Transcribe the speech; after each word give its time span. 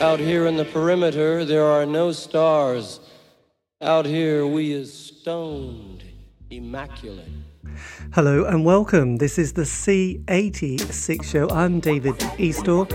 Out 0.00 0.20
here 0.20 0.46
in 0.46 0.58
the 0.58 0.64
perimeter, 0.66 1.42
there 1.46 1.64
are 1.64 1.86
no 1.86 2.12
stars. 2.12 3.00
Out 3.80 4.04
here, 4.04 4.46
we 4.46 4.70
is 4.70 4.92
stoned, 4.92 6.04
immaculate. 6.50 7.30
Hello 8.12 8.44
and 8.44 8.62
welcome. 8.62 9.16
This 9.16 9.38
is 9.38 9.54
the 9.54 9.62
C86 9.62 11.24
show. 11.24 11.48
I'm 11.48 11.80
David 11.80 12.14
Eastaugh. 12.36 12.92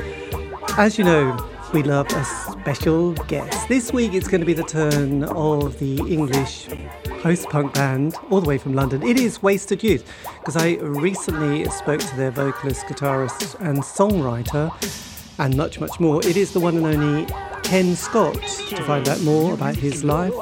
As 0.78 1.00
you 1.00 1.04
know, 1.04 1.36
we 1.74 1.82
love 1.82 2.06
a 2.12 2.24
special 2.24 3.14
guest. 3.14 3.68
This 3.68 3.92
week 3.92 4.14
it's 4.14 4.28
going 4.28 4.42
to 4.42 4.46
be 4.46 4.54
the 4.54 4.62
turn 4.62 5.24
of 5.24 5.80
the 5.80 5.98
English 6.08 6.70
post 7.24 7.50
punk 7.50 7.74
band 7.74 8.14
all 8.30 8.42
the 8.42 8.48
way 8.48 8.60
from 8.60 8.74
London. 8.74 9.02
It 9.02 9.18
is 9.18 9.42
Wasted 9.42 9.84
Youth 9.84 10.08
because 10.40 10.56
I 10.56 10.74
recently 10.76 11.66
spoke 11.72 12.02
to 12.02 12.16
their 12.16 12.32
vocalist, 12.32 12.86
guitarist, 12.86 13.60
and 13.60 13.80
songwriter 13.80 14.72
and 15.40 15.56
much, 15.58 15.80
much 15.80 16.00
more. 16.00 16.20
It 16.26 16.38
is 16.38 16.54
the 16.54 16.60
one 16.60 16.78
and 16.78 16.86
only 16.86 17.26
Ken 17.64 17.96
Scott 17.96 18.36
to 18.70 18.84
find 18.84 19.08
out 19.08 19.22
more 19.22 19.54
about 19.54 19.76
his 19.76 20.04
life, 20.04 20.34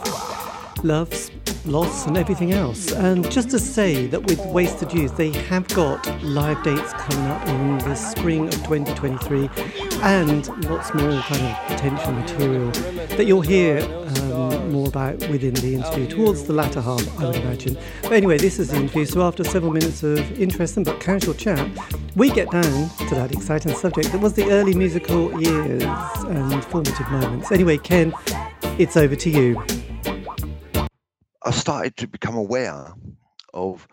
loves, 0.84 1.32
loss, 1.66 2.08
and 2.08 2.18
everything 2.18 2.54
else. 2.54 2.92
And 2.92 3.30
just 3.32 3.50
to 3.52 3.60
say 3.60 4.08
that 4.08 4.24
with 4.24 4.40
Wasted 4.48 4.94
Youth, 4.94 5.18
they 5.18 5.32
have 5.32 5.68
got 5.70 6.06
live 6.24 6.62
dates 6.64 6.94
coming 6.94 7.26
up 7.30 7.48
in 7.48 7.78
the 7.80 7.96
spring 7.96 8.48
of 8.48 8.54
2023 8.66 9.50
and 10.02 10.48
lots 10.70 10.94
more 10.94 11.20
kind 11.22 11.46
of 11.46 11.68
potential 11.68 12.12
material 12.12 12.72
that 13.18 13.26
you'll 13.26 13.42
hear 13.42 13.82
um, 14.34 14.72
more 14.72 14.88
about 14.88 15.18
within 15.30 15.54
the 15.56 15.76
interview 15.76 16.08
towards 16.08 16.44
the 16.44 16.54
latter 16.54 16.82
half, 16.82 17.20
I 17.20 17.26
would 17.28 17.36
imagine. 17.36 17.78
But 18.04 18.14
anyway, 18.14 18.38
this 18.38 18.60
is 18.60 18.70
the 18.70 18.78
interview. 18.78 19.06
So 19.06 19.22
after 19.22 19.44
several 19.44 19.74
minutes 19.74 20.04
of 20.04 20.40
interesting 20.40 20.84
but 20.84 21.00
casual 21.00 21.34
chat, 21.34 21.70
we 22.16 22.30
get 22.30 22.50
down 22.52 22.90
to 22.90 23.16
that 23.16 23.32
exciting 23.32 23.74
subject 23.74 24.12
that 24.12 24.22
was 24.22 24.34
the 24.34 24.50
early 24.52 24.74
musical 24.74 25.42
years 25.42 25.84
and 25.84 26.64
formative 26.66 27.10
moments. 27.12 27.52
Anyway, 27.52 27.78
Ken, 27.78 28.14
it's 28.78 28.96
over 28.98 29.16
to 29.16 29.30
you. 29.30 29.62
I 31.42 31.52
started 31.52 31.96
to 31.98 32.08
become 32.08 32.36
aware 32.36 32.94
of 33.54 33.88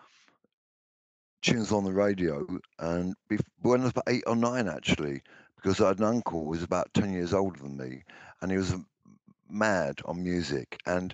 tunes 1.41 1.71
on 1.71 1.85
the 1.85 1.93
radio, 1.93 2.45
and 2.79 3.15
when 3.61 3.81
I 3.81 3.83
was 3.83 3.91
about 3.91 4.03
eight 4.07 4.23
or 4.27 4.35
nine, 4.35 4.67
actually, 4.67 5.21
because 5.55 5.79
I 5.79 5.87
had 5.87 5.99
an 5.99 6.05
uncle 6.05 6.43
who 6.43 6.49
was 6.49 6.63
about 6.63 6.93
ten 6.93 7.13
years 7.13 7.33
older 7.33 7.59
than 7.59 7.77
me, 7.77 8.03
and 8.41 8.51
he 8.51 8.57
was 8.57 8.75
mad 9.49 10.01
on 10.03 10.23
music, 10.23 10.77
and 10.85 11.13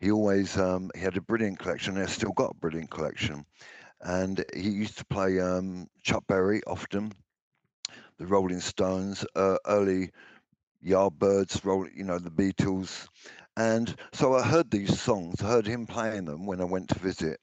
he 0.00 0.10
always 0.10 0.58
um, 0.58 0.90
he 0.94 1.00
had 1.00 1.16
a 1.16 1.22
brilliant 1.22 1.58
collection. 1.58 1.96
And 1.96 2.10
still 2.10 2.32
got 2.32 2.50
a 2.50 2.60
brilliant 2.60 2.90
collection, 2.90 3.46
and 4.02 4.44
he 4.54 4.68
used 4.68 4.98
to 4.98 5.04
play 5.06 5.40
um, 5.40 5.88
Chuck 6.02 6.24
Berry 6.26 6.60
often, 6.66 7.10
the 8.18 8.26
Rolling 8.26 8.60
Stones, 8.60 9.24
uh, 9.34 9.56
early 9.66 10.10
Yardbirds, 10.84 11.64
roll, 11.64 11.88
you 11.88 12.04
know, 12.04 12.18
the 12.18 12.30
Beatles, 12.30 13.08
and 13.56 13.94
so 14.12 14.34
I 14.34 14.42
heard 14.42 14.70
these 14.70 15.00
songs. 15.00 15.42
I 15.42 15.48
heard 15.48 15.66
him 15.66 15.86
playing 15.86 16.24
them 16.26 16.46
when 16.46 16.60
I 16.60 16.64
went 16.64 16.88
to 16.90 16.98
visit, 16.98 17.40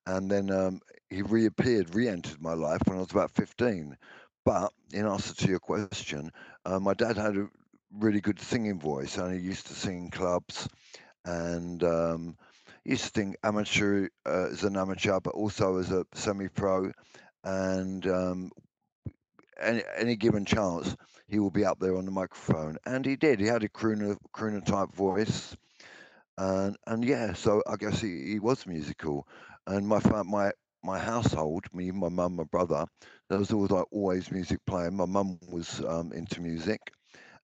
and 0.06 0.30
then 0.30 0.50
um, 0.50 0.80
he 1.10 1.22
reappeared, 1.22 1.94
re-entered 1.94 2.40
my 2.42 2.54
life 2.54 2.82
when 2.86 2.98
I 2.98 3.02
was 3.02 3.12
about 3.12 3.32
15. 3.32 3.96
But 4.44 4.72
in 4.92 5.06
answer 5.06 5.34
to 5.34 5.48
your 5.48 5.60
question, 5.60 6.30
uh, 6.64 6.80
my 6.80 6.94
dad 6.94 7.16
had 7.16 7.36
a 7.36 7.48
really 7.92 8.20
good 8.20 8.40
singing 8.40 8.78
voice, 8.80 9.18
and 9.18 9.34
he 9.34 9.40
used 9.40 9.66
to 9.68 9.74
sing 9.74 10.04
in 10.04 10.10
clubs, 10.10 10.68
and 11.24 11.82
um, 11.84 12.36
he 12.84 12.90
used 12.92 13.04
to 13.14 13.20
sing 13.20 13.36
amateur 13.44 14.08
uh, 14.26 14.48
as 14.52 14.64
an 14.64 14.76
amateur, 14.76 15.20
but 15.20 15.34
also 15.34 15.78
as 15.78 15.90
a 15.92 16.06
semi-pro, 16.14 16.92
and 17.44 18.06
um, 18.06 18.50
any 19.60 19.82
any 19.96 20.16
given 20.16 20.44
chance, 20.44 20.96
he 21.28 21.38
will 21.38 21.50
be 21.50 21.64
up 21.64 21.78
there 21.80 21.96
on 21.96 22.04
the 22.04 22.10
microphone, 22.10 22.76
and 22.86 23.04
he 23.04 23.16
did. 23.16 23.40
He 23.40 23.46
had 23.46 23.62
a 23.64 23.68
crooner 23.68 24.16
crooner 24.34 24.64
type 24.64 24.92
voice, 24.94 25.56
and 26.38 26.76
and 26.86 27.04
yeah, 27.04 27.32
so 27.34 27.62
I 27.66 27.76
guess 27.76 28.00
he, 28.00 28.32
he 28.32 28.38
was 28.40 28.66
musical. 28.66 29.26
And 29.66 29.86
my 29.88 30.00
my 30.24 30.52
my 30.82 30.98
household, 30.98 31.64
me, 31.74 31.90
my 31.92 32.08
mum, 32.08 32.36
my 32.36 32.44
brother, 32.44 32.86
there 33.28 33.38
was 33.38 33.52
always 33.52 33.70
like 33.70 33.86
always 33.92 34.30
music 34.30 34.60
playing. 34.66 34.96
My 34.96 35.06
mum 35.06 35.38
was 35.48 35.80
um, 35.84 36.12
into 36.12 36.40
music, 36.40 36.92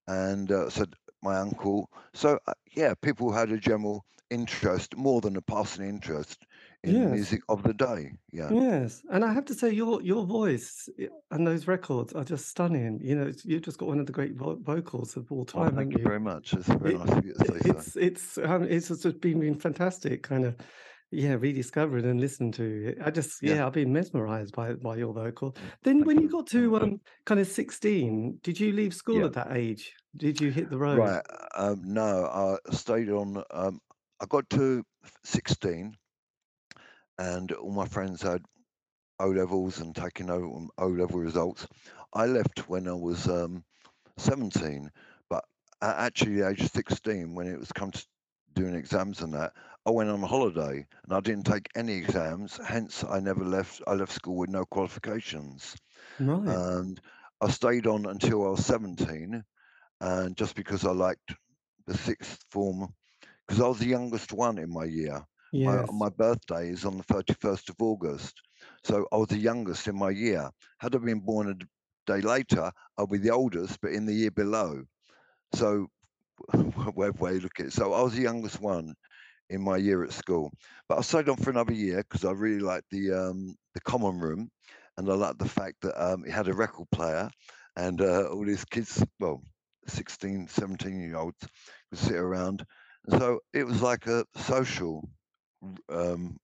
and 0.07 0.51
uh, 0.51 0.69
so 0.69 0.85
my 1.23 1.37
uncle. 1.37 1.89
So 2.13 2.39
uh, 2.47 2.53
yeah, 2.75 2.95
people 3.01 3.31
had 3.33 3.51
a 3.51 3.57
general 3.59 4.05
interest, 4.31 4.95
more 4.97 5.21
than 5.21 5.35
a 5.37 5.41
passing 5.43 5.87
interest, 5.87 6.45
in 6.83 7.01
the 7.01 7.05
Yes. 7.05 7.07
music 7.07 7.41
of 7.49 7.63
the 7.63 7.73
day. 7.73 8.13
Yeah. 8.33 8.53
Yes. 8.53 9.03
And 9.09 9.23
I 9.23 9.33
have 9.33 9.45
to 9.45 9.53
say 9.53 9.71
your 9.71 10.01
your 10.01 10.25
voice 10.25 10.89
and 11.29 11.47
those 11.47 11.67
records 11.67 12.11
are 12.13 12.23
just 12.25 12.47
stunning. 12.47 12.99
You 13.01 13.15
know, 13.15 13.21
it's- 13.27 13.45
you've 13.45 13.61
just 13.61 13.77
got 13.77 13.87
one 13.87 13.99
of 13.99 14.07
the 14.07 14.11
great 14.11 14.35
vo 14.35 14.55
vocals 14.55 15.15
of 15.15 15.31
all 15.31 15.45
Well, 15.53 15.69
time, 15.69 15.75
thank 15.75 15.95
you 15.95 15.97
you? 15.97 16.09
very 16.09 16.19
much. 16.19 16.53
It's 16.53 16.67
very 16.67 16.91
It, 16.91 16.97
nice 16.97 17.11
of 17.11 17.25
you 17.25 17.33
to 17.33 17.45
say 17.45 17.59
so. 17.65 17.85
it's 17.85 17.95
it's 17.97 18.37
um, 18.39 18.63
it's 18.63 18.89
just 18.89 19.21
been, 19.21 19.39
been 19.41 19.59
fantastic 19.59 20.23
kind 20.23 20.45
of 20.45 20.57
yeah 21.11 21.33
rediscovered 21.33 22.05
and 22.05 22.19
listened 22.21 22.53
to 22.53 22.95
i 23.03 23.11
just 23.11 23.41
Yeah. 23.41 23.55
yeah 23.55 23.67
i've 23.67 23.73
been 23.73 23.91
mesmerized 23.91 24.55
by 24.55 24.73
by 24.73 24.95
your 24.95 25.13
vocal 25.13 25.55
then 25.83 25.97
Thank 25.97 26.07
when 26.07 26.17
you 26.17 26.23
you 26.23 26.29
got 26.29 26.47
to 26.47 26.77
um 26.77 27.01
kind 27.25 27.39
of 27.39 27.47
16 27.47 28.39
did 28.43 28.59
you 28.59 28.71
leave 28.71 28.93
school 28.93 29.19
Yeah. 29.19 29.25
at 29.25 29.33
that 29.33 29.51
age 29.55 29.93
did 30.15 30.39
you 30.39 30.51
hit 30.51 30.69
the 30.69 30.77
road 30.77 30.97
Right. 30.99 31.23
Um, 31.55 31.81
no, 31.85 32.25
I 32.25 32.71
stayed 32.73 33.09
on. 33.09 33.43
Um, 33.51 33.79
I 34.21 34.25
got 34.27 34.49
to 34.51 34.83
16, 35.23 35.95
and 37.19 37.51
all 37.53 37.71
my 37.71 37.85
friends 37.87 38.21
had 38.21 38.41
O 39.19 39.27
levels 39.29 39.79
and 39.79 39.95
taking 39.95 40.29
O 40.29 40.67
O 40.77 40.87
level 40.87 41.19
results. 41.19 41.67
I 42.13 42.25
left 42.25 42.67
when 42.69 42.87
I 42.87 42.93
was 42.93 43.27
um, 43.27 43.63
17, 44.17 44.89
but 45.29 45.45
at 45.81 45.95
actually 45.97 46.35
the 46.35 46.49
age 46.49 46.61
of 46.61 46.71
16, 46.71 47.35
when 47.35 47.47
it 47.47 47.59
was 47.59 47.71
come 47.71 47.91
to 47.91 48.05
doing 48.53 48.73
exams 48.75 49.21
and 49.21 49.33
that, 49.33 49.53
I 49.85 49.91
went 49.91 50.09
on 50.09 50.21
holiday 50.21 50.87
and 51.03 51.13
I 51.13 51.19
didn't 51.21 51.45
take 51.45 51.67
any 51.75 51.93
exams. 51.93 52.57
Hence, 52.57 53.03
I 53.03 53.19
never 53.19 53.43
left. 53.45 53.81
I 53.87 53.93
left 53.93 54.11
school 54.13 54.37
with 54.37 54.49
no 54.49 54.65
qualifications, 54.65 55.75
right 56.19 56.61
and 56.69 56.99
I 57.41 57.49
stayed 57.49 57.87
on 57.87 58.05
until 58.05 58.45
I 58.45 58.51
was 58.51 58.65
17. 58.65 59.43
And 60.01 60.35
just 60.37 60.55
because 60.55 60.85
I 60.85 60.91
liked 60.91 61.35
the 61.87 61.95
sixth 61.97 62.43
form, 62.51 62.93
because 63.47 63.61
I 63.61 63.67
was 63.67 63.79
the 63.79 63.87
youngest 63.87 64.33
one 64.33 64.57
in 64.57 64.71
my 64.71 64.85
year. 64.85 65.25
My 65.61 65.83
yes 65.83 65.91
my 65.91 66.09
birthday 66.09 66.69
is 66.69 66.85
on 66.85 66.97
the 66.97 67.03
31st 67.03 67.69
of 67.69 67.75
August, 67.81 68.41
so 68.83 69.07
I 69.11 69.17
was 69.17 69.29
the 69.29 69.37
youngest 69.37 69.87
in 69.87 69.95
my 69.97 70.09
year. 70.11 70.49
Had 70.79 70.95
I 70.95 70.99
been 70.99 71.21
born 71.21 71.49
a 71.49 72.11
day 72.11 72.21
later, 72.21 72.71
I'd 72.97 73.09
be 73.09 73.17
the 73.17 73.31
oldest, 73.31 73.79
but 73.81 73.91
in 73.91 74.05
the 74.05 74.13
year 74.13 74.31
below. 74.31 74.83
So 75.53 75.87
whatever 76.93 77.11
way 77.23 77.33
you 77.35 77.39
look 77.41 77.59
at 77.59 77.67
it. 77.67 77.73
So 77.73 77.93
I 77.93 78.01
was 78.01 78.15
the 78.15 78.21
youngest 78.23 78.59
one 78.59 78.95
in 79.51 79.61
my 79.61 79.77
year 79.77 80.03
at 80.03 80.13
school, 80.13 80.51
but 80.89 80.97
I 80.97 81.01
stayed 81.01 81.29
on 81.29 81.37
for 81.37 81.51
another 81.51 81.73
year 81.73 81.97
because 81.97 82.25
I 82.25 82.31
really 82.31 82.59
liked 82.61 82.89
the 82.91 83.11
um, 83.13 83.55
the 83.73 83.81
common 83.81 84.19
room, 84.19 84.49
and 84.97 85.09
I 85.09 85.13
liked 85.15 85.39
the 85.39 85.49
fact 85.49 85.75
that 85.81 85.95
um, 86.01 86.25
it 86.25 86.31
had 86.31 86.47
a 86.47 86.53
record 86.53 86.87
player, 86.91 87.29
and 87.75 88.01
uh, 88.01 88.23
all 88.29 88.45
these 88.45 88.65
kids, 88.65 89.03
well, 89.19 89.43
16, 89.87 90.47
17 90.47 90.99
year 91.01 91.17
olds, 91.17 91.37
would 91.91 91.99
sit 91.99 92.15
around, 92.15 92.65
and 93.07 93.19
so 93.21 93.39
it 93.53 93.65
was 93.65 93.81
like 93.81 94.07
a 94.07 94.25
social 94.37 95.07
um, 95.89 96.37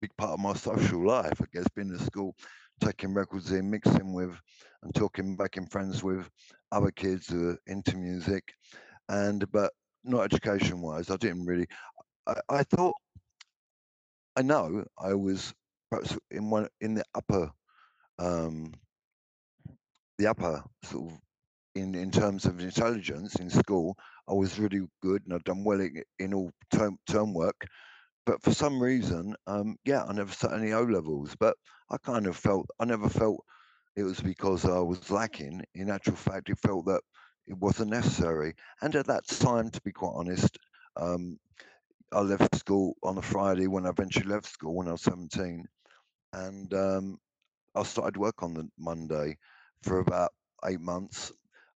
big 0.00 0.10
part 0.16 0.32
of 0.32 0.40
my 0.40 0.54
social 0.54 1.06
life, 1.06 1.40
I 1.40 1.46
guess, 1.52 1.68
being 1.74 1.92
at 1.94 2.00
school, 2.00 2.34
taking 2.80 3.14
records 3.14 3.52
in, 3.52 3.70
mixing 3.70 4.12
with 4.14 4.34
and 4.82 4.94
talking, 4.94 5.36
making 5.38 5.66
friends 5.66 6.02
with 6.02 6.28
other 6.72 6.90
kids 6.90 7.28
who 7.28 7.50
are 7.50 7.58
into 7.66 7.96
music. 7.96 8.44
And 9.08 9.50
but 9.50 9.72
not 10.04 10.22
education 10.22 10.80
wise, 10.80 11.10
I 11.10 11.16
didn't 11.16 11.46
really 11.46 11.66
I, 12.28 12.34
I 12.48 12.62
thought 12.64 12.94
I 14.36 14.42
know 14.42 14.84
I 14.98 15.14
was 15.14 15.54
perhaps 15.90 16.16
in 16.30 16.50
one 16.50 16.68
in 16.80 16.94
the 16.94 17.04
upper 17.14 17.50
um 18.18 18.72
the 20.18 20.26
upper 20.26 20.62
sort 20.84 21.12
of 21.12 21.18
in 21.74 21.94
in 21.94 22.10
terms 22.10 22.44
of 22.44 22.60
intelligence 22.60 23.36
in 23.36 23.50
school. 23.50 23.96
I 24.28 24.34
was 24.34 24.58
really 24.58 24.86
good 25.02 25.22
and 25.24 25.34
I'd 25.34 25.44
done 25.44 25.64
well 25.64 25.80
in, 25.80 26.02
in 26.18 26.34
all 26.34 26.52
term 26.72 26.98
term 27.08 27.34
work. 27.34 27.66
But 28.26 28.42
for 28.42 28.52
some 28.52 28.82
reason, 28.82 29.34
um, 29.46 29.76
yeah, 29.84 30.04
I 30.04 30.12
never 30.12 30.32
sat 30.32 30.52
any 30.52 30.72
O 30.72 30.82
levels. 30.82 31.34
But 31.40 31.56
I 31.90 31.96
kind 31.98 32.26
of 32.26 32.36
felt 32.36 32.68
I 32.78 32.84
never 32.84 33.08
felt 33.08 33.42
it 33.96 34.02
was 34.04 34.20
because 34.20 34.64
I 34.64 34.80
was 34.80 35.10
lacking. 35.10 35.62
In 35.74 35.90
actual 35.90 36.16
fact, 36.16 36.50
it 36.50 36.58
felt 36.58 36.86
that 36.86 37.02
it 37.46 37.56
wasn't 37.58 37.90
necessary. 37.90 38.54
And 38.82 38.94
at 38.96 39.06
that 39.06 39.26
time, 39.26 39.70
to 39.70 39.80
be 39.82 39.92
quite 39.92 40.12
honest, 40.14 40.58
um, 40.96 41.38
I 42.12 42.20
left 42.20 42.56
school 42.56 42.96
on 43.02 43.18
a 43.18 43.22
Friday 43.22 43.66
when 43.66 43.86
I 43.86 43.90
eventually 43.90 44.26
left 44.26 44.46
school 44.46 44.74
when 44.74 44.88
I 44.88 44.92
was 44.92 45.02
17. 45.02 45.66
And 46.32 46.72
um, 46.74 47.18
I 47.74 47.82
started 47.84 48.16
work 48.16 48.42
on 48.42 48.54
the 48.54 48.68
Monday 48.78 49.38
for 49.82 50.00
about 50.00 50.32
eight 50.66 50.80
months. 50.80 51.32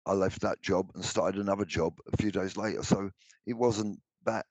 I 0.06 0.12
left 0.14 0.43
that 0.43 0.62
job 0.62 0.90
and 0.94 1.05
started 1.05 1.40
another 1.40 1.64
job 1.67 1.99
a 2.12 2.17
few 2.17 2.32
days 2.32 2.56
later. 2.56 2.82
So 2.82 3.11
it 3.46 3.55
wasn't 3.55 4.00
that, 4.25 4.46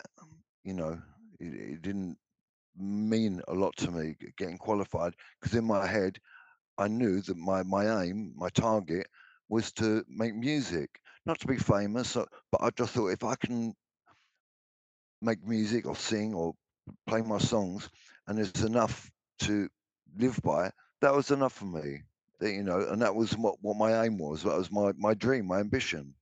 you 0.63 0.74
know, 0.74 1.00
it, 1.39 1.54
it 1.54 1.81
didn't 1.81 2.18
mean 2.77 3.42
a 3.48 3.54
lot 3.54 3.75
to 3.77 3.92
me 3.92 4.16
getting 4.38 4.57
qualified 4.57 5.13
because 5.39 5.56
in 5.57 5.66
my 5.66 5.86
head, 5.88 6.19
I 6.77 6.88
knew 6.88 7.22
that 7.22 7.38
my, 7.38 7.63
my 7.63 8.04
aim, 8.04 8.34
my 8.36 8.50
target 8.50 9.07
was 9.50 9.72
to 9.74 10.04
make 10.10 10.36
music, 10.36 11.01
not 11.25 11.39
to 11.42 11.48
be 11.48 11.57
famous, 11.57 12.16
uh, 12.18 12.25
but 12.51 12.62
I 12.63 12.72
just 12.72 12.94
thought 12.94 13.10
if 13.10 13.24
I 13.24 13.36
can 13.36 13.74
make 15.22 15.46
music 15.46 15.86
or 15.86 15.96
sing 15.96 16.34
or 16.34 16.56
play 17.08 17.22
my 17.22 17.38
songs 17.40 17.90
and 18.28 18.38
there's 18.38 18.56
enough 18.56 19.06
to 19.34 19.64
live 20.12 20.40
by, 20.44 20.72
that 21.02 21.14
was 21.14 21.32
enough 21.32 21.54
for 21.54 21.66
me. 21.66 22.04
You 22.42 22.64
know, 22.64 22.80
and 22.90 23.02
that 23.02 23.16
was 23.16 23.36
what, 23.38 23.56
what 23.62 23.78
my 23.78 24.04
aim 24.06 24.18
was. 24.18 24.44
That 24.44 24.58
was 24.58 24.72
my, 24.72 24.92
my 24.98 25.14
dream, 25.14 25.48
my 25.48 25.60
ambition. 25.60 26.14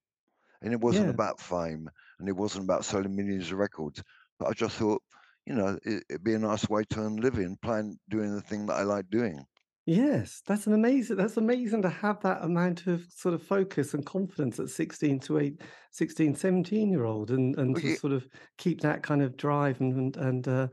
And 0.62 0.74
it 0.74 0.80
wasn't 0.81 1.10
Yeah. 1.10 1.12
about 1.12 1.40
fame 1.40 1.90
and 2.19 2.28
it 2.28 2.36
wasn't 2.36 2.66
about 2.66 2.86
selling 2.86 3.16
millions 3.16 3.51
of 3.51 3.57
records. 3.57 4.04
But 4.40 4.48
I 4.50 4.54
just 4.54 4.78
thought, 4.78 5.01
you 5.46 5.54
know, 5.56 5.78
it, 5.84 6.04
it'd 6.10 6.24
be 6.24 6.34
a 6.34 6.40
nice 6.40 6.69
way 6.69 6.84
to 6.86 7.00
earn 7.01 7.19
a 7.19 7.22
living, 7.22 7.57
playing, 7.62 8.00
doing 8.10 8.34
the 8.36 8.42
thing 8.42 8.68
that 8.68 8.75
I 8.75 8.84
like 8.84 9.10
doing. 9.10 9.46
Yes, 9.85 10.41
that's 10.45 10.67
an 10.67 10.73
amazing 10.73 11.17
that's 11.17 11.37
amazing 11.37 11.81
to 11.81 11.89
have 11.89 12.19
that 12.21 12.43
amount 12.43 12.85
of 12.85 13.05
sort 13.11 13.33
of 13.33 13.41
focus 13.41 13.93
and 13.93 14.05
confidence 14.05 14.59
at 14.59 14.69
16 14.69 15.19
to 15.21 15.39
8, 15.39 15.61
16, 15.91 16.35
17 16.35 16.91
year 16.91 17.05
old 17.05 17.31
and, 17.31 17.57
and 17.57 17.75
to 17.77 17.89
sort 17.89 18.13
of 18.13 18.27
keep 18.57 18.81
that 18.81 19.01
kind 19.03 19.21
of 19.23 19.35
drive 19.37 19.81
and 19.81 19.93
and, 19.93 20.17
and 20.17 20.47
uh, 20.47 20.67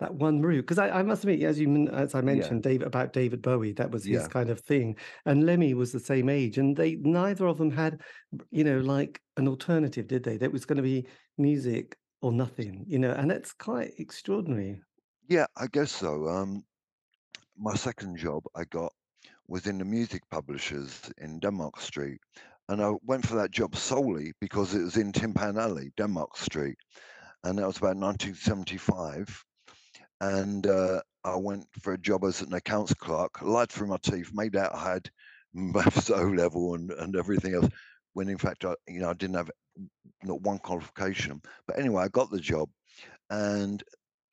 that 0.00 0.14
one 0.14 0.42
route. 0.42 0.62
Because 0.62 0.78
I, 0.78 0.90
I 0.90 1.02
must 1.04 1.24
admit, 1.24 1.42
as 1.42 1.60
you 1.60 1.88
as 1.88 2.14
I 2.14 2.20
Yeah. 2.26 2.52
mentioned, 2.52 2.62
David 2.64 2.86
about 2.88 3.12
David 3.12 3.42
Bowie, 3.42 3.72
that 3.74 3.90
was 3.92 4.06
his 4.06 4.26
Yeah. 4.26 4.28
kind 4.28 4.50
of 4.50 4.60
thing. 4.60 4.96
And 5.26 5.46
Lemmy 5.46 5.74
was 5.74 5.92
the 5.92 6.00
same 6.00 6.28
age, 6.28 6.58
and 6.58 6.76
they 6.76 6.96
neither 6.96 7.46
of 7.46 7.58
them 7.58 7.70
had, 7.72 8.02
you 8.50 8.64
know, 8.64 8.80
like 8.80 9.22
an 9.36 9.48
alternative, 9.48 10.08
did 10.08 10.24
they? 10.24 10.36
That 10.38 10.52
was 10.52 10.66
going 10.66 10.78
to 10.78 10.82
be 10.82 11.06
music 11.38 11.98
or 12.22 12.32
nothing, 12.32 12.84
you 12.88 12.98
know, 12.98 13.12
and 13.12 13.30
that's 13.30 13.52
quite 13.54 13.92
extraordinary. 13.98 14.82
Yeah, 15.28 15.46
I 15.56 15.66
guess 15.68 15.92
so. 15.92 16.26
Um, 16.28 16.64
my 17.58 17.74
second 17.74 18.16
job 18.16 18.44
I 18.54 18.64
got 18.64 18.92
was 19.48 19.66
in 19.66 19.78
the 19.78 19.84
music 19.84 20.22
publishers 20.30 21.10
in 21.18 21.40
Denmark 21.40 21.80
Street. 21.80 22.20
And 22.68 22.82
I 22.82 22.92
went 23.02 23.26
for 23.26 23.36
that 23.36 23.50
job 23.50 23.74
solely 23.76 24.32
because 24.40 24.74
it 24.74 24.82
was 24.82 24.96
in 24.96 25.12
Tin 25.12 25.32
Pan 25.32 25.56
Alley, 25.58 25.90
Denmark 25.96 26.36
Street. 26.36 26.76
And 27.44 27.58
that 27.58 27.66
was 27.66 27.78
about 27.78 27.96
1975. 27.96 29.44
And 30.20 30.66
uh, 30.66 31.00
I 31.24 31.36
went 31.36 31.66
for 31.80 31.94
a 31.94 31.98
job 31.98 32.24
as 32.24 32.42
an 32.42 32.52
accounts 32.52 32.92
clerk, 32.94 33.40
lied 33.40 33.70
through 33.70 33.88
my 33.88 33.98
teeth, 34.02 34.30
made 34.34 34.56
out 34.56 34.74
I 34.74 34.92
had 34.92 35.10
maths 35.54 36.10
level 36.10 36.74
and, 36.74 36.90
and 36.90 37.16
everything 37.16 37.54
else, 37.54 37.68
when 38.12 38.28
in 38.28 38.38
fact 38.38 38.64
I, 38.64 38.74
you 38.86 39.00
know, 39.00 39.10
I 39.10 39.14
didn't 39.14 39.36
have 39.36 39.50
not 40.22 40.42
one 40.42 40.58
qualification. 40.58 41.40
But 41.66 41.78
anyway, 41.78 42.02
I 42.02 42.08
got 42.08 42.30
the 42.30 42.40
job 42.40 42.68
and 43.30 43.82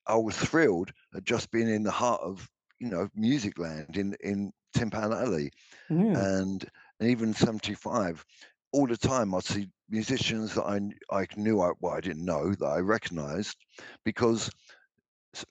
I 0.08 0.16
was 0.18 0.36
thrilled 0.36 0.92
at 1.16 1.24
just 1.24 1.52
being 1.52 1.70
in 1.70 1.84
the 1.84 1.92
heart 1.92 2.22
of, 2.22 2.48
you 2.80 2.90
know, 2.90 3.10
music 3.16 3.58
land 3.60 3.98
in, 3.98 4.16
in 4.24 4.52
Tin 4.74 4.90
Pan 4.90 5.12
Alley 5.14 5.52
Yeah. 5.90 6.26
and 6.34 6.66
and 7.00 7.10
even 7.10 7.34
75 7.34 8.24
all 8.72 8.88
the 8.88 8.98
time 8.98 9.34
i'd 9.36 9.44
see 9.44 9.70
musicians 9.90 10.56
that 10.56 10.64
i 10.64 10.80
i 11.16 11.26
knew 11.36 11.62
i 11.62 11.72
well 11.82 11.94
i 11.94 12.00
didn't 12.02 12.26
know 12.26 12.54
that 12.54 12.66
i 12.66 12.80
recognized 12.80 13.58
because 14.04 14.50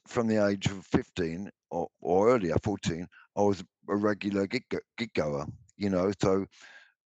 from 0.06 0.26
the 0.26 0.44
age 0.46 0.66
of 0.66 0.84
15 0.86 1.50
or, 1.70 1.88
or 2.00 2.30
earlier 2.30 2.56
14 2.62 3.06
i 3.36 3.40
was 3.42 3.62
a 3.88 3.96
regular 3.96 4.46
gig, 4.46 4.64
gig 4.96 5.12
goer 5.14 5.46
you 5.76 5.90
know 5.90 6.12
so 6.20 6.46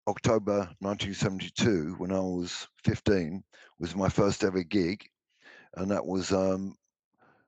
october 0.07 0.69
1972 0.79 1.95
when 1.97 2.11
i 2.11 2.19
was 2.19 2.67
15 2.83 3.43
was 3.79 3.95
my 3.95 4.09
first 4.09 4.43
ever 4.43 4.63
gig 4.63 5.05
and 5.75 5.91
that 5.91 6.05
was 6.05 6.31
um 6.31 6.75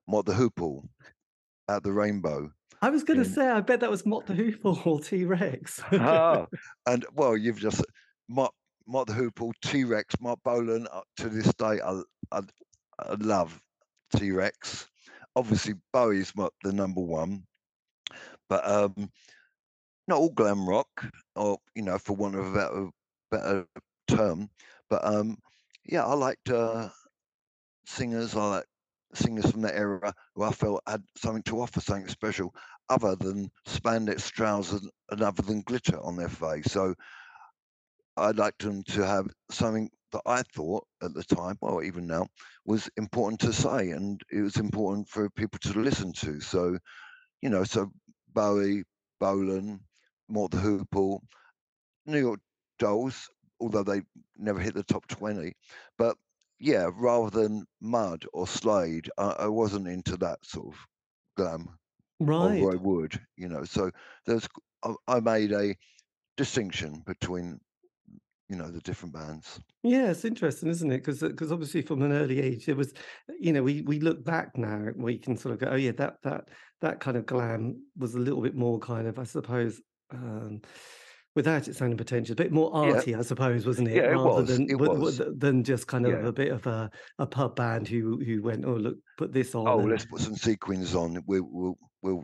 Mott 0.08 0.26
the 0.26 0.34
hoople 0.34 0.88
at 1.70 1.84
the 1.84 1.92
rainbow 1.92 2.52
I 2.82 2.90
was 2.90 3.04
going 3.04 3.20
to 3.20 3.26
say, 3.26 3.48
I 3.48 3.62
bet 3.62 3.80
that 3.80 3.90
was 3.90 4.06
Mott 4.06 4.26
the 4.28 4.34
Hoople 4.34 4.86
or 4.86 5.00
T 5.00 5.26
Rex. 5.26 5.82
Ah, 5.94 6.46
and 6.86 7.06
well, 7.14 7.36
you've 7.36 7.60
just 7.60 7.84
Mark, 8.30 8.54
Mark 8.88 9.08
the 9.08 9.14
Hoople, 9.14 9.52
T 9.64 9.84
Rex, 9.84 10.16
Marc 10.22 10.40
Bolan. 10.44 10.88
Uh, 10.92 11.02
to 11.18 11.30
this 11.30 11.52
day, 11.56 11.80
I, 11.84 12.02
I, 12.32 12.42
I 13.00 13.14
love 13.20 13.60
T 14.16 14.32
Rex. 14.32 14.88
Obviously, 15.36 15.76
Bowie's 15.92 16.34
my, 16.36 16.50
the 16.64 16.72
number 16.72 17.02
one, 17.02 17.44
but 18.50 18.68
um, 18.68 19.10
not 20.08 20.20
all 20.20 20.32
glam 20.32 20.68
rock, 20.68 21.06
or 21.36 21.58
you 21.76 21.84
know, 21.84 21.98
for 21.98 22.16
want 22.16 22.36
of 22.36 22.46
a 22.46 22.54
better, 22.54 22.90
better 23.32 23.66
term. 24.08 24.50
But 24.90 25.06
um, 25.06 25.38
yeah, 25.86 26.06
I 26.06 26.14
liked 26.14 26.50
uh, 26.50 26.90
singers. 27.86 28.36
I 28.36 28.46
like 28.46 28.66
singers 29.18 29.52
from 29.52 29.62
that 29.62 29.76
era 29.76 30.14
who 30.36 30.44
I 30.44 30.52
felt 30.52 30.82
had 30.88 31.04
something 31.18 31.44
to 31.44 31.62
offer, 31.62 31.82
something 31.82 32.08
special, 32.08 32.54
other 32.90 33.16
than 33.16 33.52
spandex 33.68 34.32
trousers 34.32 34.88
and 35.10 35.22
other 35.22 35.42
than 35.42 35.62
glitter 35.62 36.00
on 36.02 36.16
their 36.16 36.30
face. 36.30 36.72
So 36.72 36.94
I'd 38.16 38.38
like 38.38 38.58
them 38.58 38.84
to 38.84 39.06
have 39.06 39.28
something 39.52 39.90
that 40.12 40.22
I 40.26 40.42
thought 40.56 40.86
at 41.04 41.14
the 41.14 41.24
time, 41.24 41.58
well, 41.62 41.84
even 41.84 42.08
now, 42.08 42.28
was 42.66 42.90
important 42.98 43.40
to 43.42 43.54
say, 43.54 43.92
and 43.92 44.22
it 44.32 44.42
was 44.42 44.58
important 44.58 45.08
for 45.10 45.30
people 45.32 45.60
to 45.64 45.80
listen 45.80 46.14
to. 46.14 46.40
So, 46.40 46.78
you 47.42 47.50
know, 47.50 47.64
so 47.64 47.92
Bowie, 48.34 48.84
Bolan, 49.20 49.80
Mott 50.30 50.52
the 50.52 50.58
Hoople, 50.58 51.20
New 52.06 52.20
York 52.20 52.40
Dolls, 52.80 53.30
although 53.60 53.84
they 53.84 54.02
never 54.38 54.60
hit 54.60 54.76
the 54.76 54.84
top 54.84 55.08
20. 55.08 55.54
But 55.98 56.16
yeah, 56.60 56.90
rather 56.96 57.30
than 57.30 57.66
Mud 57.82 58.26
or 58.34 58.48
Slade, 58.48 59.10
I, 59.18 59.36
I 59.40 59.48
wasn't 59.48 59.88
into 59.88 60.18
that 60.18 60.44
sort 60.46 60.74
of 60.74 60.80
glam 61.36 61.68
right. 62.20 62.62
I 62.62 62.76
would, 62.76 63.20
you 63.36 63.48
know. 63.48 63.64
So 63.64 63.92
there's, 64.26 64.48
I, 64.84 64.94
I 65.08 65.20
made 65.20 65.52
a 65.52 65.76
distinction 66.36 67.04
between, 67.06 67.60
you 68.50 68.56
know, 68.56 68.70
the 68.70 68.82
different 68.82 69.14
bands. 69.14 69.60
Yeah, 69.84 70.12
it's 70.12 70.26
interesting, 70.26 70.70
isn't 70.70 70.92
it? 70.92 70.98
Because 70.98 71.20
because 71.20 71.52
obviously 71.52 71.82
from 71.82 72.02
an 72.02 72.12
early 72.12 72.40
age, 72.40 72.68
it 72.68 72.78
was, 72.78 72.94
you 73.40 73.54
know, 73.54 73.64
we 73.64 73.82
we 73.82 74.00
look 74.00 74.24
back 74.24 74.58
now, 74.58 74.88
we 74.96 75.18
can 75.18 75.38
sort 75.38 75.54
of 75.54 75.60
go, 75.60 75.68
oh 75.68 75.76
yeah, 75.76 75.92
that 75.94 76.16
that 76.24 76.50
that 76.82 77.00
kind 77.00 77.18
of 77.18 77.26
glam 77.26 77.84
was 77.98 78.16
a 78.16 78.20
little 78.20 78.42
bit 78.42 78.56
more 78.56 78.80
kind 78.80 79.08
of, 79.08 79.20
I 79.20 79.24
suppose, 79.24 79.82
um, 80.12 80.62
without 81.38 81.68
its 81.70 81.82
own 81.82 81.96
potential, 81.96 82.34
a 82.34 82.36
bit 82.36 82.52
more 82.52 82.70
Yeah, 82.74 82.96
arty, 82.96 83.16
I 83.16 83.22
suppose, 83.22 83.66
wasn't 83.66 83.88
it? 83.88 83.96
yeah, 83.96 84.12
it 84.12 84.16
Rather 84.16 84.42
was. 84.42 84.58
than 84.58 84.70
It 84.70 84.76
was. 84.76 85.22
than 85.38 85.64
just 85.64 85.88
kind 85.88 86.06
of 86.06 86.22
Yeah. 86.22 86.28
a 86.28 86.34
bit 86.34 86.52
of 86.52 86.68
a, 86.68 86.90
a 87.20 87.28
pub 87.28 87.56
band 87.56 87.88
who 87.88 88.20
who 88.20 88.42
went, 88.42 88.66
oh 88.66 88.74
look, 88.76 88.98
put 89.18 89.32
this 89.32 89.56
on 89.56 89.68
Oh, 89.68 89.80
and 89.80 89.90
let's 89.90 90.06
put 90.06 90.20
some 90.20 90.36
sequins 90.36 90.94
on. 90.96 91.24
We'll 91.28 91.48
we'll, 91.50 91.78
we'll 92.02 92.24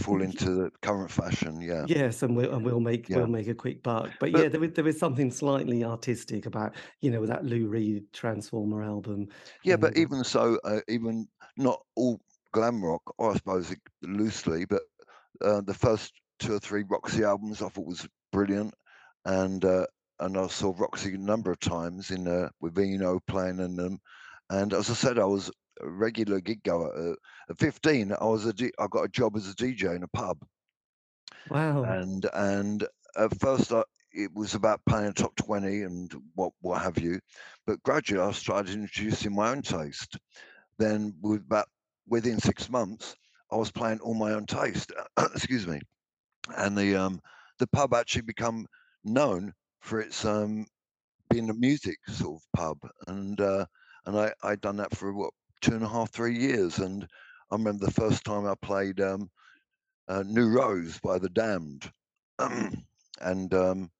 fall 0.00 0.22
into 0.22 0.50
the 0.54 0.70
current 0.82 1.10
fashion. 1.10 1.60
Yeah, 1.60 1.86
Yes, 1.88 2.22
and 2.22 2.36
we'll 2.36 2.52
and 2.54 2.64
we'll 2.64 2.80
make 2.80 3.06
we'll 3.08 3.26
make 3.26 3.48
a 3.48 3.54
quick 3.54 3.82
buck. 3.82 4.10
But 4.20 4.32
But 4.32 4.42
yeah, 4.42 4.48
there 4.48 4.62
is 4.64 4.72
there 4.74 4.88
is 4.88 4.98
something 4.98 5.30
slightly 5.30 5.84
artistic 5.84 6.46
about, 6.46 6.74
you 7.00 7.10
know, 7.10 7.26
that 7.26 7.44
Lou 7.44 7.68
Reed 7.68 8.12
Transformer 8.12 8.82
album. 8.82 9.28
yeah, 9.64 9.76
but 9.76 9.96
uh, 9.96 10.00
even 10.00 10.24
so, 10.24 10.58
uh, 10.64 10.80
even 10.88 11.28
not 11.56 11.80
all 11.96 12.20
glam 12.52 12.82
rock, 12.84 13.02
or 13.18 13.30
I 13.32 13.34
suppose 13.36 13.74
loosely, 14.02 14.64
but 14.64 14.82
uh, 15.44 15.60
the 15.60 15.74
first 15.74 16.12
two 16.38 16.54
or 16.54 16.60
three 16.60 16.84
Roxy 16.88 17.24
albums 17.24 17.62
I 17.62 17.68
thought 17.68 17.86
was 17.86 18.08
brilliant, 18.32 18.74
and 19.24 19.64
uh, 19.64 19.86
and 20.20 20.36
I 20.36 20.46
saw 20.48 20.74
Roxy 20.76 21.14
a 21.14 21.18
number 21.18 21.50
of 21.50 21.60
times 21.60 22.10
in 22.10 22.26
uh, 22.26 22.48
with 22.60 22.78
Eno 22.78 23.20
playing 23.26 23.60
in 23.60 23.76
them, 23.76 24.00
and 24.50 24.72
as 24.72 24.90
I 24.90 24.94
said, 24.94 25.18
I 25.18 25.24
was 25.24 25.50
a 25.80 25.88
regular 25.88 26.40
gig 26.40 26.62
goer. 26.62 27.12
Uh, 27.12 27.14
at 27.50 27.58
15, 27.58 28.12
I 28.12 28.24
was 28.24 28.46
a 28.46 28.52
D- 28.52 28.72
I 28.78 28.86
got 28.90 29.04
a 29.04 29.08
job 29.08 29.36
as 29.36 29.48
a 29.48 29.54
DJ 29.54 29.94
in 29.94 30.02
a 30.02 30.08
pub, 30.08 30.38
wow. 31.48 31.84
and 31.84 32.28
and 32.32 32.86
at 33.16 33.38
first 33.40 33.72
I, 33.72 33.82
it 34.12 34.32
was 34.34 34.54
about 34.54 34.84
playing 34.86 35.12
top 35.12 35.36
20 35.36 35.82
and 35.82 36.14
what 36.34 36.52
what 36.60 36.82
have 36.82 36.98
you, 36.98 37.20
but 37.66 37.82
gradually 37.82 38.22
I 38.22 38.32
started 38.32 38.74
introducing 38.74 39.34
my 39.34 39.50
own 39.50 39.62
taste. 39.62 40.16
Then 40.78 41.14
with 41.20 41.42
about 41.42 41.68
within 42.08 42.38
six 42.40 42.70
months, 42.70 43.14
I 43.52 43.56
was 43.56 43.70
playing 43.70 44.00
all 44.00 44.14
my 44.14 44.32
own 44.32 44.46
taste. 44.46 44.92
excuse 45.18 45.66
me, 45.66 45.80
and 46.56 46.76
the 46.76 46.96
um 46.96 47.20
the 47.58 47.66
pub 47.68 47.94
actually 47.94 48.22
become 48.22 48.66
known 49.04 49.52
for 49.80 50.00
its 50.00 50.24
um, 50.24 50.66
being 51.30 51.50
a 51.50 51.54
music 51.54 51.98
sort 52.08 52.40
of 52.40 52.42
pub, 52.56 52.78
and 53.06 53.40
uh, 53.40 53.64
and 54.06 54.18
I 54.18 54.32
I'd 54.42 54.60
done 54.60 54.76
that 54.78 54.96
for 54.96 55.12
what 55.12 55.32
two 55.60 55.74
and 55.74 55.82
a 55.82 55.88
half, 55.88 56.10
three 56.10 56.36
years, 56.36 56.78
and 56.78 57.06
I 57.50 57.54
remember 57.56 57.86
the 57.86 57.92
first 57.92 58.24
time 58.24 58.46
I 58.46 58.54
played 58.60 59.00
um, 59.00 59.30
uh, 60.08 60.22
New 60.26 60.48
Rose 60.48 60.98
by 61.00 61.18
the 61.18 61.28
Damned, 61.28 61.90
and 62.38 63.54
um, 63.54 63.90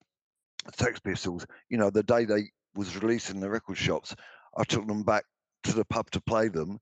Sex 0.77 1.01
Pistols. 1.01 1.47
You 1.69 1.79
know, 1.79 1.91
the 1.91 2.03
day 2.03 2.25
they 2.25 2.51
was 2.75 2.97
releasing 2.97 3.41
the 3.41 3.51
record 3.51 3.77
shops, 3.77 4.15
I 4.57 4.65
took 4.65 4.87
them 4.87 5.03
back 5.03 5.25
to 5.65 5.73
the 5.73 5.85
pub 5.85 6.11
to 6.13 6.21
play 6.21 6.49
them. 6.49 6.79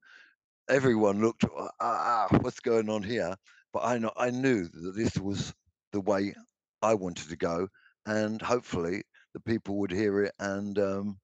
Everyone 0.68 1.21
looked, 1.21 1.45
ah, 1.45 1.71
ah, 1.80 2.28
what's 2.40 2.61
going 2.61 2.90
on 2.90 3.02
here? 3.02 3.35
But 3.73 3.85
I 3.85 3.99
know 3.99 4.12
I 4.16 4.30
knew 4.30 4.64
that 4.68 4.95
this 4.97 5.16
was 5.16 5.54
the 5.92 6.00
way 6.00 6.35
I 6.83 6.95
wanted 6.95 7.28
to 7.28 7.37
go, 7.37 7.68
and 8.06 8.40
hopefully 8.40 9.02
the 9.35 9.40
people 9.40 9.76
would 9.78 9.90
hear 9.90 10.23
it 10.23 10.33
and 10.38 10.78
um, 10.78 11.18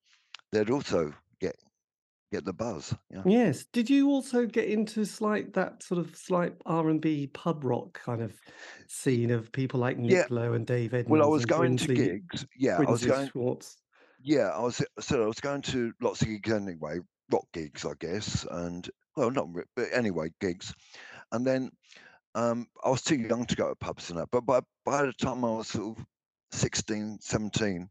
they'd 0.53 0.71
also 0.71 1.15
get 1.41 1.57
get 2.31 2.45
the 2.45 2.53
buzz. 2.53 2.95
Yeah. 3.11 3.23
Yes. 3.25 3.65
Did 3.73 3.89
you 3.89 4.09
also 4.09 4.47
get 4.47 4.69
into 4.69 5.05
slight 5.05 5.55
that 5.55 5.83
sort 5.83 5.99
of 5.99 6.15
slight 6.17 6.55
R 6.67 6.89
and 6.91 7.01
B 7.01 7.29
pub 7.29 7.65
rock 7.65 8.01
kind 8.05 8.23
of 8.23 8.39
scene 8.87 9.31
of 9.31 9.51
people 9.53 9.81
like 9.81 9.99
Nick 9.99 10.11
Yeah. 10.11 10.27
Lowe 10.29 10.53
and 10.53 10.67
Dave 10.67 10.93
Edmunds? 10.93 11.09
Well, 11.11 11.23
I 11.23 11.27
was 11.27 11.47
going 11.47 11.77
to 11.79 11.95
gigs. 11.95 12.47
Yeah, 12.57 12.79
I 12.79 12.91
was 12.91 13.05
going. 13.05 13.29
Schwarz. 13.29 13.77
Yeah, 14.23 14.51
I 14.51 14.61
was. 14.61 14.83
So 15.01 15.23
I 15.23 15.27
was 15.27 15.41
going 15.41 15.63
to 15.63 15.93
lots 16.01 16.23
of 16.23 16.29
gigs 16.29 16.53
anyway, 16.53 16.99
rock 17.31 17.47
gigs, 17.53 17.85
I 17.85 17.93
guess, 17.99 18.47
and 18.51 18.89
well, 19.17 19.31
not 19.31 19.49
but 19.75 19.89
anyway, 19.93 20.29
gigs. 20.41 20.75
And 21.33 21.47
then 21.47 21.71
um, 22.35 22.67
I 22.85 22.91
was 22.91 23.03
too 23.03 23.17
young 23.17 23.45
to 23.47 23.57
go 23.57 23.69
to 23.69 23.75
pubs 23.77 24.11
and 24.11 24.19
that. 24.19 24.29
But 24.31 24.47
by 24.47 24.61
by 24.85 25.07
the 25.07 25.12
time 25.12 25.45
I 25.45 25.51
was 25.51 25.69
sort 25.69 25.99
of 25.99 26.05
16, 26.53 27.19
17, 27.21 27.89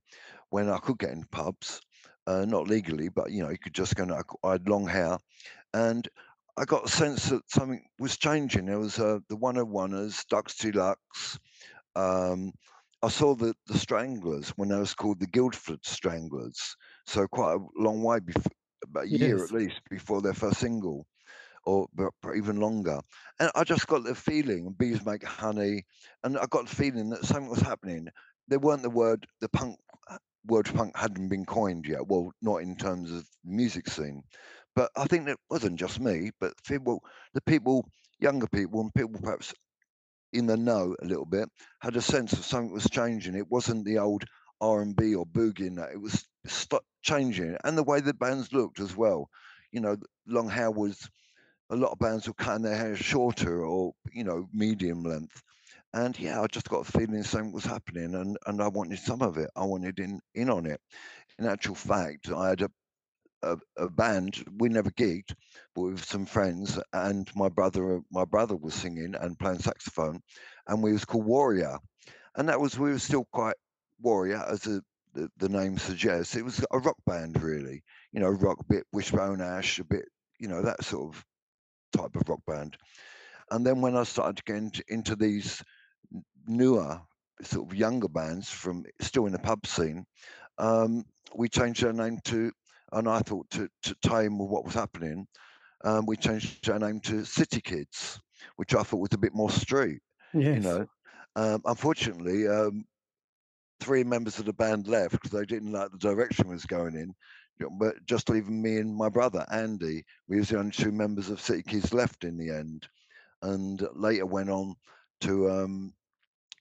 when 0.50 0.70
I 0.70 0.78
could 0.78 1.00
get 1.00 1.12
in 1.12 1.24
pubs, 1.32 1.82
uh, 2.28 2.46
not 2.46 2.68
legally, 2.68 3.10
but 3.10 3.32
you 3.32 3.44
know, 3.44 3.50
you 3.50 3.58
could 3.58 3.74
just 3.74 3.96
go. 3.96 4.04
And 4.04 4.14
I, 4.14 4.22
I 4.44 4.54
had 4.54 4.70
long 4.70 4.88
hair, 4.88 5.18
and 5.74 6.08
I 6.58 6.66
got 6.66 6.86
a 6.86 6.90
sense 6.90 7.30
that 7.30 7.50
something 7.50 7.84
was 8.00 8.18
changing. 8.18 8.66
There 8.66 8.80
was 8.80 9.00
uh, 9.00 9.20
the 9.30 9.38
101ers, 9.38 10.26
Ducks 10.28 10.56
Deluxe. 10.58 11.40
Um, 11.96 12.52
I 13.04 13.10
saw 13.10 13.36
the 13.36 13.56
the 13.68 13.78
Stranglers 13.78 14.50
when 14.52 14.70
they 14.70 14.78
was 14.78 14.94
called 14.94 15.20
the 15.20 15.28
Guildford 15.28 15.80
Stranglers. 15.84 16.76
So 17.06 17.28
quite 17.28 17.56
a 17.56 17.82
long 17.82 18.04
way 18.04 18.20
before, 18.20 18.52
about 18.84 19.06
a 19.06 19.10
year 19.10 19.44
at 19.44 19.52
least 19.52 19.82
before 19.90 20.22
their 20.22 20.34
first 20.34 20.60
single, 20.60 21.06
or 21.66 21.88
even 22.36 22.58
longer. 22.58 23.00
And 23.40 23.52
I 23.56 23.64
just 23.64 23.88
got 23.88 24.04
the 24.04 24.16
feeling, 24.16 24.74
bees 24.78 25.06
make 25.06 25.24
honey, 25.24 25.86
and 26.24 26.38
I 26.38 26.46
got 26.48 26.68
the 26.70 26.76
feeling 26.76 27.10
that 27.10 27.26
something 27.26 27.50
was 27.50 27.62
happening. 27.62 28.08
There 28.48 28.60
weren't 28.60 28.84
the 28.84 28.90
word 28.90 29.28
the 29.40 29.50
punk 29.50 29.78
uh, 30.10 30.18
word 30.46 30.66
punk 30.74 30.96
hadn't 30.98 31.30
been 31.30 31.46
coined 31.46 31.86
yet. 31.88 32.08
Well, 32.08 32.32
not 32.42 32.58
in 32.58 32.76
terms 32.76 33.12
of 33.12 33.26
music 33.44 33.90
scene, 33.90 34.24
but 34.76 34.92
I 34.98 35.06
think 35.06 35.28
it 35.28 35.38
wasn't 35.50 35.80
just 35.80 36.00
me, 36.00 36.32
but 36.40 36.54
people, 36.66 37.04
the 37.34 37.42
people, 37.42 37.88
younger 38.20 38.48
people, 38.48 38.82
and 38.82 38.94
people 38.94 39.20
perhaps 39.22 39.54
in 40.34 40.46
the 40.46 40.58
know 40.58 40.96
a 41.02 41.06
little 41.06 41.26
bit 41.26 41.50
had 41.82 41.96
a 41.96 42.02
sense 42.02 42.34
of 42.34 42.46
something 42.46 42.74
was 42.74 42.88
changing. 42.90 43.36
It 43.36 43.50
wasn't 43.50 43.86
the 43.86 43.98
old 44.00 44.24
R 44.62 44.82
and 44.82 44.96
B 44.96 45.16
or 45.16 45.26
boogie 45.26 45.68
and 45.68 45.78
that. 45.78 45.92
It 45.92 46.02
was 46.02 46.26
st- 46.46 46.82
changing, 47.02 47.58
and 47.64 47.78
the 47.78 47.84
way 47.84 48.00
the 48.02 48.14
bands 48.14 48.54
looked 48.54 48.80
as 48.80 48.96
well. 48.96 49.30
You 49.72 49.82
know, 49.82 49.98
long 50.28 50.50
hair 50.50 50.70
was 50.72 51.10
a 51.72 51.76
lot 51.76 51.94
of 51.94 52.00
bands 52.00 52.28
were 52.28 52.34
cutting 52.34 52.64
their 52.64 52.76
hair 52.76 52.96
shorter 52.96 53.66
or 53.66 53.94
you 54.12 54.24
know 54.24 54.48
medium 54.54 55.04
length. 55.04 55.42
And 55.94 56.18
yeah, 56.20 56.42
I 56.42 56.48
just 56.48 56.70
got 56.70 56.88
a 56.88 56.92
feeling 56.92 57.24
something 57.24 57.52
was 57.52 57.66
happening, 57.66 58.16
and 58.16 58.38
and 58.46 58.62
I 58.62 58.68
wanted 58.68 59.00
some 59.00 59.22
of 59.22 59.38
it. 59.38 59.50
I 59.56 59.64
wanted 59.66 60.00
in 60.00 60.20
in 60.36 60.50
on 60.50 60.66
it. 60.66 60.82
In 61.40 61.46
actual 61.46 61.76
fact, 61.76 62.32
I 62.32 62.50
had 62.50 62.62
a 62.62 62.72
a, 63.44 63.58
a 63.78 63.90
band. 63.90 64.44
We 64.60 64.70
never 64.70 64.92
gigged, 64.92 65.34
but 65.76 65.82
with 65.82 66.06
some 66.06 66.26
friends, 66.26 66.80
and 66.94 67.30
my 67.36 67.50
brother 67.50 68.02
my 68.12 68.26
brother 68.26 68.56
was 68.56 68.74
singing 68.74 69.16
and 69.16 69.40
playing 69.40 69.60
saxophone, 69.60 70.22
and 70.68 70.84
we 70.84 70.94
was 70.94 71.06
called 71.06 71.26
Warrior, 71.26 71.78
and 72.36 72.50
that 72.50 72.60
was 72.60 72.78
we 72.78 72.92
were 72.92 73.00
still 73.00 73.26
quite 73.32 73.56
Warrior 74.02 74.44
as 74.48 74.62
the 74.62 74.82
the, 75.14 75.30
the 75.38 75.50
name 75.50 75.78
suggests. 75.78 76.36
It 76.36 76.46
was 76.46 76.64
a 76.72 76.80
rock 76.80 76.98
band 77.06 77.42
really, 77.42 77.84
you 78.14 78.20
know, 78.22 78.30
rock 78.30 78.60
bit 78.70 78.86
Wishbone 78.94 79.42
Ash, 79.42 79.80
a 79.80 79.84
bit 79.86 80.06
you 80.40 80.48
know 80.48 80.62
that 80.64 80.84
sort 80.84 81.14
of 81.16 81.26
type 81.92 82.16
of 82.16 82.28
rock 82.28 82.42
band. 82.48 82.78
And 83.52 83.66
then 83.66 83.82
when 83.82 83.96
I 83.96 84.04
started 84.04 84.38
to 84.38 84.44
get 84.44 84.56
into, 84.58 84.84
into 84.88 85.16
these 85.16 85.64
newer 86.48 87.02
sort 87.42 87.70
of 87.72 87.78
younger 87.78 88.08
bands 88.08 88.50
from 88.50 88.86
still 89.02 89.26
in 89.26 89.34
the 89.34 89.40
pub 89.40 89.66
scene, 89.66 90.06
um, 90.58 91.04
we 91.36 91.50
changed 91.50 91.84
our 91.84 91.94
name 91.94 92.20
to, 92.26 92.52
and 92.92 93.08
I 93.10 93.20
thought 93.20 93.50
to, 93.52 93.70
to 93.84 93.96
with 94.04 94.50
what 94.50 94.66
was 94.66 94.74
happening, 94.74 95.28
um, 95.84 96.06
we 96.06 96.18
changed 96.18 96.70
our 96.70 96.80
name 96.80 97.00
to 97.02 97.26
City 97.26 97.62
Kids, 97.62 98.20
which 98.58 98.76
I 98.76 98.84
thought 98.84 99.00
was 99.00 99.14
a 99.14 99.18
bit 99.18 99.34
more 99.34 99.50
street, 99.50 100.02
Yes. 100.34 100.56
you 100.56 100.60
know. 100.62 100.88
Um, 101.36 101.62
unfortunately, 101.66 102.48
um, 102.48 102.86
three 103.80 104.04
members 104.04 104.40
of 104.40 104.46
the 104.46 104.54
band 104.54 104.88
left 104.88 105.14
because 105.14 105.32
they 105.32 105.46
didn't 105.46 105.72
like 105.72 105.92
the 105.92 105.98
direction 105.98 106.48
was 106.48 106.66
going 106.66 106.96
in. 106.96 107.14
But 107.80 108.06
just 108.06 108.30
leaving 108.30 108.62
me 108.62 108.78
and 108.78 108.96
my 108.96 109.10
brother 109.10 109.46
Andy, 109.52 110.04
we 110.28 110.38
was 110.38 110.50
the 110.50 110.60
only 110.60 110.72
two 110.72 110.92
members 110.92 111.30
of 111.30 111.42
City 111.42 111.64
Kids 111.64 111.94
left 111.94 112.24
in 112.24 112.38
the 112.38 112.50
end, 112.50 112.88
and 113.42 113.88
later 113.94 114.26
went 114.26 114.50
on 114.50 114.76
to 115.22 115.50
um, 115.50 115.94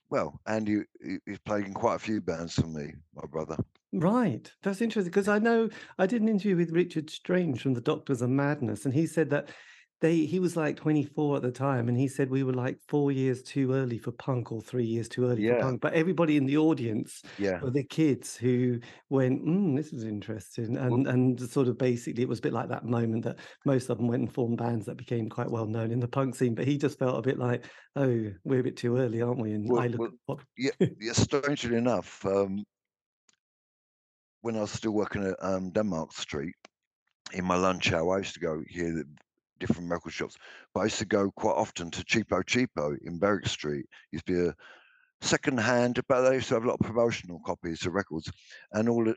well, 0.09 0.39
Andy 0.45 0.81
he's 1.25 1.39
played 1.39 1.65
in 1.65 1.73
quite 1.73 1.95
a 1.95 1.99
few 1.99 2.21
bands 2.21 2.53
for 2.53 2.67
me, 2.67 2.93
my 3.15 3.25
brother. 3.31 3.57
Right. 3.93 4.51
That's 4.61 4.81
interesting 4.81 5.09
because 5.09 5.27
I 5.27 5.39
know 5.39 5.69
I 5.97 6.05
did 6.05 6.21
an 6.21 6.29
interview 6.29 6.55
with 6.55 6.71
Richard 6.71 7.09
Strange 7.09 7.61
from 7.61 7.73
the 7.73 7.81
Doctors 7.81 8.21
of 8.21 8.29
Madness, 8.29 8.85
and 8.85 8.93
he 8.93 9.07
said 9.07 9.29
that 9.31 9.49
they 10.01 10.25
he 10.25 10.39
was 10.39 10.57
like 10.57 10.75
24 10.77 11.37
at 11.37 11.41
the 11.43 11.51
time, 11.51 11.87
and 11.87 11.97
he 11.97 12.07
said 12.07 12.29
we 12.29 12.43
were 12.43 12.53
like 12.53 12.79
four 12.87 13.11
years 13.11 13.43
too 13.43 13.71
early 13.73 13.97
for 13.97 14.11
punk 14.11 14.51
or 14.51 14.61
three 14.61 14.85
years 14.85 15.07
too 15.09 15.25
early 15.25 15.43
for 15.43 15.55
punk. 15.55 15.81
But 15.81 15.93
everybody 15.93 16.37
in 16.37 16.45
the 16.45 16.57
audience 16.57 17.21
Yeah, 17.37 17.61
were 17.61 17.71
the 17.71 17.83
kids 17.83 18.35
who 18.35 18.79
went, 19.09 19.43
mm, 19.45 19.75
"This 19.77 19.93
is 19.93 20.03
interesting," 20.03 20.77
and 20.77 21.07
and 21.07 21.39
sort 21.39 21.67
of 21.67 21.77
basically 21.77 22.23
it 22.23 22.29
was 22.29 22.39
a 22.39 22.41
bit 22.43 22.53
like 22.53 22.69
that 22.69 22.85
moment 22.85 23.23
that 23.25 23.39
most 23.65 23.89
of 23.89 23.97
them 23.97 24.07
went 24.07 24.21
and 24.23 24.33
formed 24.33 24.57
bands 24.57 24.85
that 24.87 24.97
became 24.97 25.29
quite 25.29 25.51
well 25.51 25.67
known 25.67 25.91
in 25.91 25.99
the 25.99 26.07
punk 26.07 26.35
scene. 26.35 26.55
But 26.55 26.67
he 26.67 26.77
just 26.77 26.99
felt 26.99 27.17
a 27.19 27.21
bit 27.21 27.37
like, 27.39 27.65
"Oh, 27.95 28.31
we're 28.43 28.59
a 28.61 28.63
bit 28.63 28.77
too 28.77 28.97
early, 28.97 29.21
aren't 29.21 29.41
we?" 29.41 29.53
And 29.53 29.71
Well- 29.71 29.79
I 29.79 29.87
look 29.87 30.01
well, 30.01 30.11
what 30.25 30.39
yeah. 30.57 30.71
yeah 30.99 31.13
strangely 31.13 31.77
enough, 31.77 32.25
um, 32.25 32.63
when 34.41 34.55
I 34.55 34.61
was 34.61 34.71
still 34.71 34.91
working 34.91 35.23
at 35.23 35.35
um, 35.43 35.71
Denmark 35.71 36.13
Street 36.13 36.55
in 37.33 37.45
my 37.45 37.55
lunch 37.57 37.91
hour, 37.93 38.15
I 38.15 38.19
used 38.19 38.35
to 38.35 38.39
go 38.41 38.63
hear 38.69 38.93
the 38.93 39.05
different 39.61 39.89
record 39.89 40.11
shops. 40.11 40.35
But 40.73 40.81
I 40.81 40.83
used 40.85 40.99
to 40.99 41.05
go 41.05 41.31
quite 41.31 41.53
often 41.53 41.89
to 41.91 42.03
Cheapo 42.03 42.43
Cheapo 42.43 42.97
in 43.05 43.19
Berwick 43.19 43.47
Street. 43.47 43.85
Used 44.11 44.25
to 44.25 44.33
be 44.33 44.49
a 44.49 44.55
second 45.21 45.59
hand, 45.59 45.99
but 46.09 46.21
they 46.27 46.35
used 46.35 46.49
to 46.49 46.55
have 46.55 46.65
a 46.65 46.67
lot 46.67 46.79
of 46.81 46.85
promotional 46.85 47.39
copies 47.45 47.85
of 47.85 47.93
records, 47.93 48.29
and 48.73 48.89
all 48.89 49.05
the, 49.05 49.15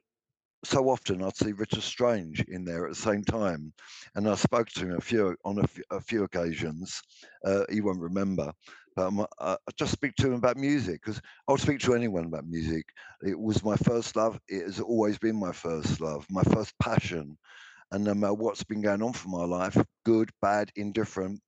so 0.65 0.89
often 0.89 1.23
I'd 1.23 1.37
see 1.37 1.53
Richard 1.53 1.83
Strange 1.83 2.41
in 2.49 2.65
there 2.65 2.85
at 2.85 2.91
the 2.91 3.01
same 3.01 3.25
time, 3.25 3.73
and 4.15 4.29
I 4.29 4.35
spoke 4.35 4.69
to 4.69 4.87
him 4.87 4.97
a 4.97 5.01
few 5.01 5.37
on 5.45 5.59
a, 5.59 6.01
few- 6.01 6.25
occasions. 6.25 7.01
Uh, 7.45 7.65
he 7.71 7.81
won't 7.81 8.01
remember, 8.01 8.53
but 8.97 9.13
I, 9.41 9.53
I 9.53 9.71
just 9.79 9.93
speak 9.93 10.15
to 10.17 10.29
him 10.29 10.35
about 10.35 10.57
music 10.57 11.03
because 11.05 11.21
I'll 11.49 11.59
speak 11.59 11.81
to 11.81 11.95
anyone 11.95 12.27
about 12.27 12.47
music. 12.47 12.85
It 13.23 13.39
was 13.39 13.65
my 13.65 13.77
first 13.77 14.17
love. 14.17 14.39
It 14.49 14.65
has 14.65 14.81
always 14.81 15.19
been 15.19 15.37
my 15.37 15.53
first 15.53 16.01
love, 16.01 16.27
my 16.31 16.43
first 16.45 16.73
passion, 16.81 17.37
and 17.95 18.05
no 18.05 18.13
matter 18.15 18.35
what's 18.35 18.65
been 18.65 18.83
going 18.83 19.03
on 19.03 19.13
for 19.13 19.29
my 19.29 19.45
life, 19.45 19.77
good, 20.05 20.31
bad, 20.43 20.71
indifferent, 20.77 21.41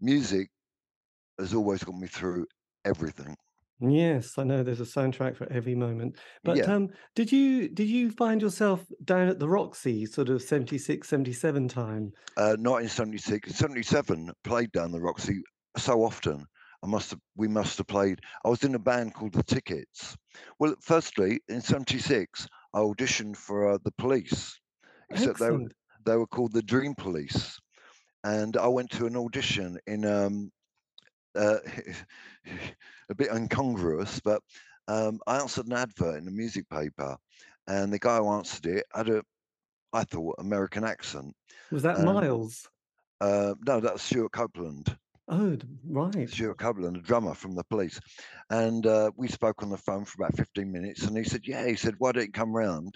music 0.00 0.50
has 1.38 1.54
always 1.54 1.84
got 1.84 1.96
me 1.96 2.08
through 2.08 2.46
everything. 2.84 3.36
Yes, 3.80 4.38
I 4.38 4.44
know 4.44 4.62
there's 4.62 4.80
a 4.80 4.84
soundtrack 4.84 5.36
for 5.36 5.50
every 5.52 5.74
moment. 5.76 6.18
But 6.44 6.56
Yeah. 6.58 6.66
um, 6.66 6.88
did 7.14 7.30
you 7.32 7.68
did 7.68 7.88
you 7.88 8.10
find 8.10 8.40
yourself 8.42 8.84
down 9.04 9.28
at 9.28 9.38
the 9.38 9.48
Roxy 9.48 10.06
sort 10.06 10.28
of 10.28 10.42
76, 10.42 11.08
77 11.08 11.68
time? 11.68 12.14
uh, 12.36 12.56
1976 12.58 13.48
and 13.48 13.56
77 13.56 14.32
played 14.42 14.72
down 14.72 14.92
the 14.92 15.00
Roxy 15.00 15.42
so 15.76 16.02
often. 16.02 16.46
I 16.82 16.86
must 16.86 17.10
have, 17.12 17.20
we 17.36 17.48
must 17.48 17.78
have 17.78 17.86
played. 17.86 18.20
I 18.44 18.48
was 18.48 18.62
in 18.62 18.74
a 18.74 18.78
band 18.78 19.14
called 19.14 19.32
The 19.32 19.42
Tickets. 19.42 20.16
Well, 20.58 20.74
firstly, 20.82 21.40
in 21.48 21.60
76, 21.62 22.46
I 22.74 22.80
auditioned 22.80 23.36
for 23.36 23.70
uh, 23.70 23.78
the 23.84 23.92
police, 23.92 24.60
except 25.10 25.38
they, 25.38 25.50
were-. 25.50 25.70
They 26.04 26.16
were 26.16 26.26
called 26.26 26.52
the 26.52 26.62
Dream 26.62 26.94
Police. 26.94 27.58
And 28.24 28.56
I 28.56 28.68
went 28.68 28.90
to 28.92 29.06
an 29.06 29.16
audition 29.16 29.78
in 29.86 30.04
um, 30.06 30.50
uh, 31.34 31.58
a 33.10 33.14
bit 33.14 33.30
incongruous, 33.30 34.20
but 34.20 34.40
um, 34.88 35.20
I 35.26 35.40
answered 35.40 35.66
an 35.66 35.72
advert 35.74 36.18
in 36.18 36.28
a 36.28 36.30
music 36.30 36.68
paper, 36.68 37.16
and 37.66 37.92
the 37.92 37.98
guy 37.98 38.18
who 38.18 38.32
answered 38.32 38.66
it 38.66 38.86
had 38.94 39.08
a, 39.08 39.22
I 39.92 40.04
thought, 40.04 40.36
American 40.38 40.84
accent. 40.84 41.34
Was 41.70 41.82
that 41.82 41.98
um, 41.98 42.04
Miles? 42.04 42.68
Uh, 43.20 43.54
no, 43.66 43.80
that's 43.80 44.02
Stewart 44.02 44.32
Copeland. 44.32 44.96
Oh, 45.28 45.56
right. 45.88 46.28
Stewart 46.28 46.58
Copeland, 46.58 46.98
a 46.98 47.00
drummer 47.00 47.34
from 47.34 47.54
the 47.54 47.64
police. 47.64 47.98
And 48.50 48.86
uh, 48.86 49.10
we 49.16 49.28
spoke 49.28 49.62
on 49.62 49.70
the 49.70 49.78
phone 49.78 50.04
for 50.04 50.22
about 50.22 50.36
15 50.36 50.70
minutes. 50.70 51.04
And 51.04 51.16
he 51.16 51.24
said, 51.24 51.46
Yeah, 51.46 51.66
he 51.66 51.76
said, 51.76 51.94
Why 51.98 52.12
don't 52.12 52.26
you 52.26 52.32
come 52.32 52.54
round 52.54 52.94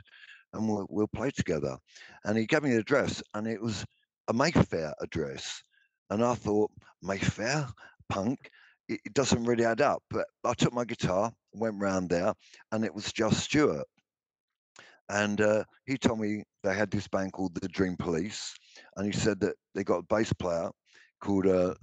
and 0.52 0.68
we'll, 0.68 0.86
we'll 0.88 1.08
play 1.08 1.30
together? 1.30 1.76
And 2.24 2.36
he 2.36 2.46
gave 2.46 2.62
me 2.62 2.70
the 2.70 2.78
address, 2.78 3.22
and 3.34 3.46
it 3.46 3.60
was 3.60 3.84
a 4.28 4.32
Mayfair 4.32 4.94
address. 5.00 5.62
And 6.10 6.24
I 6.24 6.34
thought, 6.34 6.70
Mayfair, 7.02 7.68
punk, 8.08 8.50
it, 8.88 9.00
it 9.04 9.14
doesn't 9.14 9.44
really 9.44 9.64
add 9.64 9.80
up. 9.80 10.02
But 10.10 10.26
I 10.44 10.54
took 10.54 10.72
my 10.72 10.84
guitar, 10.84 11.32
went 11.52 11.80
round 11.80 12.10
there, 12.10 12.32
and 12.72 12.84
it 12.84 12.94
was 12.94 13.12
just 13.12 13.40
Stewart. 13.40 13.86
And 15.10 15.40
uh, 15.40 15.64
he 15.86 15.96
told 15.96 16.20
me 16.20 16.42
they 16.62 16.74
had 16.74 16.90
this 16.90 17.08
band 17.08 17.32
called 17.32 17.54
the 17.54 17.68
Dream 17.68 17.96
Police, 17.96 18.54
and 18.96 19.06
he 19.06 19.18
said 19.18 19.40
that 19.40 19.54
they 19.74 19.84
got 19.84 20.00
a 20.00 20.14
bass 20.14 20.32
player 20.34 20.70
called 21.20 21.46
uh, 21.46 21.74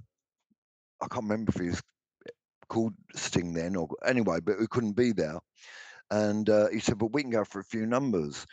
I 1.00 1.08
can't 1.08 1.24
remember 1.24 1.52
if 1.54 1.60
he 1.60 1.68
was 1.68 1.82
called 2.68 2.94
Sting 3.14 3.52
then 3.52 3.76
or 3.76 3.88
anyway, 4.04 4.38
but 4.42 4.58
we 4.58 4.66
couldn't 4.66 4.96
be 4.96 5.12
there. 5.12 5.38
And 6.10 6.48
uh, 6.48 6.68
he 6.68 6.78
said, 6.80 6.98
but 6.98 7.12
we 7.12 7.22
can 7.22 7.30
go 7.30 7.44
for 7.44 7.60
a 7.60 7.64
few 7.64 7.86
numbers. 7.86 8.46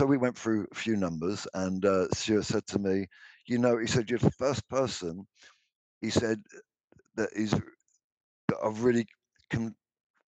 So 0.00 0.06
we 0.06 0.16
went 0.16 0.38
through 0.38 0.66
a 0.70 0.74
few 0.74 0.96
numbers, 0.96 1.46
and 1.54 1.84
uh, 1.84 2.08
Stewart 2.12 2.44
said 2.44 2.66
to 2.68 2.78
me, 2.78 3.06
you 3.46 3.58
know, 3.58 3.76
he 3.78 3.86
said, 3.86 4.08
you're 4.08 4.18
the 4.18 4.30
first 4.30 4.66
person, 4.68 5.26
he 6.00 6.10
said, 6.10 6.42
that 7.16 7.30
is 7.34 7.50
that 7.50 8.58
I've 8.64 8.82
really 8.82 9.06
can 9.50 9.74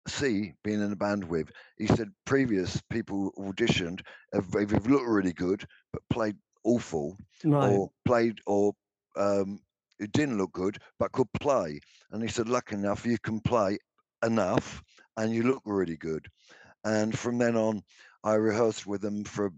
see 0.07 0.53
being 0.63 0.81
in 0.81 0.91
a 0.91 0.95
band 0.95 1.23
with. 1.23 1.51
He 1.77 1.87
said 1.87 2.09
previous 2.25 2.81
people 2.89 3.31
auditioned 3.37 4.01
have 4.33 4.53
either 4.55 4.79
looked 4.79 5.07
really 5.07 5.33
good 5.33 5.65
but 5.91 6.01
played 6.09 6.37
awful, 6.63 7.17
Right. 7.43 7.71
or 7.71 7.91
played 8.05 8.39
or 8.45 8.73
um, 9.15 9.59
it 9.99 10.11
didn't 10.11 10.37
look 10.37 10.51
good 10.51 10.77
but 10.99 11.11
could 11.11 11.31
play. 11.39 11.79
And 12.11 12.21
he 12.21 12.29
said, 12.29 12.49
lucky 12.49 12.75
enough, 12.75 13.05
you 13.05 13.17
can 13.19 13.39
play 13.39 13.77
enough 14.23 14.81
and 15.17 15.33
you 15.33 15.43
look 15.43 15.61
really 15.65 15.97
good. 15.97 16.27
And 16.85 17.17
from 17.17 17.39
then 17.39 17.57
on, 17.57 17.83
I 18.23 18.35
rehearsed 18.35 18.85
with 18.85 19.01
them 19.01 19.23
for 19.23 19.51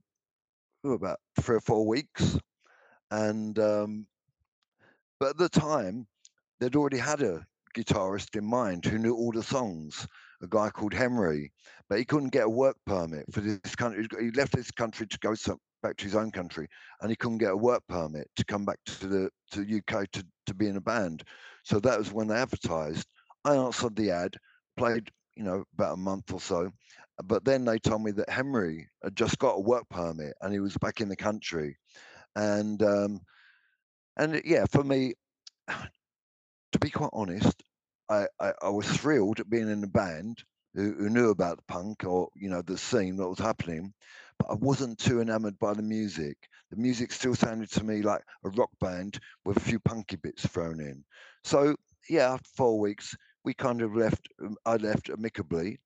oh, 0.85 0.93
about 0.93 1.19
three 1.39 1.57
or 1.57 1.61
four 1.61 1.85
weeks. 1.85 2.39
And 3.11 3.59
um, 3.59 4.07
but 5.19 5.31
at 5.31 5.37
the 5.37 5.49
time, 5.49 6.07
they'd 6.59 6.75
already 6.75 6.97
had 6.97 7.21
a 7.21 7.45
guitarist 7.75 8.35
in 8.35 8.45
mind 8.45 8.85
who 8.85 8.97
knew 8.97 9.15
all 9.15 9.31
the 9.31 9.43
songs, 9.43 10.07
a 10.41 10.47
guy 10.47 10.69
called 10.69 10.93
Henry, 10.93 11.51
but 11.89 11.99
he 11.99 12.05
couldn't 12.05 12.29
get 12.29 12.45
a 12.45 12.49
work 12.49 12.77
permit 12.85 13.25
for 13.31 13.41
this 13.41 13.75
country. 13.75 14.07
He 14.19 14.31
left 14.31 14.55
this 14.55 14.71
country 14.71 15.07
to 15.07 15.19
go 15.19 15.35
some, 15.35 15.59
back 15.83 15.97
to 15.97 16.05
his 16.05 16.15
own 16.15 16.31
country, 16.31 16.67
and 17.01 17.09
he 17.09 17.15
couldn't 17.15 17.37
get 17.39 17.51
a 17.51 17.57
work 17.57 17.83
permit 17.87 18.29
to 18.35 18.45
come 18.45 18.65
back 18.65 18.79
to 18.85 19.07
the 19.07 19.29
to 19.51 19.63
the 19.63 19.77
UK 19.77 20.09
to, 20.11 20.25
to 20.45 20.53
be 20.53 20.67
in 20.67 20.77
a 20.77 20.81
band. 20.81 21.23
So 21.63 21.79
that 21.79 21.99
was 21.99 22.11
when 22.11 22.27
they 22.27 22.35
advertised. 22.35 23.07
I 23.45 23.55
answered 23.55 23.95
the 23.95 24.11
ad, 24.11 24.35
played, 24.75 25.09
you 25.35 25.43
know, 25.43 25.63
about 25.73 25.93
a 25.93 25.97
month 25.97 26.33
or 26.33 26.41
so, 26.41 26.71
but 27.25 27.45
then 27.45 27.65
they 27.65 27.79
told 27.79 28.03
me 28.03 28.11
that 28.11 28.29
Henry 28.29 28.89
had 29.03 29.15
just 29.15 29.39
got 29.39 29.57
a 29.57 29.61
work 29.61 29.87
permit 29.89 30.33
and 30.41 30.53
he 30.53 30.59
was 30.59 30.77
back 30.77 31.01
in 31.01 31.09
the 31.09 31.15
country, 31.15 31.77
and 32.35 32.81
um, 32.83 33.21
and 34.17 34.41
yeah, 34.45 34.65
for 34.69 34.83
me, 34.83 35.13
to 35.67 36.79
be 36.79 36.89
quite 36.89 37.09
honest, 37.13 37.63
I, 38.09 38.27
I, 38.39 38.53
I 38.63 38.69
was 38.69 38.87
thrilled 38.87 39.39
at 39.39 39.49
being 39.49 39.69
in 39.69 39.83
a 39.83 39.87
band 39.87 40.43
who, 40.73 40.93
who 40.93 41.09
knew 41.09 41.29
about 41.29 41.65
punk 41.67 42.03
or 42.05 42.29
you 42.35 42.49
know 42.49 42.61
the 42.61 42.77
scene 42.77 43.17
that 43.17 43.27
was 43.29 43.39
happening, 43.39 43.93
but 44.39 44.49
I 44.51 44.55
wasn't 44.55 44.99
too 44.99 45.21
enamored 45.21 45.59
by 45.59 45.73
the 45.73 45.81
music. 45.83 46.37
The 46.71 46.77
music 46.77 47.11
still 47.11 47.35
sounded 47.35 47.71
to 47.71 47.83
me 47.83 48.01
like 48.01 48.21
a 48.43 48.49
rock 48.49 48.69
band 48.79 49.19
with 49.45 49.57
a 49.57 49.61
few 49.61 49.79
punky 49.79 50.17
bits 50.17 50.45
thrown 50.45 50.79
in. 50.79 51.03
So 51.43 51.75
yeah, 52.09 52.33
after 52.33 52.49
four 52.55 52.79
weeks, 52.79 53.15
we 53.43 53.53
kind 53.53 53.81
of 53.81 53.95
left. 53.95 54.27
um, 54.43 54.55
I 54.65 54.75
left 54.75 55.09
amicably, 55.09 55.79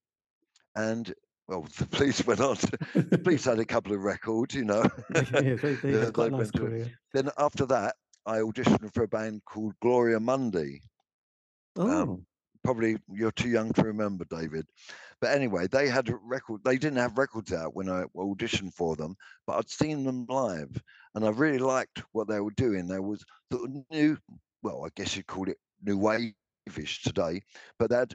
and 0.75 1.13
well, 1.47 1.63
the 1.77 1.87
police 1.87 2.25
went 2.27 2.39
on. 2.39 2.55
To, 2.57 2.77
the 3.09 3.19
police 3.19 3.45
had 3.45 3.59
a 3.59 3.65
couple 3.65 3.93
of 3.93 4.01
records, 4.03 4.55
you 4.55 4.65
know. 4.65 4.83
yeah, 5.37 5.55
they, 5.55 5.75
they 5.75 5.95
Yeah, 5.97 6.05
had 6.05 6.13
quite 6.13 6.27
a 6.27 6.31
they 6.31 6.37
nice 6.37 6.51
career. 6.51 6.91
then 7.13 7.29
after 7.37 7.65
that, 7.67 7.95
I 8.25 8.39
auditioned 8.39 8.93
for 8.93 9.03
a 9.03 9.07
band 9.07 9.43
called 9.45 9.73
Gloria 9.81 10.19
Mundi. 10.19 10.81
Um, 11.75 12.09
oh, 12.09 12.25
Probably 12.63 12.97
you're 13.07 13.31
too 13.31 13.49
young 13.49 13.73
to 13.73 13.83
remember, 13.83 14.25
David. 14.25 14.67
But 15.19 15.31
anyway, 15.35 15.67
they 15.67 15.87
had 15.89 16.09
a 16.09 16.15
record. 16.17 16.63
They 16.63 16.77
didn't 16.77 16.97
have 16.99 17.17
records 17.17 17.51
out 17.51 17.75
when 17.75 17.89
I 17.89 18.03
auditioned 18.15 18.73
for 18.73 18.95
them, 18.95 19.15
but 19.47 19.57
I'd 19.57 19.69
seen 19.69 20.03
them 20.03 20.25
live, 20.27 20.81
and 21.15 21.25
I 21.25 21.29
really 21.29 21.57
liked 21.59 22.03
what 22.11 22.27
they 22.27 22.39
were 22.39 22.51
doing. 22.51 22.87
There 22.87 23.01
was 23.01 23.23
sort 23.51 23.69
of 23.69 23.85
new, 23.89 24.17
well, 24.61 24.85
I 24.85 24.89
guess 24.95 25.15
you'd 25.15 25.27
call 25.27 25.49
it 25.49 25.57
new 25.81 25.97
wave-ish 25.97 27.01
today, 27.01 27.41
but 27.79 27.89
they 27.89 27.97
had 27.97 28.13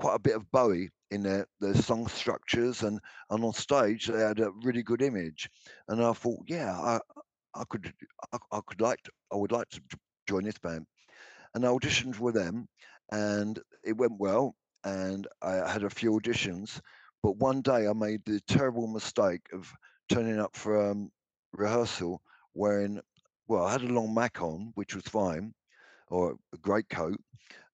quite 0.00 0.16
a 0.16 0.20
bit 0.20 0.36
of 0.36 0.50
Bowie 0.50 0.90
in 1.10 1.22
their, 1.22 1.46
their 1.60 1.74
song 1.74 2.06
structures, 2.08 2.82
and 2.82 2.98
and 3.30 3.44
on 3.44 3.52
stage 3.52 4.06
they 4.06 4.20
had 4.20 4.40
a 4.40 4.50
really 4.64 4.82
good 4.82 5.02
image. 5.02 5.48
And 5.88 6.02
I 6.02 6.12
thought, 6.14 6.40
yeah, 6.48 6.72
I 6.72 6.98
I 7.54 7.64
could 7.68 7.92
I, 8.32 8.38
I 8.52 8.60
could 8.66 8.80
like 8.80 9.02
to, 9.04 9.10
I 9.32 9.36
would 9.36 9.52
like 9.52 9.68
to 9.70 9.80
join 10.28 10.44
this 10.44 10.58
band. 10.58 10.86
And 11.54 11.64
I 11.64 11.68
auditioned 11.68 12.18
with 12.18 12.34
them, 12.34 12.68
and 13.12 13.58
it 13.84 13.96
went 13.96 14.18
well. 14.18 14.54
And 14.84 15.26
I 15.42 15.70
had 15.70 15.84
a 15.84 15.90
few 15.90 16.12
auditions, 16.12 16.80
but 17.22 17.36
one 17.36 17.60
day 17.60 17.86
I 17.86 17.92
made 17.92 18.22
the 18.24 18.40
terrible 18.48 18.86
mistake 18.86 19.42
of 19.52 19.70
turning 20.08 20.40
up 20.40 20.56
for 20.56 20.90
um, 20.90 21.10
rehearsal 21.52 22.22
wearing, 22.54 23.00
well, 23.46 23.66
I 23.66 23.72
had 23.72 23.82
a 23.82 23.92
long 23.92 24.14
mac 24.14 24.40
on, 24.40 24.72
which 24.76 24.94
was 24.94 25.04
fine, 25.04 25.52
or 26.08 26.36
a 26.54 26.56
great 26.58 26.88
coat. 26.88 27.20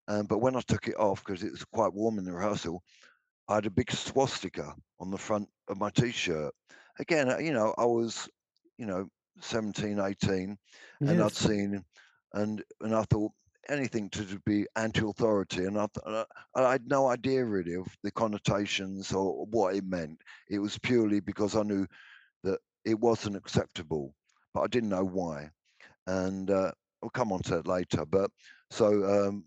Um, 0.09 0.27
but 0.27 0.39
when 0.39 0.57
I 0.57 0.61
took 0.61 0.89
it 0.89 0.97
off, 0.99 1.25
because 1.25 1.43
it 1.43 1.51
was 1.51 1.65
quite 1.65 1.93
warm 1.93 2.19
in 2.19 2.25
the 2.25 2.33
rehearsal, 2.33 2.83
I 3.49 3.57
had 3.57 3.67
a 3.67 3.71
big 3.71 3.91
swastika 3.91 4.75
on 4.99 5.11
the 5.11 5.19
front 5.19 5.49
of 5.69 5.79
my 5.79 5.91
t-shirt. 5.91 6.55
Again, 6.99 7.31
uh, 7.31 7.39
you 7.39 7.53
know, 7.53 7.75
I 7.77 7.85
was, 7.85 8.29
you 8.79 8.87
know, 8.87 9.09
17, 9.41 9.99
18, 9.99 10.59
and 11.07 11.23
I'd 11.23 11.35
seen, 11.35 11.85
and 12.33 12.65
and 12.81 12.95
I 12.95 13.03
thought 13.05 13.33
anything 13.69 14.09
to 14.11 14.41
be 14.47 14.67
anti-authority, 14.77 15.65
and 15.65 15.79
I, 15.79 15.87
th- 15.87 16.05
uh, 16.07 16.25
I 16.55 16.73
had 16.73 16.87
no 16.89 17.09
idea 17.09 17.45
really 17.45 17.75
of 17.75 17.87
the 18.03 18.11
connotations 18.13 19.13
or 19.13 19.47
what 19.47 19.75
it 19.75 19.85
meant. 19.85 20.23
It 20.49 20.59
was 20.61 20.79
purely 20.79 21.21
because 21.21 21.57
I 21.57 21.63
knew 21.63 21.87
that 22.45 22.61
it 22.85 22.99
wasn't 22.99 23.37
acceptable, 23.37 24.15
but 24.55 24.63
I 24.63 24.67
didn't 24.69 24.91
know 24.91 25.05
why. 25.05 25.51
And 26.07 26.51
uh, 26.51 26.73
I'll 27.03 27.11
come 27.11 27.33
on 27.33 27.41
to 27.43 27.57
that 27.57 27.67
later. 27.67 28.05
But 28.07 28.31
so 28.71 29.29
um, 29.29 29.47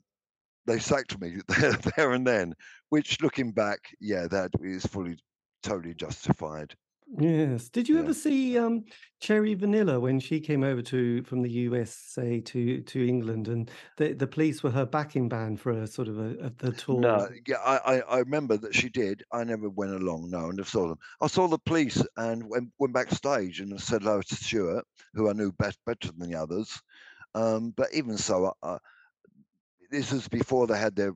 they 0.66 0.80
sacked 0.80 1.20
me 1.20 1.38
there, 1.48 1.74
there 1.74 2.12
and 2.12 2.26
then, 2.28 2.54
which 2.90 3.22
looking 3.22 3.52
back, 3.54 3.80
yeah, 4.00 4.28
that 4.28 4.52
is 4.62 4.86
fully, 4.86 5.18
totally 5.64 5.96
justified. 5.96 6.76
Yes. 7.18 7.70
Did 7.70 7.90
you 7.90 7.98
Yeah. 7.98 8.00
ever 8.00 8.14
see 8.14 8.56
um, 8.58 8.86
Cherry 9.20 9.56
Vanilla 9.56 10.00
when 10.00 10.20
she 10.20 10.40
came 10.40 10.64
over 10.64 10.82
to 10.84 11.24
from 11.24 11.42
the 11.42 11.50
USA 11.52 12.40
to 12.42 12.82
to 12.84 13.08
England, 13.08 13.48
and 13.48 13.70
the 13.98 14.14
the 14.14 14.28
police 14.28 14.62
were 14.62 14.70
her 14.72 14.86
backing 14.86 15.28
band 15.28 15.60
for 15.60 15.72
a 15.72 15.88
sort 15.88 16.08
of 16.08 16.20
a, 16.20 16.38
a 16.38 16.50
the 16.52 16.72
tour? 16.72 17.28
No, 17.28 17.30
yeah, 17.48 17.58
I, 17.58 17.78
I, 17.78 18.00
I 18.02 18.18
remember 18.20 18.58
that 18.58 18.74
she 18.76 18.90
did. 18.90 19.24
I 19.32 19.44
never 19.44 19.70
went 19.70 19.92
along, 19.94 20.30
no, 20.32 20.48
and 20.48 20.58
never 20.58 20.68
saw 20.70 20.88
them. 20.88 20.98
I 21.22 21.28
saw 21.28 21.48
the 21.48 21.60
police 21.60 22.04
and 22.18 22.50
went, 22.50 22.72
went 22.80 22.94
backstage 22.94 23.60
and 23.60 23.80
said 23.80 24.02
hello 24.02 24.22
to 24.22 24.36
Stewart, 24.36 24.86
who 25.14 25.30
I 25.30 25.34
knew 25.34 25.52
best, 25.52 25.80
better 25.86 26.12
than 26.12 26.30
the 26.30 26.36
others. 26.36 26.82
Um, 27.36 27.72
but 27.72 27.94
even 27.94 28.18
so, 28.18 28.54
I, 28.64 28.68
I, 28.74 28.78
this 29.90 30.12
was 30.12 30.28
before 30.28 30.68
they 30.68 30.78
had 30.78 30.96
their 30.96 31.14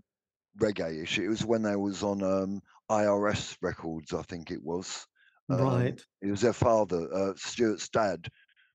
reggae 0.60 1.02
issue. 1.02 1.24
It 1.24 1.30
was 1.30 1.46
when 1.46 1.64
they 1.64 1.76
was 1.76 2.04
on 2.04 2.24
um, 2.24 2.62
IRS 2.90 3.58
records, 3.62 4.14
I 4.14 4.22
think 4.24 4.52
it 4.52 4.64
was. 4.64 5.08
Um, 5.50 5.62
Right. 5.62 6.02
It 6.22 6.32
was 6.32 6.42
their 6.42 6.54
father, 6.54 7.08
uh, 7.14 7.34
Stewart's 7.36 7.90
dad, 7.90 8.28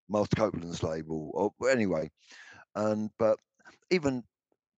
Miles 0.09 0.29
Copeland's 0.29 0.83
label. 0.83 1.53
Or 1.61 1.71
anyway, 1.71 2.11
and 2.75 3.11
but 3.19 3.39
even 3.91 4.23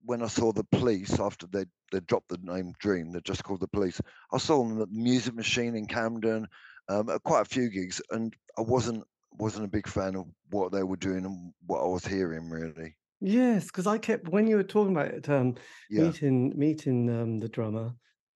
when 0.05 0.23
I 0.23 0.29
saw 0.29 0.53
the 0.53 0.65
police 0.65 1.19
after 1.19 1.47
they 1.47 1.65
they 1.93 2.01
dropped 2.01 2.29
the 2.29 2.39
name 2.43 2.75
Dream, 2.79 3.13
they 3.13 3.21
just 3.21 3.45
called 3.45 3.61
the 3.61 3.69
police. 3.69 4.01
I 4.33 4.39
saw 4.39 4.63
them 4.63 4.81
at 4.81 4.89
the 4.89 4.95
Music 4.95 5.35
Machine 5.35 5.75
in 5.75 5.87
Camden, 5.87 6.47
um, 6.89 7.09
at 7.09 7.23
quite 7.23 7.43
a 7.43 7.47
few 7.47 7.71
gigs, 7.71 8.01
and 8.11 8.35
I 8.57 8.63
wasn't 8.63 9.05
wasn't 9.39 9.65
a 9.65 9.69
big 9.69 9.89
fan 9.89 10.17
of 10.17 10.27
what 10.51 10.73
they 10.73 10.83
were 10.83 10.97
doing 10.97 11.25
and 11.25 11.53
what 11.67 11.81
I 11.81 11.87
was 11.87 12.07
hearing 12.07 12.51
really. 12.51 12.97
Yes, 13.21 13.67
because 13.67 13.87
I 13.87 13.99
kept 13.99 14.29
when 14.29 14.47
you 14.47 14.57
were 14.57 14.63
talking 14.63 14.97
about 14.97 15.29
um, 15.29 15.57
Yeah, 15.91 16.05
meeting 16.05 16.53
meeting 16.57 17.11
um, 17.11 17.39
the 17.39 17.49
drummer 17.49 17.93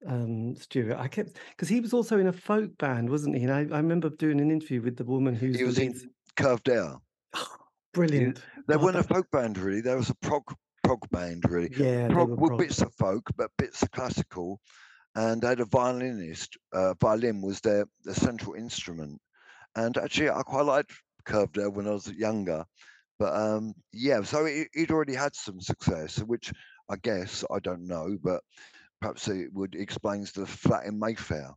um, 0.07 0.57
Stewart. 0.57 0.97
I 0.99 1.09
kept 1.09 1.39
because 1.51 1.69
he 1.69 1.81
was 1.81 1.93
also 1.93 2.19
in 2.19 2.27
a 2.27 2.33
folk 2.33 2.77
band, 2.79 3.09
wasn't 3.09 3.37
he? 3.37 3.45
And 3.45 3.53
I, 3.53 3.61
I 3.75 3.79
remember 3.79 4.11
doing 4.11 4.41
an 4.41 4.51
interview 4.51 4.83
with 4.83 4.97
the 4.97 5.05
woman 5.05 5.35
who's 5.35 5.57
he 5.57 5.65
was 5.65 5.79
in 5.79 5.95
Curved 6.37 6.69
Air. 6.69 6.95
Brilliant. 7.95 8.43
They 8.69 8.75
God, 8.75 8.83
weren't 8.83 8.97
a 8.97 9.03
folk 9.03 9.31
band 9.31 9.59
really. 9.59 9.81
There 9.81 9.97
was 9.97 10.11
a 10.11 10.15
prog 10.17 10.45
prog 10.83 11.09
band 11.11 11.45
really. 11.49 11.71
yeah, 11.77 12.09
prog 12.09 12.37
prog. 12.37 12.59
bits 12.59 12.81
of 12.81 12.93
folk, 12.95 13.29
but 13.37 13.51
bits 13.59 13.83
of 13.83 13.91
classical. 13.91 14.61
And 15.15 15.43
they 15.43 15.49
had 15.49 15.61
a 15.61 15.67
violinist. 15.67 16.57
Uh, 16.73 16.95
violin 17.01 17.43
was 17.43 17.61
their, 17.61 17.85
their 18.05 18.15
central 18.15 18.55
instrument. 18.55 19.21
And 19.77 19.97
actually, 19.99 20.31
I 20.31 20.41
quite 20.43 20.65
liked 20.65 20.93
Curved 21.27 21.59
Air 21.59 21.69
when 21.69 21.87
I 21.87 21.91
was 21.91 22.11
younger. 22.11 22.65
But 23.19 23.35
um, 23.35 23.75
yeah, 23.93 24.23
so 24.23 24.45
he, 24.45 24.65
he'd 24.75 24.91
already 24.91 25.15
had 25.15 25.35
some 25.35 25.61
success, 25.61 26.19
which 26.19 26.53
I 26.91 26.97
guess 26.97 27.45
I 27.51 27.59
don't 27.61 27.87
know, 27.87 28.17
but 28.23 28.43
perhaps 29.01 29.29
it 29.29 29.53
would 29.53 29.75
explains 29.75 30.33
the 30.33 30.47
flat 30.47 30.87
in 30.87 30.99
Mayfair. 30.99 31.53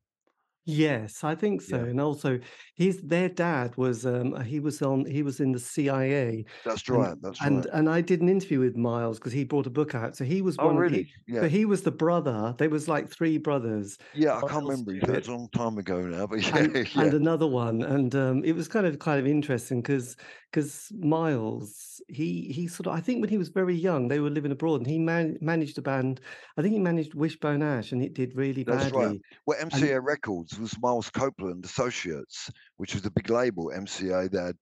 Yes, 0.68 1.24
I 1.24 1.36
think 1.36 1.62
so. 1.62 1.78
Yeah. 1.78 1.86
And 1.86 2.02
also, 2.02 2.40
his 2.76 3.02
their 3.04 3.30
dad 3.30 3.78
was 3.78 4.06
um 4.06 4.34
uh, 4.34 4.42
he 4.42 4.60
was 4.60 4.82
on 4.82 5.06
he 5.06 5.22
was 5.22 5.40
in 5.40 5.52
the 5.52 5.60
CIA, 5.60 6.46
That's 6.64 6.90
and 6.90 6.98
right. 6.98 7.16
That's 7.22 7.46
and 7.46 7.56
right. 7.56 7.66
and 7.72 7.88
and 7.88 7.90
I 7.90 8.02
did 8.02 8.22
an 8.22 8.30
interview 8.30 8.60
with 8.60 8.76
Miles 8.76 9.20
because 9.20 9.34
he 9.34 9.44
brought 9.44 9.68
a 9.68 9.70
book 9.70 9.94
out. 9.94 10.16
So 10.16 10.26
he 10.26 10.42
was 10.42 10.58
Oh, 10.58 10.68
one. 10.68 10.82
He, 10.88 11.04
really? 11.04 11.14
so 11.40 11.46
Yeah. 11.46 11.48
he 11.48 11.66
was 11.66 11.84
the 11.84 11.92
brother. 11.92 12.56
There 12.58 12.70
was 12.70 12.88
like 12.88 13.10
three 13.10 13.38
brothers. 13.38 13.98
Yeah, 14.14 14.38
I 14.38 14.44
can't 14.44 14.66
remember. 14.68 14.94
Stewart, 15.02 15.18
was 15.18 15.28
a 15.28 15.32
long 15.32 15.50
time 15.50 15.78
ago 15.78 16.02
now, 16.08 16.26
but 16.28 16.42
yeah, 16.42 16.58
and 16.58 16.76
yeah, 16.96 17.04
and 17.04 17.14
another 17.14 17.48
one 17.48 17.82
and 17.82 18.14
um 18.16 18.44
it 18.44 18.54
was 18.54 18.68
kind 18.68 18.86
of 18.86 19.00
kind 19.00 19.20
of 19.20 19.28
interesting 19.28 19.82
because 19.82 20.16
because 20.52 20.92
miles 21.00 22.02
he 22.08 22.52
he 22.52 22.68
sort 22.68 22.88
of 22.88 22.94
i 22.94 23.00
think 23.02 23.22
when 23.22 23.30
he 23.30 23.38
was 23.38 23.50
very 23.50 23.76
young 23.76 24.08
they 24.08 24.20
were 24.20 24.30
living 24.30 24.52
abroad 24.52 24.78
and 24.82 24.88
he 24.88 25.00
man, 25.00 25.38
managed 25.42 25.78
a 25.78 25.82
band 25.82 26.20
i 26.58 26.62
think 26.62 26.74
he 26.74 26.80
managed 26.80 27.14
wishbone 27.14 27.62
ash 27.64 27.92
and 27.92 28.02
it 28.04 28.14
did 28.14 28.36
really 28.36 28.64
that's 28.66 28.90
right. 28.92 29.14
badly 29.14 29.22
Well, 29.46 29.60
and 29.72 29.72
MCA 29.72 30.00
Records 30.00 30.55
was 30.60 30.80
Miles 30.80 31.10
Copeland 31.10 31.66
Associates, 31.66 32.52
which 32.78 32.94
was 32.94 33.06
a 33.06 33.12
big 33.12 33.30
label. 33.30 33.72
MCA, 33.76 34.32
they 34.32 34.42
had 34.42 34.58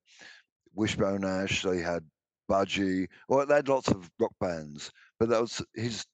Wishbone 0.76 1.26
Ash, 1.26 1.62
they 1.64 1.80
had 1.80 2.04
Budgie, 2.50 3.08
well, 3.28 3.46
they 3.46 3.56
had 3.56 3.70
lots 3.70 3.88
of 3.90 4.10
rock 4.20 4.34
bands, 4.40 4.92
but 5.20 5.30
that 5.30 5.42
was 5.42 5.62
his. 5.74 6.06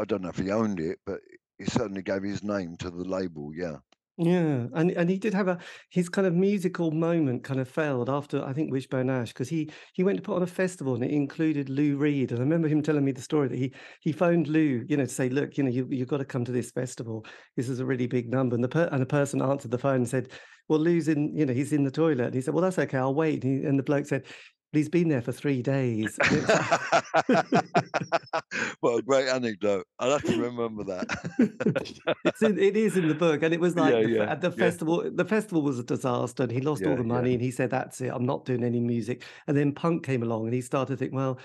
I 0.00 0.04
don't 0.04 0.22
know 0.22 0.30
if 0.30 0.38
he 0.38 0.50
owned 0.50 0.80
it, 0.80 0.98
but 1.06 1.20
he 1.58 1.64
certainly 1.66 2.02
gave 2.02 2.22
his 2.22 2.42
name 2.42 2.76
to 2.78 2.90
the 2.90 3.04
label. 3.04 3.52
Yeah. 3.54 3.76
Yeah 4.18 4.66
and 4.74 4.90
and 4.90 5.08
he 5.08 5.16
did 5.16 5.32
have 5.32 5.48
a 5.48 5.58
his 5.90 6.10
kind 6.10 6.26
of 6.26 6.34
musical 6.34 6.90
moment 6.90 7.42
kind 7.42 7.58
of 7.58 7.66
failed 7.66 8.10
after 8.10 8.44
i 8.44 8.52
think 8.52 8.70
wishbone 8.70 9.08
ash 9.08 9.28
because 9.28 9.48
he 9.48 9.70
he 9.94 10.04
went 10.04 10.18
to 10.18 10.22
put 10.22 10.36
on 10.36 10.42
a 10.42 10.46
festival 10.46 10.94
and 10.94 11.02
it 11.02 11.10
included 11.10 11.70
lou 11.70 11.96
reed 11.96 12.30
and 12.30 12.38
i 12.38 12.42
remember 12.42 12.68
him 12.68 12.82
telling 12.82 13.04
me 13.04 13.12
the 13.12 13.22
story 13.22 13.48
that 13.48 13.58
he 13.58 13.72
he 14.02 14.12
phoned 14.12 14.48
lou 14.48 14.84
you 14.86 14.98
know 14.98 15.06
to 15.06 15.10
say 15.10 15.30
look 15.30 15.56
you 15.56 15.64
know 15.64 15.70
you, 15.70 15.88
you've 15.90 16.08
got 16.08 16.18
to 16.18 16.24
come 16.24 16.44
to 16.44 16.52
this 16.52 16.70
festival. 16.70 17.24
This 17.56 17.68
is 17.68 17.80
a 17.80 17.86
really 17.86 18.06
big 18.06 18.30
number 18.30 18.54
and 18.54 18.62
the 18.62 18.68
per- 18.68 18.88
and 18.92 19.00
the 19.00 19.06
person 19.06 19.40
answered 19.40 19.70
the 19.70 19.78
phone 19.78 19.96
and 19.96 20.08
said 20.08 20.28
well 20.68 20.78
lou's 20.78 21.08
in 21.08 21.34
you 21.34 21.46
know 21.46 21.54
he's 21.54 21.72
in 21.72 21.84
the 21.84 21.90
toilet 21.90 22.26
and 22.26 22.34
he 22.34 22.40
said 22.42 22.52
well 22.52 22.62
that's 22.62 22.78
okay 22.78 22.98
i'll 22.98 23.14
wait 23.14 23.42
and, 23.44 23.60
he, 23.60 23.66
and 23.66 23.78
the 23.78 23.82
bloke 23.82 24.06
said 24.06 24.24
but 24.72 24.78
he's 24.78 24.88
been 24.88 25.08
there 25.08 25.22
for 25.22 25.32
three 25.32 25.62
days 25.62 26.18
and 26.28 26.46
well, 28.82 28.96
a 28.98 29.02
great 29.02 29.28
anecdote. 29.28 29.86
I'll 29.98 30.10
have 30.10 30.24
to 30.24 30.34
remember 30.34 30.84
that. 30.84 31.06
it's 32.24 32.42
in, 32.42 32.58
it 32.58 32.76
is 32.76 32.96
in 32.96 33.08
the 33.08 33.14
book, 33.14 33.42
and 33.42 33.54
it 33.54 33.60
was 33.60 33.76
like 33.76 33.90
Yeah, 33.90 34.00
the, 34.00 34.10
yeah, 34.10 34.28
at 34.28 34.40
the 34.40 34.50
yeah. 34.50 34.50
festival. 34.50 35.10
The 35.10 35.24
festival 35.24 35.62
was 35.62 35.78
a 35.78 35.84
disaster, 35.84 36.44
and 36.44 36.52
he 36.52 36.60
lost 36.60 36.86
all 36.86 36.96
the 36.96 37.04
money. 37.04 37.34
And 37.34 37.42
he 37.42 37.50
said, 37.50 37.70
"That's 37.70 38.00
it. 38.00 38.10
I'm 38.12 38.26
not 38.26 38.44
doing 38.44 38.64
any 38.64 38.80
music." 38.80 39.24
And 39.46 39.56
then 39.56 39.74
punk 39.74 40.04
came 40.04 40.22
along, 40.22 40.46
and 40.46 40.54
he 40.54 40.60
started 40.60 40.94
to 40.94 40.96
think, 40.96 41.14
"Well, 41.14 41.38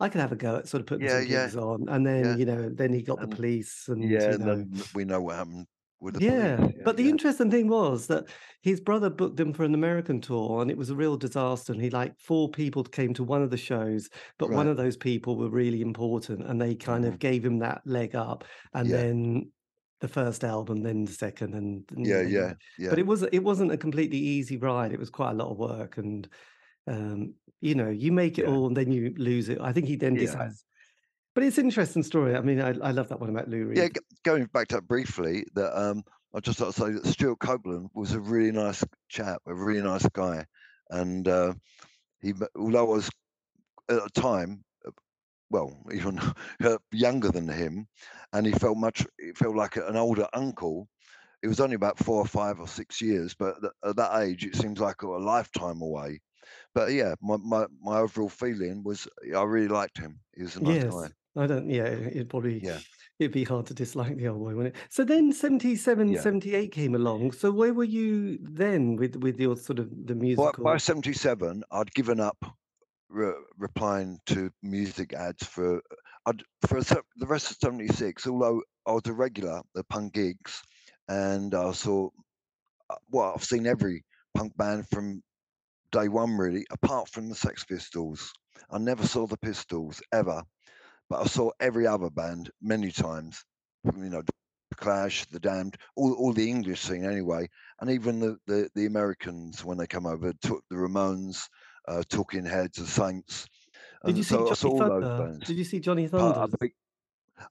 I 0.00 0.08
could 0.08 0.20
have 0.20 0.32
a 0.32 0.36
go 0.36 0.56
at 0.56 0.68
sort 0.68 0.82
of 0.82 0.86
putting 0.86 1.06
Yeah, 1.06 1.08
some 1.08 1.24
gigs 1.24 1.56
on." 1.56 1.88
And 1.88 2.06
then 2.06 2.34
you 2.34 2.46
know, 2.46 2.70
then 2.70 2.92
he 2.92 3.02
got 3.02 3.20
the 3.20 3.28
police, 3.28 3.88
and 3.88 4.02
yeah, 4.02 4.26
you 4.26 4.34
and 4.34 4.46
then 4.46 4.82
we 4.94 5.04
know 5.04 5.22
what 5.22 5.36
happened 5.36 5.66
yeah. 6.18 6.70
Yeah, 6.74 6.84
But 6.84 6.96
the 6.96 7.08
yeah. 7.08 7.10
interesting 7.10 7.50
thing 7.50 7.68
was 7.68 8.06
that 8.08 8.26
his 8.62 8.80
brother 8.80 9.10
booked 9.10 9.38
him 9.38 9.52
for 9.52 9.64
an 9.64 9.74
American 9.74 10.20
tour, 10.20 10.60
and 10.62 10.70
it 10.70 10.76
was 10.78 10.90
a 10.90 10.96
real 10.96 11.16
disaster. 11.16 11.72
And 11.72 11.82
he 11.82 11.90
like 11.90 12.18
four 12.20 12.50
people 12.50 12.82
came 12.84 13.14
to 13.14 13.24
one 13.24 13.42
of 13.42 13.50
the 13.50 13.56
shows, 13.56 14.08
but 14.38 14.52
one 14.52 14.66
of 14.68 14.76
those 14.76 14.96
people 14.96 15.36
were 15.36 15.50
really 15.50 15.80
important, 15.80 16.42
and 16.46 16.60
they 16.60 16.74
kind 16.74 17.04
hmm 17.04 17.04
of 17.04 17.18
gave 17.18 17.44
him 17.44 17.58
that 17.60 17.82
leg 17.86 18.14
up. 18.16 18.44
And 18.74 18.92
Yeah. 18.92 18.94
then 18.94 19.52
the 20.00 20.08
first 20.08 20.44
album, 20.44 20.82
then 20.82 21.04
the 21.04 21.12
second, 21.12 21.54
and, 21.54 21.84
and 21.92 22.04
Yeah, 22.04 22.22
yeah, 22.22 22.54
yeah. 22.76 22.90
but 22.90 22.98
it 22.98 23.06
was 23.06 23.22
it 23.24 23.40
wasn't 23.40 23.72
a 23.72 23.78
completely 23.78 24.18
easy 24.18 24.56
ride. 24.56 24.92
It 24.92 24.98
was 25.00 25.10
quite 25.10 25.32
a 25.32 25.34
lot 25.34 25.50
of 25.52 25.58
work, 25.58 25.98
and 25.98 26.28
um, 26.88 27.34
you 27.60 27.74
know, 27.74 27.90
you 27.90 28.12
make 28.12 28.38
it 28.38 28.46
all 28.46 28.66
and 28.68 28.76
then 28.76 28.92
you 28.92 29.14
lose 29.18 29.48
it. 29.50 29.60
I 29.60 29.72
think 29.72 29.88
he 29.88 29.96
then 29.96 30.16
decides. 30.16 30.64
But 31.38 31.44
it's 31.44 31.56
an 31.56 31.66
interesting 31.66 32.02
story. 32.02 32.34
I 32.34 32.40
mean, 32.40 32.60
I, 32.60 32.70
I 32.70 32.90
love 32.90 33.10
that 33.10 33.20
one 33.20 33.30
about 33.30 33.46
Lou 33.48 33.64
Yeah, 33.72 33.86
Reed. 33.86 33.94
g- 33.94 34.00
going 34.24 34.46
back 34.46 34.66
to 34.68 34.76
that 34.76 34.88
briefly, 34.88 35.46
that 35.54 35.78
um, 35.80 36.02
I 36.34 36.40
just 36.40 36.58
like 36.58 36.74
to 36.74 36.80
say 36.80 36.90
that 36.90 37.06
Stewart 37.06 37.38
Copeland 37.38 37.90
was 37.94 38.12
a 38.12 38.20
really 38.20 38.50
nice 38.50 38.82
chap, 39.08 39.42
a 39.46 39.54
really 39.54 39.82
nice 39.82 40.04
guy, 40.08 40.46
and 40.90 41.28
uh, 41.28 41.54
he, 42.20 42.34
although 42.56 42.86
I 42.86 42.96
was 42.96 43.10
at 43.88 44.02
the 44.02 44.10
time, 44.20 44.64
uh, 44.86 44.90
well, 45.50 45.82
even 45.92 46.20
younger 46.92 47.30
than 47.30 47.48
him, 47.48 47.88
and 48.32 48.46
he 48.46 48.52
felt 48.52 48.78
much, 48.78 49.06
he 49.20 49.32
felt 49.32 49.56
like 49.56 49.76
an 49.76 49.96
older 49.96 50.28
uncle. 50.32 50.88
It 51.42 51.48
was 51.48 51.60
only 51.60 51.76
about 51.76 51.98
four 51.98 52.18
or 52.22 52.26
five 52.26 52.60
or 52.60 52.68
six 52.68 53.00
years, 53.02 53.34
but 53.34 53.56
at 53.84 53.96
that 53.96 54.20
age, 54.22 54.44
it 54.46 54.56
seems 54.56 54.80
like 54.80 55.02
a 55.02 55.08
lifetime 55.08 55.82
away. 55.82 56.20
But 56.74 56.92
yeah, 56.92 57.14
my, 57.22 57.36
my, 57.38 57.66
my 57.80 57.98
overall 57.98 58.28
feeling 58.30 58.84
was 58.84 59.08
I 59.36 59.42
really 59.44 59.68
liked 59.68 59.98
him. 59.98 60.20
He 60.36 60.42
was 60.42 60.56
a 60.56 60.62
nice 60.62 60.78
Yes, 60.78 60.84
guy. 60.84 61.12
I 61.36 61.46
don't. 61.46 61.68
Yeah, 61.68 61.86
it'd 61.86 62.30
probably 62.30 62.60
Yeah, 62.62 62.78
it'd 63.18 63.32
be 63.32 63.44
hard 63.44 63.66
to 63.66 63.74
dislike 63.74 64.16
the 64.16 64.28
old 64.28 64.40
boy, 64.40 64.54
wouldn't 64.54 64.74
it? 64.74 64.82
So 64.90 65.04
then, 65.04 65.32
77, 65.32 66.08
yeah. 66.08 66.20
78 66.20 66.72
came 66.72 66.94
along. 66.94 67.32
So 67.32 67.50
where 67.50 67.74
were 67.74 67.84
you 67.84 68.38
then 68.42 68.96
with 68.96 69.16
with 69.16 69.40
your 69.40 69.56
sort 69.56 69.78
of 69.78 69.90
the 69.90 70.14
By, 70.36 70.52
by 70.58 70.76
77, 70.76 71.62
I'd 71.70 71.92
given 71.94 72.20
up 72.20 72.36
re- 73.08 73.32
replying 73.56 74.18
to 74.26 74.50
music 74.62 75.12
ads 75.12 75.46
for 75.46 75.82
I'd, 76.26 76.42
for 76.66 76.80
the 76.82 77.26
rest 77.26 77.50
of 77.50 77.56
76, 77.58 78.26
although 78.26 78.62
I 78.86 78.92
was 78.92 79.02
a 79.06 79.12
regular 79.12 79.62
at 79.76 79.88
punk 79.88 80.12
gigs 80.12 80.62
and 81.08 81.54
I 81.54 81.72
saw, 81.72 82.10
uh, 82.90 82.96
well, 83.10 83.32
I've 83.34 83.44
seen 83.44 83.66
every 83.66 84.04
punk 84.34 84.56
band 84.56 84.86
from 84.90 85.22
day 85.90 86.08
one, 86.08 86.36
really, 86.36 86.66
apart 86.70 87.08
from 87.08 87.28
the 87.28 87.34
Sex 87.34 87.64
Pistols. 87.64 88.30
I 88.70 88.78
never 88.78 89.06
saw 89.06 89.26
the 89.26 89.38
Pistols 89.38 90.02
ever, 90.12 90.42
but 91.08 91.22
I 91.22 91.26
saw 91.26 91.50
every 91.60 91.86
other 91.86 92.10
band 92.10 92.50
many 92.60 92.90
times. 92.90 93.44
You 93.84 94.10
know, 94.10 94.22
the 94.22 94.76
Clash, 94.76 95.24
the 95.26 95.40
Damned, 95.40 95.76
all, 95.96 96.12
all 96.14 96.32
the 96.32 96.48
English 96.48 96.82
scene 96.82 97.04
anyway, 97.04 97.48
and 97.80 97.90
even 97.90 98.20
the, 98.20 98.36
the, 98.46 98.68
the 98.74 98.86
Americans 98.86 99.64
when 99.64 99.78
they 99.78 99.86
come 99.86 100.06
over, 100.06 100.32
took 100.42 100.62
the 100.68 100.76
Ramones, 100.76 101.48
uh, 101.86 102.02
Talking 102.08 102.44
Heads, 102.44 102.78
the 102.78 102.86
Saints, 102.86 103.46
Did 104.04 104.16
you 104.16 104.22
and 104.22 104.26
see 104.26 104.34
so 104.34 104.50
I 104.50 104.54
saw 104.54 104.68
Johnny 104.68 104.80
all 104.80 104.88
those 104.88 105.08
Thunder? 105.08 105.24
bands. 105.24 105.46
Did 105.46 105.58
you 105.58 105.64
see 105.64 105.80
Johnny 105.80 106.06
Thunder? 106.06 106.56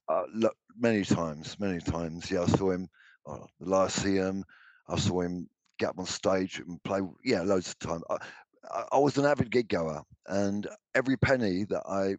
Uh, 0.08 0.24
lo- 0.34 0.50
many 0.76 1.04
times, 1.04 1.58
many 1.58 1.80
times. 1.80 2.30
Yeah, 2.30 2.42
I 2.42 2.46
saw 2.46 2.70
him 2.70 2.88
uh, 3.26 3.38
the 3.60 3.68
Lyceum. 3.68 4.44
I 4.88 4.98
saw 4.98 5.20
him 5.22 5.48
get 5.78 5.90
up 5.90 5.98
on 5.98 6.06
stage 6.06 6.58
and 6.58 6.82
play. 6.82 7.00
Yeah, 7.24 7.42
loads 7.42 7.70
of 7.70 7.78
time. 7.78 8.02
I, 8.10 8.84
I, 8.92 8.98
was 8.98 9.16
an 9.16 9.24
avid 9.24 9.50
gig 9.50 9.68
goer, 9.68 10.02
and 10.26 10.66
every 10.94 11.16
penny 11.16 11.64
that 11.64 11.82
I 11.86 12.16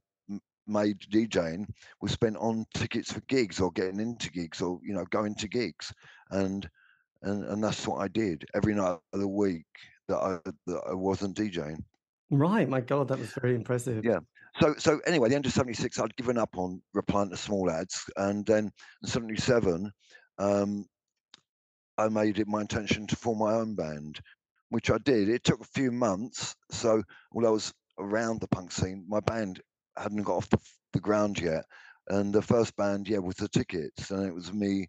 made 0.70 1.00
DJing 1.12 1.68
was 2.02 2.12
spent 2.12 2.38
on 2.38 2.66
tickets 2.74 3.12
for 3.12 3.22
gigs 3.22 3.60
or 3.60 3.72
getting 3.72 4.00
into 4.00 4.32
gigs 4.32 4.62
or 4.62 4.80
you 4.84 4.94
know 4.94 5.06
going 5.10 5.36
to 5.36 5.48
gigs, 5.48 5.94
and 6.32 6.70
and 7.24 7.44
and 7.46 7.64
that's 7.64 7.88
what 7.88 8.02
I 8.02 8.08
did 8.08 8.46
every 8.54 8.76
night 8.76 9.00
of 9.14 9.20
the 9.20 9.28
week 9.28 9.66
that 10.08 10.18
I 10.18 10.38
that 10.68 10.82
I 10.90 10.94
wasn't 10.94 11.38
DJing. 11.38 11.84
Right, 12.32 12.70
my 12.70 12.82
God, 12.82 13.08
that 13.08 13.20
was 13.20 13.34
very 13.34 13.56
impressive. 13.56 14.06
Yeah. 14.06 14.20
So 14.60 14.76
so 14.78 15.00
anyway, 15.06 15.30
the 15.30 15.36
end 15.36 15.46
of 15.46 15.54
'76, 15.54 16.00
I'd 16.00 16.16
given 16.16 16.38
up 16.38 16.58
on 16.58 16.82
replying 16.94 17.30
to 17.32 17.38
small 17.38 17.70
ads, 17.70 18.10
and 18.18 18.46
then 18.46 18.72
'77, 19.06 19.92
um, 20.38 20.86
I 21.98 22.10
made 22.10 22.40
it 22.40 22.48
my 22.48 22.62
intention 22.62 23.08
to 23.08 23.16
form 23.16 23.40
my 23.40 23.54
own 23.54 23.76
band, 23.76 24.20
which 24.70 24.90
I 24.90 24.98
did. 25.00 25.30
It 25.30 25.44
took 25.44 25.62
a 25.62 25.66
few 25.74 25.92
months. 25.92 26.56
So 26.72 27.04
although 27.34 27.50
I 27.50 27.52
was 27.52 27.74
around 28.00 28.42
the 28.42 28.48
punk 28.48 28.72
scene, 28.72 29.06
my 29.08 29.20
band 29.20 29.62
hadn't 30.00 30.24
got 30.24 30.38
off 30.38 30.50
the, 30.50 30.60
the 30.94 31.00
ground 31.00 31.40
yet. 31.40 31.66
And 32.08 32.34
the 32.34 32.42
first 32.42 32.76
band, 32.76 33.08
yeah, 33.08 33.20
was 33.20 33.36
the 33.36 33.48
Tickets, 33.48 34.10
and 34.12 34.26
it 34.26 34.34
was 34.34 34.52
me, 34.52 34.88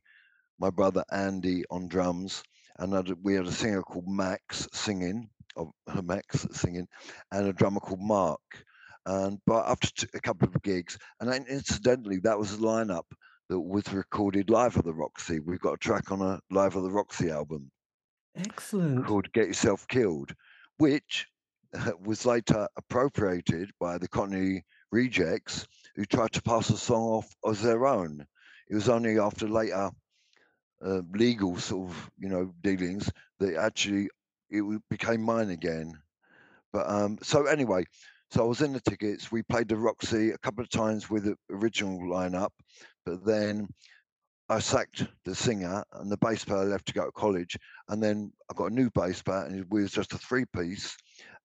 my 0.58 0.70
brother 0.70 1.04
Andy 1.12 1.64
on 1.70 1.88
drums, 1.88 2.42
and 2.78 2.96
I'd, 2.96 3.12
we 3.22 3.34
had 3.34 3.46
a 3.46 3.52
singer 3.52 3.82
called 3.82 4.08
Max 4.08 4.66
singing, 4.72 5.28
of 5.56 5.70
Max 6.04 6.46
singing, 6.52 6.88
and 7.32 7.46
a 7.46 7.52
drummer 7.52 7.80
called 7.80 8.00
Mark. 8.00 8.40
And 9.06 9.38
but 9.46 9.66
after 9.66 9.88
t- 9.88 10.06
a 10.14 10.20
couple 10.20 10.48
of 10.48 10.62
gigs, 10.62 10.98
and 11.20 11.30
then 11.30 11.44
incidentally, 11.48 12.18
that 12.20 12.38
was 12.38 12.56
the 12.56 12.66
lineup 12.66 13.04
that 13.48 13.60
was 13.60 13.92
recorded 13.92 14.48
live 14.48 14.76
at 14.76 14.84
the 14.84 14.94
Roxy. 14.94 15.40
We've 15.40 15.60
got 15.60 15.74
a 15.74 15.78
track 15.78 16.12
on 16.12 16.22
a 16.22 16.38
live 16.50 16.76
at 16.76 16.82
the 16.82 16.90
Roxy 16.90 17.30
album 17.30 17.70
Excellent. 18.36 19.06
called 19.06 19.32
"Get 19.32 19.48
Yourself 19.48 19.86
Killed," 19.88 20.34
which 20.78 21.26
was 22.00 22.24
later 22.26 22.68
appropriated 22.76 23.70
by 23.80 23.98
the 23.98 24.08
Cockney 24.08 24.64
Rejects, 24.92 25.66
who 25.94 26.04
tried 26.04 26.32
to 26.32 26.42
pass 26.42 26.68
the 26.68 26.76
song 26.76 27.02
off 27.02 27.34
as 27.48 27.62
their 27.62 27.86
own. 27.86 28.26
It 28.68 28.74
was 28.74 28.88
only 28.88 29.18
after 29.18 29.48
later 29.48 29.90
uh, 30.84 31.02
legal 31.14 31.58
sort 31.58 31.90
of 31.90 32.10
you 32.18 32.28
know 32.28 32.52
dealings 32.62 33.10
that 33.38 33.56
actually 33.56 34.08
it 34.50 34.82
became 34.88 35.22
mine 35.22 35.50
again. 35.50 35.92
But 36.72 36.88
um, 36.88 37.18
so 37.22 37.46
anyway, 37.46 37.84
so 38.30 38.44
I 38.44 38.46
was 38.46 38.62
in 38.62 38.72
the 38.72 38.80
tickets. 38.80 39.30
We 39.30 39.42
played 39.42 39.68
the 39.68 39.76
Roxy 39.76 40.30
a 40.30 40.38
couple 40.38 40.62
of 40.62 40.70
times 40.70 41.10
with 41.10 41.24
the 41.24 41.36
original 41.50 41.98
lineup, 42.00 42.50
but 43.04 43.24
then 43.24 43.68
I 44.48 44.58
sacked 44.58 45.06
the 45.24 45.34
singer 45.34 45.84
and 45.92 46.10
the 46.10 46.16
bass 46.16 46.44
player 46.44 46.64
left 46.64 46.86
to 46.86 46.92
go 46.92 47.04
to 47.06 47.12
college, 47.12 47.56
and 47.88 48.02
then 48.02 48.32
I 48.50 48.54
got 48.54 48.72
a 48.72 48.74
new 48.74 48.90
bass 48.90 49.22
player, 49.22 49.44
and 49.44 49.64
we 49.70 49.82
was 49.82 49.92
just 49.92 50.12
a 50.12 50.18
three 50.18 50.44
piece, 50.46 50.96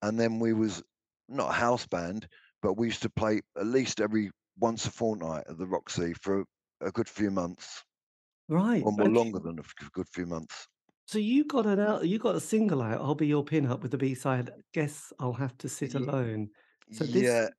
and 0.01 0.19
then 0.19 0.39
we 0.39 0.53
was 0.53 0.81
not 1.27 1.49
a 1.49 1.53
house 1.53 1.85
band, 1.87 2.27
but 2.65 2.77
we 2.77 2.87
used 2.87 3.03
to 3.03 3.11
play 3.11 3.39
at 3.57 3.67
least 3.67 4.01
every 4.01 4.31
once 4.57 4.87
a 4.87 4.91
fortnight 4.91 5.43
at 5.47 5.55
the 5.59 5.67
Roxy 5.67 6.15
for 6.15 6.43
a 6.81 6.91
good 6.91 7.07
few 7.07 7.29
months, 7.29 7.83
Right. 8.47 8.83
or 8.83 8.91
more 8.91 9.07
And 9.07 9.13
longer 9.13 9.39
than 9.39 9.59
a 9.59 9.63
good 9.91 10.09
few 10.09 10.25
months. 10.25 10.67
so 11.07 11.19
you 11.19 11.45
got 11.45 11.65
an 11.67 11.79
out, 11.79 12.07
you 12.07 12.17
got 12.17 12.35
a 12.35 12.39
single 12.39 12.81
out, 12.81 12.99
I'll 13.01 13.15
Be 13.15 13.27
Your 13.27 13.43
Pin-Up 13.43 13.81
with 13.81 13.91
the 13.91 13.97
B-side, 13.97 14.51
Guess 14.73 15.13
I'll 15.19 15.33
Have 15.33 15.57
to 15.59 15.69
Sit 15.69 15.93
Alone. 15.93 16.49
So 16.89 17.05
this, 17.05 17.23
Yeah, 17.27 17.49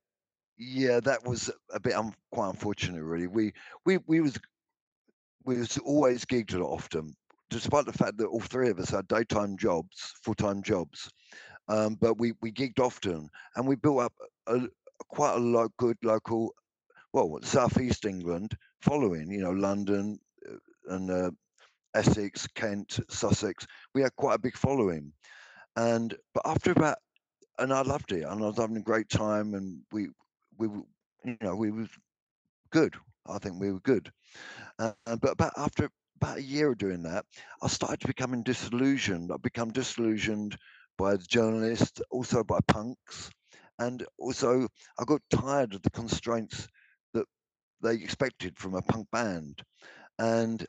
yeah, 0.57 0.99
that 1.01 1.23
was 1.25 1.51
a 1.73 1.79
bit 1.81 1.93
un- 1.95 2.15
quite 2.31 2.49
unfortunate, 2.51 3.03
really. 3.03 3.27
We 3.27 3.53
we 3.85 3.99
we 4.07 4.21
was 4.21 4.39
we 5.43 5.57
was 5.57 5.77
always 5.79 6.25
gigged 6.25 6.53
a 6.53 6.59
lot 6.59 6.73
often, 6.73 7.13
despite 7.49 7.85
the 7.85 7.93
fact 7.93 8.17
that 8.17 8.27
all 8.27 8.39
three 8.41 8.69
of 8.69 8.79
us 8.79 8.89
had 8.89 9.07
daytime 9.07 9.57
jobs, 9.57 10.13
full 10.23 10.35
time 10.35 10.61
jobs. 10.61 11.09
Um, 11.69 11.95
but 11.95 12.19
we 12.19 12.33
we 12.41 12.51
gigged 12.51 12.79
often, 12.79 13.29
and 13.55 13.67
we 13.67 13.75
built 13.77 14.01
up 14.01 14.13
a 14.47 14.67
quite 15.09 15.35
a 15.35 15.39
lo- 15.39 15.69
good 15.77 15.97
local, 16.03 16.53
well, 17.13 17.39
southeast 17.43 18.05
England 18.05 18.55
following. 18.81 19.31
You 19.31 19.41
know, 19.41 19.51
London 19.51 20.19
uh, 20.49 20.93
and 20.95 21.11
uh, 21.11 21.31
Essex, 21.93 22.47
Kent, 22.55 22.99
Sussex. 23.09 23.65
We 23.93 24.01
had 24.01 24.15
quite 24.15 24.35
a 24.35 24.41
big 24.41 24.57
following, 24.57 25.11
and 25.75 26.15
but 26.33 26.43
after 26.45 26.71
about, 26.71 26.97
and 27.59 27.73
I 27.73 27.81
loved 27.81 28.11
it, 28.11 28.23
and 28.23 28.43
I 28.43 28.47
was 28.47 28.57
having 28.57 28.77
a 28.77 28.81
great 28.81 29.09
time, 29.09 29.53
and 29.53 29.79
we 29.91 30.09
we 30.57 30.67
you 31.23 31.37
know 31.41 31.55
we 31.55 31.71
was 31.71 31.89
good. 32.71 32.95
I 33.27 33.39
think 33.39 33.59
we 33.59 33.71
were 33.71 33.81
good. 33.81 34.11
Uh, 34.79 34.93
uh, 35.05 35.17
but 35.17 35.31
about 35.31 35.53
after 35.57 35.89
about 36.21 36.37
a 36.37 36.43
year 36.43 36.71
of 36.71 36.77
doing 36.77 37.03
that, 37.03 37.25
I 37.61 37.67
started 37.67 37.99
to 38.01 38.07
becoming 38.07 38.43
disillusioned. 38.43 39.31
I 39.31 39.37
become 39.37 39.71
disillusioned 39.71 40.57
by 40.97 41.15
the 41.15 41.25
journalists, 41.25 42.01
also 42.09 42.43
by 42.43 42.59
punks, 42.67 43.29
and 43.79 44.05
also 44.19 44.67
I 44.99 45.03
got 45.05 45.21
tired 45.29 45.73
of 45.73 45.81
the 45.81 45.89
constraints 45.91 46.67
that 47.13 47.25
they 47.81 47.95
expected 47.95 48.57
from 48.57 48.75
a 48.75 48.81
punk 48.81 49.07
band. 49.11 49.61
And 50.19 50.65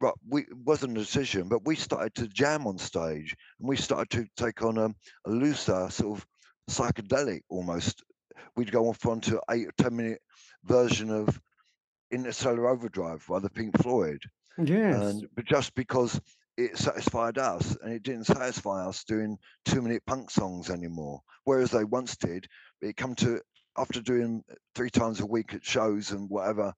right, 0.00 0.14
we 0.28 0.42
it 0.42 0.56
wasn't 0.64 0.96
a 0.96 1.00
decision, 1.00 1.48
but 1.48 1.64
we 1.64 1.76
started 1.76 2.14
to 2.16 2.28
jam 2.28 2.66
on 2.66 2.78
stage, 2.78 3.36
and 3.58 3.68
we 3.68 3.76
started 3.76 4.10
to 4.10 4.42
take 4.42 4.62
on 4.62 4.78
a, 4.78 4.88
a 5.26 5.30
looser 5.30 5.88
sort 5.90 6.18
of 6.18 6.26
psychedelic 6.70 7.40
almost. 7.48 8.02
We'd 8.56 8.72
go 8.72 8.88
off 8.88 9.06
onto 9.06 9.38
eight 9.50 9.68
or 9.68 9.72
ten 9.78 9.96
minute 9.96 10.20
version 10.64 11.10
of 11.10 11.40
Interstellar 12.10 12.68
Overdrive 12.68 13.24
by 13.28 13.38
the 13.38 13.50
Pink 13.50 13.80
Floyd, 13.80 14.22
yes, 14.58 15.00
and 15.00 15.26
but 15.34 15.44
just 15.44 15.74
because 15.74 16.20
it 16.56 16.78
satisfied 16.78 17.38
us 17.38 17.76
and 17.82 17.92
it 17.92 18.02
didn't 18.02 18.26
satisfy 18.26 18.86
us 18.86 19.04
doing 19.04 19.38
two 19.64 19.82
minute 19.82 20.02
punk 20.06 20.30
songs 20.30 20.70
anymore, 20.70 21.20
whereas 21.44 21.70
they 21.70 21.84
once 21.84 22.16
did. 22.16 22.46
It 22.80 22.96
come 22.96 23.14
to 23.16 23.40
after 23.76 24.00
doing 24.00 24.44
three 24.74 24.90
times 24.90 25.20
a 25.20 25.26
week 25.26 25.54
at 25.54 25.64
shows 25.64 26.12
and 26.12 26.30
whatever, 26.30 26.72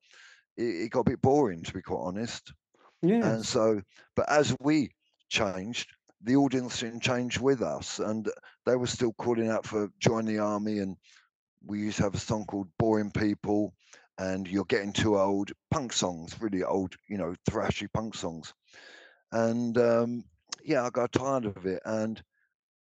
it, 0.57 0.63
it 0.63 0.91
got 0.91 1.01
a 1.01 1.11
bit 1.11 1.21
boring 1.21 1.63
to 1.63 1.75
be 1.75 1.83
quite 1.83 2.01
honest. 2.01 2.53
yeah 3.03 3.35
And 3.35 3.45
so, 3.45 3.83
but 4.15 4.29
as 4.31 4.57
we 4.61 4.91
changed, 5.29 5.91
the 6.23 6.37
audience 6.37 6.81
didn't 6.81 7.03
change 7.03 7.39
with 7.39 7.63
us, 7.63 7.99
and 7.99 8.29
they 8.65 8.77
were 8.77 8.87
still 8.87 9.13
calling 9.13 9.49
out 9.49 9.67
for 9.67 9.91
join 10.01 10.25
the 10.25 10.39
army. 10.39 10.79
And 10.79 10.97
we 11.65 11.81
used 11.81 11.99
to 11.99 12.05
have 12.05 12.15
a 12.15 12.19
song 12.19 12.47
called 12.47 12.69
"Boring 12.79 13.11
People," 13.11 13.75
and 14.19 14.49
"You're 14.49 14.65
Getting 14.65 14.93
Too 14.93 15.19
Old." 15.19 15.53
Punk 15.71 15.93
songs, 15.93 16.41
really 16.41 16.65
old, 16.65 16.97
you 17.09 17.19
know, 17.19 17.35
thrashy 17.49 17.87
punk 17.93 18.15
songs. 18.15 18.55
And 19.33 19.77
um, 19.79 20.25
yeah, 20.65 20.85
I 20.85 20.91
got 20.91 21.13
tired 21.13 21.47
of 21.47 21.67
it. 21.67 21.83
And 21.85 22.23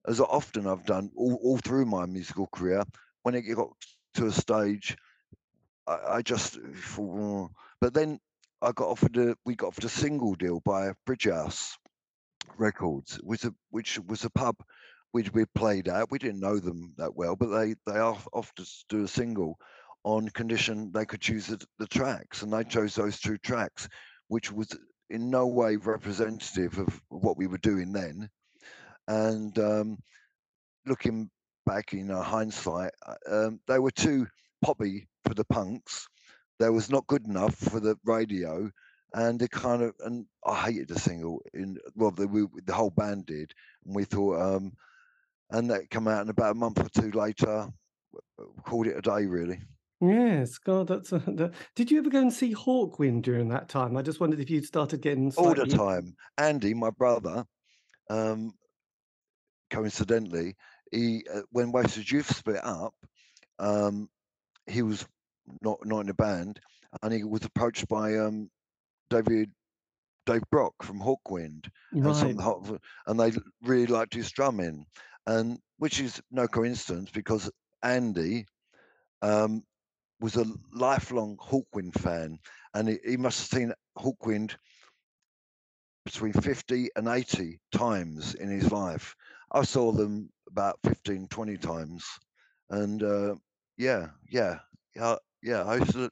as 0.07 0.21
often 0.21 0.67
I've 0.67 0.87
done 0.87 1.11
all, 1.17 1.39
all 1.43 1.59
through 1.59 1.87
my 1.87 2.07
musical 2.07 2.47
career, 2.49 2.83
when 3.23 3.35
it 3.35 3.43
got 3.43 3.69
to 4.15 4.27
a 4.27 4.33
stage, 4.33 4.97
I, 5.87 5.99
I 6.17 6.23
just 6.23 6.59
"Oh." 6.99 7.51
but 7.81 7.95
then 7.95 8.21
I 8.63 8.73
got 8.73 8.89
offered 8.89 9.17
a 9.17 9.37
we 9.45 9.55
got 9.57 9.69
offered 9.69 9.85
a 9.85 9.89
single 9.89 10.35
deal 10.35 10.61
by 10.61 10.93
Bridge 11.07 11.25
House 11.25 11.77
Records, 12.57 13.17
which 13.23 13.45
which 13.71 13.99
was 14.01 14.25
a 14.25 14.31
pub 14.31 14.57
which 15.13 15.33
we 15.33 15.45
played 15.55 15.89
at. 15.89 16.11
We 16.11 16.19
didn't 16.19 16.41
know 16.41 16.59
them 16.59 16.95
that 16.99 17.15
well, 17.15 17.37
but 17.37 17.49
they 17.49 17.75
they 17.87 17.99
off- 17.99 18.29
offered 18.33 18.61
us 18.61 18.85
to 18.89 18.97
do 18.99 19.05
a 19.05 19.09
single 19.09 19.59
on 20.05 20.29
condition 20.29 20.93
they 20.93 21.07
could 21.07 21.21
choose 21.21 21.47
the, 21.47 21.65
the 21.79 21.87
tracks, 21.87 22.43
and 22.43 22.53
they 22.53 22.65
chose 22.65 22.95
those 22.95 23.19
two 23.19 23.39
tracks, 23.39 23.89
which 24.29 24.53
was 24.53 24.69
in 25.11 25.31
no 25.31 25.47
way 25.47 25.77
representative 25.77 26.79
of 26.79 27.01
what 27.09 27.37
we 27.37 27.47
were 27.47 27.59
doing 27.59 27.93
then. 27.93 28.29
And 29.07 29.59
um, 29.59 29.99
looking 30.87 31.31
back 31.67 31.93
in 31.93 32.11
uh, 32.11 32.23
hindsight, 32.23 32.93
uh, 33.07 33.15
um, 33.31 33.61
they 33.67 33.79
were 33.79 33.91
too 33.91 34.27
poppy 34.63 35.09
for 35.25 35.35
the 35.35 35.45
punks. 35.45 36.09
They 36.59 36.71
was 36.71 36.91
not 36.91 37.07
good 37.07 37.27
enough 37.27 37.55
for 37.55 37.81
the 37.81 37.97
radio, 38.05 38.71
and 39.13 39.41
it 39.43 39.51
kind 39.51 39.83
of 39.83 39.95
and 40.01 40.27
I 40.47 40.55
hated 40.55 40.89
the 40.89 40.99
single. 40.99 41.43
In 41.53 41.79
well, 41.95 42.13
the 42.13 42.29
we, 42.29 42.47
the 42.65 42.75
whole 42.75 42.91
band 42.91 43.27
did, 43.27 43.53
and 43.85 43.95
we 43.95 44.05
thought, 44.05 44.41
um, 44.41 44.73
and 45.51 45.71
that 45.71 45.91
come 45.91 46.09
out, 46.09 46.21
and 46.21 46.31
about 46.31 46.53
a 46.53 46.59
month 46.59 46.79
or 46.79 46.89
two 46.89 47.11
later, 47.11 47.69
called 48.65 48.87
it 48.87 48.97
a 48.97 49.03
day. 49.03 49.27
Really, 49.27 49.61
yes. 50.01 50.59
God, 50.59 50.89
that's 50.89 51.13
a, 51.13 51.19
that, 51.19 51.53
did 51.75 51.91
you 51.91 51.99
ever 51.99 52.11
go 52.11 52.21
and 52.21 52.33
see 52.33 52.55
Hawkwind 52.55 53.23
during 53.23 53.49
that 53.49 53.69
time? 53.69 53.97
I 53.97 54.03
just 54.03 54.21
wondered 54.21 54.41
if 54.41 54.51
you'd 54.51 54.65
started 54.65 55.01
getting 55.01 55.33
all 55.37 55.55
the 55.55 55.67
time. 55.67 56.15
Andy, 56.39 56.75
my 56.75 56.91
brother, 56.91 57.45
um, 58.11 58.53
coincidentally, 59.71 60.57
he 60.91 61.25
uh, 61.33 61.43
when 61.51 61.73
Wasted 61.73 62.11
Youth 62.11 62.35
split 62.35 62.65
up, 62.65 62.95
um, 63.59 64.09
he 64.67 64.83
was 64.83 65.07
not 65.61 65.79
not 65.85 66.01
in 66.01 66.07
the 66.07 66.15
band, 66.15 66.61
and 67.03 67.13
he 67.13 67.25
was 67.25 67.45
approached 67.45 67.89
by 67.89 68.17
um, 68.17 68.51
David 69.11 69.51
Dave 70.27 70.43
Brock 70.51 70.75
from 70.83 71.01
Hawkwind 71.01 71.69
and 71.93 72.05
right? 72.05 72.37
of 72.47 72.69
the 72.69 72.81
and 73.07 73.19
they 73.19 73.33
really 73.63 73.87
liked 73.87 74.15
his 74.15 74.31
drumming, 74.31 74.87
and 75.27 75.59
which 75.79 76.01
is 76.01 76.21
no 76.31 76.47
coincidence 76.47 77.11
because 77.11 77.51
Andy 77.83 78.47
um, 79.23 79.63
was 80.21 80.37
a 80.37 80.47
lifelong 80.73 81.37
Hawkwind 81.39 81.99
fan, 82.01 82.39
and 82.75 82.89
he, 82.89 82.99
he 83.05 83.17
must 83.17 83.41
have 83.51 83.61
seen 83.61 83.73
Hawkwind 83.99 84.57
between 86.05 86.33
50 86.33 86.89
and 86.97 87.09
80 87.09 87.59
times 87.73 88.35
in 88.35 88.49
his 88.51 88.71
life. 88.71 89.15
I 89.53 89.63
saw 89.63 89.93
them 89.93 90.31
about 90.49 90.79
15, 90.85 91.29
20 91.29 91.57
times. 91.57 92.05
And 92.71 93.03
uh, 93.03 93.37
yeah, 93.77 94.09
yeah, 94.29 94.59
yeah, 94.95 95.17
yeah. 95.43 95.63
I 95.65 95.77
used 95.77 95.93
to, 95.93 96.11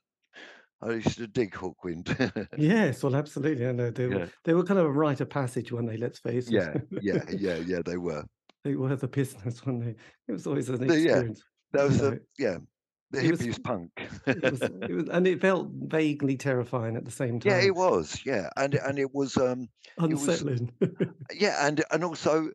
I 0.80 0.90
used 0.92 1.18
to 1.18 1.26
dig 1.26 1.52
Hawkwind. 1.52 2.48
Yes, 2.58 3.02
well, 3.02 3.14
absolutely. 3.16 3.66
I 3.66 3.72
know 3.72 3.90
they 3.90 4.06
were 4.06 4.30
they 4.44 4.54
were 4.54 4.64
kind 4.64 4.80
of 4.80 4.86
a 4.86 4.92
rite 4.92 5.20
of 5.20 5.28
passage, 5.30 5.72
when 5.72 5.86
they? 5.86 5.96
Let's 5.96 6.18
face 6.18 6.48
it. 6.48 6.52
yeah, 6.52 6.74
yeah, 7.02 7.24
yeah, 7.30 7.56
yeah. 7.56 7.80
They 7.84 7.96
were. 7.96 8.24
They 8.64 8.76
were 8.76 8.94
the 8.94 9.08
business, 9.08 9.66
weren't 9.66 9.82
they? 9.84 9.96
It 10.28 10.32
was 10.32 10.46
always 10.46 10.68
an 10.68 10.86
The- 10.86 10.86
yeah, 11.00 11.00
experience. 11.16 11.42
that 11.72 11.82
was 11.84 11.98
the 11.98 12.20
yeah, 12.38 12.58
the 13.12 13.24
it 13.24 13.30
was 13.30 13.40
hippies 13.40 13.62
punk. 13.62 13.90
it 14.26 14.42
was 14.42 14.62
it 14.62 14.90
was, 14.90 15.08
and 15.10 15.26
it 15.26 15.40
felt 15.40 15.68
vaguely 15.70 16.36
terrifying 16.36 16.96
at 16.96 17.04
the 17.04 17.10
same 17.10 17.38
time. 17.38 17.52
yeah, 17.52 17.60
it 17.60 17.74
was. 17.74 18.20
Yeah, 18.24 18.48
and 18.56 18.74
and 18.74 18.98
it 18.98 19.14
was 19.14 19.36
um 19.36 19.68
it 19.98 20.10
was 20.10 20.26
unsettling. 20.26 20.72
yeah, 21.32 21.66
and 21.66 21.84
and 21.90 22.04
also, 22.04 22.50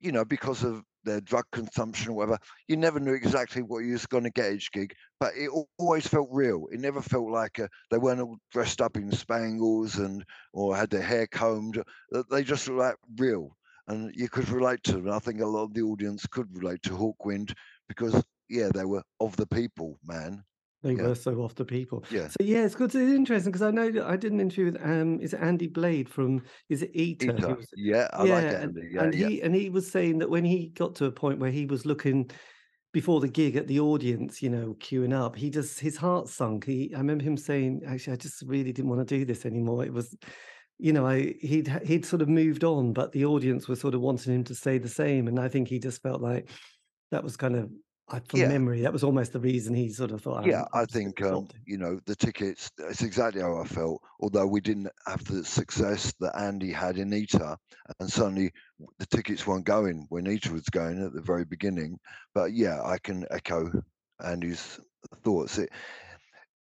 you 0.00 0.12
know, 0.12 0.24
because 0.24 0.64
of 0.64 0.82
their 1.04 1.20
drug 1.20 1.44
consumption 1.52 2.10
or 2.10 2.14
whatever, 2.14 2.38
you 2.68 2.76
never 2.76 3.00
knew 3.00 3.14
exactly 3.14 3.62
what 3.62 3.78
you 3.78 3.92
was 3.92 4.04
going 4.04 4.24
to 4.24 4.30
get 4.30 4.52
each 4.52 4.70
gig, 4.72 4.92
but 5.18 5.32
it 5.34 5.48
always 5.78 6.06
felt 6.06 6.28
real. 6.30 6.66
It 6.70 6.80
never 6.80 7.00
felt 7.00 7.30
like 7.30 7.60
uh 7.60 7.68
they 7.90 7.98
weren't 7.98 8.20
all 8.20 8.38
dressed 8.50 8.80
up 8.80 8.96
in 8.96 9.12
spangles 9.12 9.96
and 9.96 10.24
or 10.52 10.76
had 10.76 10.90
their 10.90 11.02
hair 11.02 11.26
combed. 11.28 11.82
They 12.30 12.42
just 12.42 12.68
looked 12.68 12.80
like 12.80 12.96
real, 13.16 13.56
and 13.86 14.12
you 14.14 14.28
could 14.28 14.48
relate 14.48 14.82
to 14.84 14.92
them. 14.92 15.10
I 15.10 15.20
think 15.20 15.40
a 15.40 15.46
lot 15.46 15.64
of 15.64 15.74
the 15.74 15.82
audience 15.82 16.26
could 16.26 16.48
relate 16.52 16.82
to 16.82 16.90
Hawkwind 16.90 17.54
because 17.88 18.22
yeah, 18.50 18.70
they 18.74 18.84
were 18.84 19.02
of 19.20 19.36
the 19.36 19.46
people, 19.46 19.98
man. 20.04 20.44
They 20.82 20.96
Yeah, 20.96 21.08
were 21.08 21.14
so 21.14 21.42
off 21.42 21.56
the 21.56 21.64
people. 21.66 22.04
yeah. 22.08 22.28
So 22.28 22.36
yeah, 22.40 22.64
it's 22.64 22.74
good. 22.74 22.86
It's 22.88 22.96
interesting 22.96 23.52
because 23.52 23.60
I 23.66 23.70
know 23.70 24.06
I 24.06 24.16
did 24.16 24.32
an 24.32 24.40
interview 24.40 24.72
with 24.72 24.82
um, 24.82 25.20
is 25.20 25.34
it 25.34 25.40
Andy 25.40 25.66
Blade 25.66 26.08
from 26.08 26.42
is 26.70 26.82
it 26.82 26.90
Eater? 26.94 27.32
Eater. 27.32 27.54
was 27.56 27.68
Yeah, 27.76 28.08
I 28.14 28.22
yeah, 28.22 28.24
like 28.24 28.50
and 28.62 28.62
Andy. 28.62 28.88
Yeah, 28.90 29.10
and 29.10 29.14
yeah. 29.14 29.28
he 29.28 29.42
and 29.42 29.54
he 29.54 29.68
was 29.68 29.90
saying 29.90 30.18
that 30.20 30.30
when 30.30 30.44
he 30.44 30.68
got 30.68 30.94
to 30.96 31.04
a 31.04 31.12
point 31.12 31.38
where 31.38 31.50
he 31.50 31.66
was 31.66 31.84
looking 31.84 32.30
before 32.92 33.20
the 33.20 33.28
gig 33.28 33.56
at 33.56 33.68
the 33.68 33.80
audience, 33.80 34.42
you 34.42 34.50
know, 34.50 34.74
queuing 34.74 35.12
up, 35.14 35.36
he 35.36 35.50
just 35.50 35.80
his 35.80 35.98
heart 35.98 36.28
sunk. 36.28 36.64
He 36.64 36.94
I 36.94 36.98
remember 36.98 37.24
him 37.24 37.36
saying, 37.36 37.82
actually, 37.86 38.14
I 38.14 38.16
just 38.16 38.42
really 38.42 38.72
didn't 38.72 38.90
want 38.90 39.06
to 39.06 39.18
do 39.18 39.26
this 39.26 39.44
anymore. 39.46 39.84
It 39.84 39.92
was, 39.92 40.16
you 40.78 40.92
know, 40.94 41.06
I 41.06 41.34
he'd 41.40 41.68
he'd 41.84 42.06
sort 42.06 42.22
of 42.22 42.28
moved 42.30 42.64
on, 42.64 42.94
but 42.94 43.12
the 43.12 43.26
audience 43.26 43.68
was 43.68 43.80
sort 43.80 43.94
of 43.94 44.00
wanting 44.00 44.34
him 44.34 44.44
to 44.44 44.54
stay 44.54 44.78
the 44.78 44.88
same, 44.88 45.28
and 45.28 45.38
I 45.38 45.48
think 45.48 45.68
he 45.68 45.78
just 45.78 46.02
felt 46.02 46.22
like 46.22 46.48
that 47.10 47.24
was 47.24 47.36
kind 47.36 47.56
of 47.56 47.70
I, 48.12 48.20
from 48.20 48.40
Yeah. 48.40 48.48
memory, 48.48 48.80
that 48.82 48.92
was 48.92 49.04
almost 49.04 49.32
the 49.32 49.40
reason 49.40 49.74
he 49.74 49.88
sort 49.88 50.10
of 50.10 50.20
thought. 50.22 50.44
Yeah, 50.44 50.62
"I'm- 50.62 50.68
I 50.72 50.84
just 50.84 50.94
gonna 50.94 51.04
think 51.04 51.22
um, 51.22 51.48
you 51.64 51.78
know 51.78 52.00
the 52.06 52.16
tickets. 52.16 52.70
It's 52.78 53.02
exactly 53.02 53.40
how 53.40 53.56
I 53.58 53.64
felt. 53.66 54.02
Although 54.20 54.46
we 54.46 54.60
didn't 54.60 54.88
have 55.06 55.24
the 55.24 55.44
success 55.44 56.12
that 56.20 56.36
Andy 56.36 56.72
had 56.72 56.98
in 56.98 57.12
Eater, 57.12 57.56
and 58.00 58.10
suddenly 58.12 58.52
the 58.98 59.06
tickets 59.06 59.46
weren't 59.46 59.64
going 59.64 60.06
when 60.08 60.26
Eater 60.26 60.52
was 60.52 60.68
going 60.70 61.02
at 61.04 61.12
the 61.12 61.22
very 61.22 61.44
beginning. 61.44 61.98
But 62.34 62.52
yeah, 62.52 62.82
I 62.84 62.98
can 62.98 63.26
echo 63.30 63.70
Andy's 64.24 64.80
thoughts. 65.22 65.58
It 65.58 65.70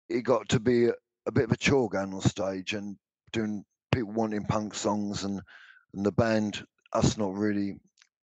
it 0.09 0.23
got 0.23 0.49
to 0.49 0.61
be 0.61 0.87
a, 0.87 0.95
a 1.27 1.33
bit 1.33 1.45
of 1.45 1.53
a 1.53 1.57
chore 1.57 1.89
going 1.89 2.15
on 2.15 2.21
stage 2.23 2.73
and 2.75 2.97
doing 3.33 3.65
people 3.93 4.13
wanting 4.13 4.45
punk 4.45 4.75
songs 4.75 5.25
and 5.25 5.41
and 5.95 6.05
the 6.05 6.13
band 6.13 6.67
us 6.93 7.17
not 7.17 7.35
really 7.35 7.79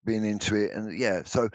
being 0.06 0.25
into 0.25 0.56
it. 0.56 0.71
And 0.73 0.97
yeah, 0.97 1.23
so 1.25 1.49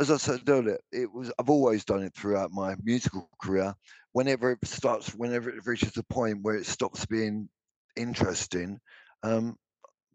as 0.00 0.10
I 0.10 0.16
said 0.16 0.48
earlier, 0.48 0.78
it 0.92 1.12
was 1.12 1.32
I've 1.38 1.50
always 1.50 1.84
done 1.84 2.02
it 2.02 2.14
throughout 2.14 2.50
my 2.52 2.74
musical 2.82 3.28
career. 3.42 3.74
Whenever 4.12 4.52
it 4.52 4.66
starts, 4.66 5.14
whenever 5.14 5.50
it 5.50 5.64
reaches 5.66 5.96
a 5.96 6.02
point 6.04 6.42
where 6.42 6.56
it 6.56 6.66
stops 6.66 7.06
being 7.06 7.48
interesting, 7.96 8.80
um, 9.22 9.56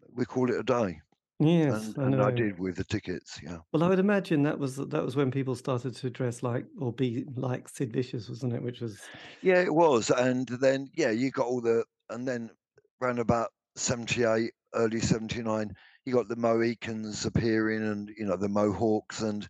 we 0.10 0.26
call 0.26 0.50
it 0.50 0.60
a 0.60 0.64
day. 0.64 1.02
Yes, 1.40 1.96
And, 1.96 1.98
I 1.98 2.04
and 2.06 2.16
know. 2.16 2.28
I 2.28 2.32
did 2.32 2.60
with 2.60 2.78
the 2.78 2.84
tickets. 2.86 3.40
Yeah. 3.44 3.60
Well, 3.74 3.84
I 3.84 3.90
would 3.90 4.00
imagine 4.00 4.44
that 4.44 4.58
was 4.58 4.78
that 4.78 5.04
was 5.04 5.16
when 5.16 5.32
people 5.32 5.56
started 5.56 5.96
to 5.98 6.10
dress 6.10 6.42
like 6.42 6.66
or 6.80 6.94
be 6.94 7.26
like 7.36 7.68
Sid 7.68 7.92
Vicious, 7.92 8.30
wasn't 8.30 8.54
it? 8.54 8.64
Which 8.64 8.82
was 8.82 9.12
Yeah, 9.42 9.62
it 9.62 9.74
was. 9.74 10.10
And 10.12 10.48
then 10.48 10.90
yeah, 10.96 11.12
you 11.12 11.32
got 11.32 11.48
all 11.48 11.62
the 11.62 11.86
and 12.10 12.28
then 12.28 12.52
round 13.00 13.20
about 13.20 13.52
seventy 13.76 14.24
eight, 14.24 14.54
early 14.74 15.00
seventy 15.00 15.42
nine, 15.44 15.74
you 16.06 16.14
got 16.14 16.28
the 16.28 16.36
Mohicans 16.36 17.26
appearing 17.26 17.84
and 17.84 18.10
you 18.18 18.26
know, 18.26 18.38
the 18.38 18.50
Mohawks 18.50 19.22
and 19.22 19.48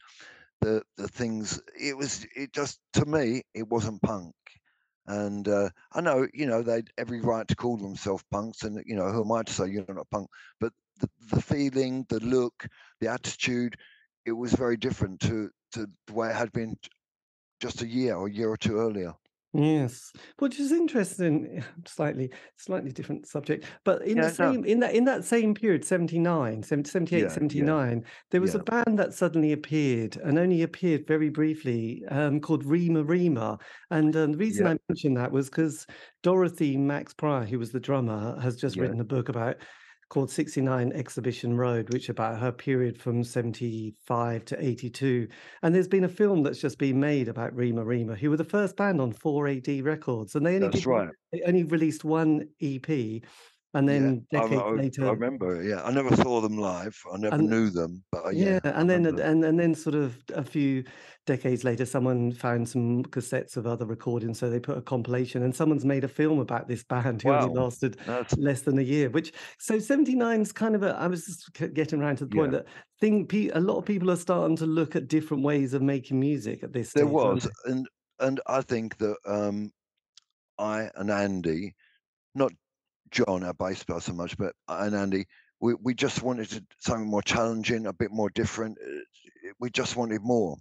the 0.62 0.82
the 0.98 1.08
things 1.08 1.62
it 1.80 1.96
was 1.98 2.26
it 2.36 2.54
just 2.54 2.80
to 2.94 3.06
me 3.06 3.44
it 3.54 3.68
wasn't 3.68 4.02
punk. 4.02 4.34
And 5.08 5.48
uh, 5.48 5.70
I 5.94 6.02
know, 6.02 6.28
you 6.34 6.48
know, 6.48 6.63
they'd 6.63 6.89
every 6.98 7.22
right 7.22 7.48
to 7.48 7.56
call 7.56 7.78
themselves 7.78 8.24
punks, 8.32 8.63
and 8.63 8.82
you 8.88 8.96
know, 8.96 9.12
who 9.12 9.22
am 9.22 9.32
I 9.32 9.44
to 9.44 9.54
say 9.54 9.70
you're 9.70 9.86
not 9.88 10.10
punk? 10.10 10.28
But 10.60 10.74
the, 11.00 11.10
the 11.30 11.41
feeling, 11.41 12.08
the 12.10 12.20
look, 12.22 12.68
the 13.02 13.10
attitude, 13.10 13.76
it 14.26 14.32
was 14.32 14.54
very 14.54 14.78
different 14.78 15.20
to 15.22 15.52
to 15.74 15.88
the 16.08 16.13
way 16.13 16.30
it 16.30 16.36
had 16.36 16.52
been 16.54 16.76
just 17.62 17.84
a 17.84 17.88
year 17.88 18.15
or 18.15 18.28
a 18.28 18.32
year 18.32 18.50
or 18.50 18.58
two 18.58 18.78
earlier. 18.78 19.13
Yes, 19.58 20.12
which 20.39 20.60
is 20.60 20.72
interesting. 20.74 21.63
Slightly, 21.88 22.32
slightly 22.58 22.91
different 22.91 23.26
subject, 23.26 23.65
but 23.86 24.02
in 24.02 24.20
Yeah, 24.20 24.22
the 24.22 24.30
no. 24.39 24.54
same 24.54 24.65
in 24.65 24.80
that 24.82 24.94
in 24.96 25.06
that 25.06 25.24
same 25.24 25.54
period, 25.54 25.86
79, 25.86 26.62
70 26.63 26.89
78, 26.89 27.32
Yeah, 27.32 27.38
yeah, 27.52 27.70
79, 27.72 28.04
there 28.32 28.41
was 28.41 28.54
a 28.56 28.60
band 28.60 29.00
that 29.00 29.13
suddenly 29.13 29.54
appeared 29.54 30.18
and 30.18 30.38
only 30.38 30.62
appeared 30.63 31.08
very 31.08 31.30
briefly, 31.30 32.04
um, 32.10 32.41
called 32.41 32.65
Rema 32.65 33.04
Rema. 33.04 33.58
And 33.91 34.13
um, 34.18 34.34
the 34.34 34.38
reason 34.38 34.65
Yeah. 34.65 34.68
I 34.68 34.78
mentioned 34.89 35.15
that 35.18 35.32
was 35.32 35.50
because 35.50 35.86
Dorothy 36.22 36.76
Max 36.76 37.13
Prior, 37.13 37.46
who 37.46 37.58
was 37.60 37.72
the 37.72 37.80
drummer, 37.80 38.38
has 38.41 38.58
just 38.58 38.76
Yeah. 38.76 38.82
written 38.82 39.00
a 39.00 39.06
book 39.06 39.30
about 39.30 39.58
called 40.10 40.30
69 40.30 40.91
Exhibition 40.94 41.58
Road, 41.58 41.91
which 41.91 42.10
about 42.10 42.39
her 42.39 42.52
period 42.52 43.00
from 43.00 43.24
75 43.24 44.46
to 44.46 44.65
82. 44.65 45.28
And 45.63 45.74
there's 45.74 45.88
been 45.88 46.04
a 46.04 46.10
film 46.10 46.44
that's 46.44 46.60
just 46.60 46.78
been 46.78 47.00
made 47.00 47.28
about 47.28 47.56
Rema 47.56 47.84
Rema, 47.84 48.15
who 48.15 48.30
were 48.30 48.38
the 48.38 48.44
first 48.44 48.78
band 48.78 49.02
on 49.02 49.13
4AD 49.13 49.84
Records. 49.84 50.36
And 50.36 50.46
they 50.46 50.56
only 50.56 50.70
did 50.70 50.86
right. 50.86 51.10
they 51.32 51.41
only 51.46 51.63
released 51.63 52.04
one 52.04 52.48
EP. 52.62 53.22
And 53.75 53.88
then 53.89 54.25
I, 54.33 54.38
decades 54.39 54.61
I- 54.65 54.69
later, 54.71 55.05
I 55.07 55.11
remember. 55.11 55.61
Yeah, 55.61 55.83
I 55.83 55.91
never 55.91 56.15
saw 56.15 56.39
them 56.41 56.57
live. 56.57 56.97
I 57.13 57.17
never 57.17 57.35
And- 57.35 57.49
knew 57.49 57.69
them, 57.69 58.03
but 58.11 58.25
uh, 58.25 58.29
yeah, 58.29 58.59
yeah, 58.63 58.79
and 58.79 58.89
then 58.89 59.05
and 59.05 59.43
and 59.43 59.59
then 59.59 59.75
sort 59.75 59.95
of 59.95 60.17
a 60.33 60.43
few 60.43 60.83
decades 61.25 61.63
later, 61.63 61.85
someone 61.85 62.31
found 62.31 62.69
some 62.69 63.03
cassettes 63.03 63.57
of 63.57 63.65
other 63.67 63.85
recordings, 63.85 64.39
so 64.39 64.49
they 64.49 64.59
put 64.59 64.77
a 64.77 64.81
compilation, 64.81 65.43
and 65.43 65.53
someone's 65.55 65.83
made 65.83 66.03
a 66.03 66.07
film 66.07 66.39
about 66.39 66.67
this 66.67 66.83
band 66.83 67.21
who 67.21 67.31
only 67.31 67.53
lasted 67.53 67.97
That's 68.05 68.38
less 68.38 68.61
than 68.61 68.77
a 68.79 68.83
year. 68.83 69.09
Which 69.09 69.33
so 69.59 69.77
seventy 69.79 70.15
nine 70.15 70.41
is 70.41 70.51
kind 70.51 70.75
of 70.75 70.83
a. 70.83 70.95
I 70.95 71.07
was 71.07 71.25
just 71.25 71.73
getting 71.73 72.01
around 72.01 72.17
to 72.19 72.25
the 72.25 72.35
point 72.35 72.53
Yeah. 72.53 72.59
that 72.59 72.67
thing 73.01 73.27
a 73.53 73.59
lot 73.59 73.77
of 73.77 73.85
people 73.85 74.09
are 74.09 74.15
starting 74.15 74.55
to 74.57 74.65
look 74.65 74.95
at 74.95 75.09
different 75.09 75.43
ways 75.43 75.73
of 75.73 75.81
making 75.81 76.17
music 76.19 76.63
at 76.63 76.71
this 76.71 76.91
stage. 76.91 77.01
there 77.01 77.07
was, 77.11 77.49
and 77.65 77.88
and 78.19 78.39
I 78.47 78.61
think 78.61 78.97
that 78.99 79.17
um, 79.25 79.71
I 80.57 80.89
and 80.95 81.11
Andy, 81.11 81.75
not 82.35 82.53
John, 83.15 83.43
our 83.43 83.54
bass 83.54 83.82
player 83.82 84.01
so 84.01 84.12
much, 84.12 84.38
but 84.38 84.54
and 84.67 84.93
Andy, 84.93 85.25
we, 85.62 85.73
we 85.75 85.93
just 85.93 86.21
wanted 86.21 86.49
to, 86.49 86.65
something 86.80 87.08
more 87.10 87.21
challenging, 87.21 87.88
a 87.88 87.93
bit 87.93 88.12
more 88.12 88.30
different. 88.30 88.78
uh, 88.78 89.51
We 89.60 89.69
just 89.69 89.95
wanted 89.95 90.21
more. 90.21 90.58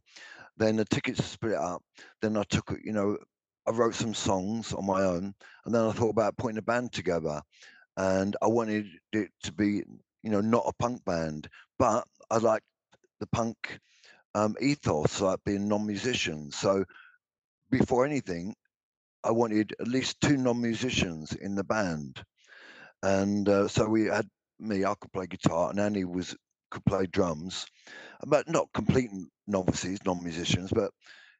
Then 0.57 0.77
the 0.77 0.85
tickets 0.85 1.25
split 1.25 1.57
up. 1.57 1.83
Then 2.23 2.37
I 2.37 2.45
took, 2.45 2.73
you 2.85 2.93
know, 2.93 3.19
I 3.67 3.73
wrote 3.73 3.97
some 3.97 4.15
songs 4.15 4.73
on 4.73 4.87
my 4.87 5.03
own, 5.03 5.35
and 5.65 5.75
then 5.75 5.83
I 5.83 5.91
thought 5.91 6.11
about 6.11 6.37
putting 6.37 6.59
a 6.59 6.63
band 6.63 6.93
together, 6.93 7.43
and 7.97 8.37
I 8.41 8.47
wanted 8.47 8.87
it 9.13 9.31
to 9.43 9.53
be, 9.53 9.83
you 10.23 10.31
know, 10.31 10.41
not 10.41 10.69
a 10.69 10.73
punk 10.79 11.05
band, 11.05 11.49
but 11.77 12.07
I 12.31 12.39
like 12.39 12.63
the 13.19 13.27
punk 13.27 13.81
um, 14.37 14.55
ethos, 14.61 15.21
like 15.21 15.41
being 15.45 15.67
non-musicians. 15.67 16.57
So 16.57 16.85
before 17.71 18.07
anything, 18.07 18.55
I 19.25 19.33
wanted 19.33 19.75
at 19.81 19.89
least 19.89 20.21
two 20.21 20.37
non-musicians 20.37 21.33
in 21.33 21.57
the 21.57 21.65
band, 21.65 22.23
and 23.05 23.49
uh, 23.49 23.69
so 23.69 23.87
we 23.87 24.07
had 24.07 24.29
me. 24.59 24.85
I 24.85 24.95
could 24.95 25.13
play 25.13 25.27
guitar, 25.27 25.71
and 25.71 25.79
Annie 25.79 26.05
was 26.05 26.35
could 26.71 26.85
play 26.87 27.07
drums, 27.07 27.67
but 28.27 28.49
not 28.49 28.73
complete 28.73 29.11
novices, 29.47 29.99
non-musicians. 30.05 30.71
But 30.73 30.91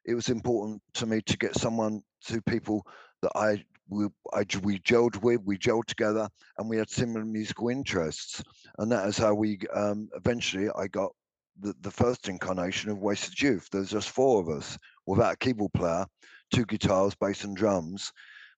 it 0.05 0.13
was 0.13 0.29
important 0.29 0.81
to 0.95 1.07
me 1.07 1.21
to 1.21 1.37
get 1.37 1.55
someone, 1.57 2.01
two 2.23 2.41
people 2.41 2.85
that 3.23 3.31
I 3.35 3.63
we 3.89 4.07
I 4.31 4.45
we 4.61 4.79
gelled 4.79 5.21
with, 5.23 5.41
we 5.43 5.57
gelled 5.57 5.85
together, 5.85 6.29
and 6.57 6.69
we 6.69 6.77
had 6.77 6.89
similar 6.89 7.25
musical 7.25 7.69
interests, 7.69 8.43
and 8.77 8.91
that 8.91 9.07
is 9.07 9.17
how 9.17 9.33
we 9.33 9.59
um, 9.73 10.07
eventually 10.15 10.69
I 10.75 10.87
got 10.87 11.11
the, 11.59 11.73
the 11.81 11.91
first 11.91 12.29
incarnation 12.29 12.91
of 12.91 12.99
Wasted 12.99 13.41
Youth. 13.41 13.69
There's 13.71 13.91
just 13.91 14.09
four 14.09 14.39
of 14.39 14.49
us 14.49 14.77
without 15.07 15.33
a 15.33 15.37
keyboard 15.37 15.73
player, 15.73 16.05
two 16.53 16.65
guitars, 16.65 17.15
bass, 17.15 17.43
and 17.43 17.55
drums. 17.55 18.11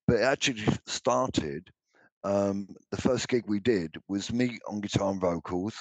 But 0.08 0.18
it 0.18 0.24
actually 0.24 0.64
started. 0.88 1.70
Um, 2.28 2.68
the 2.92 3.02
first 3.02 3.30
gig 3.30 3.46
we 3.48 3.62
did 3.62 3.96
was 4.10 4.34
me 4.34 4.60
on 4.68 4.82
guitar 4.82 5.12
and 5.12 5.22
vocals, 5.22 5.74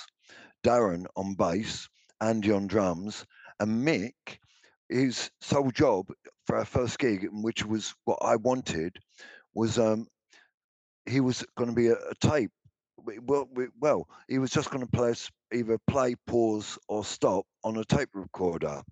Darren 0.65 1.05
on 1.17 1.35
bass, 1.35 1.89
Andy 2.21 2.53
on 2.53 2.69
drums, 2.69 3.27
and 3.59 3.85
Mick. 3.85 4.39
His 4.89 5.29
sole 5.41 5.73
job 5.73 6.07
for 6.47 6.57
our 6.57 6.65
first 6.65 7.01
gig, 7.01 7.27
which 7.33 7.67
was 7.67 7.93
what 8.05 8.21
I 8.23 8.37
wanted, 8.37 8.97
was 9.55 9.77
um, 9.77 10.07
he 11.05 11.19
was 11.19 11.45
going 11.57 11.69
to 11.71 11.75
be 11.75 11.89
a, 11.89 11.95
a 11.95 12.15
tape. 12.21 12.53
Well, 13.23 13.49
we, 13.53 13.67
well, 13.81 14.07
he 14.29 14.39
was 14.39 14.53
just 14.53 14.71
going 14.71 14.87
to 14.87 14.91
play 14.97 15.15
either 15.53 15.79
play, 15.89 16.15
pause, 16.29 16.79
or 16.89 17.05
stop 17.05 17.45
on 17.65 17.77
a 17.77 17.85
tape 17.85 18.11
recorder. 18.15 18.83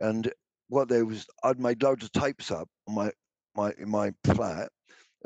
And 0.00 0.32
what 0.68 0.88
there 0.88 1.04
was, 1.04 1.28
I'd 1.44 1.60
made 1.60 1.80
loads 1.80 2.02
of 2.02 2.10
tapes 2.10 2.50
up 2.50 2.68
on 2.88 2.96
my 2.96 3.12
my 3.54 3.72
in 3.78 3.88
my 3.88 4.10
flat 4.24 4.70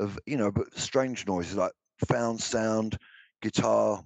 of 0.02 0.18
you 0.26 0.36
know, 0.36 0.50
but 0.50 0.76
strange 0.78 1.26
noises 1.26 1.56
like 1.56 1.72
found 2.08 2.40
sound, 2.40 2.98
guitar 3.40 4.02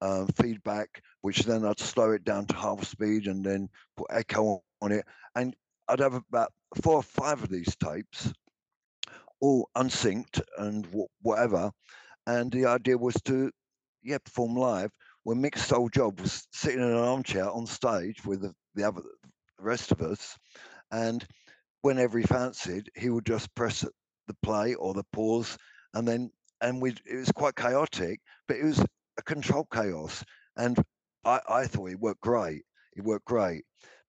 um, 0.00 0.28
feedback, 0.36 1.02
which 1.22 1.40
then 1.40 1.64
I'd 1.64 1.80
slow 1.80 2.12
it 2.12 2.24
down 2.24 2.46
to 2.46 2.56
half 2.56 2.84
speed 2.84 3.26
and 3.26 3.44
then 3.44 3.68
put 3.96 4.08
echo 4.10 4.62
on 4.80 4.92
it, 4.92 5.04
and 5.34 5.54
I'd 5.88 6.00
have 6.00 6.14
about 6.14 6.52
four 6.82 6.96
or 6.96 7.02
five 7.02 7.42
of 7.42 7.48
these 7.48 7.74
tapes, 7.76 8.32
all 9.40 9.68
unsynced 9.74 10.40
and 10.58 10.86
wh- 10.86 11.24
whatever. 11.24 11.72
And 12.26 12.52
the 12.52 12.66
idea 12.66 12.98
was 12.98 13.14
to, 13.24 13.50
yeah, 14.02 14.18
perform 14.18 14.54
live. 14.54 14.90
When 15.22 15.40
Mick's 15.40 15.66
sole 15.66 15.88
job 15.88 16.20
was 16.20 16.46
sitting 16.52 16.80
in 16.80 16.86
an 16.86 16.96
armchair 16.96 17.50
on 17.50 17.66
stage 17.66 18.24
with 18.24 18.42
the, 18.42 18.54
the 18.74 18.84
other, 18.84 19.00
the 19.02 19.64
rest 19.64 19.92
of 19.92 20.02
us, 20.02 20.36
and 20.90 21.26
whenever 21.82 22.18
he 22.18 22.24
fancied, 22.24 22.90
he 22.94 23.08
would 23.10 23.26
just 23.26 23.54
press 23.54 23.84
the 24.28 24.36
play 24.42 24.74
or 24.74 24.94
the 24.94 25.04
pause, 25.12 25.58
and 25.94 26.06
then 26.06 26.30
and 26.60 26.80
we 26.80 26.94
it 27.06 27.16
was 27.16 27.32
quite 27.32 27.56
chaotic, 27.56 28.20
but 28.46 28.56
it 28.56 28.64
was 28.64 28.78
a 29.18 29.22
controlled 29.24 29.68
chaos, 29.72 30.24
and 30.56 30.78
I 31.24 31.40
I 31.48 31.66
thought 31.66 31.90
it 31.90 32.00
worked 32.00 32.20
great. 32.20 32.62
It 32.96 33.04
worked 33.04 33.26
great, 33.26 33.64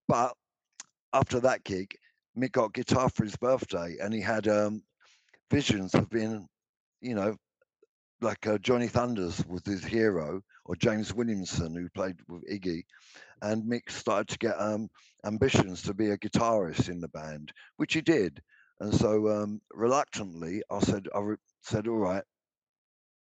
but 0.08 0.34
after 1.14 1.40
that 1.42 1.64
gig, 1.64 1.96
Mick 2.38 2.52
got 2.52 2.74
guitar 2.74 3.10
for 3.10 3.24
his 3.24 3.36
birthday, 3.36 3.98
and 4.02 4.14
he 4.14 4.22
had 4.22 4.48
um, 4.48 4.84
visions 5.52 5.94
of 5.96 6.10
being, 6.10 6.48
you 7.02 7.16
know, 7.16 7.36
like 8.22 8.46
uh, 8.48 8.58
Johnny 8.58 8.88
Thunders 8.88 9.44
was 9.48 9.62
his 9.66 9.84
hero, 9.84 10.42
or 10.66 10.76
James 10.76 11.14
Williamson 11.14 11.74
who 11.76 11.90
played 11.90 12.18
with 12.28 12.44
Iggy, 12.50 12.84
and 13.42 13.64
Mick 13.64 13.90
started 13.90 14.28
to 14.30 14.38
get 14.38 14.60
um, 14.60 14.90
ambitions 15.26 15.82
to 15.84 15.94
be 15.94 16.12
a 16.12 16.18
guitarist 16.18 16.90
in 16.90 17.00
the 17.02 17.08
band, 17.10 17.52
which 17.78 17.94
he 17.94 18.02
did. 18.02 18.42
And 18.80 18.94
so 18.94 19.30
um, 19.30 19.62
reluctantly, 19.72 20.64
I 20.70 20.80
said, 20.80 21.08
I 21.16 21.20
re- 21.20 21.38
said, 21.64 21.88
all 21.88 21.98
right, 21.98 22.24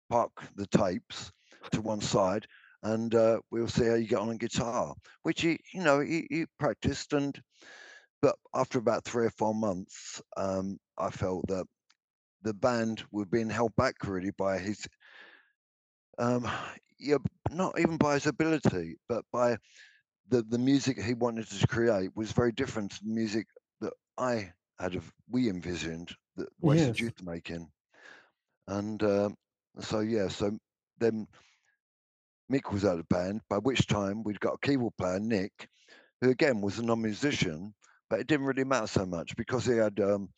park 0.08 0.32
the 0.56 0.66
tapes 0.66 1.30
to 1.72 1.80
one 1.82 2.00
side, 2.00 2.46
and 2.82 3.14
uh, 3.14 3.40
we'll 3.50 3.68
see 3.68 3.86
how 3.86 3.94
you 3.94 4.06
get 4.06 4.18
on 4.18 4.28
on 4.30 4.36
guitar. 4.38 4.94
Which 5.22 5.42
he, 5.42 5.58
you 5.72 5.82
know, 5.82 6.00
he, 6.00 6.26
he 6.30 6.46
practiced 6.58 7.12
and. 7.12 7.38
but 8.22 8.36
after 8.54 8.78
about 8.78 9.04
three 9.04 9.26
or 9.26 9.30
four 9.30 9.54
months, 9.54 10.22
um, 10.36 10.78
I 10.98 11.10
felt 11.10 11.46
that 11.48 11.66
the 12.42 12.54
band 12.54 13.04
were 13.12 13.26
being 13.26 13.50
held 13.50 13.76
back 13.76 13.96
really 14.04 14.32
by 14.32 14.58
his, 14.58 14.86
um, 16.18 16.48
yeah, 16.98 17.18
not 17.50 17.78
even 17.78 17.96
by 17.96 18.14
his 18.14 18.26
ability, 18.26 18.96
but 19.08 19.24
by 19.32 19.56
the 20.30 20.42
the 20.42 20.58
music 20.58 21.00
he 21.00 21.14
wanted 21.14 21.48
to 21.50 21.66
create 21.66 22.10
was 22.16 22.32
very 22.32 22.52
different 22.52 22.92
to 22.92 23.04
the 23.04 23.10
music 23.10 23.46
that 23.80 23.92
I 24.18 24.52
had 24.78 24.94
of 24.96 25.12
we 25.30 25.48
envisioned 25.48 26.14
that 26.36 26.48
Wasted 26.60 26.88
Yes. 26.88 27.00
Youth 27.00 27.22
making, 27.22 27.68
and 28.68 29.02
um, 29.02 29.36
so 29.80 30.00
yeah, 30.00 30.28
so 30.28 30.56
then 30.98 31.26
Mick 32.52 32.72
was 32.72 32.84
out 32.84 32.98
of 32.98 33.08
band. 33.08 33.40
By 33.48 33.58
which 33.58 33.86
time 33.86 34.22
we'd 34.22 34.40
got 34.40 34.54
a 34.54 34.66
keyboard 34.66 34.96
player, 34.98 35.20
Nick, 35.20 35.68
who 36.20 36.30
again 36.30 36.60
was 36.60 36.78
a 36.78 36.84
non-musician, 36.84 37.74
but 38.10 38.20
it 38.20 38.26
didn't 38.26 38.46
really 38.46 38.64
matter 38.64 38.86
so 38.86 39.06
much 39.06 39.36
because 39.36 39.64
he 39.64 39.76
had 39.76 39.98
um, 40.00 40.28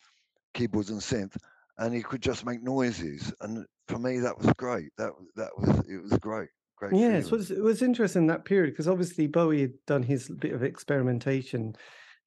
keyboards 0.54 0.90
and 0.90 1.00
synth, 1.00 1.36
and 1.78 1.94
he 1.94 2.02
could 2.02 2.22
just 2.22 2.44
make 2.44 2.62
noises. 2.62 3.32
And 3.40 3.64
for 3.88 3.98
me, 3.98 4.18
that 4.18 4.38
was 4.38 4.52
great. 4.56 4.90
That 4.98 5.12
that 5.36 5.50
was 5.56 5.78
it 5.88 6.02
was 6.02 6.12
great, 6.18 6.48
great. 6.76 6.94
Yes, 6.94 7.26
it 7.26 7.32
was, 7.32 7.50
it 7.50 7.62
was 7.62 7.82
interesting 7.82 8.26
that 8.26 8.44
period 8.44 8.72
because 8.72 8.88
obviously 8.88 9.26
Bowie 9.26 9.62
had 9.62 9.74
done 9.86 10.02
his 10.02 10.28
bit 10.28 10.52
of 10.52 10.62
experimentation, 10.62 11.76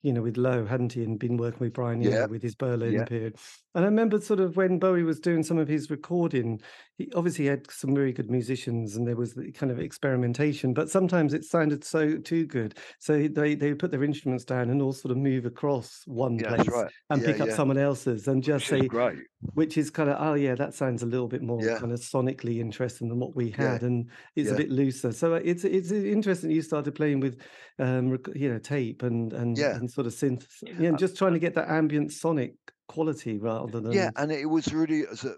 you 0.01 0.13
know, 0.13 0.21
with 0.21 0.37
Low, 0.37 0.65
hadn't 0.65 0.93
he, 0.93 1.03
and 1.03 1.19
been 1.19 1.37
working 1.37 1.59
with 1.59 1.73
Brian 1.73 2.01
Eno 2.01 2.11
Yeah, 2.11 2.25
with 2.27 2.41
his 2.41 2.55
Berlin 2.55 2.93
yeah, 2.93 3.05
period. 3.05 3.35
And 3.75 3.83
I 3.85 3.87
remember 3.87 4.19
sort 4.19 4.39
of 4.39 4.55
when 4.55 4.79
Bowie 4.79 5.03
was 5.03 5.19
doing 5.19 5.43
some 5.43 5.57
of 5.57 5.67
his 5.67 5.89
recording, 5.89 6.61
he 6.99 7.11
obviously 7.15 7.45
had 7.45 7.69
some 7.71 7.95
very 7.95 8.11
good 8.13 8.29
musicians 8.29 8.95
and 8.95 9.07
there 9.07 9.15
was 9.15 9.33
the 9.33 9.51
kind 9.53 9.71
of 9.71 9.79
experimentation, 9.79 10.73
but 10.73 10.89
sometimes 10.89 11.33
it 11.33 11.45
sounded 11.45 11.83
so 11.83 12.17
too 12.17 12.45
good. 12.45 12.77
So 12.99 13.27
they 13.27 13.55
they 13.55 13.73
put 13.73 13.91
their 13.91 14.03
instruments 14.03 14.43
down 14.45 14.69
and 14.69 14.81
all 14.81 14.91
sort 14.93 15.11
of 15.11 15.17
move 15.17 15.45
across 15.45 16.03
one 16.05 16.37
yeah, 16.37 16.55
place 16.55 16.67
right. 16.67 16.91
and 17.09 17.21
Yeah, 17.21 17.27
pick 17.27 17.39
up 17.39 17.47
yeah, 17.47 17.55
someone 17.55 17.77
else's 17.77 18.27
and 18.27 18.43
just 18.43 18.69
which 18.69 18.81
say, 18.81 18.87
great. 18.87 19.19
which 19.53 19.77
is 19.77 19.89
kind 19.89 20.09
of 20.09 20.17
oh 20.19 20.33
yeah 20.33 20.55
that 20.55 20.73
sounds 20.73 21.01
a 21.01 21.05
little 21.05 21.27
bit 21.29 21.41
more 21.41 21.71
kind 21.71 21.93
of 21.93 21.99
sonically 21.99 22.59
interesting 22.59 23.07
than 23.07 23.19
what 23.19 23.35
we 23.35 23.49
had 23.49 23.83
and 23.83 24.09
it's 24.35 24.51
a 24.51 24.55
bit 24.55 24.69
looser 24.69 25.13
so 25.13 25.35
uh, 25.35 25.41
it's 25.43 25.63
it's 25.63 25.91
interesting 25.91 26.51
you 26.51 26.61
started 26.61 26.93
playing 26.93 27.21
with 27.21 27.41
um 27.79 28.17
you 28.35 28.51
know 28.51 28.59
tape 28.59 29.03
and 29.03 29.33
and 29.33 29.57
and 29.73 29.89
sort 29.89 30.05
of 30.07 30.13
synth 30.13 30.45
yeah 30.61 30.89
and 30.89 30.95
Uh, 30.95 30.97
just 30.97 31.17
trying 31.17 31.33
to 31.33 31.39
get 31.39 31.55
that 31.55 31.69
ambient 31.69 32.11
sonic 32.11 32.55
quality 32.87 33.37
rather 33.37 33.79
than 33.79 33.91
Yeah, 33.93 34.09
and 34.15 34.31
it 34.31 34.45
was 34.45 34.73
really 34.73 35.05
as 35.07 35.23
a, 35.23 35.35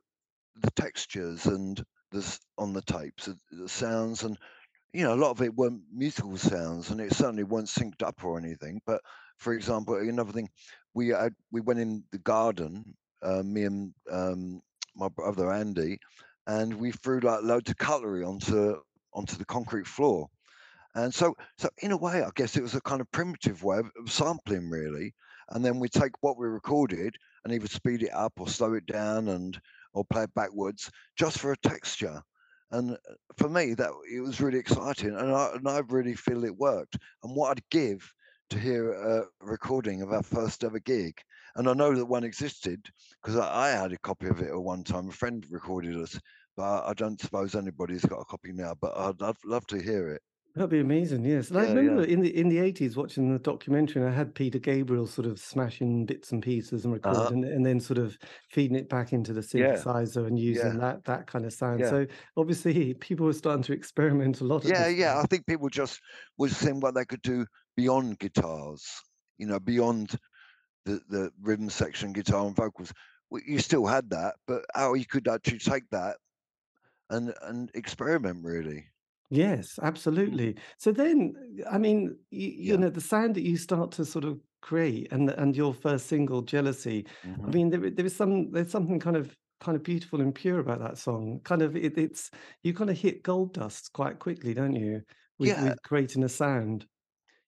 the 0.57 0.71
textures 0.71 1.45
and 1.45 1.83
the 2.11 2.39
on 2.57 2.73
the 2.73 2.81
tapes, 2.81 3.25
the, 3.25 3.37
the 3.51 3.69
sounds, 3.69 4.23
and 4.23 4.37
you 4.93 5.03
know, 5.03 5.13
a 5.13 5.15
lot 5.15 5.31
of 5.31 5.41
it 5.41 5.55
weren't 5.55 5.81
musical 5.93 6.35
sounds, 6.37 6.91
and 6.91 6.99
it 6.99 7.13
certainly 7.13 7.43
weren't 7.43 7.67
synced 7.67 8.03
up 8.03 8.23
or 8.23 8.37
anything. 8.37 8.81
But 8.85 9.01
for 9.37 9.53
example, 9.53 9.95
another 9.95 10.33
thing, 10.33 10.49
we 10.93 11.09
had 11.09 11.33
we 11.51 11.61
went 11.61 11.79
in 11.79 12.03
the 12.11 12.19
garden, 12.19 12.95
uh, 13.21 13.43
me 13.43 13.63
and 13.63 13.93
um, 14.11 14.61
my 14.95 15.07
brother 15.07 15.51
Andy, 15.51 15.99
and 16.47 16.73
we 16.73 16.91
threw 16.91 17.19
like 17.21 17.43
loads 17.43 17.69
of 17.69 17.77
cutlery 17.77 18.23
onto 18.23 18.77
onto 19.13 19.35
the 19.37 19.45
concrete 19.45 19.87
floor. 19.87 20.27
And 20.93 21.13
so, 21.13 21.35
so 21.57 21.69
in 21.81 21.91
a 21.93 21.97
way, 21.97 22.21
I 22.21 22.29
guess 22.35 22.57
it 22.57 22.63
was 22.63 22.75
a 22.75 22.81
kind 22.81 22.99
of 22.99 23.09
primitive 23.11 23.63
way 23.63 23.79
of 23.79 24.11
sampling, 24.11 24.69
really. 24.69 25.13
And 25.49 25.63
then 25.63 25.79
we 25.79 25.87
take 25.89 26.11
what 26.21 26.37
we 26.37 26.47
recorded 26.47 27.15
and 27.43 27.53
either 27.53 27.67
speed 27.67 28.03
it 28.03 28.13
up 28.13 28.33
or 28.39 28.47
slow 28.47 28.73
it 28.73 28.85
down 28.85 29.29
and 29.29 29.59
or 29.93 30.05
play 30.05 30.23
it 30.23 30.33
backwards 30.33 30.89
just 31.17 31.39
for 31.39 31.51
a 31.51 31.57
texture. 31.57 32.21
And 32.71 32.91
uh, 32.91 33.13
for 33.37 33.49
me, 33.49 33.73
that 33.73 33.91
it 34.11 34.21
was 34.21 34.39
really 34.39 34.59
exciting, 34.59 35.15
and 35.15 35.31
I 35.33 35.51
and 35.55 35.67
I 35.67 35.79
really 35.89 36.15
feel 36.15 36.45
it 36.45 36.55
worked. 36.55 36.97
And 37.23 37.35
what 37.35 37.51
I'd 37.51 37.69
give 37.69 38.09
to 38.49 38.59
hear 38.59 38.93
a 38.93 39.25
recording 39.41 40.01
of 40.01 40.11
our 40.11 40.23
first 40.23 40.63
ever 40.63 40.79
gig, 40.79 41.19
and 41.55 41.67
I 41.67 41.73
know 41.73 41.93
that 41.95 42.05
one 42.05 42.23
existed 42.23 42.85
because 43.21 43.37
I, 43.37 43.67
I 43.67 43.69
had 43.69 43.91
a 43.91 43.97
copy 43.97 44.27
of 44.27 44.41
it 44.41 44.51
at 44.51 44.61
one 44.61 44.83
time. 44.83 45.09
A 45.09 45.11
friend 45.11 45.45
recorded 45.49 45.97
us, 45.97 46.19
but 46.55 46.63
I, 46.63 46.91
I 46.91 46.93
don't 46.93 47.19
suppose 47.19 47.55
anybody's 47.55 48.05
got 48.05 48.21
a 48.21 48.25
copy 48.25 48.53
now. 48.53 48.73
But 48.79 48.97
I'd, 48.97 49.21
I'd 49.21 49.35
love 49.45 49.67
to 49.67 49.81
hear 49.81 50.09
it. 50.09 50.21
That'd 50.53 50.69
be 50.69 50.79
amazing 50.79 51.23
yes 51.23 51.49
and 51.49 51.57
i 51.59 51.63
remember 51.63 52.03
yeah. 52.03 52.03
in 52.03 52.21
the 52.21 52.37
in 52.37 52.49
the 52.49 52.57
80s 52.59 52.97
watching 52.97 53.31
the 53.31 53.39
documentary 53.39 54.01
and 54.01 54.11
i 54.11 54.13
had 54.13 54.35
peter 54.35 54.59
gabriel 54.59 55.07
sort 55.07 55.25
of 55.25 55.39
smashing 55.39 56.05
bits 56.05 56.31
and 56.31 56.43
pieces 56.43 56.83
and 56.83 56.93
Uh 57.03 57.13
huh. 57.13 57.31
recording 57.31 57.43
and 57.45 57.65
then 57.65 57.79
sort 57.79 57.97
of 57.97 58.17
feeding 58.49 58.75
it 58.77 58.89
back 58.89 59.13
into 59.13 59.33
the 59.33 59.41
Yeah, 59.53 59.85
synthesizer 59.85 60.25
and 60.27 60.37
using 60.39 60.75
yeah, 60.75 60.77
that 60.77 61.05
that 61.05 61.27
kind 61.27 61.45
of 61.45 61.53
sound 61.53 61.85
yeah. 61.85 61.87
so 61.87 62.05
obviously 62.37 62.93
people 62.95 63.25
were 63.25 63.33
starting 63.33 63.63
to 63.63 63.73
experiment 63.73 64.41
a 64.41 64.45
lot 64.45 64.63
Yeah, 64.63 64.87
yeah. 64.87 65.19
time 65.19 65.19
I 65.19 65.23
think 65.23 65.47
people 65.47 65.69
just 65.69 65.99
was 66.37 66.55
seeing 66.55 66.79
what 66.79 66.93
they 66.95 67.05
could 67.05 67.21
do 67.21 67.45
beyond 67.75 68.19
guitars, 68.19 69.01
you 69.37 69.47
know, 69.47 69.59
beyond 69.59 70.15
the, 70.85 71.01
the 71.09 71.31
rhythm 71.41 71.69
section, 71.69 72.13
guitar 72.13 72.47
and 72.47 72.55
vocals. 72.55 72.93
You 73.31 73.59
still 73.59 73.87
had 73.87 74.11
that, 74.11 74.35
but 74.47 74.65
how 74.75 74.95
you 74.95 75.05
could 75.07 75.27
actually 75.27 75.59
take 75.59 75.89
that 75.91 76.17
and 77.09 77.35
and 77.43 77.71
experiment 77.75 78.45
really. 78.45 78.90
Yes, 79.33 79.79
Mm, 80.27 80.39
absolutely. 80.39 80.57
So 80.77 80.91
then, 80.91 81.63
I 81.69 81.77
mean, 81.77 82.19
you, 82.31 82.49
you 82.49 82.77
Yeah. 82.77 82.77
know, 82.77 82.89
the 82.89 82.99
sound 83.01 83.35
that 83.35 83.43
you 83.43 83.55
start 83.57 83.91
to 83.93 84.05
sort 84.05 84.25
of 84.25 84.41
create, 84.61 85.11
and 85.11 85.29
and 85.29 85.55
your 85.55 85.73
first 85.73 86.07
single, 86.07 86.41
"Jealousy." 86.41 87.07
I 87.45 87.49
hmm 87.49 87.51
mean, 87.51 87.69
there 87.69 87.85
i- 87.85 87.89
there 87.89 88.05
is 88.05 88.15
some 88.15 88.51
there's 88.51 88.69
something 88.71 88.99
kind 88.99 89.15
of 89.17 89.37
kind 89.61 89.75
of 89.77 89.83
beautiful 89.83 90.19
and 90.21 90.35
pure 90.35 90.59
about 90.59 90.79
that 90.79 90.97
song. 90.97 91.39
Kind 91.45 91.61
of, 91.61 91.75
it, 91.77 91.97
it's 91.97 92.29
you 92.63 92.73
kind 92.73 92.89
of 92.89 92.97
hit 92.97 93.23
gold 93.23 93.53
dust 93.53 93.93
quite 93.93 94.19
quickly, 94.19 94.53
don't 94.53 94.73
you? 94.75 95.03
With 95.39 95.57
Yeah, 95.57 95.57
with 95.57 95.81
creating 95.83 96.23
a 96.23 96.29
sound. 96.29 96.87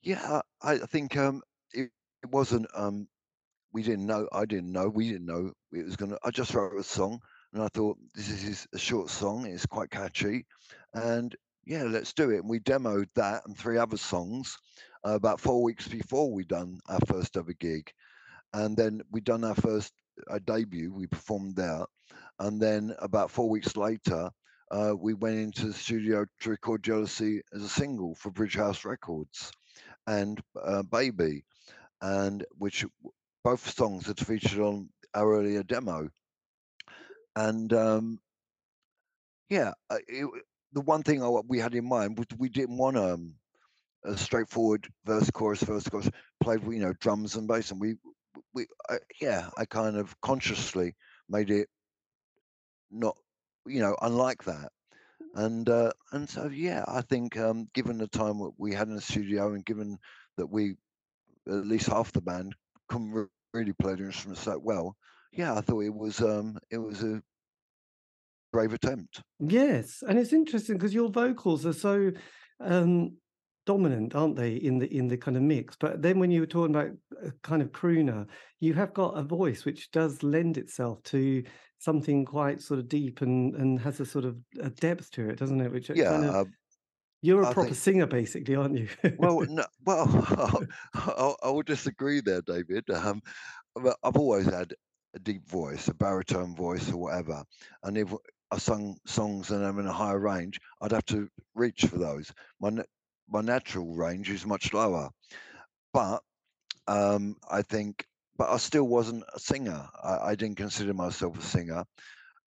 yeah. 0.02 0.42
I, 0.62 0.74
I 0.74 0.78
think 0.86 1.18
um 1.18 1.42
it, 1.74 1.92
it 2.24 2.30
wasn't 2.32 2.68
um 2.74 3.08
we 3.74 3.84
didn't 3.84 4.08
know 4.08 4.30
I 4.34 4.46
didn't 4.46 4.72
know 4.74 4.90
we 4.90 5.10
didn't 5.12 5.28
know 5.28 5.54
it 5.74 5.86
was 5.86 5.98
gonna 5.98 6.18
I 6.24 6.32
just 6.32 6.54
wrote 6.56 6.80
a 6.80 6.84
song 6.84 7.22
and 7.54 7.64
I 7.64 7.70
thought 7.70 8.00
this 8.16 8.30
is 8.30 8.68
a 8.74 8.80
short 8.80 9.10
song, 9.10 9.46
it's 9.48 9.66
quite 9.68 9.92
catchy 9.92 10.46
and 10.94 11.36
yeah, 11.70 11.84
let's 11.84 12.14
do 12.14 12.32
it. 12.32 12.40
And 12.40 12.50
we 12.50 12.60
demoed 12.60 13.10
that 13.14 13.44
and 13.46 13.56
three 13.56 13.78
other 13.78 13.96
songs 13.96 14.58
uh, 15.06 15.14
about 15.14 15.40
four 15.40 15.62
weeks 15.62 15.88
before 15.88 16.34
we 16.34 16.44
done 16.44 16.80
our 16.90 17.00
first 17.06 17.38
ever 17.38 17.54
gig. 17.54 17.92
And 18.56 18.76
then 18.76 19.02
we 19.12 19.22
done 19.22 19.44
our 19.44 19.54
first 19.54 19.94
uh, 20.28 20.40
debut, 20.44 20.92
we 20.92 21.06
performed 21.06 21.56
there. 21.56 21.86
And 22.40 22.60
then 22.60 22.96
about 22.98 23.30
four 23.30 23.48
weeks 23.52 23.78
later, 23.78 24.32
uh, 24.72 24.94
we 24.98 25.14
went 25.14 25.38
into 25.38 25.68
the 25.68 25.74
studio 25.74 26.26
to 26.42 26.50
record 26.50 26.84
Jealousy 26.84 27.44
as 27.54 27.62
a 27.62 27.70
single 27.70 28.16
for 28.16 28.32
Bridge 28.32 28.56
House 28.56 28.84
Records 28.84 29.52
and 30.08 30.42
uh, 30.60 30.82
Baby, 30.82 31.46
and 32.02 32.44
which 32.58 32.84
both 33.44 33.70
songs 33.70 34.08
had 34.08 34.20
featured 34.20 34.60
on 34.60 34.90
our 35.14 35.36
earlier 35.36 35.62
demo. 35.62 36.10
And 37.36 37.72
um, 37.74 38.20
yeah, 39.50 39.74
uh, 39.90 39.98
it, 40.08 40.28
the 40.74 40.82
one 40.82 41.04
thing 41.04 41.24
I, 41.24 41.30
we 41.48 41.60
had 41.60 41.76
in 41.76 41.88
mind 41.88 42.18
was 42.18 42.28
we 42.38 42.50
didn't 42.50 42.78
want 42.78 42.98
um, 42.98 43.36
a 44.06 44.18
straightforward 44.18 44.88
verse, 45.06 45.30
chorus, 45.32 45.64
verse, 45.64 45.88
chorus, 45.88 46.10
played 46.42 46.64
you 46.64 46.80
know, 46.80 46.94
drums 47.00 47.36
and 47.36 47.48
bass. 47.48 47.72
And 47.72 47.82
we, 47.82 47.96
we, 48.54 48.68
uh, 48.90 48.98
yeah, 49.22 49.50
I 49.58 49.66
kind 49.66 49.98
of 49.98 50.20
consciously 50.22 50.96
made 51.28 51.50
it 51.50 51.68
not, 52.92 53.18
you 53.66 53.82
know, 53.82 53.96
unlike 54.02 54.44
that. 54.46 54.72
And 55.36 55.70
uh, 55.70 55.92
and 56.12 56.28
so 56.28 56.48
yeah, 56.48 56.84
I 56.88 57.02
think 57.02 57.38
um, 57.38 57.68
given 57.74 58.00
the 58.00 58.08
time 58.08 58.40
that 58.40 58.54
we 58.58 58.74
had 58.74 58.88
in 58.88 58.96
the 58.96 59.02
studio 59.02 59.54
and 59.54 59.64
given 59.64 60.00
that 60.38 60.48
we 60.48 60.76
at 61.48 61.68
least 61.68 61.88
half 61.88 62.12
the 62.12 62.22
band 62.22 62.56
couldn't 62.88 63.12
re- 63.12 63.26
really 63.54 63.74
play 63.74 63.94
the 63.94 64.06
instruments 64.06 64.46
that 64.46 64.62
well, 64.62 64.96
yeah, 65.32 65.54
I 65.54 65.62
thought 65.62 65.82
it 65.82 65.94
was 65.94 66.20
um, 66.22 66.58
it 66.72 66.80
was 66.80 67.04
a 67.04 67.22
brave 68.52 68.74
attempt. 68.74 69.22
Yes, 69.40 70.04
and 70.08 70.20
it's 70.20 70.34
interesting 70.34 70.78
because 70.78 70.94
your 70.94 71.10
vocals 71.10 71.66
are 71.66 71.74
so 71.74 72.12
um, 72.60 73.18
dominant, 73.66 74.14
aren't 74.14 74.36
they, 74.36 74.56
in 74.56 74.80
the 74.80 74.94
in 74.94 75.08
the 75.08 75.18
kind 75.18 75.38
of 75.38 75.44
mix? 75.44 75.78
But 75.78 76.02
then 76.02 76.20
when 76.20 76.30
you 76.32 76.42
were 76.42 76.46
talking 76.48 76.76
about 76.76 76.92
a 77.24 77.32
kind 77.44 77.62
of 77.62 77.72
crooner, 77.72 78.28
you 78.60 78.74
have 78.74 78.94
got 78.94 79.18
a 79.18 79.24
voice 79.24 79.64
which 79.64 79.92
does 79.92 80.24
lend 80.24 80.58
itself 80.58 81.02
to 81.04 81.44
something 81.80 82.26
quite 82.26 82.62
sort 82.62 82.80
of 82.82 82.90
deep 82.90 83.22
and 83.22 83.56
and 83.56 83.80
has 83.80 84.00
a 84.02 84.06
sort 84.06 84.26
of 84.26 84.38
a 84.60 84.70
depth 84.70 85.12
to 85.12 85.30
it, 85.30 85.38
doesn't 85.38 85.62
it? 85.62 85.72
Which 85.72 85.90
Yeah, 85.94 86.04
kind 86.04 86.26
of 86.26 86.36
uh, 86.36 86.46
you're 87.22 87.44
a 87.44 87.48
I 87.48 87.50
proper 87.50 87.76
think. 87.76 87.76
singer, 87.76 88.08
basically, 88.08 88.56
aren't 88.56 88.78
you? 88.78 88.90
Well, 89.18 89.42
no, 89.48 89.66
well, 89.86 90.08
I, 90.94 91.36
I 91.44 91.50
would 91.50 91.66
disagree 91.66 92.22
there, 92.22 92.42
David. 92.42 92.90
Um, 92.90 93.22
I've 93.78 94.18
always 94.18 94.46
had 94.46 94.74
a 95.14 95.20
deep 95.20 95.48
voice, 95.48 95.88
a 95.88 95.94
baritone 95.94 96.56
voice, 96.56 96.92
or 96.92 96.98
whatever. 96.98 97.44
And 97.84 97.98
if 97.98 98.14
I 98.52 98.58
sung 98.58 98.98
songs 99.06 99.52
and 99.52 99.66
I'm 99.66 99.80
in 99.80 99.88
a 99.88 99.94
higher 99.94 100.20
range, 100.20 100.60
I'd 100.82 100.92
have 100.92 101.06
to 101.08 101.30
reach 101.56 101.86
for 101.86 101.98
those. 101.98 102.32
My 102.60 102.72
my 103.30 103.42
natural 103.42 103.96
range 103.96 104.30
is 104.30 104.46
much 104.46 104.74
lower, 104.74 105.10
but 105.94 106.22
um, 106.88 107.36
I 107.50 107.62
think, 107.64 108.06
but 108.38 108.50
I 108.50 108.58
still 108.58 108.88
wasn't 108.88 109.24
a 109.34 109.40
singer. 109.40 109.88
I, 110.04 110.32
I 110.32 110.36
didn't 110.36 110.58
consider 110.58 110.94
myself 110.94 111.40
a 111.40 111.42
singer 111.42 111.86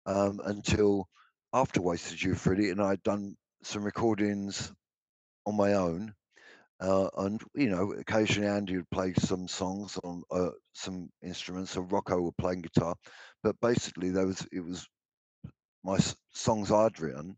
um, 0.06 0.40
until 0.44 1.08
after 1.52 1.82
Wasted 1.82 2.22
Youth, 2.22 2.46
really, 2.46 2.70
and 2.70 2.82
I'd 2.82 3.02
done 3.02 3.36
some 3.62 3.84
recordings 3.84 4.72
on 5.46 5.56
my 5.56 5.74
own 5.74 6.14
Uh, 6.80 7.08
and 7.18 7.42
you 7.54 7.70
know, 7.70 7.92
occasionally 7.92 8.48
Andy 8.48 8.76
would 8.76 8.90
play 8.90 9.14
some 9.14 9.48
songs 9.48 9.98
on 10.04 10.22
uh, 10.30 10.50
some 10.74 11.10
instruments, 11.22 11.76
or 11.76 11.84
Rocco 11.84 12.20
would 12.22 12.36
play 12.38 12.56
guitar. 12.56 12.94
But 13.42 13.60
basically, 13.60 14.10
there 14.10 14.26
was 14.26 14.46
it 14.52 14.60
was 14.60 14.86
my 15.84 15.98
songs 16.32 16.70
I'd 16.72 17.00
written, 17.00 17.36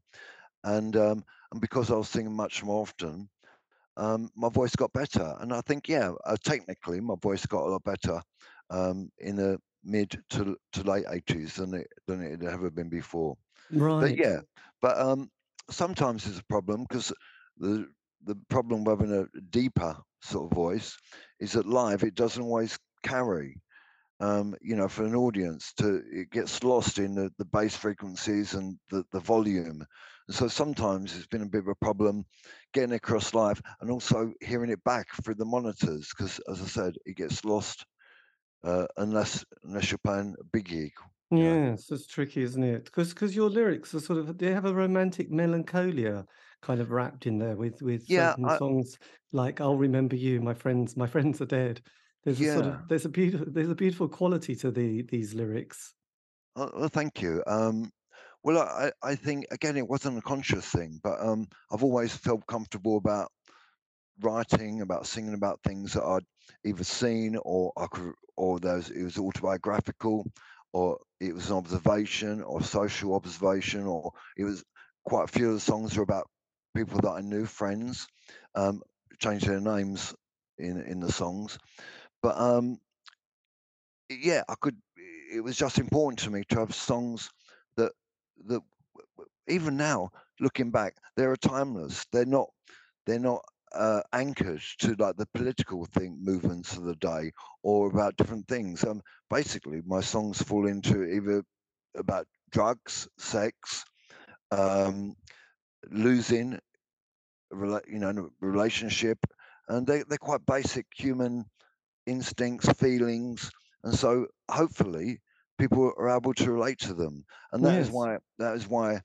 and 0.64 0.96
um, 0.96 1.24
and 1.52 1.60
because 1.60 1.90
I 1.90 1.96
was 1.96 2.08
singing 2.08 2.34
much 2.34 2.64
more 2.64 2.82
often, 2.82 3.30
um, 3.96 4.30
my 4.36 4.48
voice 4.48 4.74
got 4.76 4.92
better. 4.92 5.36
And 5.40 5.52
I 5.52 5.60
think, 5.62 5.88
yeah, 5.88 6.12
uh, 6.24 6.36
technically, 6.44 7.00
my 7.00 7.14
voice 7.22 7.46
got 7.46 7.64
a 7.64 7.70
lot 7.70 7.84
better 7.84 8.22
um, 8.70 9.10
in 9.18 9.36
the 9.36 9.58
mid 9.84 10.22
to, 10.30 10.56
to 10.72 10.82
late 10.82 11.06
80s 11.08 11.54
than 11.56 11.74
it 11.74 11.88
than 12.06 12.22
it 12.22 12.42
had 12.42 12.44
ever 12.44 12.70
been 12.70 12.88
before. 12.88 13.36
Right. 13.70 13.98
But 13.98 14.18
yeah, 14.18 14.40
but 14.80 14.98
um, 14.98 15.30
sometimes 15.70 16.26
it's 16.26 16.40
a 16.40 16.44
problem 16.44 16.84
because 16.88 17.12
the 17.58 17.90
the 18.24 18.36
problem 18.48 18.84
with 18.84 19.00
having 19.00 19.14
a 19.14 19.40
deeper 19.50 19.96
sort 20.22 20.50
of 20.50 20.56
voice 20.56 20.96
is 21.40 21.52
that 21.52 21.66
live 21.66 22.04
it 22.04 22.14
doesn't 22.14 22.42
always 22.42 22.78
carry. 23.02 23.62
Um, 24.22 24.54
you 24.62 24.76
know, 24.76 24.88
for 24.88 25.04
an 25.04 25.16
audience 25.16 25.72
to 25.74 26.02
it 26.12 26.30
gets 26.30 26.62
lost 26.64 26.98
in 26.98 27.14
the, 27.16 27.30
the 27.38 27.44
bass 27.44 27.76
frequencies 27.76 28.54
and 28.54 28.78
the, 28.90 29.04
the 29.12 29.20
volume. 29.20 29.84
And 30.28 30.36
so 30.36 30.48
sometimes 30.48 31.16
it's 31.16 31.26
been 31.26 31.42
a 31.42 31.48
bit 31.48 31.62
of 31.62 31.68
a 31.68 31.74
problem 31.74 32.24
getting 32.72 32.92
across 32.94 33.34
live 33.34 33.60
and 33.80 33.90
also 33.90 34.32
hearing 34.40 34.70
it 34.70 34.84
back 34.84 35.08
through 35.24 35.34
the 35.36 35.44
monitors 35.44 36.10
because 36.16 36.38
as 36.50 36.62
I 36.62 36.66
said, 36.66 36.94
it 37.04 37.16
gets 37.16 37.44
lost 37.44 37.84
uh, 38.64 38.86
unless 38.98 39.44
unless 39.64 39.90
you're 39.90 39.98
playing 39.98 40.36
a 40.40 40.44
big 40.44 40.66
gig. 40.66 40.92
Yes, 41.30 41.90
it's 41.90 42.06
tricky, 42.06 42.42
isn't 42.42 42.62
it? 42.62 42.84
Because 42.84 43.14
because 43.14 43.34
your 43.34 43.48
lyrics 43.48 43.94
are 43.94 44.00
sort 44.00 44.18
of 44.18 44.36
they 44.38 44.52
have 44.52 44.66
a 44.66 44.74
romantic 44.74 45.30
melancholia 45.30 46.26
kind 46.60 46.78
of 46.80 46.90
wrapped 46.90 47.26
in 47.26 47.38
there 47.38 47.56
with 47.56 47.80
with 47.80 48.06
Yeah, 48.06 48.36
certain 48.36 48.48
I, 48.48 48.60
songs 48.60 48.98
like 49.32 49.58
"I'll 49.60 49.78
Remember 49.78 50.14
You," 50.14 50.40
"My 50.42 50.52
Friends, 50.54 50.94
My 50.96 51.06
Friends 51.06 51.40
Are 51.40 51.46
Dead." 51.46 51.80
There's 52.24 52.40
a 52.40 52.44
sort 52.52 52.66
of 52.66 52.72
yeah. 52.72 52.80
there's 52.88 53.04
a 53.04 53.08
beautiful 53.08 53.46
there's 53.48 53.70
a 53.70 53.74
beautiful 53.74 54.08
quality 54.08 54.54
to 54.56 54.70
the 54.70 55.02
these 55.02 55.34
lyrics. 55.34 55.94
Uh, 56.54 56.68
well, 56.76 56.88
thank 56.88 57.22
you. 57.22 57.42
Um, 57.46 57.90
well, 58.44 58.58
I, 58.58 58.92
I 59.02 59.14
think 59.14 59.46
again, 59.50 59.76
it 59.76 59.88
wasn't 59.88 60.18
a 60.18 60.22
conscious 60.22 60.66
thing, 60.66 61.00
but 61.02 61.20
um, 61.20 61.46
I've 61.70 61.84
always 61.84 62.14
felt 62.14 62.46
comfortable 62.46 62.96
about 62.96 63.30
writing, 64.20 64.80
about 64.80 65.06
singing 65.06 65.34
about 65.34 65.60
things 65.64 65.94
that 65.94 66.04
I'd 66.04 66.24
either 66.64 66.84
seen 66.84 67.36
or 67.42 67.72
I 67.76 67.86
could, 67.86 68.14
or 68.36 68.58
there's 68.58 68.90
it 68.90 69.02
was 69.02 69.18
autobiographical, 69.18 70.26
or 70.72 70.98
it 71.20 71.34
was 71.34 71.50
an 71.50 71.56
observation 71.56 72.42
or 72.42 72.62
social 72.62 73.14
observation, 73.14 73.86
or 73.86 74.12
it 74.36 74.44
was 74.44 74.64
quite 75.04 75.24
a 75.24 75.32
few 75.32 75.48
of 75.48 75.54
the 75.54 75.60
songs 75.60 75.96
are 75.96 76.02
about 76.02 76.28
people 76.76 77.00
that 77.00 77.10
I 77.10 77.20
knew, 77.20 77.46
friends, 77.46 78.06
um, 78.54 78.82
changed 79.18 79.46
their 79.46 79.60
names 79.60 80.14
in 80.58 80.80
in 80.82 81.00
the 81.00 81.12
songs, 81.12 81.58
but 82.22 82.38
um, 82.38 82.78
yeah, 84.08 84.42
I 84.48 84.54
could. 84.60 84.76
It 85.32 85.42
was 85.42 85.56
just 85.56 85.78
important 85.78 86.18
to 86.20 86.30
me 86.30 86.44
to 86.50 86.60
have 86.60 86.74
songs 86.74 87.30
that 87.76 87.92
that 88.46 88.60
even 89.48 89.76
now, 89.76 90.10
looking 90.40 90.70
back, 90.70 90.96
they 91.16 91.24
are 91.24 91.36
timeless. 91.36 92.06
They're 92.12 92.26
not. 92.26 92.48
They're 93.06 93.18
not 93.18 93.44
uh, 93.74 94.02
anchored 94.12 94.62
to 94.80 94.94
like 94.98 95.16
the 95.16 95.26
political 95.34 95.86
thing 95.86 96.18
movements 96.22 96.76
of 96.76 96.84
the 96.84 96.94
day 96.96 97.32
or 97.62 97.88
about 97.88 98.16
different 98.16 98.46
things. 98.46 98.84
Um, 98.84 99.02
basically, 99.30 99.80
my 99.86 100.00
songs 100.00 100.42
fall 100.42 100.66
into 100.66 101.04
either 101.04 101.42
about 101.96 102.26
drugs, 102.50 103.08
sex, 103.18 103.84
um, 104.50 105.16
losing, 105.90 106.58
you 107.52 107.98
know, 107.98 108.30
relationship, 108.40 109.18
and 109.68 109.86
they 109.86 110.02
they're 110.08 110.18
quite 110.18 110.44
basic 110.46 110.86
human 110.94 111.44
instincts, 112.06 112.70
feelings, 112.72 113.50
and 113.84 113.94
so 113.94 114.26
hopefully 114.50 115.20
people 115.58 115.92
are 115.96 116.16
able 116.16 116.34
to 116.34 116.52
relate 116.52 116.78
to 116.80 116.94
them. 116.94 117.24
And 117.52 117.64
that 117.64 117.78
is 117.78 117.90
Yes. 117.90 117.90
why 117.90 118.18
that 118.38 118.54
is 118.56 118.68
why 118.68 119.00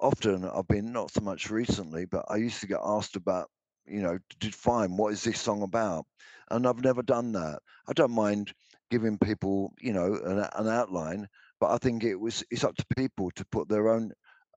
often 0.00 0.44
I've 0.44 0.68
been 0.68 0.92
not 0.92 1.10
so 1.12 1.20
much 1.20 1.50
recently, 1.50 2.04
but 2.06 2.24
I 2.28 2.36
used 2.36 2.60
to 2.60 2.66
get 2.66 2.80
asked 2.82 3.16
about, 3.16 3.50
you 3.86 4.00
know, 4.00 4.18
to 4.18 4.38
define 4.38 4.96
what 4.96 5.12
is 5.12 5.24
this 5.24 5.40
song 5.40 5.62
about, 5.62 6.06
and 6.50 6.66
I've 6.66 6.82
never 6.82 7.02
done 7.02 7.32
that. 7.32 7.60
I 7.88 7.92
don't 7.92 8.12
mind 8.12 8.52
giving 8.90 9.18
people, 9.18 9.72
you 9.80 9.92
know, 9.92 10.14
an, 10.14 10.38
an 10.54 10.68
outline, 10.68 11.28
but 11.60 11.70
I 11.70 11.78
think 11.78 12.04
it 12.04 12.16
was 12.16 12.44
it's 12.50 12.64
up 12.64 12.76
to 12.76 12.86
people 12.96 13.30
to 13.32 13.44
put 13.46 13.68
their 13.68 13.88
own 13.88 14.12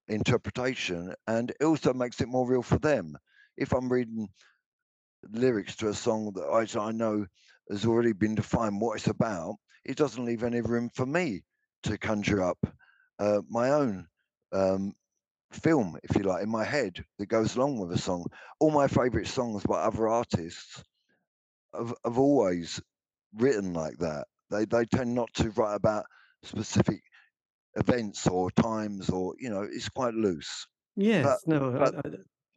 interpretation, 0.08 1.14
and 1.28 1.52
it 1.52 1.64
also 1.64 1.94
makes 1.94 2.22
it 2.22 2.28
more 2.28 2.48
real 2.48 2.62
for 2.64 2.78
them. 2.80 3.18
If 3.58 3.74
I'm 3.74 3.92
reading 3.92 4.30
lyrics 5.30 5.76
to 5.78 5.89
a 5.89 5.93
song 5.93 6.32
that 6.34 6.43
I, 6.43 6.80
I 6.80 6.91
know 6.91 7.26
has 7.69 7.86
already 7.86 8.13
been 8.13 8.36
defined 8.36 8.82
what 8.82 8.97
it's 8.97 9.07
about, 9.07 9.55
it 9.86 9.97
doesn't 9.97 10.26
leave 10.26 10.43
any 10.43 10.61
room 10.61 10.89
for 10.89 11.05
me 11.05 11.43
to 11.84 11.97
conjure 11.97 12.43
up 12.43 12.57
uh, 13.19 13.41
my 13.49 13.69
own 13.69 14.07
um, 14.51 14.93
film, 15.51 15.97
if 16.03 16.15
you 16.15 16.24
like, 16.24 16.43
in 16.43 16.49
my 16.49 16.63
head 16.63 17.03
that 17.17 17.28
goes 17.28 17.55
along 17.55 17.80
with 17.80 17.91
a 17.91 17.97
song. 17.97 18.26
All 18.59 18.72
my 18.72 18.88
favorite 18.88 19.28
songs 19.28 19.63
by 19.63 19.82
other 19.82 20.07
artists 20.07 20.84
have, 21.74 21.93
have 22.03 22.17
always 22.17 22.82
written 23.34 23.74
like 23.74 23.97
that. 23.99 24.28
They 24.49 24.65
they 24.65 24.86
tend 24.86 25.15
not 25.15 25.34
to 25.36 25.49
write 25.51 25.76
about 25.76 26.05
specific 26.43 27.01
events 27.76 28.28
or 28.28 28.51
times 28.51 29.09
or 29.09 29.34
you 29.39 29.49
know 29.49 29.61
it's 29.63 29.89
quite 29.89 30.13
loose. 30.13 30.67
But 30.97 31.05
Yes. 31.05 31.47
No, 31.47 31.72
but 31.72 31.95
I 31.95 32.09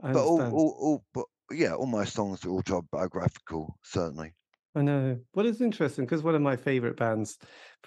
I 0.07 0.11
I 0.11 0.13
but 0.13 0.25
all, 0.25 0.41
all, 0.41 0.77
all 0.81 1.05
but 1.15 1.27
yeah, 1.55 1.75
all 1.75 1.87
my 1.87 2.05
songs 2.05 2.45
are 2.45 2.51
autobiographical, 2.51 3.79
certainly. 3.83 4.35
I 4.75 4.83
know. 4.83 5.19
Well, 5.35 5.47
it's 5.47 5.61
interesting 5.61 6.05
because 6.05 6.23
one 6.23 6.35
of 6.35 6.43
my 6.43 6.57
favorite 6.57 6.97
bands 6.97 7.39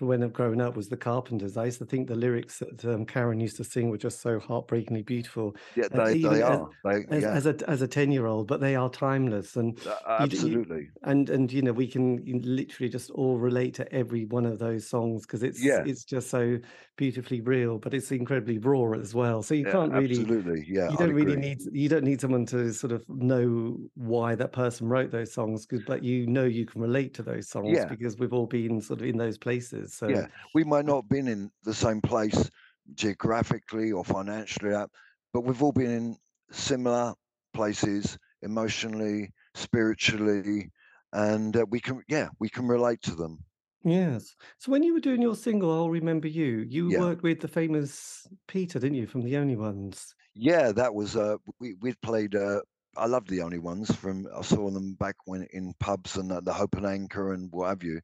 when 0.06 0.24
I've 0.24 0.34
grown 0.34 0.62
up 0.62 0.76
was 0.76 0.90
the 0.90 0.98
Carpenters. 0.98 1.58
I 1.58 1.66
used 1.66 1.80
to 1.80 1.86
think 1.86 2.08
the 2.08 2.16
lyrics 2.16 2.60
that 2.60 2.84
um, 2.86 3.06
Karen 3.06 3.40
used 3.40 3.58
to 3.58 3.64
sing 3.64 3.90
were 3.90 3.98
just 3.98 4.22
so 4.22 4.40
heartbreakingly 4.40 5.04
beautiful, 5.04 5.56
Yeah, 5.76 5.88
uh, 5.92 6.00
they 6.00 6.16
they 6.22 6.42
as 6.42 6.42
are. 6.42 6.70
They 6.84 7.06
as 7.10 7.26
yeah, 7.26 7.28
as 7.28 7.46
a 7.46 7.56
as 7.70 7.82
a 7.82 7.88
ten 7.88 8.12
year 8.12 8.26
old. 8.26 8.48
But 8.48 8.60
they 8.62 8.76
are 8.76 8.90
timeless, 8.90 9.56
and 9.56 9.80
a- 9.86 10.10
you, 10.18 10.28
you 10.28 10.60
absolutely. 10.68 10.90
and 11.04 11.30
and 11.30 11.52
you 11.52 11.62
know 11.62 11.74
we 11.74 11.88
can 11.88 12.18
literally 12.44 12.90
just 12.90 13.10
all 13.12 13.38
relate 13.40 13.74
to 13.76 13.92
every 13.94 14.26
one 14.26 14.46
of 14.46 14.60
those 14.60 14.88
songs 14.88 15.26
because 15.26 15.44
it's 15.44 15.78
Yeah, 15.78 15.84
it's 15.84 16.04
just 16.04 16.30
so 16.30 16.58
beautifully 16.98 17.42
real, 17.42 17.80
but 17.80 17.94
it's 17.94 18.12
incredibly 18.12 18.58
raw 18.60 18.92
as 18.94 19.14
well. 19.16 19.44
So 19.44 19.54
you 19.54 19.66
yeah, 19.66 19.78
can't 19.78 19.94
really 19.94 20.30
absolutely. 20.32 20.66
Yeah, 20.68 20.90
you 20.90 20.96
I'd 20.98 20.98
don't 20.98 21.14
really 21.14 21.36
agree. 21.36 21.38
need 21.38 21.58
you 21.74 21.90
don't 21.90 22.04
need 22.06 22.22
someone 22.22 22.46
to 22.48 22.72
sort 22.74 22.94
of 22.94 23.04
know 23.10 23.78
why 23.96 24.36
that 24.36 24.54
person 24.54 24.88
wrote 24.88 25.12
those 25.12 25.34
songs, 25.34 25.66
'cause 25.66 25.82
but 25.82 26.04
you 26.04 26.26
know 26.28 26.46
you 26.46 26.66
can 26.66 26.82
relate 26.82 27.14
to 27.16 27.24
those 27.24 27.50
songs 27.50 27.84
because 27.86 28.18
we've 28.18 28.34
all 28.34 28.48
been 28.48 28.80
sort 28.82 29.02
of 29.02 29.08
in 29.08 29.18
those 29.18 29.38
places. 29.38 29.87
So 29.88 30.08
yeah. 30.08 30.28
We 30.54 30.64
might 30.64 30.86
not 30.86 31.04
have 31.04 31.10
been 31.10 31.28
in 31.28 31.52
the 31.64 31.74
same 31.74 32.02
place 32.02 32.50
geographically 32.94 33.92
or 33.92 34.04
financially, 34.06 34.74
uh, 34.74 34.88
but 35.34 35.42
we've 35.42 35.62
all 35.62 35.72
been 35.74 35.92
in 35.92 36.18
similar 36.52 37.14
places 37.54 38.18
emotionally, 38.42 39.34
spiritually, 39.56 40.72
and 41.14 41.56
uh, 41.58 41.66
we 41.70 41.80
can 41.80 42.04
yeah 42.08 42.30
we 42.40 42.50
can 42.50 42.68
relate 42.68 43.02
to 43.04 43.16
them. 43.16 43.46
yes. 43.84 44.36
So 44.60 44.72
when 44.72 44.84
you 44.84 44.94
were 44.94 45.00
doing 45.00 45.22
your 45.22 45.36
single, 45.36 45.72
I'll 45.72 45.90
Remember 45.90 46.28
You, 46.28 46.60
you 46.60 46.92
Yeah, 46.92 46.94
worked 46.94 47.24
with 47.24 47.40
the 47.42 47.48
famous 47.48 48.28
Peter, 48.48 48.80
didn't 48.80 48.96
you, 48.98 49.08
from 49.08 49.22
The 49.24 49.38
Only 49.38 49.56
Ones? 49.56 50.16
yeah. 50.34 50.72
That 50.72 50.94
was 50.94 51.16
uh 51.16 51.38
we 51.60 51.74
we'd 51.76 52.02
played. 52.02 52.36
Uh, 52.36 52.62
I 52.96 53.06
love 53.06 53.28
the 53.28 53.42
only 53.42 53.60
ones 53.60 53.94
from 53.96 54.28
I 54.36 54.42
saw 54.42 54.70
them 54.72 54.96
back 54.96 55.16
when 55.26 55.48
in 55.52 55.74
pubs 55.80 56.18
and 56.18 56.32
at 56.32 56.46
the 56.46 56.54
Hope 56.54 56.76
and 56.76 56.86
Anchor 56.86 57.34
and 57.34 57.52
what 57.52 57.70
have 57.70 57.84
you, 57.84 58.02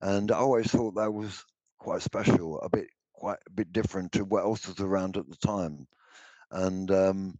and 0.00 0.30
I 0.30 0.36
always 0.36 0.70
thought 0.70 0.96
that 0.96 1.12
was 1.12 1.44
quite 1.78 2.02
special, 2.02 2.60
a 2.60 2.68
bit 2.68 2.88
quite 3.12 3.38
a 3.46 3.50
bit 3.50 3.72
different 3.72 4.12
to 4.12 4.24
what 4.24 4.44
else 4.44 4.66
was 4.66 4.80
around 4.80 5.16
at 5.16 5.28
the 5.28 5.36
time, 5.36 5.86
and 6.50 6.90
um, 6.90 7.38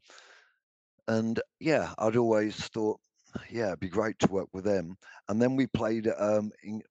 and 1.09 1.41
yeah, 1.61 1.93
I'd 1.99 2.17
always 2.17 2.57
thought, 2.57 3.01
yeah, 3.51 3.69
it'd 3.69 3.81
be 3.81 3.89
great 3.89 4.19
to 4.21 4.33
work 4.33 4.49
with 4.53 4.65
them. 4.65 4.97
And 5.29 5.41
then 5.41 5.57
we 5.57 5.67
played 5.67 6.09
um, 6.19 6.51
in 6.63 6.83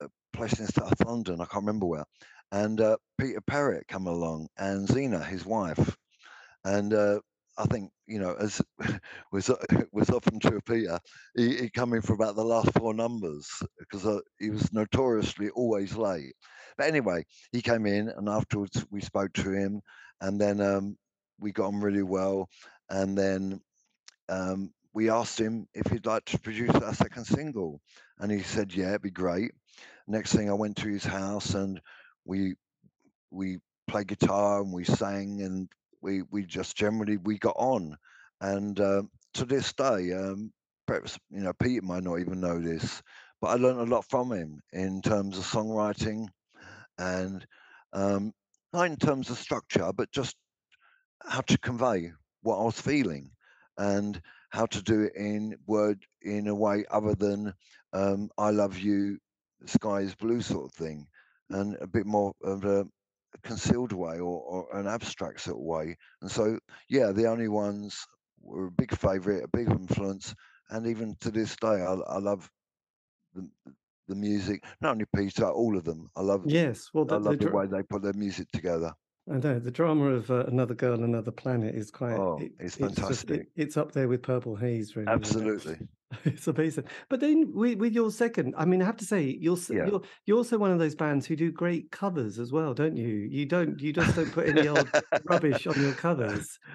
a 0.00 0.08
place 0.32 0.58
in 0.58 0.66
South 0.66 1.04
London, 1.04 1.40
I 1.40 1.44
can't 1.44 1.64
remember 1.64 1.86
where, 1.86 2.04
and 2.52 2.80
uh, 2.80 2.96
Peter 3.18 3.40
Perrett 3.40 3.88
come 3.88 4.06
along 4.06 4.48
and 4.58 4.88
Zena, 4.88 5.22
his 5.22 5.44
wife, 5.44 5.96
and 6.64 6.92
uh, 6.92 7.20
I 7.58 7.64
think 7.66 7.90
you 8.06 8.18
know, 8.18 8.34
as 8.38 8.60
was 9.32 9.50
was 9.92 10.10
often 10.10 10.38
true 10.38 10.58
of 10.58 10.64
Peter, 10.64 10.98
he, 11.36 11.56
he 11.56 11.70
come 11.70 11.94
in 11.94 12.02
for 12.02 12.14
about 12.14 12.36
the 12.36 12.44
last 12.44 12.72
four 12.74 12.94
numbers 12.94 13.48
because 13.78 14.06
uh, 14.06 14.20
he 14.38 14.50
was 14.50 14.72
notoriously 14.72 15.50
always 15.50 15.96
late. 15.96 16.34
But 16.76 16.88
anyway, 16.88 17.24
he 17.52 17.62
came 17.62 17.86
in, 17.86 18.08
and 18.08 18.28
afterwards 18.28 18.84
we 18.90 19.00
spoke 19.00 19.32
to 19.34 19.50
him, 19.50 19.80
and 20.20 20.40
then 20.40 20.60
um, 20.60 20.96
we 21.40 21.52
got 21.52 21.66
on 21.66 21.80
really 21.80 22.02
well, 22.02 22.48
and 22.90 23.16
then 23.16 23.60
um, 24.28 24.72
we 24.92 25.10
asked 25.10 25.40
him 25.40 25.66
if 25.74 25.86
he'd 25.90 26.06
like 26.06 26.24
to 26.26 26.38
produce 26.38 26.74
our 26.74 26.94
second 26.94 27.24
single, 27.24 27.80
and 28.18 28.30
he 28.30 28.42
said, 28.42 28.74
"Yeah, 28.74 28.90
it'd 28.90 29.02
be 29.02 29.10
great." 29.10 29.52
Next 30.08 30.32
thing, 30.32 30.50
I 30.50 30.54
went 30.54 30.76
to 30.78 30.88
his 30.88 31.04
house, 31.04 31.54
and 31.54 31.80
we 32.24 32.54
we 33.30 33.58
played 33.88 34.08
guitar 34.08 34.60
and 34.60 34.72
we 34.72 34.84
sang, 34.84 35.42
and 35.42 35.68
we 36.06 36.22
we 36.30 36.44
just 36.46 36.76
generally 36.76 37.16
we 37.18 37.36
got 37.38 37.56
on, 37.58 37.98
and 38.40 38.78
uh, 38.80 39.02
to 39.34 39.44
this 39.44 39.72
day, 39.72 40.12
um, 40.12 40.52
perhaps 40.86 41.18
you 41.30 41.40
know 41.40 41.52
Peter 41.60 41.84
might 41.84 42.04
not 42.04 42.20
even 42.20 42.40
know 42.40 42.60
this, 42.60 43.02
but 43.40 43.48
I 43.48 43.54
learned 43.54 43.80
a 43.80 43.94
lot 43.94 44.08
from 44.08 44.32
him 44.32 44.60
in 44.72 45.02
terms 45.02 45.36
of 45.36 45.44
songwriting, 45.44 46.28
and 46.98 47.44
um, 47.92 48.32
not 48.72 48.84
in 48.84 48.96
terms 48.96 49.30
of 49.30 49.38
structure, 49.38 49.90
but 49.94 50.12
just 50.12 50.36
how 51.24 51.40
to 51.40 51.58
convey 51.58 52.12
what 52.42 52.58
I 52.58 52.62
was 52.62 52.80
feeling, 52.80 53.30
and 53.76 54.20
how 54.50 54.66
to 54.66 54.82
do 54.82 55.02
it 55.02 55.12
in 55.16 55.56
word 55.66 55.98
in 56.22 56.46
a 56.46 56.54
way 56.54 56.84
other 56.88 57.16
than 57.16 57.52
um, 57.92 58.30
"I 58.38 58.50
love 58.50 58.78
you, 58.78 59.18
sky 59.66 60.02
is 60.02 60.14
blue" 60.14 60.40
sort 60.40 60.66
of 60.66 60.72
thing, 60.72 61.08
and 61.50 61.76
a 61.80 61.86
bit 61.88 62.06
more 62.06 62.32
of 62.44 62.64
a 62.64 62.86
concealed 63.42 63.92
way 63.92 64.18
or, 64.18 64.40
or 64.42 64.76
an 64.78 64.86
abstract 64.86 65.40
sort 65.40 65.56
of 65.58 65.62
way. 65.64 65.96
And 66.22 66.30
so, 66.30 66.58
yeah, 66.88 67.12
the 67.12 67.26
only 67.26 67.48
ones 67.48 68.06
were 68.40 68.66
a 68.66 68.70
big 68.70 68.96
favourite, 68.96 69.44
a 69.44 69.48
big 69.48 69.68
influence, 69.70 70.34
and 70.70 70.86
even 70.86 71.16
to 71.20 71.30
this 71.30 71.56
day, 71.56 71.68
I, 71.82 71.94
I 71.94 72.18
love 72.18 72.50
the 73.34 73.48
the 74.08 74.14
music. 74.14 74.64
Not 74.80 74.92
only 74.92 75.06
Peter, 75.14 75.48
all 75.48 75.76
of 75.76 75.84
them. 75.84 76.08
I 76.16 76.20
love. 76.22 76.44
Yes, 76.48 76.90
well, 76.94 77.06
I 77.10 77.16
love 77.16 77.38
the, 77.38 77.46
the 77.46 77.56
way 77.56 77.66
they 77.66 77.82
put 77.82 78.02
their 78.02 78.12
music 78.12 78.48
together. 78.52 78.92
I 79.28 79.38
know 79.38 79.58
the 79.58 79.72
drama 79.72 80.10
of 80.10 80.30
uh, 80.30 80.44
Another 80.46 80.74
Girl, 80.74 81.02
Another 81.02 81.32
Planet 81.32 81.74
is 81.74 81.90
quite. 81.90 82.16
Oh, 82.16 82.38
it- 82.38 82.52
it's 82.60 82.76
just 82.76 82.96
fantastic. 82.96 83.30
it, 83.30 83.52
it's 83.56 83.76
up 83.76 83.92
there 83.92 84.08
with 84.08 84.22
Purple 84.22 84.56
Haze, 84.56 84.94
really. 84.94 85.08
Absolutely. 85.08 85.88
It's 86.24 86.46
amazing. 86.46 86.84
But 87.08 87.20
then 87.20 87.50
with, 87.52 87.78
with 87.78 87.92
your 87.92 88.10
second, 88.10 88.54
I 88.56 88.64
mean, 88.64 88.80
I 88.82 88.84
have 88.84 88.96
to 88.98 89.04
say, 89.04 89.36
you're, 89.40 89.58
Yeah. 89.70 89.86
you're 89.86 90.02
you're 90.24 90.36
also 90.38 90.56
one 90.58 90.70
of 90.70 90.78
those 90.78 90.94
bands 90.94 91.26
who 91.26 91.36
do 91.36 91.50
great 91.50 91.90
covers 91.90 92.38
as 92.38 92.52
well, 92.52 92.74
don't 92.74 92.96
you? 92.96 93.08
You 93.08 93.46
don't 93.46 93.80
you 93.80 93.92
just 93.92 94.14
don't 94.16 94.32
put 94.32 94.48
any 94.48 94.68
old 94.68 94.88
rubbish 95.24 95.66
on 95.66 95.80
your 95.80 95.92
covers. 95.92 96.58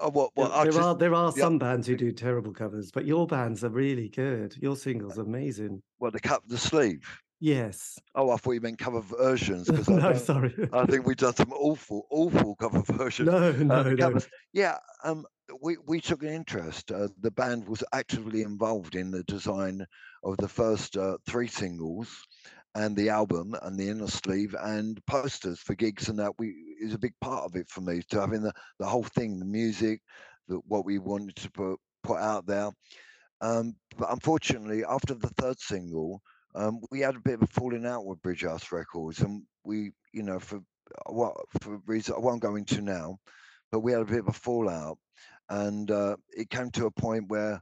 What? 0.00 0.30
There, 0.36 0.44
Well, 0.44 0.52
I 0.52 0.62
there 0.62 0.72
just, 0.72 0.84
are 0.84 0.94
there 0.96 1.12
are 1.14 1.32
yeah. 1.36 1.42
some 1.42 1.58
bands 1.58 1.86
who 1.88 1.96
do 1.96 2.12
terrible 2.12 2.52
covers, 2.52 2.92
but 2.92 3.04
your 3.04 3.26
bands 3.26 3.64
are 3.64 3.68
really 3.70 4.08
good. 4.08 4.54
Your 4.62 4.76
singles 4.76 5.18
are 5.18 5.22
amazing. 5.22 5.82
well, 5.98 6.12
the 6.12 6.20
cut 6.20 6.42
the 6.46 6.56
sleeve. 6.56 7.02
Yes. 7.40 7.98
Oh, 8.14 8.30
I 8.30 8.36
thought 8.36 8.52
you 8.52 8.60
meant 8.60 8.78
cover 8.78 9.00
versions 9.00 9.66
because 9.70 9.88
I, 9.88 9.96
no, 10.12 10.14
sorry. 10.14 10.54
I 10.72 10.86
think 10.86 11.04
we've 11.04 11.16
done 11.16 11.34
some 11.34 11.52
awful, 11.52 12.06
awful 12.12 12.54
cover 12.56 12.82
versions. 12.82 13.28
no, 13.28 13.48
Uh, 13.48 13.52
no, 13.52 13.82
no. 13.82 13.96
covers- 13.96 14.28
yeah, 14.52 14.76
um, 15.02 15.24
we 15.60 15.76
we 15.86 16.00
took 16.00 16.22
an 16.22 16.28
interest. 16.28 16.90
Uh, 16.92 17.08
the 17.20 17.30
band 17.30 17.68
was 17.68 17.84
actively 17.92 18.42
involved 18.42 18.94
in 18.94 19.10
the 19.10 19.24
design 19.24 19.86
of 20.24 20.36
the 20.38 20.48
first 20.48 20.96
uh, 20.96 21.16
three 21.26 21.48
singles 21.48 22.08
and 22.74 22.94
the 22.96 23.08
album 23.08 23.54
and 23.62 23.78
the 23.78 23.88
inner 23.88 24.06
sleeve 24.06 24.54
and 24.60 25.04
posters 25.06 25.58
for 25.58 25.74
gigs 25.74 26.08
and 26.08 26.18
that 26.18 26.32
we 26.38 26.54
is 26.80 26.94
a 26.94 26.98
big 26.98 27.14
part 27.20 27.44
of 27.44 27.56
it 27.56 27.68
for 27.68 27.80
me 27.80 28.02
to 28.08 28.20
having 28.20 28.42
the 28.42 28.52
the 28.78 28.86
whole 28.86 29.04
thing, 29.04 29.38
the 29.38 29.44
music, 29.44 30.00
the, 30.48 30.56
what 30.66 30.84
we 30.84 30.98
wanted 30.98 31.36
to 31.36 31.50
put 31.50 31.78
put 32.02 32.18
out 32.18 32.46
there. 32.46 32.70
Um, 33.40 33.74
but 33.96 34.12
unfortunately, 34.12 34.84
after 34.84 35.14
the 35.14 35.30
third 35.30 35.60
single, 35.60 36.20
um, 36.54 36.80
we 36.90 37.00
had 37.00 37.16
a 37.16 37.20
bit 37.20 37.34
of 37.34 37.42
a 37.42 37.46
falling 37.46 37.86
out 37.86 38.04
with 38.04 38.22
Bridge 38.22 38.42
House 38.42 38.72
Records, 38.72 39.20
and 39.20 39.42
we, 39.64 39.92
you 40.12 40.22
know, 40.22 40.40
for 40.40 40.60
what 41.06 41.34
for 41.60 41.80
reasons 41.86 42.16
I 42.16 42.20
won't 42.20 42.42
go 42.42 42.56
into 42.56 42.80
now, 42.80 43.18
but 43.70 43.80
we 43.80 43.92
had 43.92 44.02
a 44.02 44.06
bit 44.06 44.20
of 44.20 44.28
a 44.28 44.32
fallout, 44.32 44.98
and 45.48 45.90
uh, 45.90 46.16
it 46.30 46.50
came 46.50 46.70
to 46.72 46.86
a 46.86 46.90
point 46.90 47.28
where 47.28 47.60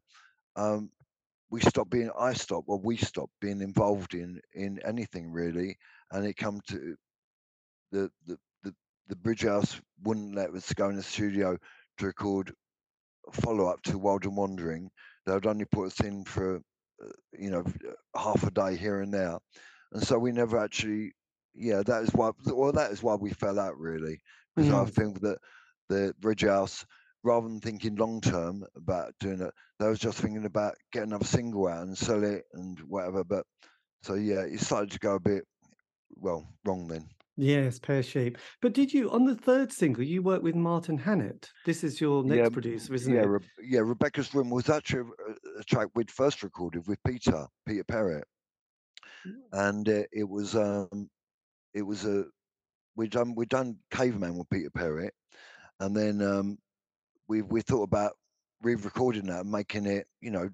um, 0.57 0.91
we 1.51 1.61
stopped 1.61 1.91
being, 1.91 2.11
I 2.19 2.33
stopped, 2.35 2.67
or 2.69 2.79
we 2.79 2.97
stopped 2.97 3.33
being 3.41 3.61
involved 3.61 4.15
in 4.15 4.41
in 4.55 4.79
anything 4.85 5.33
really, 5.33 5.77
and 6.11 6.27
it 6.27 6.37
come 6.37 6.61
to 6.69 6.97
the 7.93 8.11
the 8.27 8.39
the, 8.63 8.75
the 9.09 9.17
Bridge 9.17 9.43
House 9.43 9.81
wouldn't 10.03 10.35
let 10.35 10.51
us 10.51 10.73
go 10.75 10.89
in 10.89 10.97
the 10.97 11.03
studio 11.03 11.57
to 11.99 12.07
record 12.07 12.53
a 13.29 13.33
follow 13.33 13.67
up 13.69 13.83
to 13.83 13.99
Wild 13.99 14.25
and 14.25 14.37
Wandering. 14.37 14.91
They 15.27 15.33
would 15.35 15.47
only 15.47 15.65
put 15.67 15.87
us 15.87 16.01
in 16.01 16.25
for 16.25 16.57
uh, 17.03 17.09
you 17.39 17.51
know 17.51 17.65
half 18.17 18.43
a 18.45 18.51
day 18.51 18.77
here 18.77 19.01
and 19.01 19.13
there, 19.13 19.39
and 19.93 20.03
so 20.03 20.19
we 20.19 20.33
never 20.33 20.59
actually. 20.59 21.13
Yeah, 21.55 21.83
that 21.87 22.03
is 22.03 22.11
why. 22.15 22.31
Well, 22.47 22.73
that 22.73 22.93
is 22.93 23.03
why 23.03 23.15
we 23.15 23.31
fell 23.31 23.59
out 23.59 23.79
really, 23.79 24.21
because 24.55 24.71
I 24.71 24.85
Mm. 24.85 24.91
think 24.91 25.21
that 25.21 25.39
the 25.89 26.15
Bridge 26.21 26.45
House, 26.45 26.85
rather 27.27 27.49
than 27.49 27.61
thinking 27.61 27.97
long 27.97 28.21
term 28.21 28.65
about 28.77 29.13
doing 29.19 29.41
it, 29.41 29.53
they 29.79 29.89
was 29.89 29.99
just 29.99 30.19
thinking 30.19 30.47
about 30.47 30.77
getting 30.93 31.11
another 31.11 31.25
single 31.25 31.67
out 31.67 31.83
and 31.83 31.99
sell 31.99 32.23
it 32.23 32.45
and 32.55 32.79
whatever. 32.81 33.25
But 33.25 33.45
so 34.03 34.15
yeah, 34.15 34.43
it 34.43 34.61
started 34.61 34.93
to 34.93 34.99
go 35.01 35.17
a 35.17 35.21
bit 35.21 35.45
well 36.15 36.47
wrong 36.65 36.87
then. 36.87 37.09
Yes, 37.37 37.79
pear 37.79 38.03
shape. 38.03 38.39
But 38.63 38.73
did 38.73 38.95
you 38.95 39.11
on 39.11 39.25
the 39.27 39.35
third 39.35 39.71
single 39.73 40.05
you 40.05 40.23
worked 40.23 40.45
with 40.45 40.55
Martin 40.55 40.97
Hannett? 40.97 41.51
This 41.67 41.85
is 41.85 42.01
your 42.01 42.25
next 42.25 42.39
Yeah, 42.39 42.49
producer, 42.49 42.95
isn't 42.95 43.13
yeah, 43.13 43.23
it? 43.23 43.27
Re- 43.27 43.41
yeah. 43.63 43.81
Rebecca's 43.81 44.33
Room 44.33 44.49
was 44.49 44.71
actually 44.71 45.11
a, 45.19 45.61
a 45.61 45.65
track 45.65 45.89
we'd 45.95 46.11
first 46.11 46.43
recorded 46.43 46.87
with 46.87 46.99
Peter, 47.07 47.47
Peter 47.67 47.85
Perrett, 47.85 48.25
and 49.53 49.87
uh, 49.89 50.05
it 50.13 50.27
was 50.27 50.55
um, 50.57 51.11
it 51.75 51.83
was 51.83 52.07
a 52.07 52.25
we 52.95 53.09
done 53.09 53.35
we 53.35 53.45
done 53.45 53.77
Caveman 53.91 54.39
with 54.39 54.49
Peter 54.49 54.71
Perrett, 54.71 55.11
and 55.81 55.95
then 55.95 56.23
um, 56.23 56.57
we 57.29 57.43
we 57.43 57.61
thought 57.61 57.83
about 57.83 58.13
re-recording 58.63 59.27
that 59.27 59.41
and 59.41 59.51
making 59.51 59.87
it 59.87 60.07
you 60.21 60.31
know 60.31 60.49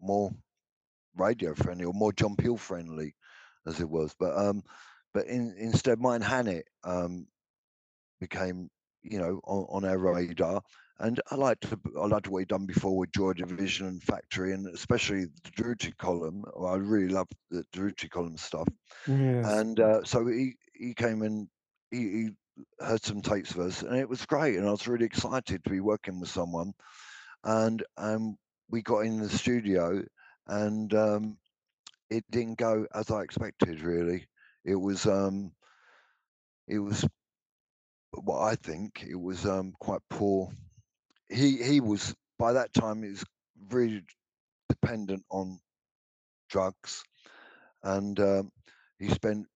more 0.00 0.32
radio 1.16 1.54
friendly 1.54 1.84
or 1.84 1.92
more 1.92 2.12
John 2.12 2.36
Peel 2.36 2.56
friendly, 2.56 3.14
as 3.66 3.80
it 3.80 3.88
was. 3.88 4.14
But 4.18 4.36
um, 4.36 4.62
but 5.14 5.26
in, 5.26 5.54
instead, 5.58 6.00
Martin 6.00 6.22
Hannett 6.22 6.66
um, 6.84 7.26
became 8.20 8.70
you 9.02 9.18
know 9.18 9.40
on, 9.44 9.84
on 9.84 9.90
our 9.90 9.98
radar. 9.98 10.62
And 10.98 11.20
I 11.30 11.34
liked 11.34 11.66
I 12.00 12.06
liked 12.06 12.28
what 12.28 12.40
he'd 12.40 12.48
done 12.48 12.66
before 12.66 12.96
with 12.96 13.12
Joy 13.12 13.32
Division 13.32 13.88
and 13.88 14.02
Factory, 14.02 14.52
and 14.52 14.68
especially 14.68 15.24
the 15.24 15.50
Durutti 15.56 15.96
Column. 15.96 16.44
I 16.64 16.76
really 16.76 17.08
loved 17.08 17.34
the 17.50 17.64
Durutti 17.74 18.08
Column 18.08 18.36
stuff. 18.36 18.68
Yes. 19.08 19.46
And 19.46 19.80
uh, 19.80 20.04
so 20.04 20.26
he 20.26 20.54
he 20.74 20.94
came 20.94 21.22
and 21.22 21.48
he, 21.90 21.98
he 21.98 22.30
heard 22.80 23.02
some 23.02 23.22
tapes 23.22 23.52
of 23.52 23.60
us, 23.60 23.82
and 23.82 23.96
it 23.96 24.08
was 24.08 24.26
great. 24.26 24.56
And 24.56 24.66
I 24.66 24.70
was 24.70 24.88
really 24.88 25.06
excited 25.06 25.64
to 25.64 25.70
be 25.70 25.80
working 25.80 26.20
with 26.20 26.28
someone. 26.28 26.72
And 27.44 27.82
um, 27.96 28.36
we 28.70 28.82
got 28.82 29.00
in 29.00 29.18
the 29.18 29.28
studio, 29.28 30.02
and 30.46 30.92
um, 30.94 31.38
it 32.10 32.24
didn't 32.30 32.58
go 32.58 32.86
as 32.94 33.10
I 33.10 33.22
expected. 33.22 33.80
Really, 33.80 34.26
it 34.64 34.76
was 34.76 35.06
um, 35.06 35.52
it 36.68 36.78
was 36.78 37.04
what 38.10 38.42
I 38.42 38.54
think 38.56 39.04
it 39.08 39.20
was 39.20 39.46
um, 39.46 39.72
quite 39.80 40.02
poor. 40.10 40.50
He 41.28 41.62
he 41.62 41.80
was 41.80 42.14
by 42.38 42.52
that 42.52 42.72
time 42.74 43.02
was 43.02 43.24
really 43.70 44.02
dependent 44.68 45.24
on 45.30 45.58
drugs, 46.48 47.02
and 47.82 48.18
um, 48.20 48.52
he 48.98 49.08
spent 49.08 49.46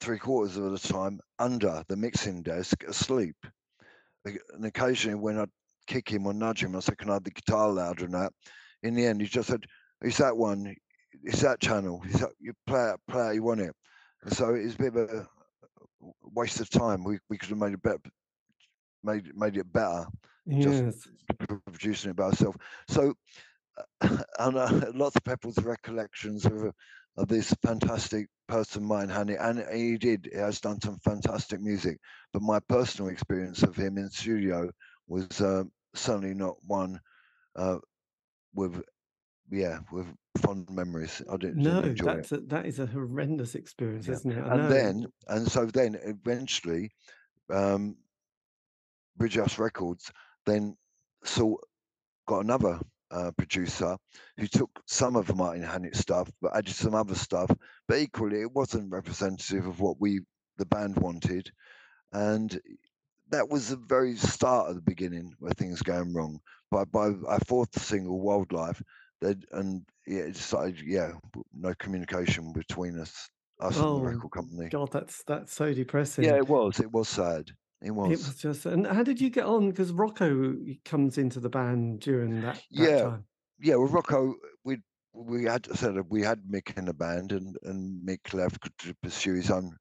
three 0.00 0.18
quarters 0.18 0.56
of 0.56 0.70
the 0.70 0.78
time 0.78 1.20
under 1.38 1.82
the 1.88 1.96
mixing 1.96 2.42
desk 2.42 2.84
asleep. 2.84 3.36
And 4.24 4.64
occasionally, 4.64 5.16
when 5.16 5.38
I'd 5.38 5.50
kick 5.86 6.08
him 6.08 6.26
or 6.26 6.34
nudge 6.34 6.64
him, 6.64 6.74
I 6.74 6.80
said, 6.80 6.98
"Can 6.98 7.10
I 7.10 7.14
have 7.14 7.24
the 7.24 7.30
guitar 7.30 7.70
louder?" 7.70 8.04
And 8.04 8.14
that. 8.14 8.32
In 8.82 8.94
the 8.94 9.06
end, 9.06 9.20
he 9.20 9.26
just 9.26 9.48
said, 9.48 9.64
"It's 10.02 10.18
that 10.18 10.36
one. 10.36 10.74
It's 11.22 11.40
that 11.42 11.60
channel. 11.60 12.02
It's 12.06 12.20
that, 12.20 12.32
you 12.40 12.52
play 12.66 12.90
it, 12.90 13.00
play 13.08 13.30
it. 13.30 13.34
You 13.36 13.42
want 13.44 13.60
it." 13.60 13.74
And 14.22 14.36
so 14.36 14.54
it's 14.54 14.74
a 14.74 14.78
bit 14.78 14.96
of 14.96 15.10
a 15.10 15.28
waste 16.22 16.60
of 16.60 16.70
time. 16.70 17.04
We 17.04 17.18
we 17.30 17.38
could 17.38 17.50
have 17.50 17.58
made 17.58 17.74
it 17.74 17.82
better, 17.82 18.00
made 19.04 19.34
made 19.36 19.56
it 19.56 19.72
better 19.72 20.06
yes. 20.46 21.08
producing 21.72 22.10
it 22.10 22.16
by 22.16 22.24
ourselves. 22.24 22.58
So, 22.88 23.14
uh, 24.00 24.18
and 24.38 24.56
uh, 24.56 24.92
lots 24.94 25.16
of 25.16 25.24
people's 25.24 25.58
recollections 25.58 26.46
of, 26.46 26.72
of 27.16 27.28
this 27.28 27.54
fantastic 27.62 28.28
person, 28.46 28.84
Martin 28.84 29.08
Hannett, 29.10 29.38
and 29.40 29.64
he 29.74 29.96
did. 29.96 30.28
He 30.32 30.38
has 30.38 30.60
done 30.60 30.80
some 30.80 30.98
fantastic 30.98 31.60
music. 31.60 31.98
But 32.32 32.42
my 32.42 32.60
personal 32.60 33.10
experience 33.10 33.62
of 33.62 33.74
him 33.76 33.98
in 33.98 34.10
studio 34.10 34.70
was 35.08 35.40
uh, 35.40 35.64
certainly 35.94 36.34
not 36.34 36.56
one 36.66 37.00
uh, 37.56 37.78
with, 38.54 38.82
yeah, 39.50 39.78
with 39.90 40.06
fond 40.38 40.68
memories. 40.70 41.22
I 41.30 41.36
didn't, 41.38 41.62
No, 41.62 41.76
didn't 41.76 41.90
enjoy 41.90 42.10
it. 42.10 42.16
that's 42.16 42.32
a, 42.32 42.40
that 42.40 42.66
is 42.66 42.78
a 42.78 42.86
horrendous 42.86 43.54
experience, 43.54 44.06
Yeah. 44.06 44.14
isn't 44.14 44.32
it? 44.32 44.42
I 44.44 44.52
and 44.52 44.62
know. 44.62 44.68
then 44.68 45.06
and 45.28 45.50
so 45.50 45.66
then 45.66 45.96
eventually 46.02 46.90
um 47.48 47.96
bridge 49.16 49.36
house 49.36 49.56
records 49.58 50.10
then 50.46 50.76
saw 51.24 51.56
got 52.26 52.40
another 52.40 52.80
uh, 53.10 53.30
producer 53.38 53.96
who 54.38 54.46
took 54.46 54.70
some 54.86 55.16
of 55.16 55.34
martin 55.36 55.62
hannett's 55.62 55.98
stuff 55.98 56.30
but 56.40 56.54
added 56.56 56.74
some 56.74 56.94
other 56.94 57.14
stuff 57.14 57.50
but 57.88 57.98
equally 57.98 58.40
it 58.40 58.52
wasn't 58.52 58.90
representative 58.90 59.66
of 59.66 59.80
what 59.80 60.00
we 60.00 60.20
the 60.58 60.66
band 60.66 60.96
wanted 60.98 61.50
and 62.12 62.60
that 63.28 63.48
was 63.48 63.68
the 63.68 63.76
very 63.76 64.16
start 64.16 64.68
of 64.68 64.74
the 64.76 64.82
beginning 64.82 65.32
where 65.38 65.52
things 65.52 65.82
going 65.82 66.12
wrong 66.14 66.38
by 66.70 66.84
by 66.84 67.10
our 67.26 67.40
fourth 67.46 67.80
single 67.80 68.20
wildlife 68.20 68.82
they 69.20 69.34
and 69.52 69.84
yeah 70.06 70.22
it 70.22 70.36
started 70.36 70.80
yeah 70.84 71.12
no 71.54 71.74
communication 71.78 72.52
between 72.52 72.98
us 72.98 73.28
us 73.60 73.76
and 73.76 73.84
Oh, 73.86 73.98
the 74.00 74.06
record 74.08 74.30
company 74.30 74.68
God, 74.68 74.92
that's 74.92 75.22
that's 75.24 75.54
so 75.54 75.72
depressing. 75.72 76.24
yeah, 76.24 76.36
it 76.36 76.46
was. 76.46 76.78
It 76.78 76.92
was 76.92 77.08
sad. 77.08 77.50
It 77.86 77.90
was. 77.92 78.12
It 78.12 78.26
was 78.26 78.36
just. 78.36 78.66
And 78.66 78.86
how 78.86 79.02
did 79.02 79.20
you 79.20 79.30
get 79.30 79.44
on? 79.46 79.70
Because 79.70 79.92
Rocco 79.92 80.56
comes 80.84 81.18
into 81.18 81.38
the 81.40 81.48
band 81.48 82.00
during 82.00 82.40
that, 82.42 82.56
that 82.56 82.62
Yeah. 82.70 83.02
time. 83.02 83.26
yeah, 83.60 83.76
with 83.76 83.92
Rocco, 83.92 84.34
we 84.64 84.82
we 85.12 85.44
had 85.44 85.66
said 85.76 85.94
we 86.10 86.22
had 86.22 86.42
Mick 86.44 86.76
in 86.76 86.86
the 86.86 86.94
band, 86.94 87.32
and 87.32 87.56
and 87.62 88.06
Mick 88.06 88.34
left 88.34 88.68
to 88.80 88.94
pursue 89.02 89.34
his 89.34 89.50
own. 89.50 89.76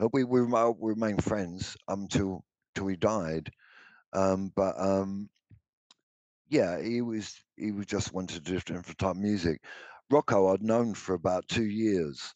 uh, 0.00 0.08
We 0.12 0.24
we, 0.24 0.40
rema- 0.40 0.70
we 0.70 0.90
remained 0.90 1.24
friends 1.24 1.76
until 1.88 2.44
till 2.74 2.86
he 2.86 2.96
died. 2.96 3.50
Um, 4.12 4.52
but 4.54 4.78
um, 4.80 5.28
yeah, 6.48 6.80
he 6.80 7.02
was 7.02 7.34
he 7.56 7.72
was 7.72 7.86
just 7.86 8.12
wanted 8.12 8.44
different 8.44 8.86
type 8.98 9.10
of 9.10 9.16
music. 9.16 9.64
Rocco 10.10 10.52
I'd 10.52 10.62
known 10.62 10.94
for 10.94 11.14
about 11.14 11.48
two 11.48 11.66
years, 11.66 12.34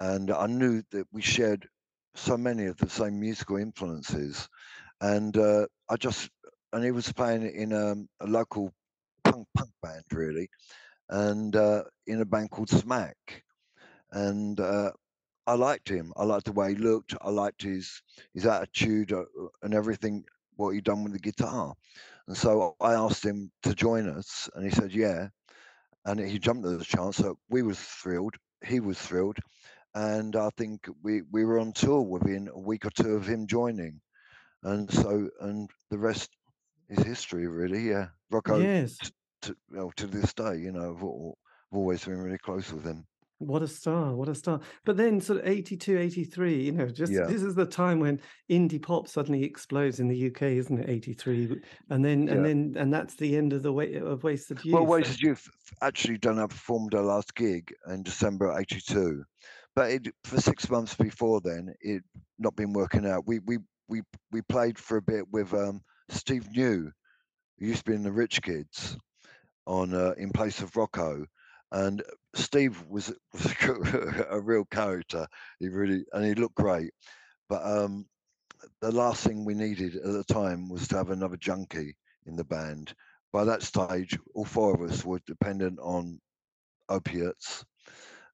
and 0.00 0.30
I 0.30 0.46
knew 0.46 0.82
that 0.90 1.06
we 1.12 1.22
shared 1.22 1.68
so 2.14 2.36
many 2.36 2.66
of 2.66 2.76
the 2.78 2.88
same 2.88 3.20
musical 3.20 3.56
influences, 3.56 4.48
and 5.00 5.36
uh, 5.36 5.66
I 5.88 5.96
just 5.96 6.30
and 6.72 6.84
he 6.84 6.90
was 6.90 7.12
playing 7.12 7.42
in 7.42 7.72
um, 7.72 8.08
a 8.20 8.26
local 8.26 8.72
punk 9.24 9.46
punk 9.56 9.70
band 9.82 10.04
really, 10.12 10.48
and 11.08 11.54
uh, 11.54 11.84
in 12.06 12.20
a 12.20 12.24
band 12.24 12.50
called 12.50 12.70
Smack, 12.70 13.16
and 14.12 14.58
uh, 14.60 14.90
I 15.46 15.54
liked 15.54 15.88
him. 15.88 16.12
I 16.16 16.24
liked 16.24 16.46
the 16.46 16.52
way 16.52 16.70
he 16.70 16.76
looked. 16.76 17.14
I 17.20 17.30
liked 17.30 17.62
his 17.62 18.02
his 18.34 18.46
attitude 18.46 19.12
uh, 19.12 19.20
uh, 19.20 19.48
and 19.62 19.74
everything 19.74 20.24
what 20.56 20.70
he'd 20.70 20.84
done 20.84 21.04
with 21.04 21.12
the 21.12 21.18
guitar. 21.18 21.74
And 22.28 22.36
so 22.36 22.74
I 22.80 22.94
asked 22.94 23.24
him 23.24 23.50
to 23.62 23.74
join 23.74 24.08
us, 24.08 24.48
and 24.54 24.64
he 24.64 24.70
said 24.70 24.92
yeah. 24.92 25.28
And 26.04 26.20
he 26.20 26.38
jumped 26.38 26.64
at 26.66 26.78
the 26.78 26.84
chance. 26.84 27.16
So 27.16 27.36
we 27.48 27.62
was 27.62 27.78
thrilled. 27.80 28.36
He 28.64 28.80
was 28.80 28.98
thrilled, 28.98 29.38
and 29.94 30.36
I 30.36 30.50
think 30.56 30.88
we 31.02 31.22
we 31.32 31.44
were 31.44 31.58
on 31.58 31.72
tour 31.72 32.00
within 32.00 32.48
a 32.48 32.58
week 32.58 32.84
or 32.84 32.90
two 32.90 33.14
of 33.14 33.26
him 33.26 33.46
joining. 33.46 34.00
And 34.66 34.90
so 34.92 35.28
and 35.40 35.70
the 35.90 35.98
rest 35.98 36.30
is 36.88 37.02
history, 37.04 37.46
really. 37.46 37.88
Yeah, 37.88 38.06
Rocco 38.30 38.58
Yes. 38.58 38.98
to 39.42 39.56
well, 39.70 39.92
to 39.96 40.08
this 40.08 40.32
day, 40.34 40.58
you 40.58 40.72
know, 40.72 40.90
I've, 40.90 41.04
I've 41.04 41.78
always 41.78 42.04
been 42.04 42.18
really 42.18 42.38
close 42.38 42.72
with 42.72 42.84
him. 42.84 43.06
What 43.38 43.62
a 43.62 43.68
star, 43.68 44.14
what 44.14 44.28
a 44.28 44.34
star. 44.34 44.60
But 44.84 44.96
then 44.96 45.20
sort 45.20 45.40
of 45.40 45.46
82, 45.46 45.98
83, 45.98 46.64
you 46.64 46.72
know, 46.72 46.88
just 46.88 47.12
Yeah, 47.12 47.26
this 47.26 47.42
is 47.42 47.54
the 47.54 47.66
time 47.66 48.00
when 48.00 48.18
indie 48.50 48.82
pop 48.82 49.06
suddenly 49.06 49.44
explodes 49.44 50.00
in 50.00 50.08
the 50.08 50.26
UK, 50.28 50.42
isn't 50.42 50.80
it? 50.80 50.88
83. 50.88 51.60
And 51.90 52.04
then 52.04 52.28
and 52.28 52.44
then 52.44 52.74
and 52.76 52.92
that's 52.92 53.14
the 53.14 53.36
end 53.36 53.52
of 53.52 53.62
the 53.62 53.72
way 53.72 53.94
of 53.94 54.24
Wasted 54.24 54.64
Youth. 54.64 54.74
Well. 54.74 54.86
Wasted 54.86 55.20
Youth 55.20 55.48
actually 55.80 56.18
done 56.18 56.38
have 56.38 56.50
performed 56.50 56.94
our 56.94 57.02
last 57.02 57.34
gig 57.36 57.72
in 57.88 58.02
December 58.02 58.58
'82, 58.58 59.22
but 59.76 59.90
it, 59.92 60.08
for 60.24 60.40
six 60.40 60.68
months 60.70 60.94
before 60.96 61.40
then, 61.40 61.72
it 61.80 62.02
not 62.38 62.56
been 62.56 62.72
working 62.72 63.06
out. 63.06 63.28
We 63.28 63.38
we 63.40 63.58
we 63.88 64.02
we 64.32 64.42
played 64.42 64.78
for 64.78 64.96
a 64.96 65.02
bit 65.02 65.24
with 65.30 65.52
um, 65.54 65.80
Steve 66.08 66.50
New, 66.50 66.90
who 67.58 67.66
used 67.66 67.84
to 67.84 67.90
be 67.90 67.96
in 67.96 68.02
the 68.02 68.12
Rich 68.12 68.42
Kids, 68.42 68.96
on 69.66 69.94
uh, 69.94 70.14
in 70.18 70.30
place 70.30 70.60
of 70.60 70.76
Rocco, 70.76 71.26
and 71.72 72.02
Steve 72.34 72.82
was, 72.88 73.12
was 73.32 73.54
a 74.30 74.40
real 74.40 74.64
character. 74.66 75.26
He 75.58 75.68
really 75.68 76.04
and 76.12 76.24
he 76.24 76.34
looked 76.34 76.54
great, 76.54 76.92
but 77.48 77.64
um, 77.64 78.06
the 78.80 78.92
last 78.92 79.24
thing 79.24 79.44
we 79.44 79.54
needed 79.54 79.96
at 79.96 80.12
the 80.12 80.24
time 80.24 80.68
was 80.68 80.88
to 80.88 80.96
have 80.96 81.10
another 81.10 81.36
junkie 81.36 81.96
in 82.26 82.36
the 82.36 82.44
band. 82.44 82.94
By 83.32 83.44
that 83.44 83.62
stage, 83.62 84.18
all 84.34 84.44
four 84.44 84.74
of 84.74 84.90
us 84.90 85.04
were 85.04 85.20
dependent 85.26 85.78
on 85.80 86.20
opiates, 86.88 87.64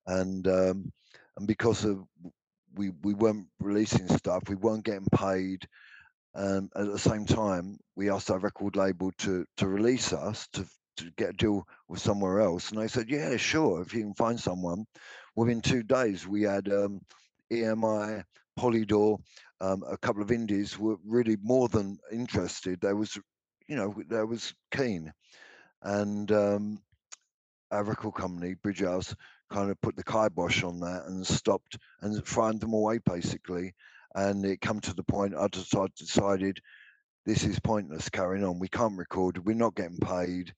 and 0.07 0.47
um, 0.47 0.93
and 1.37 1.47
because 1.47 1.85
of 1.85 2.05
we 2.75 2.91
we 3.03 3.15
weren't 3.15 3.47
releasing 3.61 4.09
stuff, 4.09 4.45
we 4.49 4.55
weren't 4.55 4.85
getting 4.85 5.07
paid. 5.15 5.67
Um, 6.35 6.71
at 6.75 6.87
the 6.87 6.99
same 6.99 7.27
time, 7.27 7.79
we 7.95 8.11
asked 8.11 8.31
our 8.31 8.39
record 8.39 8.77
label 8.77 9.13
to 9.19 9.45
to 9.59 9.69
release 9.69 10.13
us 10.13 10.49
to 10.55 10.67
to 10.97 11.11
get 11.17 11.31
a 11.31 11.35
deal 11.35 11.67
with 11.89 12.01
somewhere 12.01 12.41
else, 12.41 12.71
and 12.71 12.81
they 12.81 12.89
said, 12.89 13.09
"Yeah, 13.09 13.37
sure, 13.37 13.83
if 13.83 13.95
you 13.95 14.03
can 14.03 14.15
find 14.15 14.39
someone." 14.39 14.87
Within 15.37 15.63
two 15.63 15.83
days, 15.83 16.27
we 16.27 16.43
had 16.43 16.69
um, 16.69 17.01
EMI, 17.51 18.23
Polydor, 18.59 19.19
um, 19.61 19.83
a 19.89 19.97
couple 19.97 20.23
of 20.23 20.33
indies 20.33 20.79
were 20.79 20.97
really 21.05 21.37
more 21.43 21.69
than 21.69 21.99
interested. 22.11 22.81
They 22.81 22.93
was, 22.93 23.17
you 23.67 23.77
know, 23.77 23.95
they 24.09 24.25
was 24.25 24.55
keen, 24.71 25.13
and 25.83 26.31
um, 26.33 26.83
our 27.73 27.85
record 27.85 28.15
company, 28.15 28.55
Bridge 28.55 28.83
House, 28.83 29.15
kind 29.51 29.71
of 29.71 29.81
put 29.81 29.97
the 29.97 30.05
kibosh 30.05 30.63
on 30.63 30.79
that 30.81 31.05
and 31.07 31.27
stopped 31.27 31.79
and 32.03 32.25
fried 32.27 32.61
them 32.61 32.75
away 32.75 32.99
basically. 32.99 33.75
And 34.15 34.45
it 34.45 34.61
come 34.61 34.81
to 34.81 34.95
the 34.95 35.03
point 35.03 35.35
I 35.35 35.49
just 35.49 35.75
I 35.75 35.87
decided 35.97 36.61
this 37.25 37.45
is 37.45 37.59
pointless 37.61 38.09
carrying 38.11 38.45
on. 38.45 38.59
We 38.59 38.69
can't 38.69 38.99
record. 38.99 39.45
We're 39.45 39.55
not 39.55 39.75
getting 39.75 39.99
paid, 39.99 40.53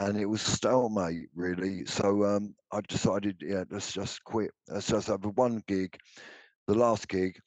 and 0.00 0.18
it 0.18 0.26
was 0.26 0.42
stalemate 0.42 1.28
really. 1.34 1.86
So 1.86 2.24
um, 2.24 2.54
I 2.72 2.80
decided, 2.88 3.36
yeah, 3.40 3.64
let's 3.70 3.92
just 3.92 4.24
quit. 4.24 4.50
Let's 4.68 4.88
just 4.88 5.06
have 5.06 5.24
one 5.24 5.62
gig. 5.68 5.96
The 6.66 6.74
last 6.74 7.06
gig, 7.08 7.38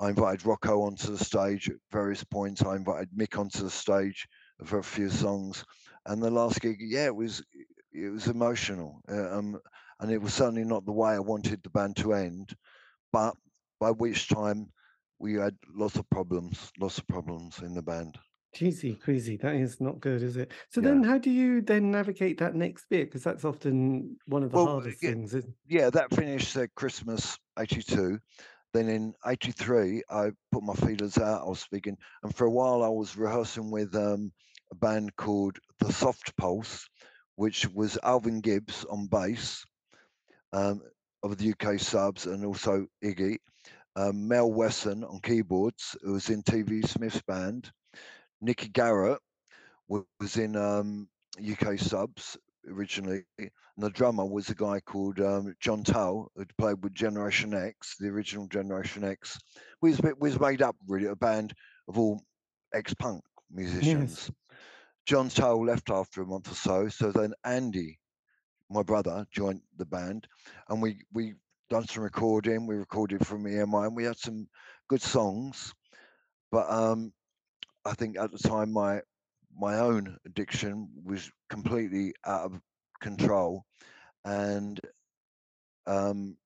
I 0.00 0.08
invited 0.08 0.44
Rocco 0.44 0.82
onto 0.82 1.14
the 1.14 1.24
stage 1.24 1.68
at 1.68 1.76
various 1.92 2.24
points. 2.24 2.64
I 2.64 2.74
invited 2.74 3.10
Mick 3.16 3.38
onto 3.38 3.62
the 3.62 3.70
stage 3.70 4.26
for 4.64 4.78
a 4.78 4.84
few 4.84 5.10
songs, 5.10 5.64
and 6.06 6.20
the 6.20 6.30
last 6.30 6.60
gig, 6.60 6.78
yeah, 6.80 7.06
it 7.06 7.14
was 7.14 7.40
it 7.94 8.10
was 8.10 8.26
emotional, 8.26 9.00
uh, 9.08 9.38
um, 9.38 9.58
and 10.00 10.10
it 10.10 10.18
was 10.20 10.34
certainly 10.34 10.64
not 10.64 10.84
the 10.84 10.92
way 10.92 11.12
I 11.12 11.20
wanted 11.20 11.62
the 11.62 11.70
band 11.70 11.96
to 11.98 12.12
end. 12.12 12.54
But 13.12 13.36
by 13.80 13.92
which 13.92 14.28
time 14.28 14.72
we 15.18 15.34
had 15.34 15.56
lots 15.72 15.96
of 15.96 16.08
problems, 16.10 16.72
lots 16.78 16.98
of 16.98 17.06
problems 17.06 17.60
in 17.60 17.74
the 17.74 17.82
band. 17.82 18.18
Cheesy, 18.54 18.94
queasy. 18.96 19.36
That 19.36 19.54
is 19.54 19.80
not 19.80 20.00
good, 20.00 20.22
is 20.22 20.36
it? 20.36 20.52
So 20.70 20.80
Yeah. 20.80 20.88
then 20.90 21.02
how 21.04 21.18
do 21.18 21.30
you 21.30 21.60
then 21.60 21.90
navigate 21.90 22.38
that 22.38 22.54
next 22.54 22.86
bit? 22.88 23.06
Because 23.08 23.24
that's 23.24 23.44
often 23.44 24.16
one 24.26 24.42
of 24.42 24.50
the 24.50 24.58
Well, 24.58 24.66
hardest 24.66 25.02
yeah, 25.02 25.10
things. 25.10 25.34
isn't- 25.34 25.56
yeah, 25.66 25.90
that 25.90 26.14
finished 26.14 26.56
uh, 26.56 26.66
Christmas 26.76 27.38
'82. 27.58 28.20
Then 28.72 28.88
in 28.88 29.14
'83, 29.26 30.02
I 30.10 30.32
put 30.52 30.62
my 30.64 30.74
feelers 30.74 31.16
out. 31.18 31.42
I 31.42 31.48
was 31.48 31.60
speaking, 31.60 31.96
and 32.22 32.34
for 32.34 32.46
a 32.46 32.50
while, 32.50 32.82
I 32.82 32.88
was 32.88 33.16
rehearsing 33.16 33.70
with 33.70 33.94
um, 33.94 34.32
a 34.72 34.74
band 34.74 35.14
called 35.16 35.58
the 35.78 35.92
Soft 35.92 36.36
Pulse, 36.36 36.88
which 37.36 37.68
was 37.70 37.98
Alvin 38.02 38.40
Gibbs 38.40 38.84
on 38.90 39.06
bass 39.06 39.64
um, 40.52 40.82
of 41.22 41.36
the 41.36 41.52
UK 41.52 41.80
subs, 41.80 42.26
and 42.26 42.44
also 42.44 42.86
Iggy. 43.02 43.38
Um, 43.96 44.26
Mel 44.26 44.50
Wesson 44.50 45.04
on 45.04 45.20
keyboards, 45.20 45.96
who 46.02 46.14
was 46.14 46.28
in 46.28 46.42
TV 46.42 46.86
Smith's 46.86 47.22
band. 47.22 47.70
Nicky 48.40 48.68
Garrett 48.68 49.20
was 49.88 50.36
in 50.36 50.56
um, 50.56 51.08
UK 51.38 51.78
subs 51.78 52.36
originally. 52.68 53.22
And 53.38 53.50
the 53.78 53.90
drummer 53.90 54.24
was 54.24 54.50
a 54.50 54.54
guy 54.54 54.80
called 54.80 55.20
um, 55.20 55.54
John 55.60 55.82
Tull, 55.82 56.30
who 56.36 56.44
played 56.58 56.82
with 56.82 56.94
Generation 56.94 57.54
X, 57.54 57.96
the 57.98 58.08
original 58.08 58.46
Generation 58.46 59.04
X. 59.04 59.38
We 59.82 59.90
was, 59.90 60.00
was 60.18 60.40
made 60.40 60.62
up 60.62 60.76
really 60.86 61.06
a 61.06 61.16
band 61.16 61.54
of 61.88 61.98
all 61.98 62.20
ex-punk 62.72 63.22
musicians. 63.50 64.30
John 65.06 65.28
Tull 65.30 65.64
left 65.66 65.90
after 65.90 66.22
a 66.22 66.26
month 66.26 66.50
or 66.50 66.54
so, 66.54 66.88
so 66.88 67.12
then 67.12 67.34
Andy, 67.44 67.98
my 68.70 68.82
brother, 68.82 69.26
joined 69.32 69.62
the 69.76 69.86
band, 69.86 70.28
and 70.68 70.82
we 70.82 71.02
we 71.12 71.34
done 71.70 71.86
some 71.88 72.02
recording. 72.04 72.66
We 72.66 72.76
recorded 72.76 73.26
from 73.26 73.46
EMI, 73.46 73.86
and 73.86 73.96
we 73.96 74.04
had 74.04 74.18
some 74.18 74.48
good 74.88 75.02
songs. 75.02 75.74
But 76.50 76.70
um, 76.70 77.12
I 77.84 77.94
think 77.94 78.18
at 78.18 78.32
the 78.32 78.38
time 78.38 78.72
my 78.72 79.02
my 79.56 79.78
own 79.80 80.18
addiction 80.26 80.88
was 81.04 81.30
completely 81.50 82.14
out 82.26 82.46
of 82.52 82.60
control, 83.00 83.64
and 84.24 84.80
um, 85.86 86.36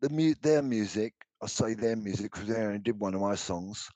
the 0.00 0.08
mu- 0.10 0.34
their 0.42 0.62
music. 0.62 1.14
I 1.42 1.46
say 1.48 1.74
their 1.74 1.96
music 1.96 2.32
because 2.32 2.48
they 2.48 2.56
only 2.64 2.78
did 2.78 2.98
one 2.98 3.14
of 3.14 3.20
my 3.20 3.34
songs, 3.34 3.90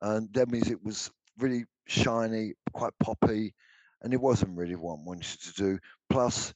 and 0.00 0.32
their 0.34 0.46
music 0.46 0.78
was 0.82 1.10
really 1.38 1.64
shiny, 1.86 2.52
quite 2.72 2.92
poppy, 3.02 3.54
and 4.02 4.12
it 4.12 4.20
wasn't 4.20 4.56
really 4.56 4.76
what 4.76 4.94
I 4.94 5.02
wanted 5.04 5.40
to 5.40 5.52
do. 5.52 5.78
Plus, 6.10 6.52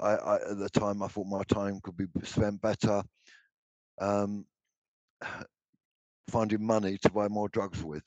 I, 0.00 0.10
I 0.10 0.34
at 0.50 0.58
the 0.58 0.70
time 0.70 1.02
I 1.02 1.08
thought 1.08 1.26
my 1.26 1.42
time 1.44 1.80
could 1.82 1.96
be 1.96 2.06
spent 2.24 2.60
better 2.60 3.02
um, 4.00 4.44
finding 6.28 6.64
money 6.64 6.98
to 6.98 7.10
buy 7.10 7.28
more 7.28 7.48
drugs 7.48 7.82
with. 7.82 8.04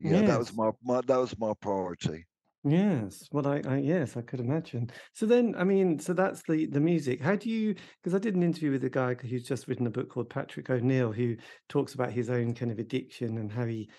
Yeah, 0.00 0.22
that 0.22 0.38
was 0.38 0.54
my, 0.54 0.70
my 0.82 1.00
that 1.06 1.16
was 1.16 1.38
my 1.38 1.52
priority. 1.60 2.26
Yes, 2.64 3.28
well, 3.32 3.46
I, 3.46 3.60
I 3.66 3.76
yes, 3.78 4.16
I 4.16 4.22
could 4.22 4.38
imagine. 4.38 4.90
So 5.14 5.26
then, 5.26 5.54
I 5.56 5.64
mean, 5.64 5.98
so 5.98 6.12
that's 6.12 6.42
the 6.48 6.66
the 6.66 6.80
music. 6.80 7.20
How 7.20 7.34
do 7.34 7.50
you? 7.50 7.74
Because 8.02 8.14
I 8.14 8.18
did 8.18 8.36
an 8.36 8.42
interview 8.42 8.70
with 8.70 8.84
a 8.84 8.90
guy 8.90 9.14
who's 9.14 9.42
just 9.42 9.66
written 9.66 9.86
a 9.86 9.90
book 9.90 10.10
called 10.10 10.30
Patrick 10.30 10.70
O'Neill, 10.70 11.12
who 11.12 11.36
talks 11.68 11.94
about 11.94 12.12
his 12.12 12.30
own 12.30 12.54
kind 12.54 12.70
of 12.70 12.78
addiction 12.78 13.38
and 13.38 13.50
how 13.50 13.64
he, 13.64 13.90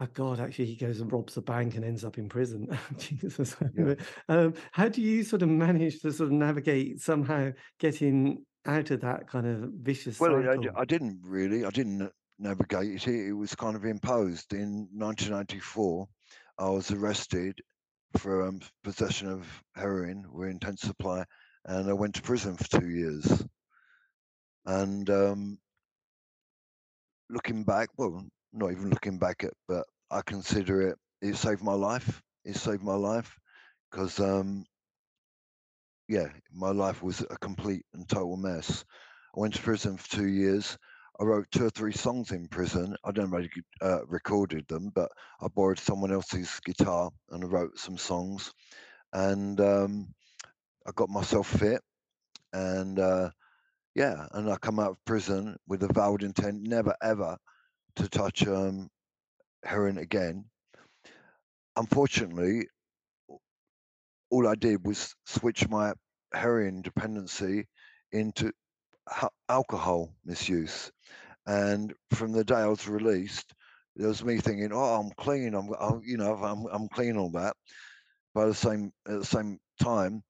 oh 0.00 0.06
God, 0.14 0.40
actually, 0.40 0.66
he 0.66 0.76
goes 0.76 1.00
and 1.00 1.12
robs 1.12 1.36
a 1.36 1.42
bank 1.42 1.74
and 1.74 1.84
ends 1.84 2.04
up 2.04 2.18
in 2.18 2.28
prison. 2.28 2.78
Jesus, 2.98 3.56
Yeah. 3.76 3.94
um, 4.28 4.54
how 4.72 4.88
do 4.88 5.02
you 5.02 5.22
sort 5.24 5.42
of 5.42 5.48
manage 5.48 6.00
to 6.00 6.12
sort 6.12 6.28
of 6.28 6.32
navigate 6.32 7.00
somehow 7.00 7.50
getting 7.78 8.44
out 8.66 8.90
of 8.90 9.00
that 9.00 9.28
kind 9.28 9.46
of 9.46 9.70
vicious 9.80 10.20
Well, 10.20 10.42
cycle? 10.42 10.70
I 10.76 10.84
didn't 10.84 11.20
really. 11.22 11.64
I 11.64 11.70
didn't 11.70 12.10
navigate 12.38 13.06
it. 13.06 13.28
It 13.28 13.32
was 13.32 13.54
kind 13.54 13.74
of 13.76 13.84
imposed 13.84 14.52
in 14.52 14.88
1994. 14.92 16.06
I 16.58 16.68
was 16.68 16.90
arrested 16.90 17.60
for 18.16 18.46
um, 18.46 18.60
possession 18.84 19.28
of 19.28 19.46
heroin, 19.74 20.24
were 20.30 20.48
intense 20.48 20.80
supply, 20.80 21.24
and 21.64 21.88
I 21.88 21.92
went 21.92 22.14
to 22.14 22.22
prison 22.22 22.56
for 22.56 22.80
two 22.80 22.88
years. 22.88 23.44
And 24.66 25.08
um, 25.10 25.58
looking 27.30 27.64
back, 27.64 27.88
well, 27.96 28.24
not 28.52 28.72
even 28.72 28.90
looking 28.90 29.18
back 29.18 29.44
at, 29.44 29.54
but 29.68 29.84
I 30.10 30.22
consider 30.22 30.82
it. 30.88 30.98
It 31.22 31.36
saved 31.36 31.62
my 31.62 31.74
life. 31.74 32.22
It 32.44 32.56
saved 32.56 32.82
my 32.82 32.94
life 32.94 33.38
because, 33.90 34.20
um, 34.20 34.64
yeah, 36.08 36.28
my 36.52 36.70
life 36.70 37.02
was 37.02 37.20
a 37.30 37.36
complete 37.38 37.84
and 37.94 38.08
total 38.08 38.36
mess. 38.36 38.84
I 39.36 39.40
went 39.40 39.54
to 39.54 39.62
prison 39.62 39.96
for 39.96 40.08
two 40.16 40.26
years. 40.28 40.76
I 41.20 41.24
wrote 41.24 41.50
two 41.50 41.66
or 41.66 41.70
three 41.70 41.92
songs 41.92 42.30
in 42.30 42.48
prison. 42.48 42.96
I 43.04 43.10
don't 43.12 43.30
really 43.30 43.50
uh, 43.82 44.06
recorded 44.06 44.66
them, 44.68 44.90
but 44.94 45.10
I 45.40 45.48
borrowed 45.48 45.78
someone 45.78 46.12
else's 46.12 46.60
guitar 46.64 47.10
and 47.30 47.44
I 47.44 47.46
wrote 47.48 47.78
some 47.78 47.98
songs. 47.98 48.52
And 49.12 49.60
um, 49.60 50.08
I 50.86 50.92
got 50.96 51.10
myself 51.10 51.48
fit, 51.48 51.82
and 52.52 52.98
uh, 52.98 53.30
yeah, 53.94 54.26
and 54.32 54.50
I 54.50 54.56
come 54.56 54.80
out 54.80 54.92
of 54.92 55.04
prison 55.06 55.56
with 55.68 55.82
a 55.84 55.92
vowed 55.92 56.22
intent 56.22 56.62
never 56.62 56.96
ever 57.02 57.36
to 57.98 58.08
touch 58.08 58.46
um, 58.46 58.88
heroin 59.64 59.98
again. 59.98 60.44
Unfortunately, 61.76 62.66
all 64.30 64.48
I 64.48 64.54
did 64.54 64.86
was 64.86 65.14
switch 65.26 65.68
my 65.68 65.92
heroin 66.32 66.82
dependency 66.82 67.66
into 68.12 68.52
alcohol 69.48 70.12
misuse. 70.24 70.90
And 71.46 71.94
from 72.14 72.32
the 72.32 72.44
day 72.44 72.56
I 72.56 72.66
was 72.66 72.88
released, 72.88 73.54
there 73.96 74.08
was 74.08 74.24
me 74.24 74.38
thinking, 74.38 74.70
"Oh, 74.72 75.00
I'm 75.00 75.10
clean. 75.12 75.54
I'm, 75.54 75.70
I'm 75.80 76.02
you 76.04 76.18
know, 76.18 76.34
I'm, 76.34 76.66
I'm 76.66 76.88
clean 76.88 77.16
on 77.16 77.32
that." 77.32 77.56
By 78.34 78.46
the 78.46 78.54
same 78.54 78.92
at 79.06 79.20
the 79.20 79.26
same 79.26 79.58
time, 79.80 80.22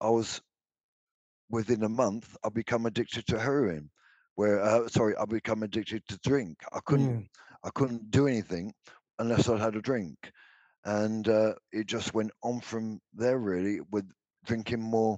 I 0.00 0.10
was 0.10 0.40
within 1.50 1.84
a 1.84 1.88
month, 1.88 2.36
I 2.44 2.48
become 2.48 2.86
addicted 2.86 3.26
to 3.28 3.38
heroin. 3.38 3.90
Where 4.34 4.62
uh, 4.62 4.88
sorry, 4.88 5.14
I 5.16 5.24
become 5.24 5.62
addicted 5.62 6.02
to 6.08 6.18
drink. 6.18 6.58
I 6.72 6.80
couldn't, 6.84 7.22
mm. 7.22 7.28
I 7.64 7.70
couldn't 7.70 8.10
do 8.10 8.26
anything 8.26 8.72
unless 9.18 9.48
I 9.48 9.58
had 9.58 9.76
a 9.76 9.82
drink, 9.82 10.16
and 10.84 11.28
uh, 11.28 11.54
it 11.72 11.86
just 11.86 12.14
went 12.14 12.30
on 12.42 12.60
from 12.60 13.00
there. 13.14 13.38
Really, 13.38 13.80
with 13.90 14.08
drinking 14.46 14.82
more, 14.82 15.16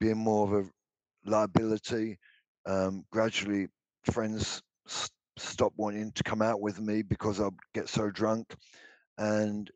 being 0.00 0.18
more 0.18 0.46
of 0.46 0.66
a 0.66 1.30
liability. 1.30 2.18
Um, 2.66 3.04
gradually, 3.10 3.68
friends 4.12 4.62
st- 4.86 5.10
stopped 5.38 5.78
wanting 5.78 6.12
to 6.12 6.22
come 6.22 6.42
out 6.42 6.60
with 6.60 6.78
me 6.80 7.02
because 7.02 7.40
I'd 7.40 7.52
get 7.74 7.88
so 7.88 8.10
drunk, 8.10 8.54
and 9.18 9.70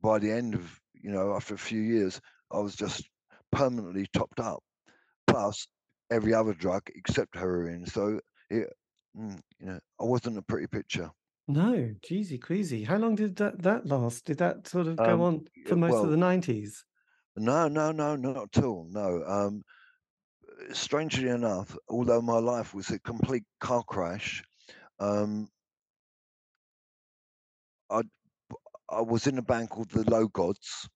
by 0.00 0.18
the 0.18 0.30
end 0.30 0.54
of 0.54 0.80
you 0.94 1.10
know 1.10 1.34
after 1.34 1.54
a 1.54 1.58
few 1.58 1.80
years, 1.80 2.20
I 2.52 2.58
was 2.58 2.76
just 2.76 3.08
permanently 3.50 4.06
topped 4.12 4.40
up 4.40 4.62
plus 5.26 5.66
every 6.12 6.34
other 6.34 6.54
drug 6.54 6.82
except 6.94 7.36
heroin. 7.36 7.86
So 7.86 8.20
it, 8.50 8.68
mm, 9.16 9.40
you 9.58 9.66
know, 9.66 9.80
I 10.00 10.04
wasn't 10.04 10.38
a 10.38 10.42
pretty 10.42 10.66
picture. 10.66 11.10
No, 11.48 11.94
jeezy 12.08 12.40
queasy. 12.40 12.84
How 12.84 12.98
long 12.98 13.16
did 13.16 13.36
that, 13.36 13.62
that 13.62 13.86
last? 13.86 14.26
Did 14.26 14.38
that 14.38 14.68
sort 14.68 14.86
of 14.86 14.96
go 14.96 15.14
um, 15.14 15.20
on 15.20 15.44
for 15.66 15.76
most 15.76 15.92
well, 15.92 16.04
of 16.04 16.10
the 16.10 16.16
nineties? 16.16 16.84
No, 17.36 17.66
no, 17.68 17.90
no, 17.92 18.14
not 18.14 18.56
at 18.56 18.62
all. 18.62 18.86
No. 18.90 19.24
Um, 19.26 19.62
strangely 20.72 21.28
enough, 21.28 21.76
although 21.88 22.22
my 22.22 22.38
life 22.38 22.74
was 22.74 22.90
a 22.90 22.98
complete 23.00 23.44
car 23.60 23.82
crash, 23.82 24.44
um, 25.00 25.48
I 27.90 28.02
I 28.88 29.00
was 29.00 29.26
in 29.26 29.38
a 29.38 29.42
band 29.42 29.70
called 29.70 29.90
the 29.90 30.08
Low 30.08 30.28
Gods, 30.28 30.88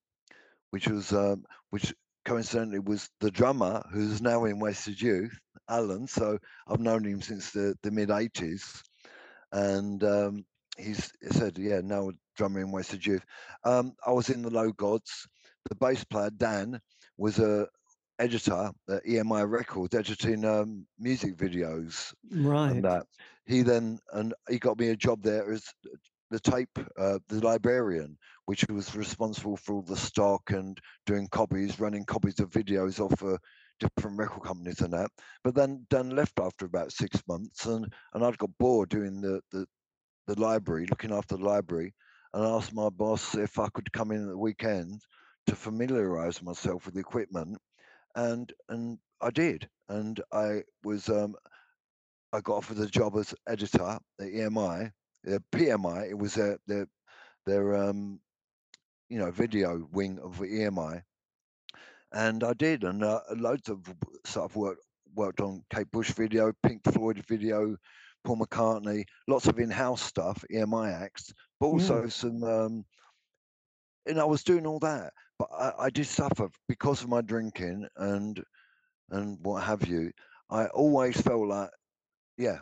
which 0.69 0.87
was 0.87 1.11
um, 1.11 1.43
which 1.71 1.93
coincidentally 2.27 2.79
was 2.79 3.09
the 3.21 3.31
drummer 3.31 3.81
who's 3.91 4.21
now 4.21 4.43
in 4.45 4.59
Wasted 4.59 5.01
Youth, 5.01 5.39
Alan. 5.69 6.07
So 6.07 6.37
I've 6.67 6.81
known 6.81 7.05
him 7.05 7.21
since 7.21 7.51
the, 7.51 7.73
the 7.83 7.89
mid 7.89 8.09
80s. 8.09 8.81
And 9.53 10.03
um, 10.03 10.45
he's 10.77 11.09
he 11.21 11.29
said, 11.29 11.57
yeah, 11.57 11.79
now 11.81 12.11
drummer 12.35 12.59
in 12.59 12.71
Wasted 12.71 13.05
Youth. 13.05 13.23
Um, 13.63 13.93
I 14.05 14.11
was 14.11 14.29
in 14.29 14.41
the 14.41 14.49
Low 14.49 14.71
Gods. 14.73 15.27
The 15.69 15.75
bass 15.75 16.03
player, 16.03 16.29
Dan, 16.29 16.81
was 17.17 17.39
a 17.39 17.67
editor 18.19 18.71
at 18.89 19.05
EMI 19.05 19.49
Records, 19.49 19.95
editing 19.95 20.43
um, 20.43 20.85
music 20.99 21.37
videos. 21.37 22.13
Right. 22.29 22.71
And 22.71 22.83
that. 22.83 23.05
He 23.45 23.61
then, 23.61 23.99
and 24.11 24.33
he 24.49 24.59
got 24.59 24.77
me 24.77 24.89
a 24.89 24.97
job 24.97 25.23
there 25.23 25.49
as 25.51 25.63
the 26.29 26.39
tape, 26.39 26.77
uh, 26.99 27.19
the 27.29 27.39
librarian, 27.39 28.17
which 28.47 28.65
was 28.69 28.95
responsible 28.95 29.57
for 29.57 29.75
all 29.75 29.81
the 29.81 29.95
stock 29.95 30.41
and 30.51 30.79
doing 31.05 31.27
copies, 31.31 31.79
running 31.79 32.05
copies 32.05 32.39
of 32.39 32.49
videos 32.49 32.99
off 32.99 33.19
for 33.19 33.37
different 33.79 34.17
record 34.17 34.43
companies 34.43 34.81
and 34.81 34.93
that. 34.93 35.09
But 35.43 35.53
then 35.53 35.85
Dan 35.89 36.09
left 36.11 36.39
after 36.39 36.65
about 36.65 36.91
six 36.91 37.21
months, 37.27 37.65
and 37.65 37.91
and 38.13 38.23
I'd 38.23 38.37
got 38.37 38.57
bored 38.57 38.89
doing 38.89 39.21
the 39.21 39.41
the, 39.51 39.65
the 40.27 40.39
library, 40.39 40.87
looking 40.87 41.13
after 41.13 41.37
the 41.37 41.43
library, 41.43 41.93
and 42.33 42.45
I 42.45 42.49
asked 42.49 42.73
my 42.73 42.89
boss 42.89 43.35
if 43.35 43.59
I 43.59 43.69
could 43.69 43.91
come 43.91 44.11
in 44.11 44.23
at 44.23 44.29
the 44.29 44.37
weekend 44.37 45.01
to 45.47 45.55
familiarize 45.55 46.41
myself 46.41 46.85
with 46.85 46.95
the 46.95 47.01
equipment, 47.01 47.57
and 48.15 48.51
and 48.69 48.97
I 49.21 49.29
did, 49.29 49.69
and 49.89 50.21
I 50.31 50.63
was 50.83 51.09
um, 51.09 51.35
I 52.33 52.41
got 52.41 52.57
offered 52.57 52.77
the 52.77 52.87
job 52.87 53.17
as 53.17 53.35
editor 53.47 53.83
at 53.83 53.99
EMI 54.21 54.91
the 55.27 55.43
PMI, 55.51 56.09
it 56.09 56.17
was 56.17 56.35
their 56.35 56.57
their 56.67 56.87
their 57.45 57.75
um, 57.75 58.19
you 59.09 59.19
know 59.19 59.31
video 59.31 59.87
wing 59.91 60.19
of 60.19 60.37
EMI, 60.39 61.01
and 62.11 62.43
I 62.43 62.53
did, 62.53 62.83
and 62.83 63.03
uh, 63.03 63.21
loads 63.35 63.69
of 63.69 63.81
sort 64.25 64.49
of 64.49 64.55
worked 64.55 64.81
worked 65.15 65.41
on 65.41 65.63
Kate 65.73 65.89
Bush 65.91 66.11
video, 66.11 66.51
Pink 66.63 66.81
Floyd 66.91 67.23
video, 67.27 67.75
Paul 68.23 68.37
McCartney, 68.37 69.05
lots 69.27 69.47
of 69.47 69.59
in-house 69.59 70.01
stuff, 70.01 70.43
EMI 70.53 70.93
acts, 70.93 71.33
but 71.59 71.67
also 71.67 72.03
mm. 72.03 72.11
some. 72.11 72.43
Um, 72.43 72.85
and 74.05 74.21
I 74.21 74.25
was 74.25 74.43
doing 74.43 74.65
all 74.65 74.79
that, 74.79 75.11
but 75.37 75.49
I, 75.51 75.73
I 75.79 75.89
did 75.89 76.07
suffer 76.07 76.49
because 76.69 77.03
of 77.03 77.09
my 77.09 77.21
drinking 77.21 77.87
and 77.97 78.41
and 79.11 79.37
what 79.41 79.63
have 79.63 79.85
you. 79.87 80.11
I 80.49 80.67
always 80.67 81.19
felt 81.19 81.47
like, 81.47 81.69
yeah, 82.37 82.59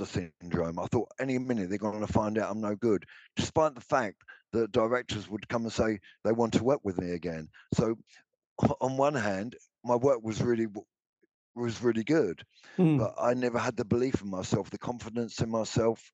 syndrome. 0.00 0.78
I 0.78 0.86
thought 0.86 1.08
any 1.20 1.38
minute 1.38 1.68
they're 1.68 1.78
going 1.78 2.04
to 2.04 2.12
find 2.12 2.38
out 2.38 2.50
I'm 2.50 2.60
no 2.60 2.74
good, 2.74 3.04
despite 3.36 3.74
the 3.74 3.80
fact 3.80 4.22
that 4.52 4.72
directors 4.72 5.28
would 5.28 5.48
come 5.48 5.62
and 5.62 5.72
say 5.72 5.98
they 6.24 6.32
want 6.32 6.54
to 6.54 6.64
work 6.64 6.80
with 6.82 6.98
me 6.98 7.12
again. 7.12 7.48
So, 7.74 7.96
on 8.80 8.96
one 8.96 9.14
hand, 9.14 9.56
my 9.84 9.96
work 9.96 10.22
was 10.22 10.42
really 10.42 10.66
was 11.54 11.82
really 11.82 12.04
good, 12.04 12.42
mm. 12.78 12.98
but 12.98 13.14
I 13.20 13.34
never 13.34 13.58
had 13.58 13.76
the 13.76 13.84
belief 13.84 14.22
in 14.22 14.30
myself, 14.30 14.70
the 14.70 14.78
confidence 14.78 15.40
in 15.40 15.50
myself, 15.50 16.12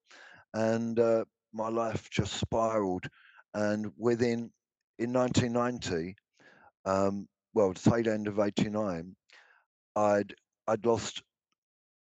and 0.55 0.99
uh, 0.99 1.25
my 1.53 1.69
life 1.69 2.09
just 2.11 2.35
spiraled. 2.35 3.07
And 3.55 3.93
within 3.97 4.51
in 4.99 5.13
1990, 5.13 6.17
um, 6.85 7.29
well, 7.55 7.73
the 7.73 7.91
tail 7.91 8.13
end 8.13 8.29
of 8.29 8.39
'89, 8.39 9.15
I'd 9.97 10.35
I'd 10.67 10.87
lost 10.87 11.23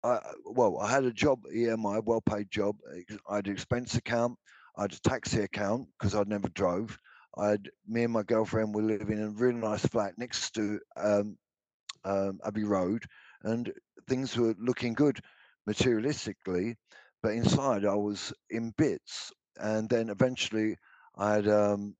I, 0.03 0.19
well, 0.45 0.79
I 0.79 0.91
had 0.91 1.05
a 1.05 1.13
job 1.13 1.41
at 1.47 1.53
EMI, 1.53 2.03
well 2.05 2.23
paid 2.23 2.51
job. 2.51 2.77
I 3.29 3.37
had 3.37 3.47
an 3.47 3.53
expense 3.53 3.95
account. 3.95 4.39
I 4.77 4.83
had 4.83 4.93
a 4.93 5.01
taxi 5.01 5.41
account 5.43 5.89
because 5.99 6.15
I 6.15 6.23
never 6.27 6.49
drove. 6.49 6.97
I 7.37 7.49
had 7.51 7.71
me 7.87 8.05
and 8.05 8.13
my 8.13 8.23
girlfriend 8.23 8.75
were 8.75 8.83
living 8.83 9.19
in 9.19 9.25
a 9.25 9.31
really 9.31 9.59
nice 9.59 9.85
flat 9.87 10.15
next 10.17 10.55
to 10.55 10.81
um, 10.97 11.37
um, 12.05 12.41
Abbey 12.45 12.65
Road, 12.65 13.05
and 13.43 13.73
things 14.09 14.37
were 14.37 14.55
looking 14.59 14.95
good 14.95 15.21
materialistically, 15.69 16.77
but 17.23 17.33
inside 17.33 17.85
I 17.85 17.95
was 17.95 18.33
in 18.49 18.73
bits. 18.77 19.33
And 19.57 19.89
then 19.89 20.09
eventually, 20.09 20.77
I 21.17 21.35
had 21.35 21.49
um, 21.49 21.95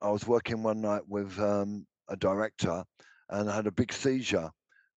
I 0.00 0.10
was 0.10 0.26
working 0.26 0.62
one 0.62 0.80
night 0.80 1.02
with 1.06 1.38
um, 1.38 1.86
a 2.08 2.16
director, 2.16 2.84
and 3.28 3.50
I 3.50 3.54
had 3.54 3.66
a 3.66 3.72
big 3.72 3.92
seizure 3.92 4.50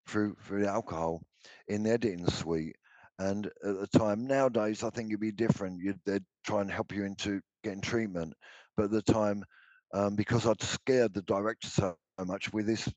through 0.07 0.35
through 0.45 0.65
alcohol 0.65 1.21
in 1.67 1.83
the 1.83 1.91
editing 1.91 2.27
suite. 2.27 2.75
And 3.19 3.47
at 3.47 3.79
the 3.79 3.99
time, 3.99 4.27
nowadays, 4.27 4.83
I 4.83 4.89
think 4.89 5.09
it'd 5.09 5.19
be 5.19 5.31
different. 5.31 5.81
You'd, 5.81 5.99
they'd 6.05 6.23
try 6.45 6.61
and 6.61 6.71
help 6.71 6.93
you 6.93 7.03
into 7.03 7.41
getting 7.63 7.81
treatment. 7.81 8.33
But 8.77 8.85
at 8.85 8.91
the 8.91 9.01
time, 9.01 9.43
um, 9.93 10.15
because 10.15 10.47
I'd 10.47 10.61
scared 10.61 11.13
the 11.13 11.21
director 11.23 11.67
so 11.67 11.97
much 12.25 12.53
with 12.53 12.65
this 12.65 12.87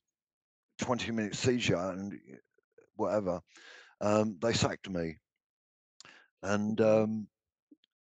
20 0.80 1.10
minute 1.12 1.34
seizure 1.34 1.76
and 1.76 2.18
whatever, 2.96 3.40
um, 4.00 4.38
they 4.40 4.52
sacked 4.52 4.88
me. 4.88 5.16
And 6.42 6.80
um, 6.80 7.26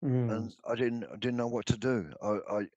mm. 0.03 0.31
and 0.31 0.55
I 0.67 0.75
didn't 0.75 1.05
I 1.05 1.17
didn't 1.17 1.37
know 1.37 1.47
what 1.47 1.65
to 1.67 1.77
do. 1.77 2.11
I, 2.21 2.37
I 2.49 2.67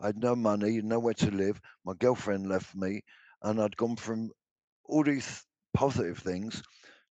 I 0.00 0.06
had 0.06 0.18
no 0.18 0.36
money, 0.36 0.82
nowhere 0.82 1.14
to 1.14 1.30
live. 1.30 1.60
My 1.84 1.94
girlfriend 1.98 2.48
left 2.48 2.74
me, 2.74 3.02
and 3.42 3.60
I'd 3.60 3.76
gone 3.76 3.96
from 3.96 4.30
all 4.84 5.04
these 5.04 5.44
positive 5.74 6.18
things 6.18 6.62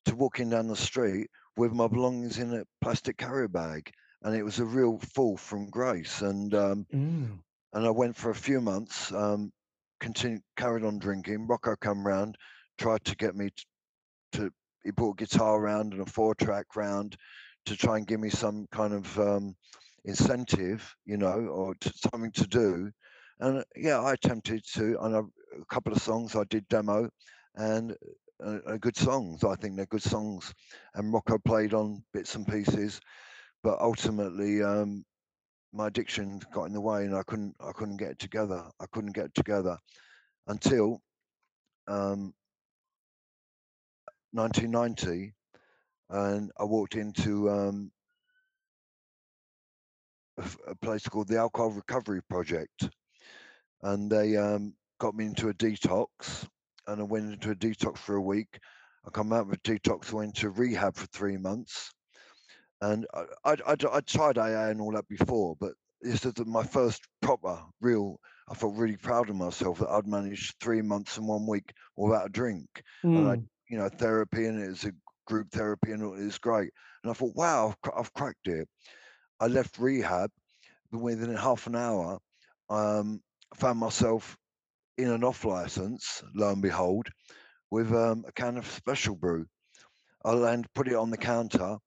to 0.06 0.16
walking 0.16 0.50
down 0.50 0.68
the 0.68 0.76
street 0.76 1.28
with 1.58 1.74
my 1.74 1.88
belongings 1.88 2.40
in 2.40 2.54
a 2.54 2.64
plastic 2.82 3.18
carrier 3.18 3.48
bag, 3.48 3.92
and 4.24 4.36
it 4.36 4.44
was 4.44 4.60
a 4.60 4.66
real 4.66 5.00
fall 5.14 5.38
from 5.38 5.70
grace. 5.70 6.22
And 6.22 6.54
um, 6.54 6.86
mm. 6.94 7.38
and 7.74 7.86
I 7.86 7.90
went 7.90 8.16
for 8.16 8.30
a 8.30 8.36
few 8.36 8.62
months. 8.62 9.12
Um, 9.12 9.52
continued, 10.00 10.42
carried 10.58 10.84
on 10.84 11.00
drinking. 11.00 11.48
Rocco 11.48 11.76
come 11.76 12.06
round, 12.06 12.36
tried 12.78 13.06
to 13.06 13.16
get 13.16 13.36
me 13.36 13.50
to, 13.50 13.66
to 14.34 14.52
he 14.84 14.92
brought 14.92 15.22
a 15.22 15.26
guitar 15.26 15.62
round 15.62 15.94
and 15.94 16.02
a 16.02 16.06
four 16.06 16.34
track 16.36 16.76
round 16.76 17.16
to 17.68 17.78
try 17.78 17.98
and 17.98 18.08
give 18.08 18.20
me 18.20 18.30
some 18.30 18.68
kind 18.72 18.94
of 18.94 19.20
um, 19.20 19.56
incentive, 20.06 20.96
you 21.06 21.18
know, 21.18 21.28
or 21.28 21.76
to, 21.76 21.94
something 22.12 22.32
to 22.32 22.48
do. 22.48 22.92
And 23.40 23.64
yeah, 23.76 24.00
I 24.00 24.14
attempted 24.14 24.64
to. 24.74 24.98
On 25.00 25.14
a, 25.14 25.22
a 25.22 25.66
couple 25.70 25.94
of 25.94 26.02
songs, 26.02 26.36
I 26.36 26.44
did 26.50 26.68
demo, 26.68 27.10
and 27.56 27.96
uh, 28.44 28.78
good 28.78 28.98
songs. 28.98 29.44
I 29.44 29.56
think 29.56 29.76
they're 29.76 29.86
good 29.86 30.04
songs. 30.04 30.54
And 30.96 31.14
Rocco 31.14 31.38
played 31.38 31.74
on 31.74 32.04
bits 32.14 32.36
and 32.36 32.48
pieces, 32.48 33.00
but 33.64 33.80
ultimately, 33.80 34.64
um, 34.64 35.06
my 35.74 35.88
addiction 35.88 36.42
got 36.54 36.66
in 36.66 36.74
the 36.74 36.82
way, 36.82 37.06
and 37.06 37.16
I 37.16 37.24
couldn't. 37.24 37.56
I 37.60 37.72
couldn't 37.72 37.98
get 37.98 38.12
it 38.12 38.20
together. 38.20 38.64
I 38.80 38.86
couldn't 38.92 39.14
get 39.14 39.26
it 39.26 39.36
together 39.36 39.78
until 40.48 41.02
um, 41.88 42.34
1990, 44.34 45.34
and 46.10 46.52
I 46.60 46.64
walked 46.64 46.96
into 46.96 47.50
um, 47.50 47.92
a, 50.38 50.72
a, 50.72 50.76
place 50.76 51.08
called 51.08 51.28
the 51.28 51.38
Alcohol 51.38 51.72
Recovery 51.72 52.22
Project, 52.30 52.90
and 53.84 54.12
they 54.12 54.36
um, 54.36 54.74
got 55.00 55.16
me 55.16 55.26
into 55.26 55.50
a 55.50 55.54
detox, 55.54 56.48
and 56.88 57.02
I 57.02 57.04
went 57.04 57.32
into 57.34 57.52
a 57.52 57.56
detox 57.56 57.98
for 57.98 58.16
a 58.16 58.22
week. 58.22 58.60
I 59.06 59.10
come 59.12 59.34
out 59.34 59.48
of 59.48 59.54
a 59.54 59.58
detox, 59.58 60.12
went 60.12 60.36
to 60.38 60.50
rehab 60.50 60.96
for 60.96 61.08
three 61.08 61.38
months, 61.38 61.92
and 62.82 63.06
I 63.14 63.26
I, 63.46 63.56
I, 63.68 63.76
I 63.94 64.02
tried 64.02 64.38
AA 64.38 64.70
and 64.70 64.82
all 64.82 64.92
that 64.94 65.08
before, 65.08 65.56
but 65.60 65.74
this 66.02 66.26
is 66.26 66.34
my 66.46 66.64
first 66.64 67.02
proper, 67.22 67.60
real. 67.82 68.20
I 68.50 68.54
felt 68.54 68.76
really 68.76 68.98
proud 68.98 69.30
of 69.30 69.36
myself 69.38 69.80
that 69.80 69.90
I'd 69.90 70.08
managed 70.08 70.56
three 70.60 70.82
months 70.82 71.18
and 71.18 71.28
one 71.28 71.48
week 71.48 71.72
without 71.96 72.26
a 72.28 72.30
drink, 72.30 72.68
mm. 73.04 73.18
and 73.18 73.28
I 73.28 73.38
hmm 73.38 73.42
you 73.72 73.78
know, 73.78 73.88
therapy 73.88 74.48
and 74.48 74.62
it's 74.62 74.84
a 74.84 74.92
group 75.26 75.50
therapy 75.50 75.94
and 75.94 76.04
it 76.04 76.08
was 76.08 76.38
great. 76.38 76.72
And 77.04 77.10
I 77.10 77.14
thought, 77.14 77.36
wow, 77.36 77.74
I've, 77.86 77.92
I've 77.98 78.14
cracked 78.14 78.48
it. 78.48 78.68
I 79.40 79.48
left 79.48 79.80
rehab, 79.80 80.30
but 80.92 81.00
within 81.00 81.34
half 81.36 81.68
an 81.68 81.76
hour, 81.76 82.20
um, 82.70 83.22
found 83.56 83.80
myself 83.80 84.38
in 84.98 85.10
an 85.10 85.24
off 85.24 85.46
license, 85.46 86.24
lo 86.36 86.52
and 86.52 86.62
behold, 86.62 87.08
with 87.70 87.92
um, 87.94 88.26
a 88.28 88.32
can 88.32 88.58
of 88.58 88.68
special 88.68 89.16
brew. 89.16 89.46
I 90.24 90.32
land 90.34 90.68
put 90.76 90.88
it 90.88 90.96
on 90.96 91.10
the 91.10 91.18
counter, 91.18 91.78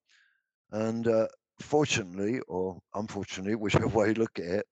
and 0.73 1.07
uh, 1.07 1.29
fortunately 1.61 2.41
or 2.49 2.79
unfortunately, 2.95 3.55
whichever 3.57 3.89
way 3.89 4.09
you 4.09 4.15
look 4.15 4.39
at 4.39 4.45
it, 4.45 4.67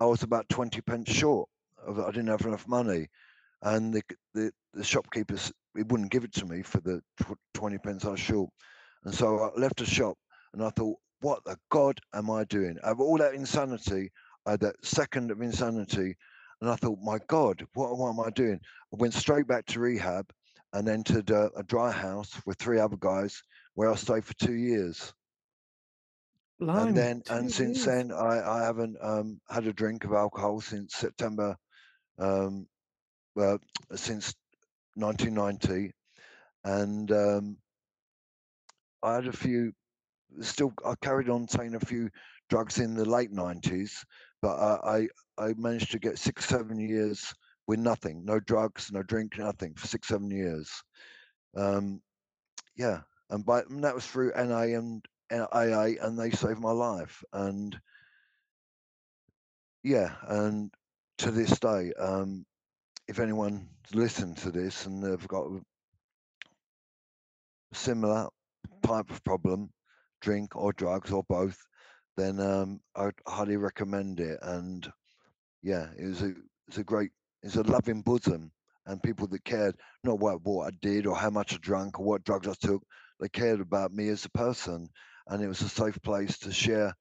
I 0.00 0.06
was 0.06 0.22
about 0.22 0.48
twenty 0.48 0.80
pence 0.80 1.10
short. 1.10 1.48
Of, 1.86 2.00
I 2.00 2.10
didn't 2.10 2.28
have 2.28 2.46
enough 2.46 2.66
money, 2.68 3.08
and 3.62 3.94
the 3.94 4.02
the, 4.34 4.52
the 4.74 4.84
shopkeepers 4.84 5.52
he 5.76 5.82
wouldn't 5.82 6.10
give 6.10 6.24
it 6.24 6.32
to 6.34 6.46
me 6.46 6.62
for 6.62 6.80
the 6.80 7.00
tw- 7.22 7.38
20 7.54 7.78
pence 7.78 8.04
I 8.04 8.10
was 8.10 8.20
short. 8.20 8.50
And 9.04 9.14
so 9.14 9.38
I 9.38 9.60
left 9.60 9.78
the 9.78 9.86
shop 9.86 10.16
and 10.52 10.62
I 10.62 10.70
thought, 10.70 10.98
what 11.20 11.44
the 11.44 11.56
God 11.70 11.98
am 12.14 12.30
I 12.30 12.44
doing? 12.44 12.78
Of 12.82 13.00
all 13.00 13.18
that 13.18 13.34
insanity, 13.34 14.10
I 14.46 14.52
had 14.52 14.60
that 14.60 14.76
second 14.84 15.30
of 15.30 15.40
insanity. 15.40 16.16
And 16.60 16.70
I 16.70 16.76
thought, 16.76 16.98
my 17.02 17.18
God, 17.28 17.66
what, 17.74 17.96
what 17.98 18.10
am 18.10 18.20
I 18.20 18.30
doing? 18.30 18.60
I 18.92 18.96
went 18.96 19.14
straight 19.14 19.46
back 19.46 19.66
to 19.66 19.80
rehab 19.80 20.30
and 20.72 20.88
entered 20.88 21.30
a, 21.30 21.50
a 21.56 21.62
dry 21.62 21.90
house 21.90 22.32
with 22.46 22.58
three 22.58 22.80
other 22.80 22.96
guys 22.96 23.42
where 23.74 23.90
I 23.90 23.94
stayed 23.94 24.24
for 24.24 24.34
two 24.34 24.54
years. 24.54 25.12
Blimey, 26.60 26.88
and 26.88 26.96
then, 26.96 27.22
and 27.30 27.52
since 27.52 27.84
then, 27.84 28.12
I, 28.12 28.60
I 28.60 28.62
haven't 28.64 28.96
um, 29.00 29.40
had 29.48 29.66
a 29.66 29.72
drink 29.72 30.04
of 30.04 30.12
alcohol 30.12 30.60
since 30.60 30.94
September. 30.94 31.56
Um, 32.18 32.66
well, 33.34 33.58
since 33.96 34.34
1990, 34.94 35.92
and 36.64 37.10
um, 37.10 37.56
I 39.02 39.14
had 39.14 39.26
a 39.26 39.32
few. 39.32 39.72
Still, 40.40 40.72
I 40.84 40.94
carried 41.02 41.28
on 41.28 41.46
taking 41.46 41.74
a 41.74 41.80
few 41.80 42.10
drugs 42.48 42.78
in 42.78 42.94
the 42.94 43.04
late 43.04 43.32
90s, 43.32 44.04
but 44.44 44.58
I 44.60 45.08
I, 45.38 45.46
I 45.46 45.54
managed 45.56 45.92
to 45.92 45.98
get 45.98 46.18
six 46.18 46.44
seven 46.44 46.78
years 46.78 47.34
with 47.66 47.78
nothing, 47.78 48.26
no 48.26 48.40
drugs, 48.40 48.90
no 48.92 49.02
drink, 49.02 49.38
nothing 49.38 49.72
for 49.74 49.86
six 49.86 50.08
seven 50.08 50.30
years. 50.30 50.70
Um, 51.56 52.02
yeah, 52.76 53.00
and 53.30 53.46
by 53.46 53.60
and 53.62 53.82
that 53.84 53.94
was 53.94 54.06
through 54.06 54.32
NA 54.36 54.76
and 54.78 55.02
AA, 55.32 55.96
and 56.02 56.18
they 56.18 56.30
saved 56.30 56.60
my 56.60 56.72
life. 56.72 57.24
And 57.32 57.74
yeah, 59.82 60.14
and 60.28 60.70
to 61.18 61.30
this 61.30 61.58
day, 61.58 61.94
um, 61.98 62.44
if 63.08 63.20
anyone 63.20 63.66
listened 63.94 64.36
to 64.38 64.50
this 64.50 64.84
and 64.84 65.02
they've 65.02 65.28
got 65.28 65.46
a 65.46 65.60
similar 67.72 68.28
type 68.82 69.08
of 69.08 69.24
problem, 69.24 69.70
drink 70.20 70.54
or 70.54 70.74
drugs 70.74 71.10
or 71.10 71.24
both, 71.30 71.56
then 72.16 72.40
um, 72.40 72.80
I'd 72.94 73.14
highly 73.26 73.56
recommend 73.56 74.20
it. 74.20 74.38
And 74.42 74.90
yeah, 75.62 75.90
it 75.98 76.06
was 76.06 76.22
a 76.22 76.34
it's 76.68 76.78
a 76.78 76.84
great 76.84 77.10
it's 77.42 77.56
a 77.56 77.62
loving 77.62 78.02
bosom 78.02 78.52
and 78.86 79.02
people 79.02 79.26
that 79.28 79.44
cared 79.44 79.76
not 80.02 80.18
what 80.18 80.42
what 80.42 80.66
I 80.72 80.76
did 80.80 81.06
or 81.06 81.16
how 81.16 81.30
much 81.30 81.54
I 81.54 81.58
drank 81.58 81.98
or 81.98 82.04
what 82.06 82.24
drugs 82.24 82.48
I 82.48 82.54
took. 82.54 82.82
They 83.20 83.28
cared 83.28 83.60
about 83.60 83.92
me 83.92 84.08
as 84.08 84.24
a 84.24 84.30
person, 84.30 84.88
and 85.28 85.42
it 85.42 85.48
was 85.48 85.62
a 85.62 85.68
safe 85.68 86.00
place 86.02 86.38
to 86.40 86.52
share 86.52 86.94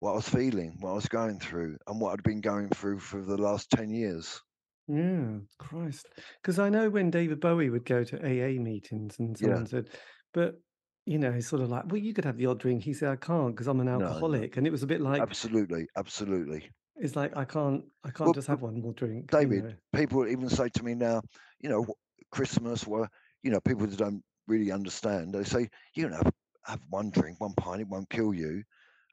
what 0.00 0.12
I 0.12 0.16
was 0.16 0.28
feeling, 0.28 0.76
what 0.80 0.90
I 0.90 0.94
was 0.94 1.08
going 1.08 1.40
through, 1.40 1.78
and 1.86 2.00
what 2.00 2.12
I'd 2.12 2.22
been 2.22 2.40
going 2.40 2.68
through 2.68 3.00
for 3.00 3.22
the 3.22 3.36
last 3.36 3.70
ten 3.70 3.90
years. 3.90 4.40
Yeah, 4.88 5.38
Christ. 5.58 6.06
Because 6.40 6.58
I 6.58 6.68
know 6.68 6.88
when 6.90 7.10
David 7.10 7.40
Bowie 7.40 7.70
would 7.70 7.84
go 7.84 8.04
to 8.04 8.18
AA 8.18 8.60
meetings 8.60 9.18
and 9.18 9.36
Yeah. 9.40 9.48
someone 9.48 9.66
said, 9.66 9.90
but, 10.32 10.60
you 11.06 11.18
know, 11.18 11.32
he's 11.32 11.48
sort 11.48 11.62
of 11.62 11.70
like, 11.70 11.84
well, 11.86 11.96
you 12.00 12.12
could 12.12 12.24
have 12.24 12.36
the 12.36 12.46
odd 12.46 12.58
drink. 12.58 12.82
He 12.82 12.92
said, 12.92 13.10
I 13.10 13.16
can't 13.16 13.54
because 13.54 13.68
I'm 13.68 13.80
an 13.80 13.86
No, 13.86 13.98
no. 13.98 14.06
alcoholic. 14.06 14.56
And 14.56 14.66
it 14.66 14.70
was 14.70 14.82
a 14.82 14.86
bit 14.86 15.00
like, 15.00 15.20
Absolutely, 15.22 15.88
absolutely. 15.96 16.70
it's 16.96 17.16
like, 17.16 17.36
I 17.36 17.44
can't, 17.44 17.84
I 18.04 18.10
can't 18.10 18.26
Well, 18.26 18.32
just 18.34 18.48
have 18.48 18.62
one 18.62 18.80
more 18.80 18.92
drink, 18.92 19.32
you 19.32 19.48
know. 19.48 19.62
David, 19.62 19.78
people 19.94 20.26
even 20.26 20.48
say 20.48 20.68
to 20.70 20.84
me 20.84 20.94
now, 20.94 21.22
you 21.60 21.68
know, 21.68 21.86
Christmas, 22.30 22.86
where 22.86 23.08
you 23.42 23.50
know, 23.50 23.60
people 23.60 23.86
that 23.86 23.96
don't 23.98 24.22
really 24.48 24.72
understand, 24.72 25.32
they 25.34 25.44
say, 25.44 25.68
you 25.94 26.08
know, 26.08 26.20
have 26.64 26.80
one 26.90 27.10
drink, 27.10 27.40
one 27.40 27.54
pint, 27.54 27.80
it 27.80 27.88
won't 27.88 28.10
kill 28.10 28.34
you. 28.34 28.62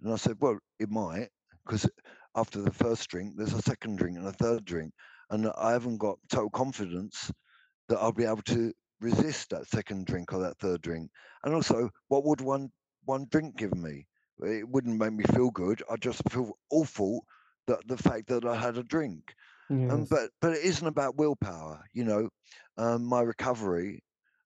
And 0.01 0.11
I 0.11 0.15
said, 0.15 0.37
well, 0.39 0.57
it 0.79 0.89
might, 0.89 1.29
because 1.65 1.87
after 2.35 2.61
the 2.61 2.71
first 2.71 3.07
drink, 3.09 3.35
there's 3.37 3.53
a 3.53 3.61
second 3.61 3.97
drink 3.97 4.17
and 4.17 4.27
a 4.27 4.31
third 4.33 4.65
drink 4.65 4.91
and 5.29 5.51
I 5.57 5.71
haven't 5.71 5.97
got 5.97 6.19
total 6.29 6.49
confidence 6.49 7.31
that 7.89 7.97
I'll 7.99 8.11
be 8.11 8.25
able 8.25 8.41
to 8.43 8.71
resist 9.03 9.51
that 9.51 9.67
second 9.67 10.07
drink 10.07 10.33
or 10.33 10.41
that 10.41 10.57
third 10.59 10.81
drink. 10.81 11.11
And 11.43 11.53
also, 11.53 11.91
what 12.07 12.25
would 12.25 12.41
one 12.41 12.71
one 13.05 13.27
drink 13.29 13.57
give 13.57 13.75
me? 13.75 14.07
It 14.39 14.67
wouldn't 14.69 14.99
make 14.99 15.13
me 15.13 15.25
feel 15.25 15.51
good. 15.51 15.83
I 15.89 15.97
just 15.97 16.21
feel 16.29 16.53
awful 16.71 17.25
that 17.67 17.87
the 17.87 17.97
fact 17.97 18.27
that 18.29 18.45
I 18.45 18.55
had 18.55 18.77
a 18.77 18.83
drink. 18.83 19.35
Um, 19.89 20.05
but 20.09 20.31
but 20.41 20.53
it 20.53 20.63
isn't 20.63 20.87
about 20.87 21.17
willpower. 21.17 21.85
You 21.93 22.05
know, 22.05 22.29
um, 22.77 23.05
my 23.05 23.21
recovery. 23.21 24.03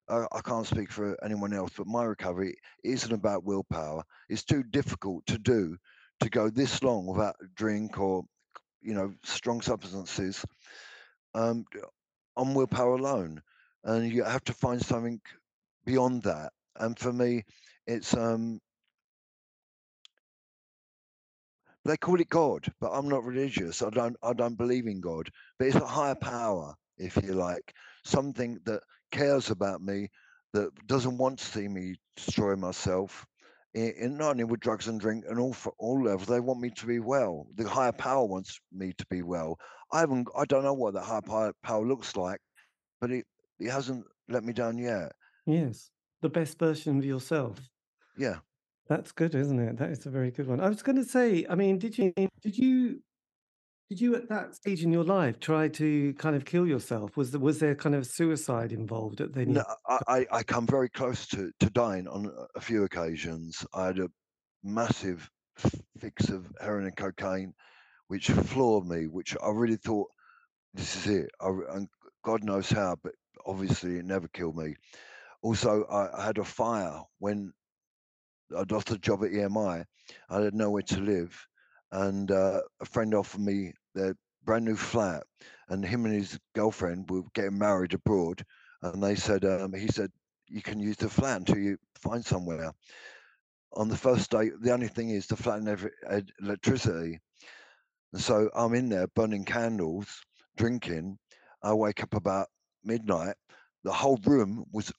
Uh, 0.08 0.26
I 0.32 0.40
can't 0.40 0.66
speak 0.66 0.90
for 0.90 1.22
anyone 1.24 1.52
else, 1.54 1.72
but 1.76 1.86
my 1.86 2.04
recovery 2.04 2.56
isn't 2.84 3.12
about 3.12 3.44
willpower. 3.44 4.04
It's 4.28 4.44
too 4.44 4.62
difficult 4.64 5.26
to 5.26 5.38
do 5.38 5.76
to 6.20 6.30
go 6.30 6.50
this 6.50 6.82
long 6.82 7.06
without 7.06 7.36
a 7.42 7.46
drink 7.54 7.98
or 7.98 8.24
you 8.82 8.94
know 8.94 9.14
strong 9.24 9.60
substances 9.62 10.44
um, 11.34 11.64
on 12.36 12.54
willpower 12.54 12.94
alone, 12.94 13.42
and 13.84 14.12
you 14.12 14.24
have 14.24 14.44
to 14.44 14.52
find 14.52 14.80
something 14.84 15.20
beyond 15.84 16.22
that. 16.24 16.52
And 16.76 16.98
for 16.98 17.12
me, 17.12 17.44
it's 17.86 18.14
um, 18.14 18.60
they 21.84 21.96
call 21.96 22.20
it 22.20 22.28
God, 22.28 22.66
but 22.80 22.90
I'm 22.90 23.08
not 23.08 23.24
religious. 23.24 23.82
I 23.82 23.90
don't 23.90 24.16
I 24.22 24.32
don't 24.32 24.58
believe 24.58 24.86
in 24.86 25.00
God, 25.00 25.30
but 25.58 25.68
it's 25.68 25.76
a 25.76 25.86
higher 25.86 26.14
power, 26.14 26.74
if 26.98 27.16
you 27.16 27.32
like, 27.32 27.72
something 28.04 28.58
that 28.64 28.82
cares 29.10 29.50
about 29.50 29.80
me, 29.80 30.08
that 30.52 30.70
doesn't 30.86 31.18
want 31.18 31.38
to 31.38 31.44
see 31.44 31.68
me 31.68 31.96
destroy 32.16 32.56
myself. 32.56 33.26
In, 33.74 33.92
in 33.98 34.16
not 34.16 34.30
only 34.30 34.44
with 34.44 34.60
drugs 34.60 34.88
and 34.88 35.00
drink 35.00 35.24
and 35.28 35.38
all 35.38 35.52
for 35.52 35.72
all 35.78 36.02
levels, 36.02 36.28
they 36.28 36.40
want 36.40 36.60
me 36.60 36.70
to 36.70 36.86
be 36.86 37.00
well. 37.00 37.46
The 37.56 37.68
higher 37.68 37.92
power 37.92 38.24
wants 38.24 38.58
me 38.72 38.92
to 38.98 39.06
be 39.10 39.22
well. 39.22 39.58
I 39.92 40.00
haven't 40.00 40.28
I 40.36 40.44
don't 40.44 40.64
know 40.64 40.74
what 40.74 40.94
the 40.94 41.00
higher 41.00 41.52
power 41.62 41.86
looks 41.86 42.16
like, 42.16 42.40
but 43.00 43.10
it 43.10 43.26
it 43.58 43.70
hasn't 43.70 44.04
let 44.28 44.44
me 44.44 44.52
down 44.52 44.78
yet. 44.78 45.12
Yes. 45.46 45.90
The 46.22 46.28
best 46.28 46.58
version 46.58 46.98
of 46.98 47.04
yourself. 47.04 47.58
Yeah. 48.16 48.36
That's 48.88 49.12
good, 49.12 49.34
isn't 49.34 49.58
it? 49.58 49.76
That 49.78 49.90
is 49.90 50.06
a 50.06 50.10
very 50.10 50.30
good 50.30 50.46
one. 50.46 50.60
I 50.60 50.68
was 50.68 50.82
going 50.82 50.96
to 50.96 51.04
say, 51.04 51.46
I 51.48 51.54
mean, 51.54 51.78
did 51.78 51.96
you 51.98 52.12
did 52.42 52.56
you 52.56 53.00
did 53.90 54.00
you 54.00 54.14
at 54.16 54.28
that 54.28 54.54
stage 54.54 54.82
in 54.82 54.92
your 54.92 55.04
life 55.04 55.40
try 55.40 55.68
to 55.68 56.12
kind 56.14 56.36
of 56.36 56.44
kill 56.44 56.66
yourself? 56.66 57.16
Was 57.16 57.30
there 57.30 57.40
was 57.40 57.58
there 57.58 57.74
kind 57.74 57.94
of 57.94 58.06
suicide 58.06 58.72
involved 58.72 59.20
at 59.20 59.32
the 59.34 59.46
No. 59.46 59.64
I, 59.86 60.26
I 60.30 60.42
come 60.42 60.66
very 60.66 60.88
close 60.88 61.26
to, 61.28 61.50
to 61.60 61.70
dying 61.70 62.06
on 62.08 62.26
a- 62.26 62.58
a 62.58 62.60
few 62.60 62.84
occasions. 62.84 63.64
I 63.74 63.86
had 63.86 63.98
a 63.98 64.08
massive 64.64 65.30
fix 65.98 66.28
of 66.28 66.46
heroin 66.60 66.84
and 66.86 66.96
cocaine 66.96 67.52
which 68.08 68.30
floored 68.30 68.86
me, 68.86 69.06
which 69.06 69.36
I 69.42 69.50
really 69.50 69.76
thought 69.76 70.08
this 70.74 70.96
is 70.96 71.06
it. 71.24 71.30
I, 71.40 71.48
and 71.74 71.88
God 72.24 72.42
knows 72.42 72.70
how, 72.70 72.96
but 73.02 73.12
obviously 73.46 73.98
it 73.98 74.04
never 74.04 74.28
killed 74.28 74.56
me. 74.56 74.74
Also, 75.42 75.86
I, 75.90 76.24
had 76.24 76.38
a 76.38 76.44
fire 76.44 77.00
when 77.18 77.52
I 78.56 78.64
lost 78.70 78.90
a 78.90 78.98
job 78.98 79.24
at 79.24 79.30
EMI. 79.30 79.84
I 80.30 80.40
had 80.40 80.54
nowhere 80.54 80.82
to 80.82 81.00
live, 81.00 81.46
and 81.92 82.30
uh, 82.30 82.60
a 82.80 82.84
friend 82.84 83.14
offered 83.14 83.40
me 83.40 83.72
their 83.94 84.14
brand 84.44 84.64
new 84.64 84.76
flat, 84.76 85.22
and 85.68 85.84
him 85.84 86.06
and 86.06 86.14
his 86.14 86.38
girlfriend 86.54 87.08
were 87.10 87.22
getting 87.34 87.58
married 87.58 87.94
abroad, 87.94 88.44
and 88.82 89.02
they 89.02 89.14
said, 89.14 89.44
um, 89.44 89.72
he 89.72 89.88
said, 89.88 90.10
you 90.48 90.62
can 90.62 90.80
use 90.80 90.96
the 90.96 91.08
flat 91.08 91.38
until 91.38 91.58
you 91.58 91.76
find 92.00 92.24
somewhere. 92.24 92.72
On 93.74 93.88
the 93.88 93.96
first 93.96 94.30
day, 94.30 94.50
the 94.60 94.72
only 94.72 94.88
thing 94.88 95.10
is 95.10 95.26
the 95.26 95.36
flat 95.36 95.62
never 95.62 95.92
had 96.08 96.30
electricity, 96.40 97.20
and 98.12 98.22
so 98.22 98.48
I'm 98.54 98.74
in 98.74 98.88
there 98.88 99.06
burning 99.08 99.44
candles, 99.44 100.22
drinking. 100.56 101.18
I 101.62 101.74
wake 101.74 102.02
up 102.02 102.14
about 102.14 102.48
midnight. 102.88 103.36
The 103.84 103.92
whole 103.92 104.18
room 104.24 104.64
was 104.72 104.90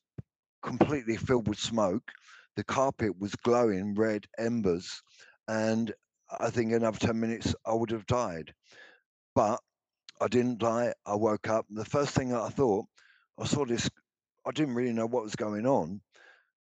completely 0.63 1.17
filled 1.17 1.49
with 1.49 1.59
smoke. 1.59 2.09
The 2.55 2.63
carpet 2.63 3.19
was 3.19 3.35
glowing 3.35 3.95
red 3.95 4.25
embers, 4.37 5.01
and 5.47 5.91
I 6.39 6.49
think 6.49 6.71
another 6.71 6.99
10 6.99 7.19
minutes 7.19 7.55
I 7.65 7.73
would 7.73 7.91
have 7.91 8.05
died. 8.05 8.53
But 9.35 9.59
I 10.21 10.27
didn't 10.27 10.59
die. 10.59 10.93
I 11.05 11.15
woke 11.15 11.49
up. 11.49 11.65
The 11.69 11.85
first 11.85 12.13
thing 12.13 12.29
that 12.29 12.41
I 12.41 12.49
thought, 12.49 12.85
I 13.37 13.45
saw 13.45 13.65
this, 13.65 13.89
I 14.45 14.51
didn't 14.51 14.75
really 14.75 14.93
know 14.93 15.07
what 15.07 15.23
was 15.23 15.35
going 15.35 15.65
on, 15.65 16.01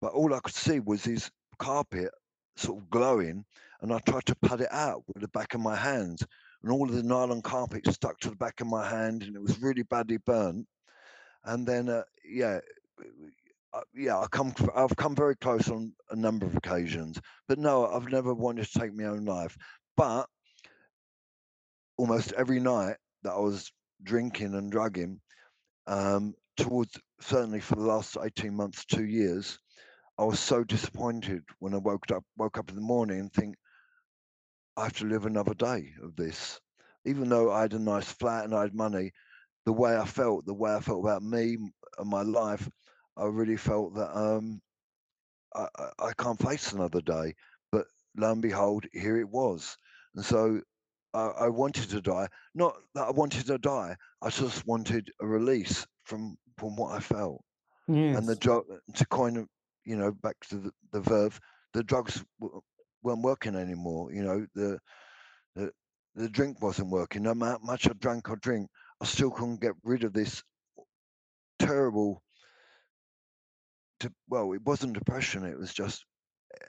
but 0.00 0.12
all 0.12 0.34
I 0.34 0.40
could 0.40 0.54
see 0.54 0.80
was 0.80 1.04
this 1.04 1.30
carpet 1.58 2.10
sort 2.56 2.78
of 2.82 2.90
glowing, 2.90 3.44
and 3.80 3.92
I 3.92 3.98
tried 4.00 4.26
to 4.26 4.36
put 4.36 4.60
it 4.60 4.72
out 4.72 5.02
with 5.08 5.22
the 5.22 5.28
back 5.28 5.54
of 5.54 5.60
my 5.60 5.76
hands, 5.76 6.24
and 6.62 6.72
all 6.72 6.88
of 6.88 6.94
the 6.94 7.02
nylon 7.02 7.42
carpet 7.42 7.86
stuck 7.92 8.18
to 8.20 8.30
the 8.30 8.36
back 8.36 8.60
of 8.60 8.66
my 8.66 8.88
hand, 8.88 9.22
and 9.22 9.34
it 9.34 9.42
was 9.42 9.60
really 9.60 9.82
badly 9.82 10.18
burnt. 10.18 10.66
And 11.44 11.66
then, 11.66 11.88
uh, 11.88 12.02
yeah, 12.24 12.60
uh, 13.72 13.80
yeah, 13.94 14.18
I 14.18 14.26
come, 14.26 14.52
I've 14.74 14.96
come 14.96 15.14
very 15.14 15.36
close 15.36 15.70
on 15.70 15.92
a 16.10 16.16
number 16.16 16.46
of 16.46 16.56
occasions, 16.56 17.20
but 17.48 17.58
no, 17.58 17.86
I've 17.86 18.10
never 18.10 18.34
wanted 18.34 18.66
to 18.66 18.78
take 18.78 18.94
my 18.94 19.04
own 19.04 19.24
life. 19.24 19.56
But 19.96 20.28
almost 21.96 22.32
every 22.32 22.60
night 22.60 22.96
that 23.22 23.32
I 23.32 23.38
was 23.38 23.70
drinking 24.02 24.54
and 24.54 24.72
drugging, 24.72 25.20
um, 25.86 26.34
towards 26.56 26.98
certainly 27.20 27.60
for 27.60 27.76
the 27.76 27.82
last 27.82 28.16
18 28.22 28.54
months, 28.54 28.84
two 28.84 29.04
years, 29.04 29.58
I 30.18 30.24
was 30.24 30.40
so 30.40 30.64
disappointed 30.64 31.42
when 31.60 31.74
I 31.74 31.78
woke 31.78 32.10
up 32.10 32.24
woke 32.36 32.58
up 32.58 32.68
in 32.68 32.76
the 32.76 32.82
morning 32.82 33.20
and 33.20 33.32
think 33.32 33.54
I 34.76 34.84
have 34.84 34.98
to 34.98 35.06
live 35.06 35.26
another 35.26 35.54
day 35.54 35.94
of 36.02 36.16
this. 36.16 36.60
Even 37.06 37.28
though 37.28 37.50
I 37.50 37.62
had 37.62 37.72
a 37.72 37.78
nice 37.78 38.12
flat 38.12 38.44
and 38.44 38.54
I 38.54 38.62
had 38.62 38.74
money, 38.74 39.12
the 39.70 39.74
way 39.82 39.96
I 39.96 40.04
felt, 40.04 40.46
the 40.46 40.54
way 40.54 40.74
I 40.74 40.80
felt 40.80 41.04
about 41.04 41.22
me 41.22 41.56
and 41.98 42.10
my 42.10 42.22
life, 42.22 42.68
I 43.16 43.26
really 43.26 43.56
felt 43.56 43.94
that 43.94 44.16
um, 44.18 44.60
I, 45.54 45.68
I 46.00 46.12
can't 46.18 46.42
face 46.42 46.72
another 46.72 47.00
day. 47.00 47.34
But 47.70 47.86
lo 48.16 48.32
and 48.32 48.42
behold, 48.42 48.86
here 48.92 49.16
it 49.20 49.28
was. 49.28 49.78
And 50.16 50.24
so 50.24 50.60
I, 51.14 51.26
I 51.44 51.48
wanted 51.50 51.88
to 51.90 52.00
die. 52.00 52.26
Not 52.52 52.74
that 52.94 53.06
I 53.06 53.10
wanted 53.12 53.46
to 53.46 53.58
die. 53.58 53.96
I 54.20 54.30
just 54.30 54.66
wanted 54.66 55.12
a 55.20 55.26
release 55.26 55.86
from 56.02 56.36
from 56.56 56.74
what 56.74 56.96
I 56.96 57.00
felt. 57.00 57.44
Yes. 57.88 58.18
And 58.18 58.28
the 58.28 58.34
drug 58.34 58.64
to 58.94 59.06
kind 59.06 59.36
of 59.36 59.48
you 59.84 59.96
know 59.96 60.10
back 60.10 60.36
to 60.48 60.56
the, 60.56 60.72
the 60.90 61.00
verve, 61.00 61.40
the 61.74 61.84
drugs 61.84 62.24
w- 62.40 62.60
weren't 63.04 63.22
working 63.22 63.54
anymore. 63.54 64.12
You 64.12 64.24
know 64.24 64.46
the 64.56 64.80
the 65.54 65.72
the 66.16 66.28
drink 66.28 66.60
wasn't 66.60 66.90
working. 66.90 67.22
No 67.22 67.34
matter 67.34 67.58
how 67.60 67.66
much 67.66 67.88
I 67.88 67.92
drank 67.92 68.30
or 68.30 68.36
drink, 68.36 68.68
I 69.00 69.06
still 69.06 69.30
couldn't 69.30 69.60
get 69.60 69.72
rid 69.82 70.04
of 70.04 70.12
this 70.12 70.42
terrible. 71.58 72.22
To, 74.00 74.12
well, 74.28 74.52
it 74.52 74.62
wasn't 74.64 74.94
depression. 74.94 75.44
It 75.44 75.58
was 75.58 75.72
just 75.72 76.04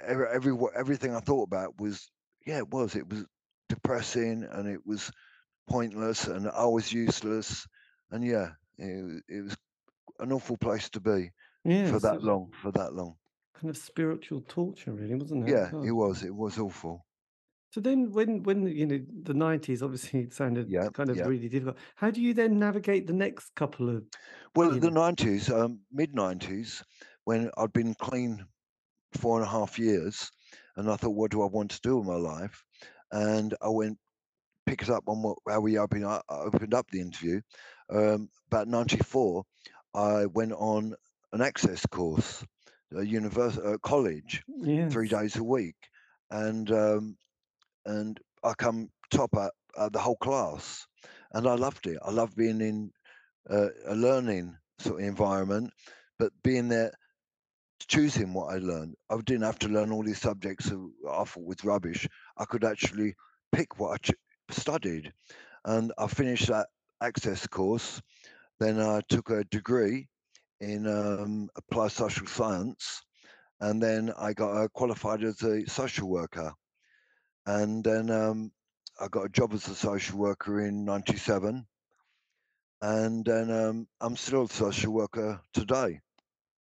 every, 0.06 0.28
every 0.34 0.54
everything 0.78 1.16
I 1.16 1.20
thought 1.20 1.44
about 1.44 1.80
was 1.80 2.10
yeah, 2.46 2.58
it 2.58 2.70
was. 2.70 2.96
It 2.96 3.08
was 3.10 3.26
depressing 3.70 4.48
and 4.52 4.68
it 4.68 4.82
was 4.86 5.12
pointless 5.70 6.28
and 6.28 6.50
I 6.50 6.66
was 6.66 6.92
useless. 6.92 7.68
And 8.12 8.24
yeah, 8.26 8.50
it, 8.78 9.24
it 9.30 9.42
was 9.44 9.58
an 10.20 10.32
awful 10.32 10.58
place 10.58 10.90
to 10.92 11.00
be 11.00 11.32
yes, 11.64 11.90
for 11.90 12.00
that 12.00 12.24
long. 12.24 12.52
For 12.62 12.72
that 12.72 12.94
long. 12.94 13.16
kind 13.54 13.70
of 13.70 13.78
spiritual 13.78 14.42
torture, 14.48 14.92
really, 14.92 15.16
wasn't 15.16 15.48
it? 15.48 15.52
Yeah, 15.52 15.70
it 15.86 15.92
was. 15.92 16.24
It 16.24 16.36
was 16.36 16.58
awful. 16.58 17.06
So 17.72 17.82
then, 17.82 18.12
when 18.12 18.44
when 18.44 18.68
you 18.68 18.86
know 18.86 19.00
the 19.24 19.34
nineties, 19.34 19.82
obviously 19.82 20.22
it 20.22 20.34
sounded 20.42 20.72
Yeah, 20.72 20.90
kind 20.94 21.10
of 21.10 21.24
yeah. 21.24 21.26
really 21.26 21.50
difficult. 21.50 21.78
How 21.96 22.12
do 22.12 22.22
you 22.22 22.34
then 22.34 22.60
navigate 22.60 23.08
the 23.08 23.14
next 23.14 23.56
couple 23.56 23.90
of 23.90 24.06
Well, 24.56 24.72
the 24.80 24.92
nineties, 24.92 25.50
um, 25.50 25.82
mid 25.92 26.14
nineties, 26.16 26.84
when 27.26 27.52
I'd 27.58 27.74
been 27.74 27.96
clean 27.96 28.48
four 29.14 29.38
and 29.38 29.46
a 29.48 29.52
half 29.52 29.80
years, 29.80 30.32
and 30.78 30.92
I 30.92 30.98
thought, 30.98 31.12
what 31.16 31.32
do 31.32 31.44
I 31.44 31.48
want 31.48 31.72
to 31.72 31.82
do 31.82 31.98
with 31.98 32.08
my 32.08 32.16
life? 32.16 32.64
And 33.12 33.56
I 33.62 33.70
went 33.70 34.00
picked 34.66 34.90
up 34.90 35.04
on 35.08 35.24
what 35.24 35.40
how 35.50 35.62
we 35.62 35.78
opened 35.80 36.06
up, 36.06 36.26
opened 36.30 36.74
up 36.74 36.90
the 36.92 37.02
interview. 37.02 37.42
Um, 37.90 38.30
about 38.48 38.68
ninety 38.70 38.98
four, 38.98 39.46
I 39.96 40.28
went 40.28 40.54
on 40.54 40.96
an 41.34 41.42
access 41.42 41.86
course, 41.88 42.46
a 42.96 43.04
university, 43.06 43.68
uh, 43.68 43.78
college, 43.80 44.44
three 44.90 45.10
days 45.10 45.38
a 45.38 45.44
week, 45.44 45.78
and 46.32 46.72
um, 46.72 47.18
and 47.86 48.20
I 48.44 48.54
come 48.54 48.90
top 49.12 49.36
at, 49.36 49.52
the 49.94 50.00
whole 50.00 50.18
class, 50.18 50.86
and 51.34 51.48
I 51.48 51.56
loved 51.56 51.88
it. 51.88 51.98
I 52.06 52.12
loved 52.12 52.36
being 52.36 52.62
in 52.62 52.92
uh, 53.50 53.70
a 53.88 53.96
learning 53.96 54.58
sort 54.80 55.02
of 55.02 55.08
environment, 55.08 55.72
but 56.20 56.32
being 56.44 56.68
there, 56.70 56.92
choosing 57.88 58.34
what 58.34 58.54
I 58.54 58.58
learned. 58.58 58.96
I 59.10 59.18
didn't 59.26 59.44
have 59.44 59.60
to 59.60 59.70
learn 59.70 59.92
all 59.92 60.04
these 60.04 60.22
subjects 60.22 60.70
that 60.70 60.92
I 61.10 61.24
thought 61.24 61.46
was 61.46 61.64
rubbish. 61.64 62.08
I 62.38 62.46
could 62.46 62.64
actually 62.64 63.16
pick 63.52 63.80
what 63.80 63.94
I 63.94 63.98
ch- 63.98 64.16
studied, 64.50 65.14
and 65.66 65.92
I 65.98 66.08
finished 66.08 66.48
that 66.48 66.68
access 67.02 67.48
course. 67.48 68.02
Then 68.60 68.80
I 68.80 69.02
took 69.10 69.30
a 69.30 69.44
degree 69.46 70.08
in 70.60 70.86
um, 70.88 71.50
applied 71.56 71.92
social 71.92 72.28
science, 72.28 73.02
and 73.60 73.82
then 73.82 74.12
I 74.18 74.34
got 74.34 74.56
uh, 74.56 74.68
qualified 74.70 75.24
as 75.24 75.42
a 75.42 75.66
social 75.68 76.08
worker. 76.10 76.54
And 77.46 77.84
then 77.84 78.10
um, 78.10 78.52
I 79.00 79.08
got 79.08 79.26
a 79.26 79.30
job 79.30 79.54
as 79.54 79.68
a 79.68 79.76
social 79.76 80.18
worker 80.20 80.62
in 80.66 80.86
'97, 80.86 81.66
and 82.82 83.26
then 83.26 83.52
um, 83.52 83.88
I'm 84.00 84.16
still 84.16 84.44
a 84.44 84.50
social 84.50 84.94
worker 84.94 85.42
today. 85.54 86.00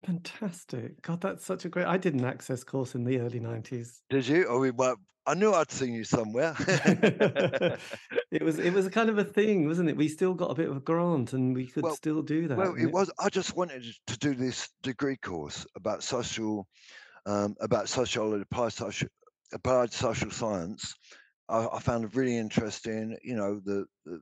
fantastic. 0.05 1.01
God, 1.01 1.21
that's 1.21 1.45
such 1.45 1.65
a 1.65 1.69
great. 1.69 1.87
I 1.87 1.97
did 1.97 2.13
an 2.15 2.25
access 2.25 2.63
course 2.63 2.95
in 2.95 3.03
the 3.03 3.19
early 3.19 3.39
nineties. 3.39 4.01
Did 4.09 4.27
you? 4.27 4.45
Oh, 4.47 4.59
we 4.59 4.71
might. 4.71 4.95
I 5.27 5.35
knew 5.35 5.53
I'd 5.53 5.71
seen 5.71 5.93
you 5.93 6.03
somewhere. 6.03 6.55
it 8.31 8.41
was 8.41 8.57
it 8.57 8.73
was 8.73 8.87
a 8.87 8.89
kind 8.89 9.09
of 9.09 9.17
a 9.17 9.23
thing, 9.23 9.67
wasn't 9.67 9.89
it? 9.89 9.97
We 9.97 10.07
still 10.07 10.33
got 10.33 10.51
a 10.51 10.55
bit 10.55 10.69
of 10.69 10.77
a 10.77 10.79
grant, 10.79 11.33
and 11.33 11.53
we 11.53 11.67
could 11.67 11.83
well, 11.83 11.95
still 11.95 12.21
do 12.21 12.47
that. 12.47 12.57
well, 12.57 12.75
it 12.75 12.83
it, 12.83 12.91
was. 12.91 13.11
I 13.19 13.29
just 13.29 13.55
wanted 13.55 13.83
to 14.07 14.17
do 14.17 14.33
this 14.33 14.69
degree 14.81 15.17
course 15.17 15.65
about 15.75 16.01
social, 16.01 16.67
um, 17.25 17.55
about 17.61 17.87
sociology, 17.87 18.45
applied 19.53 19.93
social, 19.93 20.31
science. 20.31 20.95
I, 21.49 21.67
I 21.73 21.79
found 21.79 22.05
it 22.05 22.15
really 22.15 22.37
interesting. 22.37 23.17
You 23.23 23.35
know, 23.35 23.61
the, 23.63 23.85
the 24.05 24.21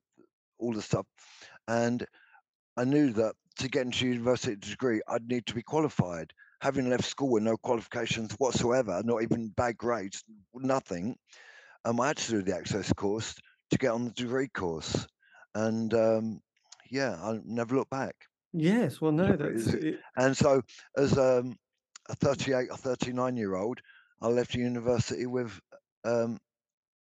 all 0.59 0.73
the 0.73 0.81
stuff, 0.81 1.05
and 1.67 2.05
I 2.77 2.83
knew 2.83 3.11
that 3.13 3.33
to 3.59 3.67
get 3.69 3.85
into 3.85 4.07
university 4.07 4.55
degree, 4.55 5.01
I'd 5.07 5.27
need 5.27 5.45
to 5.47 5.55
be 5.55 5.61
qualified. 5.61 6.31
Having 6.61 6.89
left 6.89 7.05
school 7.05 7.31
with 7.31 7.43
no 7.43 7.55
qualifications 7.57 8.33
whatsoever, 8.33 9.01
not 9.05 9.21
even 9.21 9.49
bad 9.49 9.77
grades, 9.77 10.23
nothing, 10.53 11.15
um, 11.85 11.99
I 12.01 12.07
had 12.07 12.17
to 12.17 12.31
do 12.31 12.41
the 12.41 12.55
access 12.55 12.91
course 12.93 13.35
to 13.71 13.77
get 13.77 13.91
on 13.91 14.05
the 14.05 14.11
degree 14.11 14.49
course. 14.49 15.07
And 15.55 15.93
um, 15.93 16.41
yeah, 16.89 17.15
I 17.21 17.39
never 17.45 17.75
looked 17.75 17.91
back. 17.91 18.15
yes, 18.53 18.99
well, 18.99 19.11
no, 19.11 19.35
that's 19.35 19.67
it, 19.67 19.99
And 20.17 20.35
so, 20.35 20.61
as 20.97 21.17
um, 21.17 21.57
a 22.09 22.15
38 22.15 22.69
or 22.71 22.77
39 22.77 23.37
year 23.37 23.55
old, 23.55 23.79
I 24.21 24.27
left 24.27 24.55
university 24.55 25.25
with 25.25 25.59
um, 26.03 26.37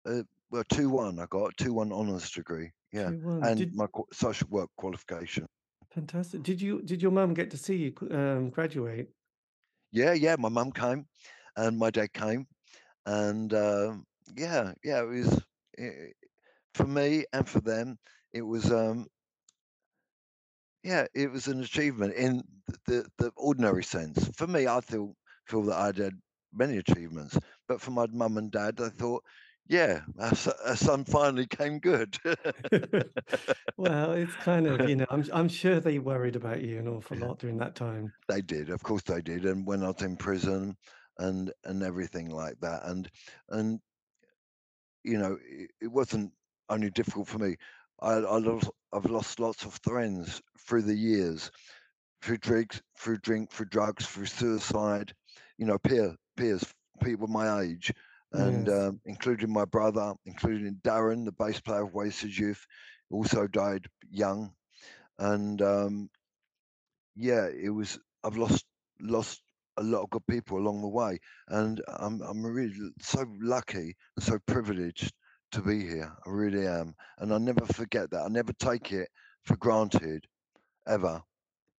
a, 0.06 0.26
well, 0.52 0.64
2 0.69 0.90
1. 0.90 1.19
I 1.19 1.27
got 1.27 1.53
a 1.60 1.64
2 1.64 1.73
1 1.73 1.94
honours 1.94 2.32
degree. 2.32 2.72
Yeah. 2.94 3.14
And 3.41 3.57
Did 3.57 3.73
my 3.73 3.88
social 4.14 4.48
work 4.49 4.69
qualification. 4.77 5.48
fantastic. 5.90 6.44
Did 6.44 6.61
you 6.61 6.82
did 6.82 7.02
your 7.02 7.11
mum 7.11 7.34
get 7.34 7.52
to 7.52 7.57
see 7.57 7.76
you 7.77 7.94
um, 8.11 8.49
graduate? 8.49 9.15
Yeah, 9.91 10.14
yeah. 10.14 10.36
My 10.38 10.49
mum 10.49 10.72
came 10.72 11.07
and 11.56 11.77
my 11.77 11.90
dad 11.90 12.14
came. 12.14 12.48
And 13.06 13.53
um, 13.53 14.06
yeah, 14.36 14.73
yeah, 14.84 15.02
it 15.03 15.07
was 15.07 15.41
eh, 15.77 16.10
for 16.73 16.88
me 16.88 17.26
and 17.34 17.49
for 17.49 17.61
them, 17.61 17.99
it 18.34 18.44
was, 18.44 18.72
um, 18.72 19.07
yeah, 20.84 21.07
it 21.14 21.32
was 21.32 21.48
an 21.48 21.61
achievement 21.61 22.14
in 22.14 22.44
the, 22.86 23.10
the 23.18 23.32
ordinary 23.36 23.84
sense. 23.84 24.27
For 24.38 24.48
me, 24.48 24.68
I 24.68 24.82
feel, 24.82 25.15
feel 25.48 25.64
that 25.64 25.77
I'd 25.80 25.98
had 25.98 26.14
many 26.56 26.77
achievements, 26.77 27.38
but 27.68 27.82
for 27.82 27.91
my 27.91 28.07
mum 28.07 28.38
and 28.38 28.52
dad, 28.52 28.80
I 28.82 28.90
thought, 28.90 29.23
Yeah, 29.68 30.06
our, 30.19 30.36
so- 30.36 30.53
our 30.65 30.73
uh, 30.73 30.76
son 30.76 31.06
finally 31.06 31.48
came 31.48 31.80
good. 31.80 32.18
well, 33.77 34.14
it's 34.14 34.36
kind 34.36 34.68
of 34.68 34.84
you 34.84 34.95
know 34.98 35.06
I'm 35.10 35.23
I'm 35.34 35.49
sure 35.49 35.80
they 35.80 35.99
worried 35.99 36.36
about 36.36 36.61
you 36.61 36.80
an 36.80 36.88
awful 36.88 37.18
lot 37.18 37.40
during 37.40 37.57
that 37.57 37.76
time. 37.76 38.14
they 38.27 38.41
did, 38.41 38.69
of 38.69 38.84
course 38.84 39.03
they 39.03 39.22
did, 39.22 39.45
and 39.45 39.65
when 39.68 39.84
I 39.84 39.88
was 39.91 40.02
in 40.02 40.18
prison 40.18 40.76
and 41.18 41.53
and 41.64 41.84
everything 41.84 42.30
like 42.30 42.60
that, 42.61 42.84
and 42.86 43.10
and 43.49 43.82
you 45.03 45.18
know 45.18 45.38
it, 45.44 45.72
it 45.82 45.88
wasn't 45.88 46.34
only 46.69 46.90
difficult 46.90 47.27
for 47.27 47.40
me. 47.40 47.56
I, 48.02 48.14
I 48.14 48.38
lost, 48.40 48.69
I've 48.91 49.06
lost 49.06 49.40
lots 49.40 49.64
of 49.65 49.80
friends 49.84 50.41
through 50.60 50.82
the 50.84 50.95
years, 50.95 51.52
through 52.22 52.40
drugs, 52.40 52.82
through 52.98 53.19
drink, 53.19 53.52
through 53.52 53.68
drugs, 53.68 54.07
through 54.07 54.27
suicide. 54.27 55.14
You 55.57 55.68
know, 55.68 55.80
peer 55.80 56.15
peers, 56.36 56.74
people 57.03 57.28
my 57.28 57.62
age, 57.62 57.91
and 58.32 58.68
Yes. 58.68 58.78
um, 58.90 59.02
including 59.06 59.52
my 59.52 59.66
brother, 59.66 60.14
including 60.26 60.76
Darren, 60.84 61.26
the 61.26 61.32
bass 61.32 61.60
player 61.60 61.84
of 61.84 61.94
Wasted 61.94 62.38
Youth, 62.38 62.66
also 63.10 63.48
died 63.48 63.88
young. 64.10 64.53
And 65.20 65.62
um, 65.62 66.10
yeah, 67.16 67.48
it 67.48 67.70
was. 67.70 67.99
I've 68.24 68.38
lost 68.38 68.66
lost 68.99 69.44
a 69.78 69.84
lot 69.84 70.03
of 70.03 70.10
good 70.10 70.26
people 70.28 70.57
along 70.57 70.82
the 70.82 70.88
way, 70.88 71.20
and 71.48 71.82
I'm 71.88 72.22
I'm 72.22 72.44
really 72.45 72.74
so 73.02 73.26
lucky 73.40 73.95
and 74.16 74.24
so 74.26 74.40
privileged 74.40 75.14
to 75.52 75.62
be 75.62 75.82
here. 75.82 76.16
I 76.26 76.30
really 76.30 76.68
am, 76.68 76.95
and 77.20 77.34
I 77.34 77.38
never 77.38 77.66
forget 77.66 78.12
that. 78.12 78.24
I 78.24 78.28
never 78.30 78.53
take 78.53 78.91
it 78.91 79.10
for 79.44 79.56
granted 79.57 80.26
ever. 80.88 81.22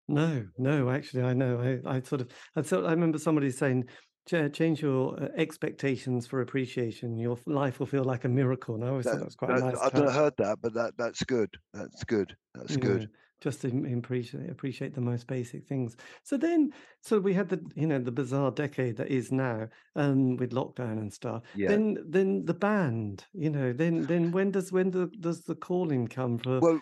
No, 0.09 0.47
no, 0.57 0.89
actually, 0.91 1.23
I 1.25 1.35
know. 1.35 1.61
I, 1.61 1.97
I 1.97 2.01
sort 2.01 2.21
of, 2.21 2.31
I 2.55 2.63
sort, 2.63 2.85
I 2.85 2.93
remember 2.93 3.19
somebody 3.19 3.51
saying, 3.51 3.89
"Cha- 4.27 4.49
change 4.49 4.83
your 4.83 5.23
uh, 5.23 5.29
expectations 5.37 6.27
for 6.27 6.41
appreciation. 6.41 7.19
Your 7.19 7.39
life 7.47 7.79
will 7.79 7.87
feel 7.87 8.05
like 8.05 8.25
a 8.25 8.29
miracle. 8.29 8.75
And 8.75 8.85
I 8.85 8.89
always 8.89 9.07
thought 9.07 9.13
That, 9.13 9.19
that 9.19 9.25
was 9.25 9.35
quite 9.35 9.55
that 9.55 9.65
nice 9.65 9.79
I've 9.81 9.95
not 9.95 10.13
heard 10.13 10.35
that, 10.39 10.59
but 10.61 10.75
that 10.75 10.97
that's 10.97 11.23
good. 11.25 11.57
That's 11.73 12.05
good. 12.05 12.37
That's 12.55 12.77
know, 12.77 12.83
good. 12.83 13.11
just 13.41 13.63
to 13.63 13.95
appreciate 13.97 14.51
appreciate 14.51 14.95
the 14.95 15.01
most 15.01 15.27
basic 15.27 15.67
things. 15.67 15.97
So 16.23 16.37
then, 16.37 16.73
so 17.01 17.19
we 17.19 17.35
had 17.35 17.49
the 17.49 17.65
you 17.75 17.87
know 17.87 17.99
the 17.99 18.13
bizarre 18.13 18.51
decade 18.51 18.97
that 18.97 19.09
is 19.09 19.31
now, 19.33 19.69
um, 19.95 20.37
with 20.37 20.53
lockdown 20.53 20.99
and 20.99 21.13
stuff. 21.13 21.43
Yeah. 21.55 21.69
Then 21.69 21.99
then 22.09 22.45
the 22.45 22.55
band, 22.55 23.25
you 23.33 23.51
know, 23.51 23.73
then 23.73 24.03
then 24.03 24.33
when 24.33 24.51
does 24.51 24.73
when 24.73 24.91
the, 24.91 25.07
does 25.21 25.43
the 25.43 25.55
calling 25.55 26.09
come 26.09 26.39
for? 26.39 26.61
Well, 26.61 26.81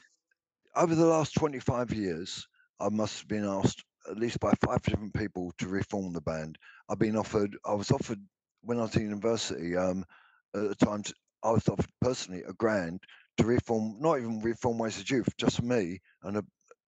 over 0.76 0.94
the 0.94 1.06
last 1.06 1.34
25 1.34 1.92
years, 1.92 2.46
I 2.80 2.88
must 2.88 3.18
have 3.18 3.28
been 3.28 3.44
asked 3.44 3.84
at 4.10 4.18
least 4.18 4.40
by 4.40 4.52
five 4.64 4.82
different 4.82 5.14
people 5.14 5.52
to 5.58 5.68
reform 5.68 6.12
the 6.12 6.20
band. 6.20 6.58
I've 6.88 6.98
been 6.98 7.16
offered, 7.16 7.56
I 7.64 7.74
was 7.74 7.90
offered 7.90 8.20
when 8.62 8.78
I 8.78 8.82
was 8.82 8.96
in 8.96 9.02
university, 9.02 9.76
um, 9.76 10.04
at 10.54 10.68
the 10.68 10.74
time, 10.74 11.02
I 11.42 11.50
was 11.50 11.68
offered 11.68 11.86
personally 12.00 12.42
a 12.48 12.52
grand 12.54 13.00
to 13.36 13.44
reform, 13.44 13.96
not 14.00 14.18
even 14.18 14.40
reform 14.40 14.78
Wasted 14.78 15.10
Youth, 15.10 15.28
just 15.36 15.62
me 15.62 16.00
and 16.22 16.36
a 16.36 16.44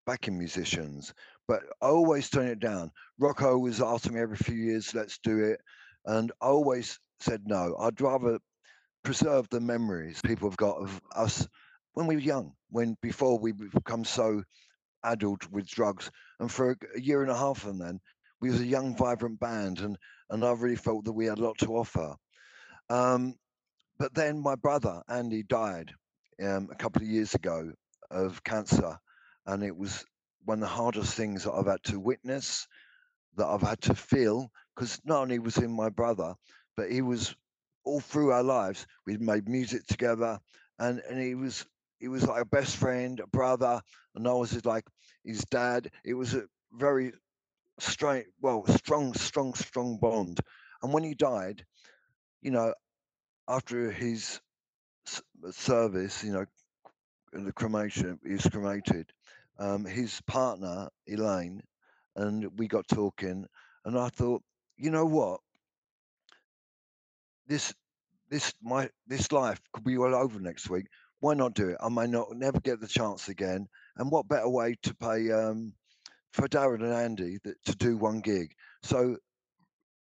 backing 0.05 0.37
musicians. 0.37 1.13
But 1.47 1.63
I 1.81 1.87
always 1.87 2.29
turn 2.29 2.47
it 2.47 2.59
down. 2.59 2.91
Rocco 3.19 3.57
was 3.57 3.81
asking 3.81 4.13
me 4.13 4.21
every 4.21 4.37
few 4.37 4.55
years, 4.55 4.93
let's 4.93 5.17
do 5.19 5.43
it. 5.43 5.59
And 6.05 6.31
I 6.41 6.47
always 6.47 6.99
said 7.19 7.41
no. 7.45 7.75
I'd 7.79 7.99
rather 7.99 8.39
preserve 9.03 9.49
the 9.49 9.59
memories 9.59 10.21
people 10.23 10.49
have 10.49 10.57
got 10.57 10.77
of 10.77 11.01
us 11.15 11.47
when 11.93 12.07
we 12.07 12.15
were 12.15 12.21
young, 12.21 12.53
when 12.69 12.97
before 13.01 13.39
we 13.39 13.51
become 13.51 14.03
so 14.05 14.43
addled 15.05 15.51
with 15.51 15.67
drugs. 15.67 16.09
And 16.39 16.51
for 16.51 16.71
a, 16.71 16.99
year 16.99 17.21
and 17.21 17.31
a 17.31 17.37
half 17.37 17.65
and 17.65 17.79
then, 17.79 17.99
we 18.41 18.49
was 18.49 18.59
a 18.59 18.65
young, 18.65 18.95
vibrant 18.95 19.39
band, 19.39 19.79
and 19.79 19.97
and 20.29 20.43
I 20.43 20.51
really 20.51 20.75
felt 20.75 21.05
that 21.05 21.13
we 21.13 21.25
had 21.25 21.39
a 21.39 21.43
lot 21.43 21.57
to 21.59 21.77
offer. 21.77 22.15
Um, 22.89 23.35
but 23.97 24.13
then 24.13 24.41
my 24.41 24.55
brother 24.55 25.01
Andy 25.07 25.43
died 25.43 25.93
um, 26.43 26.69
a 26.71 26.75
couple 26.75 27.01
of 27.01 27.07
years 27.07 27.33
ago 27.33 27.71
of 28.11 28.43
cancer, 28.43 28.97
and 29.45 29.63
it 29.63 29.75
was 29.75 30.03
one 30.43 30.57
of 30.57 30.61
the 30.61 30.67
hardest 30.67 31.15
things 31.15 31.43
that 31.43 31.53
I've 31.53 31.67
had 31.67 31.83
to 31.85 31.99
witness, 31.99 32.67
that 33.37 33.47
I've 33.47 33.61
had 33.61 33.81
to 33.81 33.95
feel, 33.95 34.51
because 34.75 34.99
not 35.05 35.21
only 35.21 35.39
was 35.39 35.55
he 35.55 35.67
my 35.67 35.89
brother, 35.89 36.35
but 36.75 36.91
he 36.91 37.01
was 37.01 37.35
all 37.83 37.99
through 37.99 38.31
our 38.31 38.43
lives. 38.43 38.85
We'd 39.05 39.21
made 39.21 39.47
music 39.47 39.85
together, 39.87 40.39
and 40.79 41.01
and 41.09 41.19
he 41.19 41.35
was 41.35 41.65
he 41.99 42.07
was 42.07 42.27
like 42.27 42.41
a 42.41 42.45
best 42.45 42.75
friend, 42.75 43.19
a 43.19 43.27
brother, 43.27 43.81
and 44.15 44.27
I 44.27 44.33
was 44.33 44.51
his, 44.51 44.65
like 44.65 44.85
his 45.25 45.43
dad. 45.45 45.91
It 46.05 46.13
was 46.13 46.33
a 46.33 46.43
very 46.73 47.13
straight, 47.79 48.27
well, 48.41 48.65
strong, 48.67 49.13
strong, 49.13 49.53
strong 49.53 49.97
bond. 49.97 50.39
And 50.81 50.93
when 50.93 51.03
he 51.03 51.13
died, 51.15 51.65
you 52.41 52.51
know, 52.51 52.73
after 53.47 53.91
his 53.91 54.39
service, 55.51 56.23
you 56.23 56.33
know, 56.33 56.45
the 57.33 57.53
cremation, 57.53 58.19
he 58.25 58.33
was 58.33 58.47
cremated. 58.47 59.11
Um, 59.57 59.85
his 59.85 60.21
partner 60.21 60.89
Elaine 61.07 61.61
and 62.15 62.47
we 62.57 62.67
got 62.67 62.87
talking, 62.87 63.45
and 63.85 63.97
I 63.97 64.09
thought, 64.09 64.41
you 64.77 64.91
know 64.91 65.05
what, 65.05 65.39
this 67.47 67.73
this 68.29 68.53
my 68.61 68.89
this 69.07 69.31
life 69.31 69.61
could 69.73 69.83
be 69.83 69.97
all 69.97 70.15
over 70.15 70.39
next 70.39 70.69
week. 70.69 70.87
Why 71.19 71.33
not 71.33 71.53
do 71.53 71.69
it? 71.69 71.77
I 71.81 71.89
may 71.89 72.07
not 72.07 72.35
never 72.35 72.59
get 72.59 72.79
the 72.79 72.87
chance 72.87 73.29
again. 73.29 73.67
And 73.97 74.11
what 74.11 74.27
better 74.27 74.49
way 74.49 74.75
to 74.83 74.95
pay 74.95 75.31
um, 75.31 75.73
for 76.33 76.47
Darren 76.47 76.83
and 76.83 76.93
Andy 76.93 77.37
that, 77.43 77.55
to 77.65 77.75
do 77.75 77.97
one 77.97 78.19
gig? 78.19 78.53
So 78.83 79.17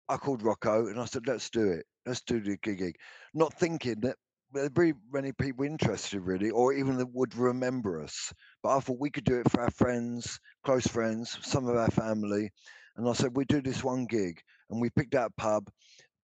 I 0.08 0.16
called 0.16 0.42
Rocco 0.42 0.88
and 0.88 1.00
I 1.00 1.04
said, 1.04 1.26
let's 1.26 1.50
do 1.50 1.70
it. 1.70 1.84
Let's 2.06 2.22
do 2.22 2.40
the 2.40 2.56
gig. 2.56 2.96
Not 3.34 3.54
thinking 3.54 4.00
that 4.00 4.16
there'd 4.52 4.74
be 4.74 4.92
many 5.12 5.32
people 5.32 5.64
interested 5.64 6.20
really, 6.20 6.50
or 6.50 6.72
even 6.72 6.98
that 6.98 7.14
would 7.14 7.36
remember 7.36 8.02
us. 8.02 8.32
But 8.62 8.76
I 8.76 8.80
thought 8.80 8.98
we 9.00 9.10
could 9.10 9.24
do 9.24 9.40
it 9.40 9.50
for 9.50 9.62
our 9.62 9.70
friends, 9.70 10.38
close 10.64 10.86
friends, 10.86 11.38
some 11.42 11.68
of 11.68 11.76
our 11.76 11.90
family. 11.90 12.50
And 12.96 13.08
I 13.08 13.12
said, 13.12 13.36
we 13.36 13.44
do 13.44 13.62
this 13.62 13.82
one 13.82 14.06
gig. 14.06 14.40
And 14.70 14.80
we 14.80 14.90
picked 14.90 15.14
out 15.14 15.32
a 15.36 15.40
pub, 15.40 15.70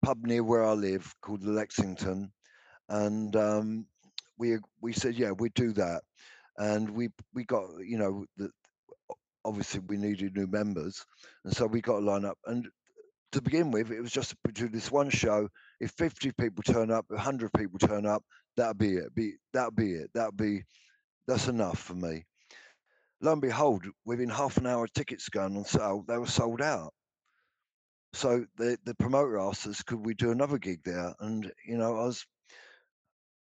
pub 0.05 0.19
near 0.25 0.43
where 0.43 0.65
I 0.65 0.73
live 0.73 1.13
called 1.21 1.45
Lexington. 1.45 2.33
And 2.89 3.35
um, 3.35 3.87
we 4.39 4.59
we 4.81 4.93
said, 4.93 5.15
yeah, 5.17 5.33
we 5.33 5.49
do 5.51 5.73
that. 5.73 6.03
And 6.59 6.91
we 6.91 7.11
we 7.35 7.45
got, 7.45 7.69
you 7.85 7.99
know, 7.99 8.25
the, 8.37 8.51
obviously 9.45 9.81
we 9.87 9.97
needed 9.97 10.37
new 10.37 10.47
members. 10.47 11.05
And 11.45 11.55
so 11.55 11.67
we 11.67 11.81
got 11.81 11.99
a 12.03 12.05
line 12.05 12.25
up. 12.25 12.39
And 12.47 12.69
to 13.33 13.43
begin 13.43 13.71
with, 13.71 13.91
it 13.91 14.01
was 14.01 14.13
just 14.13 14.31
to 14.47 14.53
do 14.53 14.69
this 14.69 14.91
one 14.91 15.11
show. 15.11 15.49
If 15.81 15.93
50 15.93 16.33
people 16.33 16.63
turn 16.63 16.91
up, 16.91 17.05
100 17.09 17.53
people 17.53 17.79
turn 17.79 18.07
up, 18.07 18.23
that'll 18.57 18.75
be 18.75 18.95
it. 18.97 19.15
Be 19.15 19.35
that'll 19.53 19.71
be 19.71 19.93
it. 19.93 20.11
That'll 20.15 20.33
be 20.33 20.63
that's 21.27 21.49
enough 21.49 21.79
for 21.79 21.95
me. 21.95 22.25
Lo 23.21 23.33
and 23.33 23.43
behold, 23.43 23.85
within 24.05 24.29
half 24.29 24.59
an 24.59 24.67
hour, 24.67 24.87
tickets 24.87 25.29
going 25.29 25.57
on 25.57 25.65
sale, 25.65 26.05
they 26.07 26.19
were 26.19 26.27
sold 26.27 26.61
out. 26.61 26.93
So 28.13 28.47
the 28.57 28.79
the 28.85 28.95
promoter 28.95 29.39
asked 29.39 29.67
us, 29.67 29.83
could 29.83 30.05
we 30.05 30.15
do 30.15 30.31
another 30.31 30.59
gig 30.59 30.81
there? 30.85 31.15
And 31.21 31.51
you 31.67 31.77
know, 31.77 31.97
I 31.97 32.05
was 32.05 32.27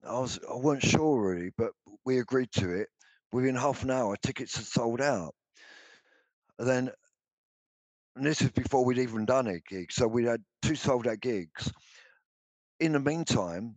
I 0.04 0.18
was 0.18 0.38
I 0.50 0.56
weren't 0.56 0.82
sure 0.82 1.30
really, 1.30 1.50
but 1.56 1.72
we 2.04 2.18
agreed 2.18 2.50
to 2.52 2.70
it. 2.72 2.88
Within 3.32 3.56
half 3.56 3.82
an 3.82 3.90
hour, 3.90 4.16
tickets 4.16 4.56
had 4.56 4.66
sold 4.66 5.00
out. 5.00 5.34
And 6.58 6.68
then 6.68 6.90
and 8.16 8.24
this 8.24 8.40
is 8.40 8.50
before 8.50 8.84
we'd 8.84 8.98
even 8.98 9.26
done 9.26 9.46
a 9.46 9.60
gig. 9.60 9.92
So 9.92 10.08
we 10.08 10.24
had 10.24 10.42
two 10.62 10.74
sold 10.74 11.06
out 11.06 11.20
gigs. 11.20 11.70
In 12.80 12.92
the 12.92 13.00
meantime, 13.00 13.76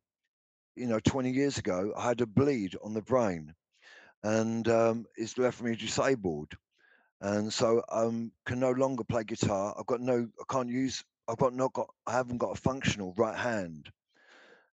you 0.75 0.87
know, 0.87 0.99
20 0.99 1.31
years 1.31 1.57
ago, 1.57 1.93
I 1.95 2.07
had 2.07 2.21
a 2.21 2.25
bleed 2.25 2.75
on 2.81 2.93
the 2.93 3.01
brain 3.01 3.53
and 4.23 4.67
um, 4.69 5.05
it's 5.17 5.37
left 5.37 5.61
me 5.61 5.75
disabled. 5.75 6.53
And 7.21 7.51
so 7.51 7.83
um 7.91 8.31
can 8.45 8.61
no 8.61 8.71
longer 8.71 9.03
play 9.03 9.25
guitar. 9.25 9.75
I've 9.77 9.85
got 9.85 9.99
no, 9.99 10.25
I 10.39 10.53
can't 10.53 10.69
use, 10.69 11.03
I've 11.27 11.37
got 11.37 11.53
not 11.53 11.73
got, 11.73 11.89
I 12.07 12.13
haven't 12.13 12.37
got 12.37 12.57
a 12.57 12.61
functional 12.61 13.13
right 13.17 13.37
hand. 13.37 13.89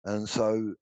And 0.03 0.27
so, 0.27 0.75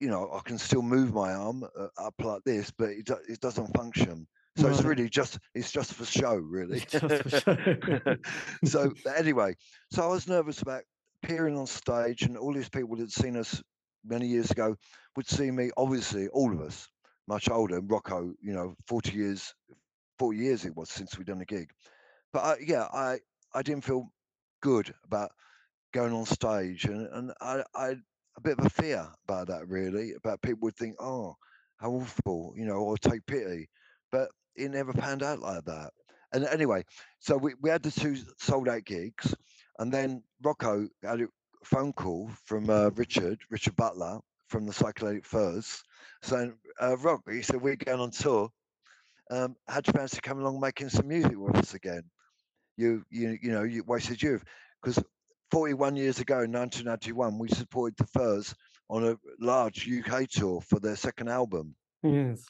you 0.00 0.08
know, 0.08 0.30
I 0.32 0.40
can 0.44 0.58
still 0.58 0.82
move 0.82 1.14
my 1.14 1.32
arm 1.32 1.64
uh, 1.78 1.88
up 1.98 2.14
like 2.22 2.44
this, 2.44 2.70
but 2.70 2.90
it, 2.90 3.08
it 3.28 3.40
doesn't 3.40 3.76
function. 3.76 4.26
So 4.58 4.68
it's 4.68 4.82
really 4.82 5.10
just, 5.10 5.38
it's 5.54 5.70
just 5.70 5.92
for 5.92 6.06
show, 6.06 6.34
really. 6.34 6.80
For 6.80 7.28
show. 7.28 8.16
so 8.64 8.92
anyway, 9.16 9.54
so 9.90 10.02
I 10.02 10.06
was 10.06 10.26
nervous 10.26 10.62
about 10.62 10.82
appearing 11.22 11.58
on 11.58 11.66
stage, 11.66 12.22
and 12.22 12.38
all 12.38 12.54
these 12.54 12.68
people 12.68 12.96
that 12.96 13.02
had 13.02 13.12
seen 13.12 13.36
us 13.36 13.62
many 14.04 14.26
years 14.26 14.50
ago 14.50 14.76
would 15.14 15.28
see 15.28 15.50
me. 15.50 15.70
Obviously, 15.76 16.28
all 16.28 16.52
of 16.52 16.60
us 16.62 16.88
much 17.28 17.50
older. 17.50 17.76
and 17.76 17.90
Rocco, 17.90 18.32
you 18.40 18.54
know, 18.54 18.74
forty 18.86 19.12
years, 19.12 19.54
forty 20.18 20.38
years 20.38 20.64
it 20.64 20.74
was 20.74 20.88
since 20.88 21.18
we'd 21.18 21.26
done 21.26 21.42
a 21.42 21.44
gig. 21.44 21.70
But 22.32 22.44
I, 22.44 22.56
yeah, 22.64 22.86
I 22.92 23.18
I 23.52 23.62
didn't 23.62 23.84
feel 23.84 24.10
good 24.62 24.94
about 25.04 25.32
going 25.92 26.12
on 26.12 26.24
stage, 26.24 26.84
and 26.84 27.08
and 27.12 27.32
I 27.40 27.62
I 27.74 27.96
a 28.36 28.40
bit 28.40 28.58
of 28.58 28.66
a 28.66 28.70
fear 28.70 29.06
about 29.28 29.48
that 29.48 29.68
really. 29.68 30.12
About 30.14 30.42
people 30.42 30.60
would 30.62 30.76
think, 30.76 30.96
oh, 31.00 31.36
how 31.78 31.90
awful, 31.92 32.54
you 32.56 32.64
know, 32.66 32.76
or 32.76 32.96
take 32.98 33.26
pity. 33.26 33.68
But 34.10 34.30
it 34.54 34.70
never 34.70 34.92
panned 34.92 35.22
out 35.22 35.40
like 35.40 35.64
that. 35.64 35.90
And 36.32 36.44
anyway, 36.46 36.84
so 37.20 37.36
we, 37.36 37.54
we 37.60 37.70
had 37.70 37.82
the 37.82 37.90
two 37.90 38.16
sold 38.38 38.68
out 38.68 38.84
gigs, 38.84 39.34
and 39.78 39.92
then 39.92 40.22
Rocco 40.42 40.88
had 41.02 41.20
a 41.22 41.26
phone 41.64 41.92
call 41.92 42.30
from 42.44 42.68
uh, 42.68 42.90
Richard, 42.90 43.38
Richard 43.50 43.76
Butler 43.76 44.20
from 44.48 44.66
the 44.66 44.72
Psychedelic 44.72 45.24
Furs, 45.24 45.82
saying, 46.22 46.54
uh, 46.80 46.96
"Rob," 46.98 47.20
he 47.30 47.42
said, 47.42 47.60
"We're 47.62 47.76
going 47.76 48.00
on 48.00 48.10
tour. 48.10 48.50
Um, 49.30 49.56
how'd 49.66 49.86
you 49.86 49.92
fancy 49.92 50.20
coming 50.20 50.44
along 50.44 50.60
making 50.60 50.88
some 50.88 51.08
music 51.08 51.36
with 51.36 51.56
us 51.56 51.74
again? 51.74 52.02
You, 52.76 53.04
you, 53.10 53.38
you 53.42 53.50
know, 53.52 53.62
you 53.64 53.84
wasted 53.84 54.22
youth 54.22 54.44
because 54.82 55.02
41 55.56 55.96
years 55.96 56.18
ago, 56.18 56.42
in 56.42 56.52
1991, 56.52 57.38
we 57.38 57.48
supported 57.48 57.96
the 57.96 58.06
Furs 58.08 58.54
on 58.90 59.04
a 59.08 59.16
large 59.40 59.88
UK 59.90 60.28
tour 60.28 60.60
for 60.60 60.78
their 60.80 60.96
second 60.96 61.30
album. 61.30 61.74
Yes. 62.02 62.44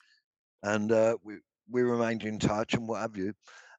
And 0.64 0.90
uh, 0.90 1.16
we, 1.22 1.36
we 1.70 1.82
remained 1.82 2.24
in 2.24 2.40
touch 2.40 2.74
and 2.74 2.88
what 2.88 3.02
have 3.02 3.16
you. 3.16 3.32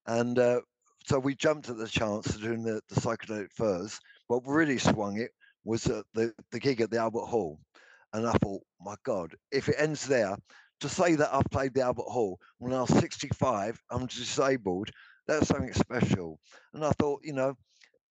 And 0.05 0.39
uh, 0.39 0.61
so 1.05 1.19
we 1.19 1.35
jumped 1.35 1.67
at 1.67 1.77
the 1.77 1.89
chance 1.89 2.27
of 2.27 2.41
doing 2.41 2.63
the, 2.63 2.79
the 2.87 3.01
Psychedelic 3.01 3.51
Furs. 3.51 3.99
What 4.27 4.43
really 4.45 4.77
swung 4.77 5.19
it 5.19 5.31
was 5.65 5.87
uh, 5.87 6.03
the, 6.13 6.31
the 6.53 6.59
gig 6.61 6.79
at 6.79 6.89
the 6.89 6.99
Albert 6.99 7.25
Hall. 7.25 7.59
And 8.13 8.25
I 8.25 8.31
thought, 8.41 8.61
my 8.79 8.95
God, 9.03 9.35
if 9.51 9.67
it 9.67 9.75
ends 9.77 10.07
there, 10.07 10.37
to 10.79 10.87
say 10.87 11.15
that 11.15 11.35
I've 11.35 11.51
played 11.51 11.73
the 11.73 11.81
Albert 11.81 12.03
Hall 12.03 12.39
when 12.59 12.71
I 12.71 12.79
was 12.79 12.97
65, 12.97 13.77
I'm 13.91 14.05
disabled, 14.05 14.89
that's 15.27 15.49
something 15.49 15.73
special. 15.73 16.39
And 16.73 16.85
I 16.85 16.91
thought, 16.91 17.19
you 17.25 17.33
know, 17.33 17.57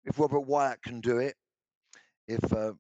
if 0.05 0.19
Robert 0.19 0.41
Wyatt 0.41 0.83
can 0.83 1.01
do 1.01 1.19
it, 1.19 1.35
if 2.27 2.53
uh, 2.53 2.73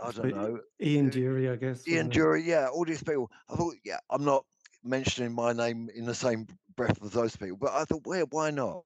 I 0.00 0.10
don't 0.10 0.30
know, 0.30 0.60
Ian 0.80 1.10
Dury, 1.10 1.50
I 1.50 1.56
guess. 1.56 1.86
Ian 1.88 2.10
Dury, 2.10 2.44
yeah, 2.44 2.68
all 2.68 2.84
these 2.84 3.02
people. 3.02 3.30
I 3.48 3.56
thought, 3.56 3.74
yeah, 3.84 3.98
I'm 4.10 4.24
not 4.24 4.44
mentioning 4.82 5.32
my 5.32 5.52
name 5.52 5.88
in 5.94 6.04
the 6.04 6.14
same 6.14 6.46
breath 6.76 6.98
as 7.02 7.12
those 7.12 7.36
people, 7.36 7.56
but 7.56 7.72
I 7.72 7.84
thought, 7.84 8.06
well, 8.06 8.26
why 8.30 8.50
not? 8.50 8.82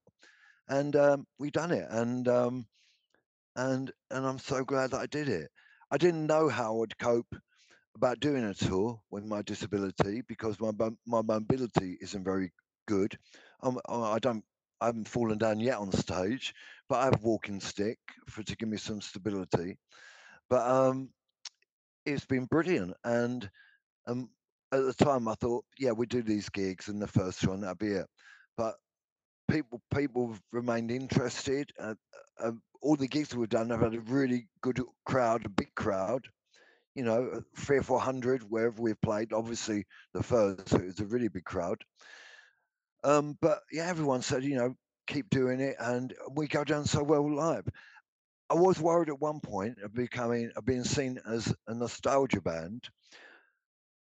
And 0.69 0.95
um, 0.97 1.27
we 1.39 1.51
done 1.51 1.73
it, 1.73 1.87
and 1.91 2.29
um, 2.29 2.67
and 3.57 3.91
and 4.11 4.27
I'm 4.27 4.39
so 4.39 4.65
glad 4.65 4.91
that 4.91 5.01
I 5.01 5.07
did 5.07 5.29
it. 5.29 5.51
I 5.91 5.97
didn't 5.97 6.27
know 6.27 6.49
how 6.49 6.73
I 6.75 6.77
would 6.79 6.99
cope 6.99 7.35
about 7.97 8.21
doing 8.21 8.45
a 8.45 8.55
tour 8.55 9.01
with 9.11 9.25
my 9.25 9.43
disability 9.43 10.23
because 10.29 10.61
my 10.61 10.73
my 11.07 11.23
mobility 11.23 11.99
isn't 12.01 12.25
very 12.25 12.53
good. 12.87 13.19
I'm, 13.63 13.79
I 13.89 14.19
don't 14.19 14.45
I 14.81 14.87
haven't 14.87 15.09
fallen 15.09 15.39
down 15.39 15.61
yet 15.61 15.79
on 15.79 15.93
stage, 15.93 16.55
but 16.89 16.97
I 16.97 17.05
have 17.05 17.15
a 17.17 17.27
walking 17.27 17.61
stick 17.61 17.99
for 18.29 18.43
to 18.43 18.57
give 18.57 18.69
me 18.69 18.77
some 18.77 19.01
stability. 19.01 19.77
But 20.49 20.69
um, 20.69 21.11
it's 22.07 22.25
been 22.25 22.47
brilliant, 22.47 22.95
and 23.05 23.49
um, 24.07 24.31
at 24.73 24.85
the 24.85 24.95
time 24.95 25.29
I 25.29 25.35
thought, 25.35 25.65
yeah, 25.79 25.93
we 25.93 26.07
do 26.07 26.23
these 26.23 26.49
gigs, 26.49 26.89
and 26.89 27.01
the 27.01 27.07
first 27.07 27.47
one 27.47 27.61
that'd 27.61 27.79
be 27.79 27.89
it. 27.89 28.07
But 28.57 28.77
people 29.51 29.81
people 29.95 30.37
remained 30.53 30.91
interested. 30.91 31.71
Uh, 31.79 31.95
uh, 32.43 32.53
all 32.81 32.97
the 32.97 33.09
gigs 33.09 33.35
we've 33.35 33.49
done 33.49 33.71
have 33.71 33.81
had 33.81 33.95
a 33.95 34.01
really 34.01 34.49
good 34.63 34.81
crowd, 35.05 35.45
a 35.45 35.49
big 35.49 35.75
crowd. 35.75 36.27
You 36.95 37.05
know, 37.05 37.43
three 37.57 37.79
or 37.79 37.83
four 37.83 38.01
hundred 38.01 38.43
wherever 38.43 38.81
we've 38.81 39.01
played. 39.01 39.33
Obviously, 39.33 39.85
the 40.15 40.23
first 40.23 40.73
it 40.73 40.85
was 40.85 41.01
a 41.01 41.07
really 41.07 41.29
big 41.29 41.45
crowd. 41.45 41.79
Um, 43.05 43.37
but 43.41 43.61
yeah, 43.73 43.87
everyone 43.87 44.23
said, 44.23 44.45
you 44.45 44.57
know, 44.57 44.75
keep 45.07 45.31
doing 45.31 45.61
it, 45.61 45.77
and 45.79 46.15
we 46.33 46.47
go 46.49 46.65
down 46.65 46.85
so 46.85 47.03
well 47.03 47.35
live. 47.35 47.67
I 48.51 48.55
was 48.55 48.81
worried 48.81 49.09
at 49.09 49.21
one 49.21 49.41
point 49.41 49.79
of 49.83 49.95
becoming 49.95 50.51
of 50.57 50.65
being 50.65 50.85
seen 50.85 51.19
as 51.27 51.55
a 51.67 51.75
nostalgia 51.75 52.41
band, 52.41 52.89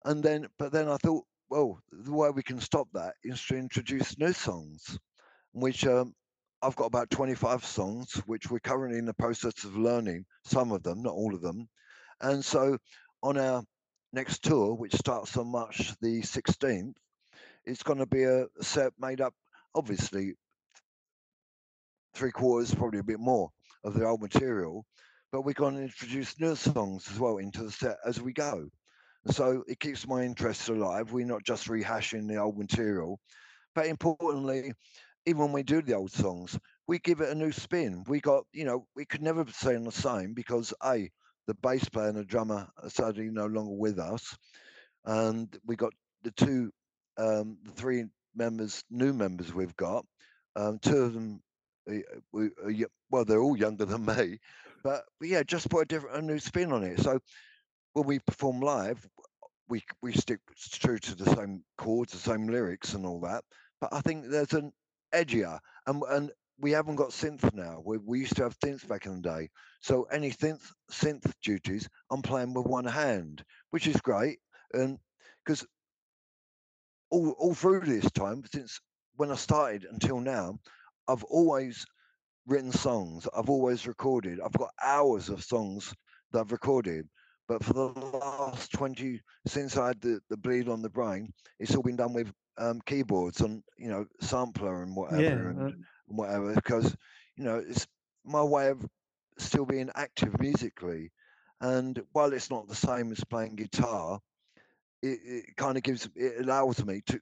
and 0.06 0.24
then 0.24 0.48
but 0.58 0.72
then 0.72 0.88
I 0.88 0.98
thought, 0.98 1.26
well, 1.50 1.82
the 1.92 2.14
way 2.14 2.30
we 2.30 2.44
can 2.44 2.60
stop 2.60 2.88
that 2.94 3.16
is 3.24 3.44
to 3.48 3.58
introduce 3.58 4.18
new 4.18 4.34
songs, 4.34 4.98
which 5.54 5.86
um, 5.86 6.14
I've 6.62 6.76
got 6.76 6.86
about 6.86 7.10
25 7.10 7.66
songs, 7.66 8.14
which 8.26 8.50
we're 8.50 8.60
currently 8.60 9.00
in 9.00 9.06
the 9.06 9.14
process 9.14 9.64
of 9.64 9.78
learning 9.78 10.26
some 10.46 10.72
of 10.72 10.84
them, 10.84 11.02
not 11.02 11.14
all 11.14 11.36
of 11.36 11.42
them, 11.42 11.68
and 12.22 12.44
so 12.44 12.78
on 13.24 13.38
our 13.38 13.64
next 14.14 14.44
tour, 14.44 14.74
which 14.74 14.94
starts 14.96 15.38
on 15.38 15.48
March 15.48 15.94
the 16.02 16.22
16th, 16.22 16.94
it's 17.66 17.84
going 17.84 18.00
to 18.00 18.06
be 18.06 18.24
a 18.24 18.46
set 18.62 18.94
made 19.00 19.22
up, 19.22 19.34
obviously, 19.76 20.34
three 22.14 22.32
quarters, 22.32 22.74
probably 22.74 23.00
a 23.00 23.04
bit 23.04 23.20
more 23.20 23.50
of 23.84 23.94
the 23.94 24.06
old 24.06 24.22
material, 24.22 24.86
but 25.32 25.42
we're 25.42 25.54
going 25.54 25.76
to 25.76 25.82
introduce 25.82 26.40
new 26.40 26.56
songs 26.56 27.10
as 27.12 27.20
well 27.20 27.38
into 27.38 27.64
the 27.64 27.72
set 27.72 27.98
as 28.06 28.22
we 28.22 28.34
go. 28.34 28.68
So 29.28 29.64
it 29.68 29.80
keeps 29.80 30.08
my 30.08 30.24
interest 30.24 30.70
alive. 30.70 31.12
We're 31.12 31.26
not 31.26 31.44
just 31.44 31.68
rehashing 31.68 32.28
the 32.28 32.38
old 32.38 32.58
material, 32.58 33.20
but 33.76 33.86
importantly, 33.86 34.74
even 35.26 35.42
when 35.42 35.52
we 35.52 35.64
do 35.64 35.82
the 35.82 35.94
old 35.94 36.12
songs, 36.12 36.58
we 36.88 37.00
give 37.00 37.22
it 37.22 37.30
a 37.30 37.36
new 37.36 37.52
spin. 37.52 38.04
We 38.08 38.20
got, 38.20 38.44
you 38.52 38.66
know, 38.66 38.88
we 38.96 39.06
could 39.06 39.22
never 39.22 39.46
sound 39.52 39.86
the 39.86 39.92
same 39.92 40.34
because 40.34 40.74
a 40.84 41.10
the 41.48 41.54
bass 41.56 41.88
player 41.90 42.10
and 42.10 42.18
the 42.18 42.24
drummer 42.24 42.68
are 42.82 42.90
suddenly 42.90 43.30
no 43.30 43.46
longer 43.46 43.74
with 43.74 44.00
us, 44.00 44.38
and 45.06 45.58
we 45.66 45.76
got 45.76 45.94
the 46.24 46.32
two, 46.32 46.72
um, 47.22 47.58
the 47.64 47.72
three 47.72 48.06
members, 48.36 48.84
new 48.90 49.14
members 49.14 49.54
we've 49.54 49.76
got. 49.76 50.06
Um, 50.56 50.80
two 50.80 50.98
of 50.98 51.14
them, 51.14 51.42
uh, 51.90 51.96
we, 52.32 52.46
uh, 52.46 52.88
well, 53.10 53.26
they're 53.26 53.42
all 53.42 53.58
younger 53.58 53.86
than 53.86 54.06
me, 54.18 54.40
but, 54.84 55.04
but 55.20 55.30
yeah, 55.30 55.44
just 55.44 55.70
put 55.70 55.84
a 55.84 55.86
different, 55.86 56.18
a 56.18 56.22
new 56.22 56.40
spin 56.40 56.72
on 56.72 56.84
it. 56.84 57.00
So 57.00 57.20
when 57.94 58.08
we 58.08 58.20
perform 58.20 58.60
live, 58.60 59.08
we 59.70 59.84
we 60.02 60.12
stick 60.12 60.40
true 60.74 61.00
to 61.00 61.16
the 61.16 61.36
same 61.36 61.64
chords, 61.78 62.12
the 62.12 62.18
same 62.18 62.48
lyrics, 62.48 62.94
and 62.94 63.06
all 63.06 63.22
that. 63.22 63.44
But 63.80 63.94
I 63.94 64.02
think 64.02 64.28
there's 64.28 64.54
an 64.54 64.74
edgier, 65.14 65.60
and 65.88 66.04
and 66.10 66.32
we 66.60 66.72
haven't 66.72 66.98
got 66.98 67.10
synth 67.10 67.54
now. 67.54 67.82
We, 67.84 67.98
we 67.98 68.20
used 68.20 68.36
to 68.36 68.44
have 68.44 68.60
synths 68.60 68.88
back 68.88 69.06
in 69.06 69.22
the 69.22 69.30
day. 69.30 69.50
So 69.82 70.04
any 70.12 70.32
synth 70.32 70.72
synth 70.92 71.32
duties, 71.42 71.90
I'm 72.12 72.22
playing 72.22 72.54
with 72.54 72.68
one 72.68 72.86
hand, 72.86 73.44
which 73.72 73.88
is 73.88 74.00
great. 74.02 74.40
And 74.74 75.00
because 75.44 75.66
all 77.12 77.32
all 77.40 77.54
through 77.54 77.82
this 77.82 78.12
time, 78.12 78.44
since 78.46 78.82
when 79.16 79.32
I 79.32 79.36
started 79.36 79.86
until 79.86 80.20
now, 80.22 80.60
I've 81.08 81.24
always 81.26 81.86
written 82.48 82.72
songs. 82.72 83.28
I've 83.36 83.50
always 83.50 83.88
recorded. 83.88 84.40
I've 84.42 84.54
got 84.54 84.72
hours 84.82 85.30
of 85.30 85.44
songs 85.44 85.94
that 86.32 86.42
I've 86.42 86.52
recorded. 86.52 87.10
But 87.48 87.64
for 87.64 87.74
the 87.74 87.88
last 87.88 88.72
20, 88.72 89.22
since 89.48 89.78
I 89.78 89.88
had 89.90 90.02
the, 90.02 90.22
the 90.30 90.38
bleed 90.38 90.70
on 90.70 90.82
the 90.82 90.90
brain, 90.90 91.34
it's 91.60 91.76
all 91.76 91.84
been 91.84 91.98
done 91.98 92.14
with 92.14 92.34
um, 92.58 92.82
keyboards 92.86 93.42
on, 93.42 93.64
you 93.78 93.90
know, 93.90 94.06
sampler 94.22 94.84
and 94.84 94.96
whatever 94.96 95.50
Yeah. 95.50 95.50
and, 95.50 95.70
uh, 95.70 95.74
and 96.08 96.18
whatever, 96.18 96.54
because, 96.56 96.96
you 97.36 97.44
know, 97.44 97.58
it's 97.58 97.88
my 98.24 98.44
way 98.44 98.70
of 98.70 98.86
still 99.38 99.66
being 99.66 99.90
active 99.96 100.40
musically. 100.40 101.12
And 101.60 102.02
while 102.12 102.34
it's 102.34 102.50
not 102.50 102.68
the 102.68 102.76
same 102.76 103.12
as 103.12 103.24
playing 103.24 103.56
guitar, 103.56 104.20
it, 105.02 105.20
it 105.24 105.56
kind 105.58 105.78
of 105.78 105.84
gives, 105.84 106.10
it 106.16 106.42
allows 106.42 106.84
me 106.86 107.02
to 107.08 107.20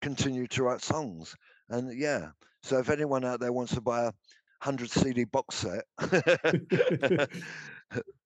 continue 0.00 0.46
to 0.48 0.62
write 0.64 0.82
songs. 0.82 1.36
And 1.68 1.96
yeah, 1.98 2.32
so 2.62 2.78
if 2.78 2.90
anyone 2.90 3.24
out 3.24 3.40
there 3.40 3.52
wants 3.52 3.74
to 3.74 3.80
buy 3.80 4.00
a 4.00 4.04
100 4.04 4.90
CD 4.90 5.24
box 5.24 5.56
set, 5.56 5.84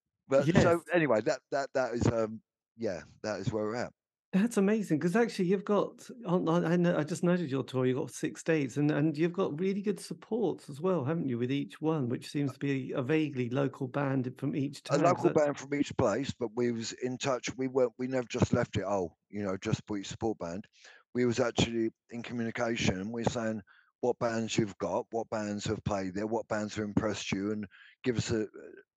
but 0.28 0.46
Yes. 0.46 0.56
so 0.56 0.82
anyway, 0.92 1.20
that 1.22 1.40
that 1.50 1.70
that 1.74 1.94
is 1.94 2.06
um 2.06 2.40
yeah, 2.76 3.02
that 3.22 3.40
is 3.40 3.52
where 3.52 3.64
we're 3.64 3.76
at. 3.76 3.92
That's 4.32 4.58
amazing 4.58 4.98
because 4.98 5.16
actually 5.16 5.46
you've 5.46 5.64
got 5.64 6.06
oh, 6.26 6.46
on- 6.48 6.66
I 6.66 6.76
know 6.76 6.98
I 6.98 7.02
just 7.02 7.24
noted 7.24 7.50
your 7.50 7.62
tour. 7.62 7.86
You've 7.86 7.96
got 7.96 8.10
six 8.10 8.42
dates, 8.42 8.76
and 8.76 8.90
and 8.90 9.16
you've 9.16 9.32
got 9.32 9.58
really 9.58 9.80
good 9.80 9.98
supports 9.98 10.68
as 10.68 10.82
well, 10.82 11.02
haven't 11.02 11.28
you? 11.28 11.38
With 11.38 11.50
each 11.50 11.80
one, 11.80 12.10
which 12.10 12.28
seems 12.30 12.50
uh 12.50 12.54
to 12.54 12.58
be 12.58 12.92
a 12.92 13.00
vaguely 13.00 13.48
local 13.48 13.88
band 13.88 14.30
from 14.36 14.54
each 14.54 14.82
town. 14.82 15.00
A 15.00 15.04
local 15.04 15.24
So- 15.24 15.32
band 15.32 15.56
from 15.56 15.72
each 15.72 15.96
place, 15.96 16.30
but 16.38 16.50
we 16.54 16.72
was 16.72 16.92
in 16.92 17.16
touch. 17.16 17.48
We 17.56 17.68
weren't. 17.68 17.94
We 17.98 18.06
never 18.06 18.26
just 18.28 18.52
left 18.52 18.76
it. 18.76 18.84
Oh, 18.86 19.16
you 19.30 19.44
know, 19.44 19.56
just 19.56 19.86
put 19.86 19.94
your 19.96 20.04
support 20.04 20.38
band. 20.38 20.66
We 21.14 21.24
was 21.24 21.40
actually 21.40 21.90
in 22.10 22.22
communication. 22.22 23.10
We're 23.10 23.24
saying 23.24 23.62
what 24.02 24.18
bands 24.18 24.58
you've 24.58 24.76
got, 24.76 25.06
what 25.10 25.30
bands 25.30 25.64
have 25.64 25.82
played 25.84 26.14
there, 26.14 26.26
what 26.26 26.46
bands 26.48 26.76
have 26.76 26.84
impressed 26.84 27.32
you, 27.32 27.52
and 27.52 27.66
give 28.04 28.18
us 28.18 28.30
a 28.30 28.42
uh, 28.42 28.46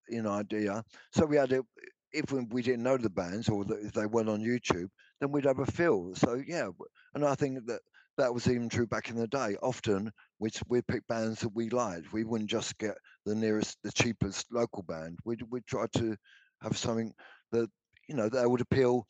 you 0.09 0.23
know 0.23 0.31
idea. 0.31 0.83
So 1.13 1.25
we 1.25 1.37
had 1.37 1.53
a. 1.53 1.63
If 2.13 2.31
we, 2.31 2.61
didn't 2.61 2.83
know 2.83 2.97
the 2.97 3.09
bands 3.09 3.49
or 3.49 3.65
if 3.69 3.93
they 3.93 4.05
weren't 4.05 4.29
on 4.29 4.41
YouTube, 4.41 4.89
then 5.19 5.31
we'd 5.31 5.45
have 5.45 5.59
a 5.59 5.65
feel. 5.65 6.13
So 6.15 6.41
yeah, 6.45 6.69
and 7.13 7.25
I 7.25 7.35
think 7.35 7.65
that 7.67 7.81
that 8.17 8.33
was 8.33 8.47
even 8.47 8.69
true 8.69 8.87
back 8.87 9.09
in 9.09 9.15
the 9.15 9.27
day. 9.27 9.55
Often 9.61 10.11
we'd 10.39 10.55
we'd 10.67 10.87
pick 10.87 11.07
bands 11.07 11.41
that 11.41 11.55
we 11.55 11.69
liked. 11.69 12.11
We 12.13 12.23
wouldn't 12.23 12.49
just 12.49 12.77
get 12.77 12.95
the 13.25 13.35
nearest, 13.35 13.77
the 13.83 13.91
cheapest 13.91 14.47
local 14.51 14.83
band. 14.83 15.19
We'd 15.25 15.41
we'd 15.49 15.65
try 15.67 15.87
to 15.97 16.17
have 16.61 16.77
something 16.77 17.13
that 17.51 17.69
you 18.07 18.15
know 18.15 18.29
that 18.29 18.49
would 18.49 18.61
appeal 18.61 19.07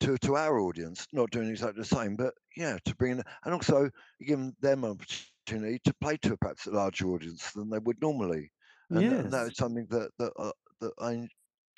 to 0.00 0.16
to 0.18 0.36
our 0.36 0.58
audience. 0.60 1.06
Not 1.12 1.30
doing 1.30 1.48
exactly 1.48 1.80
the 1.82 1.86
same, 1.86 2.16
but 2.16 2.34
yeah, 2.56 2.78
to 2.84 2.94
bring 2.96 3.12
in, 3.12 3.22
and 3.44 3.54
also 3.54 3.90
give 4.20 4.38
them 4.60 4.84
an 4.84 4.90
opportunity 4.90 5.80
to 5.84 5.94
play 6.00 6.16
to 6.18 6.36
perhaps 6.36 6.66
a 6.66 6.70
larger 6.72 7.06
audience 7.08 7.52
than 7.52 7.70
they 7.70 7.78
would 7.78 8.00
normally. 8.02 8.52
And, 8.90 9.12
and 9.12 9.32
that 9.32 9.46
Yes. 9.46 9.48
is 9.48 9.56
something 9.56 9.86
that 9.90 10.10
that 10.18 10.32
uh, 10.38 10.52
that 10.80 10.92
I 11.00 11.28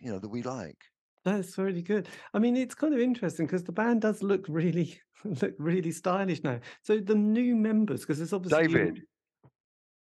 you 0.00 0.10
know 0.12 0.18
that 0.18 0.28
we 0.28 0.42
like. 0.42 0.78
That's 1.24 1.58
really 1.58 1.82
good. 1.82 2.08
I 2.32 2.38
mean, 2.38 2.56
it's 2.56 2.74
kind 2.74 2.94
of 2.94 3.00
interesting 3.00 3.46
because 3.46 3.62
the 3.64 3.72
band 3.72 4.00
does 4.00 4.22
look 4.22 4.46
really 4.48 4.98
look 5.24 5.54
really 5.58 5.92
stylish 5.92 6.42
now. 6.42 6.60
So 6.82 6.98
the 6.98 7.14
new 7.14 7.54
members, 7.54 8.00
because 8.00 8.20
it's 8.20 8.32
obviously 8.32 8.62
you- 8.62 8.68
David, 8.68 9.02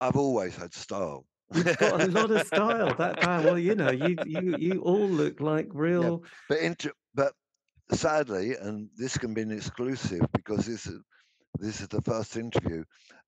I've 0.01 0.15
always 0.15 0.55
had 0.55 0.73
style. 0.73 1.25
You've 1.53 1.77
got 1.77 2.01
a 2.01 2.07
lot 2.07 2.31
of 2.31 2.45
style. 2.47 2.93
That 2.95 3.21
band. 3.21 3.43
Well, 3.43 3.57
you 3.59 3.75
know, 3.75 3.91
you 3.91 4.15
you 4.25 4.55
you 4.57 4.81
all 4.81 5.07
look 5.07 5.41
like 5.41 5.67
real. 5.73 6.21
Yeah, 6.23 6.29
but 6.47 6.57
inter- 6.59 6.93
but 7.15 7.33
sadly, 7.91 8.55
and 8.55 8.87
this 8.95 9.17
can 9.17 9.33
be 9.33 9.41
an 9.41 9.51
exclusive 9.51 10.21
because 10.33 10.65
this 10.67 10.85
is 10.85 10.99
this 11.59 11.81
is 11.81 11.87
the 11.87 12.01
first 12.03 12.37
interview. 12.37 12.83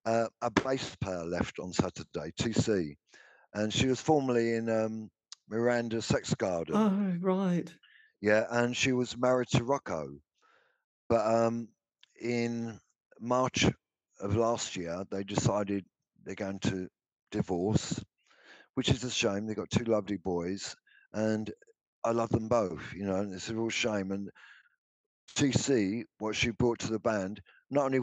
Uh, 0.06 0.28
a 0.44 0.50
bass 0.52 0.96
player 1.02 1.26
left 1.26 1.60
on 1.60 1.74
Saturday, 1.74 2.32
TC, 2.40 2.96
and 3.56 3.74
she 3.74 3.88
was 3.88 4.00
formerly 4.00 4.54
in 4.54 4.70
um, 4.70 5.10
Miranda 5.52 6.02
Sex 6.02 6.34
Garden. 6.34 6.76
Oh, 6.78 7.18
right. 7.20 7.72
Yeah, 8.22 8.46
and 8.50 8.76
she 8.76 8.94
was 8.94 9.18
married 9.18 9.50
to 9.50 9.66
Rocco, 9.66 10.08
but 11.10 11.26
um, 11.26 11.68
in 12.22 12.80
March 13.20 13.66
of 14.22 14.36
last 14.38 14.78
year, 14.78 15.04
they 15.12 15.24
decided 15.24 15.84
they're 16.24 16.36
going 16.36 16.60
to 16.60 16.88
divorce, 17.32 18.02
which 18.76 18.90
is 18.90 19.04
a 19.04 19.12
shame. 19.12 19.46
They've 19.46 19.56
got 19.56 19.70
two 19.70 19.84
lovely 19.84 20.18
boys, 20.18 20.74
and 21.12 21.52
I 22.06 22.12
love 22.12 22.30
them 22.30 22.48
both, 22.48 22.94
you 22.96 23.06
know, 23.06 23.16
and 23.16 23.34
it's 23.34 23.50
a 23.50 23.56
real 23.56 23.70
shame. 23.70 24.12
And 24.12 24.30
TC, 25.36 26.04
what 26.20 26.36
she 26.36 26.52
brought 26.52 26.80
to 26.80 26.92
the 26.92 27.00
band, 27.00 27.42
not 27.70 27.86
only 27.86 28.00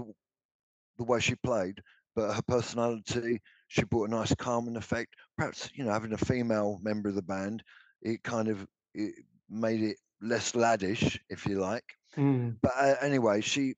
the 0.98 1.04
way 1.04 1.20
she 1.20 1.34
played, 1.36 1.80
but 2.14 2.34
her 2.34 2.42
personality, 2.46 3.40
she 3.68 3.84
brought 3.84 4.08
a 4.08 4.10
nice 4.10 4.34
calming 4.34 4.76
effect. 4.76 5.14
Perhaps, 5.36 5.70
you 5.74 5.84
know, 5.84 5.92
having 5.92 6.12
a 6.12 6.18
female 6.18 6.78
member 6.82 7.08
of 7.08 7.14
the 7.14 7.22
band, 7.22 7.62
it 8.02 8.22
kind 8.22 8.48
of 8.48 8.66
it 8.94 9.14
made 9.48 9.82
it 9.82 9.96
less 10.20 10.52
laddish, 10.52 11.18
if 11.28 11.46
you 11.46 11.60
like. 11.60 11.84
Mm. 12.16 12.56
But 12.60 12.72
uh, 12.76 12.94
anyway, 13.00 13.40
she, 13.40 13.74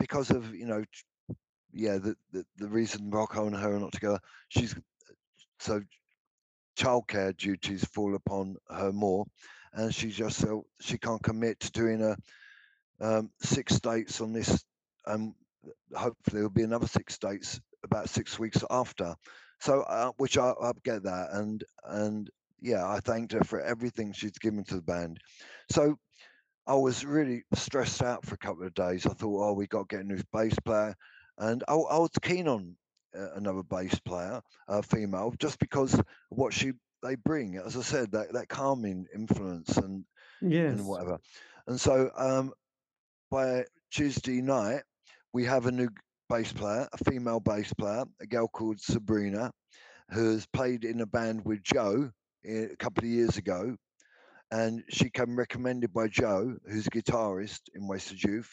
because 0.00 0.30
of, 0.30 0.54
you 0.54 0.66
know, 0.66 0.84
yeah, 1.72 1.98
the, 1.98 2.16
the, 2.32 2.44
the 2.56 2.68
reason 2.68 3.10
Rocco 3.10 3.46
and 3.46 3.56
her 3.56 3.74
are 3.74 3.80
not 3.80 3.92
together, 3.92 4.18
she's 4.48 4.74
so 5.60 5.82
childcare 6.78 7.36
duties 7.36 7.84
fall 7.84 8.14
upon 8.14 8.56
her 8.70 8.92
more, 8.92 9.26
and 9.74 9.94
she 9.94 10.10
just 10.10 10.38
so 10.38 10.64
she 10.80 10.98
can't 10.98 11.22
commit 11.22 11.60
to 11.60 11.70
doing 11.70 12.02
a 12.02 12.16
um, 13.00 13.30
six 13.42 13.78
dates 13.80 14.20
on 14.20 14.32
this. 14.32 14.64
Um, 15.06 15.34
hopefully, 15.94 16.36
there'll 16.38 16.50
be 16.50 16.62
another 16.62 16.86
six 16.86 17.18
dates 17.18 17.60
about 17.94 18.10
six 18.10 18.38
weeks 18.38 18.62
after. 18.70 19.14
So, 19.60 19.82
uh, 19.82 20.12
which 20.18 20.36
I, 20.36 20.50
I 20.50 20.72
get 20.84 21.04
that, 21.04 21.28
and 21.32 21.64
and 21.84 22.30
yeah, 22.60 22.86
I 22.86 23.00
thanked 23.00 23.32
her 23.32 23.44
for 23.44 23.60
everything 23.60 24.12
she's 24.12 24.38
given 24.38 24.64
to 24.64 24.76
the 24.76 24.82
band. 24.82 25.18
So 25.70 25.96
I 26.66 26.74
was 26.74 27.04
really 27.04 27.44
stressed 27.54 28.02
out 28.02 28.24
for 28.24 28.34
a 28.34 28.38
couple 28.38 28.66
of 28.66 28.74
days. 28.74 29.06
I 29.06 29.10
thought, 29.14 29.48
oh, 29.48 29.52
we 29.52 29.66
got 29.66 29.88
to 29.88 29.96
get 29.96 30.04
a 30.04 30.08
new 30.08 30.22
bass 30.32 30.56
player, 30.64 30.94
and 31.38 31.62
I, 31.68 31.74
I 31.74 31.98
was 31.98 32.10
keen 32.22 32.48
on 32.48 32.76
uh, 33.16 33.32
another 33.34 33.62
bass 33.62 33.98
player, 34.00 34.40
a 34.68 34.82
female, 34.82 35.34
just 35.38 35.58
because 35.58 36.00
what 36.30 36.52
she 36.52 36.72
they 37.02 37.16
bring. 37.16 37.56
As 37.56 37.76
I 37.76 37.82
said, 37.82 38.12
that 38.12 38.32
that 38.32 38.48
calming 38.48 39.06
influence 39.14 39.76
and 39.76 40.04
Yes. 40.40 40.80
and 40.80 40.86
whatever. 40.86 41.18
And 41.66 41.80
so 41.80 42.10
um, 42.16 42.52
by 43.30 43.64
Tuesday 43.90 44.40
night, 44.40 44.82
we 45.32 45.44
have 45.44 45.66
a 45.66 45.72
new 45.72 45.90
bass 46.28 46.52
player, 46.52 46.88
a 46.92 47.10
female 47.10 47.40
bass 47.40 47.72
player, 47.74 48.04
a 48.20 48.26
girl 48.26 48.48
called 48.48 48.80
Sabrina, 48.80 49.52
who 50.10 50.32
has 50.32 50.46
played 50.46 50.84
in 50.84 51.00
a 51.00 51.06
band 51.06 51.44
with 51.44 51.62
Joe 51.62 52.10
a 52.46 52.76
couple 52.78 53.04
of 53.04 53.10
years 53.10 53.36
ago. 53.36 53.76
And 54.50 54.84
she 54.88 55.10
came 55.10 55.36
recommended 55.36 55.92
by 55.92 56.08
Joe, 56.08 56.56
who's 56.70 56.86
a 56.86 56.90
guitarist 56.90 57.60
in 57.74 57.88
Wasted 57.88 58.22
Youth. 58.22 58.50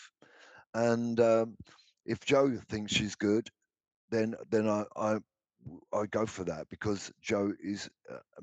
And 0.73 1.19
um, 1.19 1.57
if 2.05 2.19
Joe 2.21 2.57
thinks 2.69 2.93
she's 2.93 3.15
good, 3.15 3.49
then 4.09 4.35
then 4.49 4.67
I, 4.67 4.83
I 4.95 5.17
I 5.93 6.05
go 6.09 6.25
for 6.25 6.43
that 6.45 6.67
because 6.69 7.11
Joe 7.21 7.51
is 7.63 7.89
a 8.09 8.41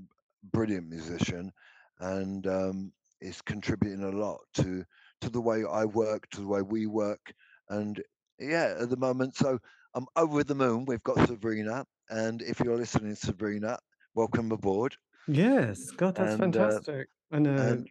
brilliant 0.52 0.88
musician 0.88 1.52
and 2.00 2.46
um, 2.46 2.92
is 3.20 3.42
contributing 3.42 4.04
a 4.04 4.10
lot 4.10 4.40
to 4.54 4.84
to 5.22 5.30
the 5.30 5.40
way 5.40 5.64
I 5.68 5.84
work, 5.84 6.28
to 6.30 6.40
the 6.40 6.46
way 6.46 6.62
we 6.62 6.86
work, 6.86 7.32
and 7.70 8.00
yeah, 8.38 8.74
at 8.78 8.90
the 8.90 8.96
moment. 8.96 9.36
So 9.36 9.58
I'm 9.94 10.06
over 10.16 10.44
the 10.44 10.54
moon. 10.54 10.84
We've 10.84 11.02
got 11.02 11.26
Sabrina, 11.26 11.84
and 12.10 12.42
if 12.42 12.60
you're 12.60 12.76
listening, 12.76 13.14
Sabrina, 13.14 13.78
welcome 14.14 14.52
aboard. 14.52 14.96
Yes. 15.26 15.90
God, 15.90 16.14
that's 16.14 16.34
And 16.34 16.56
uh, 16.56 16.70
fantastic. 16.70 17.08
I 17.30 17.38
know. 17.38 17.56
and 17.56 17.88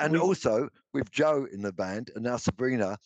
and 0.00 0.12
We 0.12 0.18
also 0.18 0.68
with 0.92 1.10
Joe 1.10 1.46
in 1.50 1.62
the 1.62 1.72
band 1.72 2.10
and 2.14 2.24
now 2.24 2.36
Sabrina, 2.36 2.98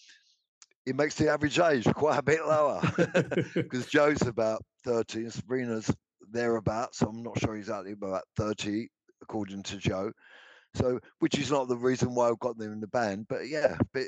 it 0.87 0.97
makes 0.97 1.15
the 1.15 1.31
average 1.31 1.59
age 1.59 1.85
quite 1.95 2.19
a 2.19 2.23
bit 2.23 2.45
lower 2.45 2.81
because 3.55 3.87
Joe's 3.87 4.23
about 4.23 4.63
30 4.85 5.21
and 5.25 5.33
Sabrina's 5.33 5.95
thereabouts. 6.31 6.99
So 6.99 7.09
I'm 7.09 7.23
not 7.23 7.39
sure 7.39 7.57
exactly, 7.57 7.95
but 7.95 8.07
about 8.09 8.25
30 8.37 8.89
according 9.23 9.63
to 9.65 9.77
Joe. 9.77 10.13
So, 10.75 11.01
which 11.21 11.39
is 11.39 11.51
not 11.51 11.69
the 11.69 11.77
reason 11.77 12.15
why 12.15 12.29
I've 12.29 12.39
got 12.39 12.59
them 12.59 12.73
in 12.73 12.81
the 12.81 12.89
band, 12.89 13.27
but 13.29 13.49
yeah, 13.49 13.79
but 13.93 14.05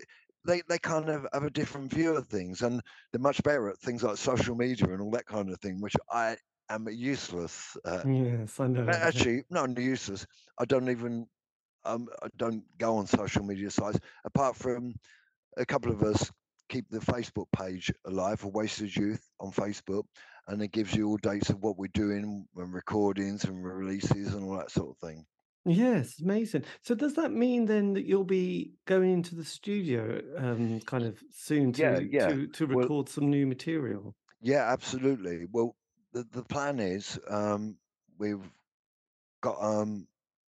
they, 0.47 0.63
they 0.69 0.79
kind 0.79 1.09
of 1.09 1.27
have 1.33 1.45
a 1.45 1.51
different 1.51 1.93
view 1.93 2.17
of 2.17 2.27
things 2.27 2.63
and 2.63 2.81
they're 3.13 3.21
much 3.21 3.43
better 3.43 3.69
at 3.69 3.79
things 3.79 4.03
like 4.03 4.17
social 4.17 4.55
media 4.55 4.87
and 4.89 5.01
all 5.01 5.11
that 5.11 5.27
kind 5.27 5.51
of 5.51 5.61
thing, 5.61 5.81
which 5.81 5.97
I 6.11 6.37
am 6.69 6.89
useless 6.91 7.77
at. 7.85 8.07
yes, 8.09 8.59
I 8.59 8.67
know. 8.69 8.89
Actually, 8.89 9.45
not 9.51 9.69
only 9.69 9.85
useless, 9.85 10.27
I 10.59 10.65
don't 10.65 10.89
even 10.89 11.27
um, 11.85 12.09
I 12.23 12.29
don't 12.37 12.63
go 12.79 12.97
on 12.97 13.07
social 13.07 13.43
media 13.43 13.71
sites 13.71 13.99
apart 14.25 14.57
from 14.57 14.95
a 15.57 15.65
couple 15.65 15.91
of 15.91 16.03
us 16.03 16.31
keep 16.71 16.89
the 16.89 16.99
Facebook 17.01 17.47
page 17.55 17.93
alive 18.07 18.41
for 18.41 18.49
Wasted 18.49 18.95
Youth 18.95 19.29
on 19.41 19.51
Facebook, 19.51 20.05
and 20.49 20.63
it 20.63 20.73
gives 20.73 20.95
you 20.95 21.09
all 21.09 21.17
dates 21.19 21.51
of 21.51 21.63
what 21.63 21.77
we're 21.77 21.89
doing 21.93 22.47
and 22.57 22.73
recordings 22.73 23.45
and 23.45 23.63
releases 23.63 24.35
and 24.35 24.45
all 24.45 24.57
that 24.57 24.71
sort 24.71 24.91
of 24.91 24.97
thing. 24.99 25.27
Yes, 25.67 26.21
amazing. 26.21 26.65
So 26.83 26.95
does 26.95 27.15
that 27.15 27.33
mean 27.33 27.67
then 27.67 27.93
that 27.95 28.07
you'll 28.07 28.25
be 28.25 28.73
going 28.87 29.13
into 29.13 29.35
the 29.35 29.45
studio 29.45 30.21
um, 30.39 30.81
kind 30.81 31.05
of 31.05 31.19
soon 31.31 31.73
to 31.75 32.09
yeah. 32.11 32.29
to 32.29 32.47
to 32.47 32.67
Well, 32.67 32.79
record 32.79 33.09
some 33.09 33.29
new 33.29 33.47
material? 33.47 34.15
yeah, 34.41 34.73
absolutely. 34.73 35.47
Well, 35.53 35.77
the, 36.13 36.25
the 36.33 36.43
plan 36.45 36.81
is 36.81 37.19
um, 37.29 37.77
we've 38.19 38.43
got 39.43 39.59
um, 39.61 40.07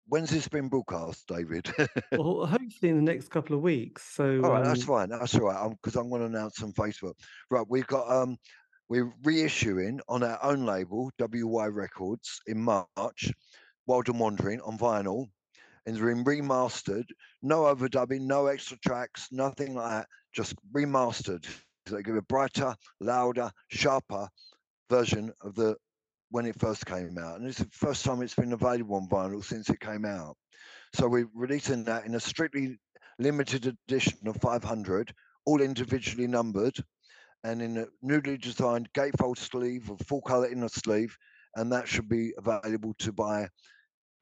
when's 0.07 0.29
this 0.29 0.47
been 0.47 0.69
broadcast, 0.69 1.27
David? 1.27 1.71
Well, 2.13 2.45
hopefully 2.45 2.89
in 2.91 2.97
the 2.97 3.11
next 3.13 3.29
couple 3.29 3.55
of 3.55 3.61
weeks. 3.61 4.03
So 4.15 4.37
right, 4.37 4.63
that's 4.63 4.81
um, 4.81 4.87
fine. 4.87 5.09
That's 5.09 5.35
all 5.35 5.47
right. 5.47 5.69
Because 5.69 5.95
I'm 5.95 6.09
going 6.09 6.21
to 6.21 6.27
announce 6.27 6.61
on 6.61 6.73
Facebook. 6.73 7.13
Right, 7.49 7.65
we've 7.67 7.87
got 7.87 8.09
um, 8.09 8.37
we're 8.89 9.13
reissuing 9.23 9.99
on 10.09 10.23
our 10.23 10.37
own 10.43 10.65
label, 10.65 11.11
WY 11.17 11.67
Records, 11.67 12.41
in 12.47 12.61
March, 12.61 13.31
Wild 13.87 14.09
and 14.09 14.19
Wandering 14.19 14.61
on 14.61 14.77
vinyl, 14.77 15.27
and 15.85 15.95
it's 15.95 16.03
been 16.03 16.23
remastered. 16.23 17.05
No 17.41 17.63
overdubbing, 17.63 18.21
no 18.21 18.47
extra 18.47 18.77
tracks, 18.77 19.27
nothing 19.31 19.75
like 19.75 19.89
that. 19.89 20.07
Just 20.33 20.55
remastered. 20.73 21.45
So 21.87 21.95
they 21.95 22.03
give 22.03 22.15
a 22.15 22.21
brighter, 22.21 22.75
louder, 22.99 23.51
sharper 23.69 24.29
version 24.89 25.31
of 25.41 25.55
the 25.55 25.75
when 26.29 26.45
it 26.45 26.59
first 26.59 26.85
came 26.85 27.17
out, 27.17 27.39
and 27.39 27.47
it's 27.47 27.57
the 27.57 27.67
first 27.73 28.05
time 28.05 28.21
it's 28.21 28.35
been 28.35 28.53
available 28.53 28.95
on 28.95 29.09
vinyl 29.09 29.43
since 29.43 29.69
it 29.69 29.79
came 29.81 30.05
out. 30.05 30.37
So 30.93 31.07
we're 31.07 31.27
releasing 31.33 31.83
that 31.85 32.05
in 32.05 32.15
a 32.15 32.19
strictly 32.21 32.79
limited 33.19 33.65
edition 33.65 34.27
of 34.27 34.37
500, 34.37 35.13
all 35.45 35.61
individually 35.61 36.27
numbered, 36.27 36.77
and 37.43 37.61
in 37.61 37.77
a 37.77 37.85
newly 38.01 38.37
designed 38.37 38.87
gatefold 38.93 39.37
sleeve 39.37 39.89
with 39.89 40.07
full 40.07 40.21
color 40.21 40.49
inner 40.49 40.69
sleeve, 40.69 41.17
and 41.55 41.71
that 41.71 41.87
should 41.87 42.07
be 42.07 42.33
available 42.37 42.93
to 42.99 43.11
buy 43.11 43.47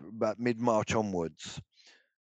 about 0.01 0.39
mid 0.39 0.59
March 0.59 0.95
onwards. 0.95 1.59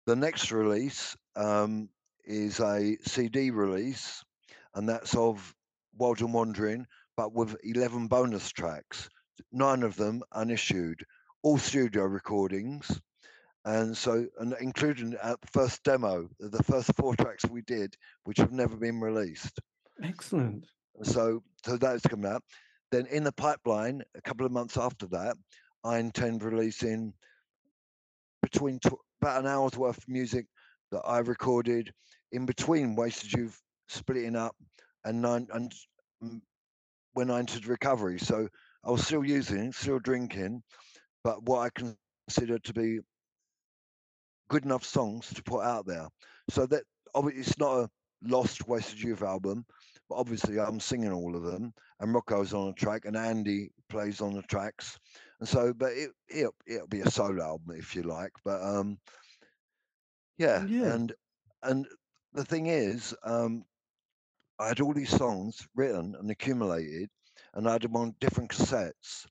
The 0.06 0.16
next 0.16 0.52
release 0.52 1.16
um, 1.36 1.88
is 2.24 2.60
a 2.60 2.96
CD 3.02 3.50
release, 3.50 4.22
and 4.74 4.88
that's 4.88 5.14
of 5.14 5.54
Wild 5.96 6.20
and 6.20 6.34
Wandering, 6.34 6.86
but 7.16 7.32
with 7.32 7.56
11 7.62 8.08
bonus 8.08 8.50
tracks, 8.50 9.08
nine 9.52 9.82
of 9.82 9.96
them 9.96 10.22
unissued, 10.32 11.04
all 11.42 11.58
studio 11.58 12.04
recordings. 12.04 13.00
And 13.66 13.96
so, 13.96 14.26
and 14.38 14.54
including 14.60 15.16
our 15.22 15.36
first 15.50 15.82
demo, 15.84 16.28
the 16.38 16.62
first 16.64 16.94
four 16.96 17.16
tracks 17.16 17.46
we 17.46 17.62
did, 17.62 17.96
which 18.24 18.36
have 18.36 18.52
never 18.52 18.76
been 18.76 19.00
released. 19.00 19.58
excellent. 20.02 20.66
So, 21.02 21.42
so 21.64 21.76
that's 21.78 22.02
coming 22.02 22.30
out. 22.30 22.42
Then 22.94 23.06
in 23.06 23.24
the 23.24 23.32
pipeline, 23.32 24.04
a 24.14 24.20
couple 24.22 24.46
of 24.46 24.52
months 24.52 24.76
after 24.76 25.08
that, 25.08 25.36
I 25.82 25.98
intend 25.98 26.44
releasing 26.44 27.12
between 28.40 28.78
tw- 28.78 29.02
about 29.20 29.40
an 29.40 29.48
hour's 29.48 29.76
worth 29.76 29.98
of 29.98 30.06
music 30.06 30.46
that 30.92 31.00
I 31.00 31.18
recorded 31.18 31.92
in 32.30 32.46
between 32.46 32.94
Wasted 32.94 33.32
Youth 33.32 33.60
splitting 33.88 34.36
up 34.36 34.54
and 35.04 35.20
nine 35.20 35.48
and 35.52 35.74
when 37.14 37.32
I 37.32 37.40
entered 37.40 37.66
recovery. 37.66 38.20
So 38.20 38.48
I 38.84 38.92
was 38.92 39.04
still 39.04 39.24
using, 39.24 39.72
still 39.72 39.98
drinking, 39.98 40.62
but 41.24 41.42
what 41.42 41.62
I 41.62 41.94
consider 42.28 42.60
to 42.60 42.72
be 42.72 43.00
good 44.50 44.64
enough 44.64 44.84
songs 44.84 45.34
to 45.34 45.42
put 45.42 45.64
out 45.64 45.84
there. 45.84 46.06
So 46.48 46.64
that 46.66 46.84
obviously 47.12 47.40
it's 47.40 47.58
not 47.58 47.76
a 47.76 47.90
lost 48.26 48.66
Wasted 48.68 49.00
Youth 49.00 49.22
album, 49.22 49.64
but 50.08 50.16
obviously 50.16 50.58
I'm 50.58 50.80
singing 50.80 51.12
all 51.12 51.36
of 51.36 51.42
them, 51.42 51.72
and 52.00 52.14
Rocco's 52.14 52.52
on 52.54 52.68
the 52.68 52.74
track, 52.74 53.04
and 53.04 53.16
Andy 53.16 53.70
plays 53.88 54.20
on 54.20 54.34
the 54.34 54.42
tracks, 54.42 54.98
And 55.40 55.48
so, 55.48 55.72
but 55.74 55.92
it 55.92 56.10
it'll, 56.28 56.54
it'll 56.66 56.86
be 56.88 57.00
a 57.00 57.10
solo 57.10 57.42
album 57.42 57.76
if 57.76 57.94
you 57.94 58.02
like. 58.02 58.32
But 58.44 58.62
um, 58.62 58.98
yeah, 60.38 60.66
Yeah. 60.66 60.94
and 60.94 61.12
and 61.62 61.86
the 62.32 62.44
thing 62.44 62.66
is, 62.66 63.14
um, 63.24 63.64
I 64.58 64.68
had 64.68 64.80
all 64.80 64.94
these 64.94 65.10
songs 65.16 65.66
written 65.74 66.14
and 66.16 66.30
accumulated, 66.30 67.10
and 67.54 67.68
I 67.68 67.72
had 67.72 67.82
them 67.82 67.96
on 67.96 68.16
different 68.20 68.50
cassettes. 68.50 69.26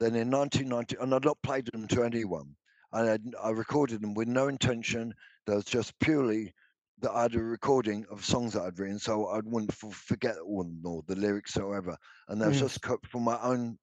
Then 0.00 0.14
in 0.16 0.30
1990, 0.30 0.96
and 1.00 1.14
I'd 1.14 1.24
not 1.24 1.42
played 1.42 1.66
them 1.66 1.86
to 1.88 2.04
anyone. 2.04 2.56
I 2.92 3.04
had, 3.04 3.24
I 3.42 3.50
recorded 3.50 4.00
them 4.02 4.14
with 4.14 4.28
no 4.28 4.48
intention. 4.48 5.14
There 5.46 5.56
was 5.56 5.64
just 5.64 5.98
purely 6.00 6.54
that 7.00 7.12
I 7.12 7.22
had 7.22 7.34
a 7.34 7.42
recording 7.42 8.06
of 8.10 8.24
songs 8.24 8.52
that 8.54 8.62
I'd 8.62 8.78
written, 8.78 8.98
so 8.98 9.26
I 9.26 9.40
wouldn't 9.44 9.72
forget 9.72 10.36
one 10.44 10.82
or 10.84 11.02
the 11.06 11.16
lyrics 11.16 11.56
or 11.56 11.68
whatever. 11.68 11.96
And 12.28 12.40
that 12.40 12.48
was 12.48 12.58
Yes. 12.58 12.58
just 12.58 12.82
cut 12.82 13.04
for 13.06 13.20
my 13.20 13.38
own, 13.42 13.78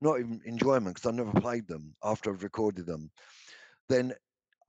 not 0.00 0.18
even 0.20 0.40
enjoyment, 0.44 0.94
because 0.96 1.08
I 1.08 1.12
never 1.16 1.38
played 1.40 1.66
them 1.66 1.94
after 2.02 2.32
I've 2.32 2.42
recorded 2.42 2.86
them. 2.86 3.10
Then 3.88 4.14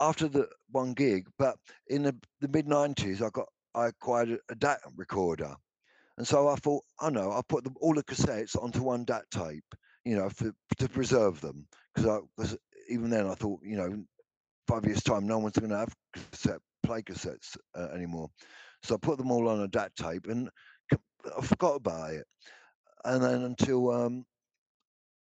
after 0.02 0.28
the 0.28 0.50
one 0.72 0.94
gig, 0.94 1.28
but 1.38 1.58
in 1.88 2.04
the, 2.04 2.16
the 2.42 2.48
mid 2.48 2.68
90s, 2.68 3.22
I 3.26 3.30
got 3.30 3.48
I 3.74 3.88
acquired 3.88 4.32
a, 4.32 4.40
a 4.50 4.56
DAT 4.56 4.80
recorder. 4.96 5.56
And 6.18 6.28
so 6.28 6.48
I 6.48 6.56
thought, 6.56 6.84
I 7.00 7.10
know, 7.10 7.32
I'll 7.32 7.44
put 7.44 7.64
them, 7.64 7.76
all 7.82 7.94
the 7.94 8.04
cassettes 8.04 8.56
onto 8.62 8.82
one 8.84 9.04
DAT 9.04 9.30
tape, 9.32 9.66
you 10.06 10.16
know, 10.16 10.30
for, 10.30 10.52
to 10.78 10.90
preserve 10.90 11.42
them. 11.42 11.68
Because 11.94 12.10
I 12.10 12.20
was, 12.38 12.58
even 12.90 13.10
then, 13.10 13.28
I 13.28 13.36
thought, 13.36 13.60
you 13.64 13.76
know, 13.76 14.06
five 14.68 14.86
years' 14.86 15.04
time, 15.04 15.28
no 15.28 15.40
one's 15.40 15.58
going 15.58 15.72
to 15.72 15.78
have 15.78 15.94
cassette, 16.14 16.62
play 16.86 17.02
cassettes 17.02 17.58
uh, 17.76 17.88
anymore. 17.94 18.30
So 18.84 18.96
I 18.96 18.98
put 19.02 19.18
them 19.18 19.32
all 19.32 19.48
on 19.50 19.62
a 19.62 19.68
DAT 19.68 19.92
tape 19.96 20.28
and 20.28 20.50
I 20.92 21.42
forgot 21.42 21.76
about 21.76 22.14
it. 22.14 22.26
And 23.04 23.24
then 23.24 23.44
until, 23.44 23.92
um, 23.92 24.26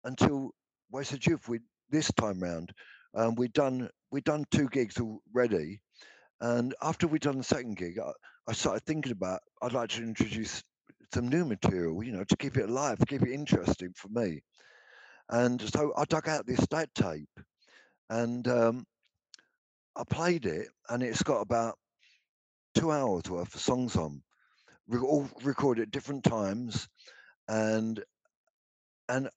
until 0.03 0.51
Wasted 0.91 1.25
Youth, 1.25 1.47
we, 1.47 1.59
this 1.89 2.11
time 2.13 2.41
round, 2.41 2.71
um, 3.15 3.35
we'd 3.35 3.53
done, 3.53 3.89
we'd 4.11 4.23
done 4.23 4.45
two 4.51 4.69
gigs 4.69 4.97
already. 4.99 5.79
And 6.41 6.73
after 6.81 7.07
we'd 7.07 7.21
done 7.21 7.37
the 7.37 7.43
second 7.43 7.77
gig, 7.77 7.99
I, 7.99 8.11
I 8.47 8.53
started 8.53 8.83
thinking 8.85 9.11
about 9.11 9.41
I'd 9.61 9.73
like 9.73 9.89
to 9.89 10.03
introduce 10.03 10.63
some 11.13 11.27
new 11.27 11.45
material, 11.45 12.03
you 12.03 12.11
know, 12.11 12.23
to 12.23 12.37
keep 12.37 12.57
it 12.57 12.69
alive, 12.69 12.97
keep 13.07 13.23
it 13.23 13.33
interesting 13.33 13.93
for 13.95 14.09
me. 14.09 14.41
And 15.29 15.61
so 15.61 15.93
I 15.97 16.05
dug 16.05 16.27
out 16.27 16.47
this 16.47 16.65
DAT 16.67 16.89
tape 16.95 17.29
and 18.09 18.47
um, 18.47 18.85
I 19.95 20.03
played 20.09 20.45
it, 20.45 20.67
and 20.89 21.03
it's 21.03 21.23
got 21.23 21.41
about 21.41 21.77
two 22.75 22.91
hours 22.91 23.23
worth 23.29 23.53
of 23.53 23.61
songs 23.61 23.95
on, 23.95 24.21
re- 24.87 24.99
all 24.99 25.29
recorded 25.43 25.83
at 25.83 25.91
different 25.91 26.23
times. 26.23 26.87
And 27.47 28.01
and 29.07 29.29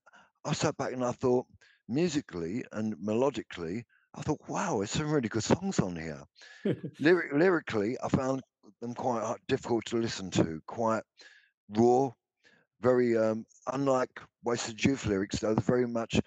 I 0.45 0.53
sat 0.53 0.77
back 0.77 0.93
and 0.93 1.05
I 1.05 1.12
thought, 1.12 1.47
musically 1.89 2.65
and 2.73 2.97
melodically, 2.97 3.85
I 4.15 4.23
thought, 4.23 4.41
wow, 4.49 4.79
there's 4.79 4.91
some 4.91 5.11
really 5.11 5.29
good 5.29 5.45
songs 5.45 5.79
on 5.79 5.97
here. 5.97 6.23
Lyric, 7.01 7.33
lyrically, 7.33 7.97
I 8.03 8.09
found 8.09 8.43
them 8.81 8.95
quite 8.95 9.37
difficult 9.49 9.87
to 9.87 9.97
listen 9.97 10.31
to, 10.33 10.61
quite 10.66 11.03
raw, 11.70 12.11
very 12.81 13.16
um, 13.16 13.47
unlike 13.73 14.20
Wasted 14.45 14.85
Youth 14.85 15.07
lyrics. 15.07 15.41
There 15.41 15.55
was 15.55 15.65
very 15.65 15.87
much 15.87 16.20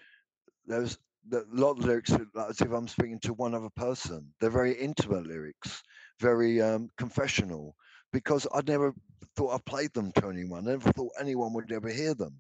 there's 1.27 1.45
a 1.45 1.61
lot 1.61 1.71
of 1.71 1.85
lyrics 1.85 2.11
are 2.11 2.49
as 2.49 2.61
if 2.61 2.71
I'm 2.71 2.87
speaking 2.87 3.19
to 3.21 3.33
one 3.33 3.55
other 3.55 3.69
person. 3.75 4.33
They're 4.39 4.49
very 4.49 4.73
intimate 4.73 5.27
lyrics, 5.27 5.81
very 6.19 6.61
um, 6.61 6.89
confessional. 6.97 7.75
Because 8.13 8.47
I'd 8.53 8.67
never 8.67 8.93
thought 9.35 9.55
I 9.55 9.69
played 9.69 9.93
them 9.93 10.11
to 10.13 10.29
anyone. 10.29 10.67
I 10.67 10.71
never 10.71 10.91
thought 10.93 11.11
anyone 11.19 11.53
would 11.53 11.71
ever 11.71 11.89
hear 11.89 12.13
them. 12.13 12.35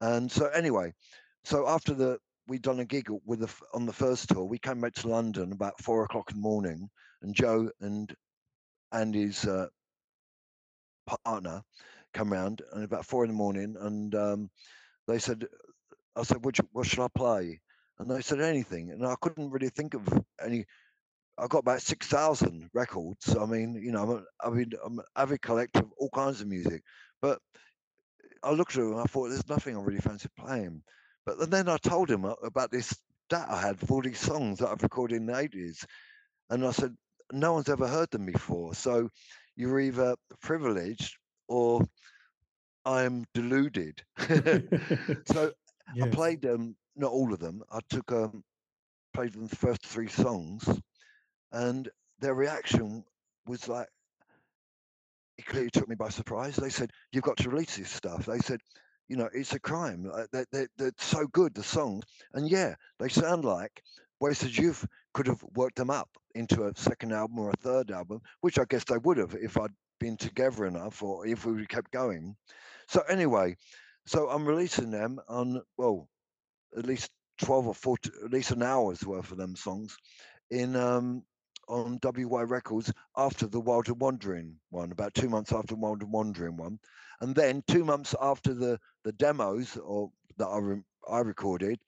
And 0.00 0.30
so 0.30 0.48
anyway, 0.48 0.92
so 1.44 1.66
after 1.66 1.94
the 1.94 2.18
we'd 2.46 2.62
done 2.62 2.80
a 2.80 2.84
gig 2.84 3.08
with 3.24 3.40
the, 3.40 3.54
on 3.72 3.86
the 3.86 3.92
first 3.92 4.28
tour, 4.28 4.44
we 4.44 4.58
came 4.58 4.80
back 4.80 4.92
to 4.94 5.08
London 5.08 5.52
about 5.52 5.80
four 5.80 6.04
o'clock 6.04 6.30
in 6.30 6.36
the 6.36 6.42
morning, 6.42 6.90
and 7.22 7.34
Joe 7.34 7.70
and 7.80 8.14
Andy's 8.92 9.46
uh, 9.46 9.68
partner 11.24 11.62
come 12.12 12.32
round 12.32 12.60
and 12.72 12.84
about 12.84 13.06
four 13.06 13.24
in 13.24 13.30
the 13.30 13.36
morning, 13.36 13.76
and 13.80 14.14
um, 14.14 14.50
they 15.08 15.18
said, 15.18 15.46
"I 16.16 16.22
said, 16.22 16.44
what 16.44 16.86
should 16.86 17.00
I 17.00 17.08
play?" 17.16 17.60
And 17.98 18.10
they 18.10 18.22
said 18.22 18.40
anything, 18.40 18.90
and 18.90 19.06
I 19.06 19.14
couldn't 19.20 19.50
really 19.50 19.68
think 19.68 19.94
of 19.94 20.02
any. 20.44 20.64
I 21.38 21.46
got 21.48 21.58
about 21.58 21.82
six 21.82 22.06
thousand 22.06 22.70
records. 22.74 23.36
I 23.36 23.46
mean, 23.46 23.74
you 23.74 23.92
know, 23.92 24.02
I'm 24.02 24.10
a, 24.10 24.22
I 24.46 24.50
mean, 24.50 24.72
I'm 24.84 24.98
an 24.98 25.04
avid 25.16 25.42
collector 25.42 25.80
of 25.80 25.92
all 25.98 26.10
kinds 26.10 26.40
of 26.40 26.48
music, 26.48 26.82
but 27.22 27.38
I 28.42 28.50
looked 28.50 28.76
at 28.76 28.82
him 28.82 28.92
and 28.92 29.00
I 29.00 29.04
thought, 29.04 29.28
there's 29.28 29.48
nothing 29.48 29.76
I 29.76 29.80
really 29.80 30.00
fancy 30.00 30.28
playing. 30.38 30.82
But 31.24 31.50
then 31.50 31.68
I 31.68 31.78
told 31.78 32.10
him 32.10 32.24
about 32.24 32.70
this 32.70 32.94
that 33.30 33.48
I 33.48 33.60
had 33.60 33.80
for 33.80 34.02
these 34.02 34.18
songs 34.18 34.58
that 34.58 34.68
I've 34.68 34.82
recorded 34.82 35.16
in 35.16 35.26
the 35.26 35.32
80s. 35.32 35.84
And 36.50 36.66
I 36.66 36.70
said, 36.72 36.94
no 37.32 37.54
one's 37.54 37.70
ever 37.70 37.88
heard 37.88 38.10
them 38.10 38.26
before. 38.26 38.74
So 38.74 39.08
you're 39.56 39.80
either 39.80 40.16
privileged 40.42 41.16
or 41.48 41.82
I'm 42.84 43.24
deluded. 43.32 44.02
so 45.26 45.52
I 46.00 46.08
played 46.08 46.42
them, 46.42 46.76
not 46.96 47.12
all 47.12 47.32
of 47.32 47.40
them. 47.40 47.62
I 47.70 47.80
took 47.88 48.10
um, 48.12 48.44
played 49.14 49.32
them 49.34 49.48
the 49.48 49.56
first 49.56 49.86
three 49.86 50.08
songs, 50.08 50.68
and 51.52 51.90
their 52.20 52.34
reaction 52.34 53.04
was 53.46 53.68
like 53.68 53.88
it 55.38 55.46
clearly 55.46 55.70
took 55.70 55.88
me 55.88 55.94
by 55.94 56.08
surprise. 56.08 56.56
They 56.56 56.70
said, 56.70 56.90
"You've 57.12 57.24
got 57.24 57.36
to 57.38 57.50
release 57.50 57.76
this 57.76 57.90
stuff." 57.90 58.26
They 58.26 58.38
said, 58.38 58.60
"You 59.08 59.16
know, 59.16 59.28
it's 59.32 59.52
a 59.52 59.60
crime. 59.60 60.04
like, 60.04 60.30
They, 60.32 60.44
they, 60.52 60.66
they're 60.76 60.92
so 60.98 61.26
good, 61.28 61.54
the 61.54 61.62
songs, 61.62 62.04
and 62.32 62.48
yeah, 62.48 62.74
they 62.98 63.08
sound 63.08 63.44
like 63.44 63.82
Wasted 64.20 64.56
Youth 64.56 64.84
could 65.12 65.26
have 65.28 65.42
worked 65.54 65.76
them 65.76 65.90
up 65.90 66.08
into 66.34 66.64
a 66.66 66.74
second 66.76 67.12
album 67.12 67.38
or 67.38 67.50
a 67.50 67.56
third 67.56 67.90
album, 67.90 68.22
which 68.40 68.58
I 68.58 68.64
guess 68.64 68.84
they 68.84 68.98
would 68.98 69.18
have 69.18 69.34
if 69.34 69.56
I'd 69.56 69.70
been 70.00 70.16
together 70.16 70.66
enough 70.66 71.02
or 71.02 71.26
if 71.26 71.44
we 71.46 71.66
kept 71.66 71.90
going." 71.92 72.36
So 72.88 73.00
anyway, 73.02 73.56
so 74.06 74.28
I'm 74.28 74.46
releasing 74.46 74.90
them 74.90 75.20
on 75.28 75.62
well, 75.76 76.08
at 76.76 76.86
least 76.86 77.10
twelve 77.40 77.66
or 77.66 77.74
fourteen, 77.74 78.12
at 78.24 78.32
least 78.32 78.50
an 78.50 78.62
hour's 78.62 79.04
worth 79.04 79.30
of 79.30 79.38
them 79.38 79.56
songs 79.56 79.96
in 80.50 80.76
um 80.76 81.22
on 81.68 81.98
WY 82.02 82.42
Records 82.42 82.92
after 83.16 83.46
the 83.46 83.60
Wild 83.60 83.88
and 83.88 83.98
Wandering 84.00 84.54
one, 84.70 84.92
about 84.92 85.14
two 85.14 85.28
months 85.28 85.52
after 85.52 85.74
Wild 85.74 86.02
and 86.02 86.12
Wandering 86.12 86.56
one, 86.56 86.78
and 87.20 87.34
then 87.34 87.62
two 87.66 87.84
months 87.84 88.14
after 88.20 88.54
the 88.54 88.78
the 89.04 89.12
demos 89.12 89.76
or 89.76 90.10
that 90.36 90.46
I 90.46 90.58
re- 90.58 90.82
I 91.08 91.20
recorded. 91.20 91.78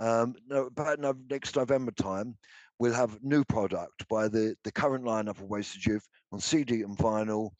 Um, 0.00 0.34
no, 0.48 0.66
about 0.66 0.98
no, 0.98 1.14
next 1.30 1.56
November 1.56 1.92
time, 1.92 2.36
we'll 2.78 2.92
have 2.92 3.22
new 3.22 3.44
product 3.44 4.06
by 4.08 4.28
the 4.28 4.56
the 4.64 4.72
current 4.72 5.04
lineup 5.04 5.40
of 5.40 5.42
Wasted 5.42 5.86
Youth 5.86 6.06
on 6.32 6.40
CD 6.40 6.82
and 6.82 6.96
vinyl, 6.96 7.50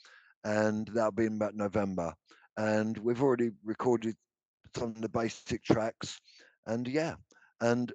and 0.45 0.89
that'll 0.89 1.13
be 1.13 1.27
in 1.27 1.37
about 1.37 1.55
November. 1.55 2.13
And 2.57 2.99
we've 2.99 3.23
already 3.23 3.51
recorded 3.65 4.17
some 4.77 4.91
of 4.91 5.01
the 5.01 5.09
basic 5.09 5.63
tracks, 5.63 6.21
and 6.67 6.87
yeah, 6.89 7.15
and 7.61 7.93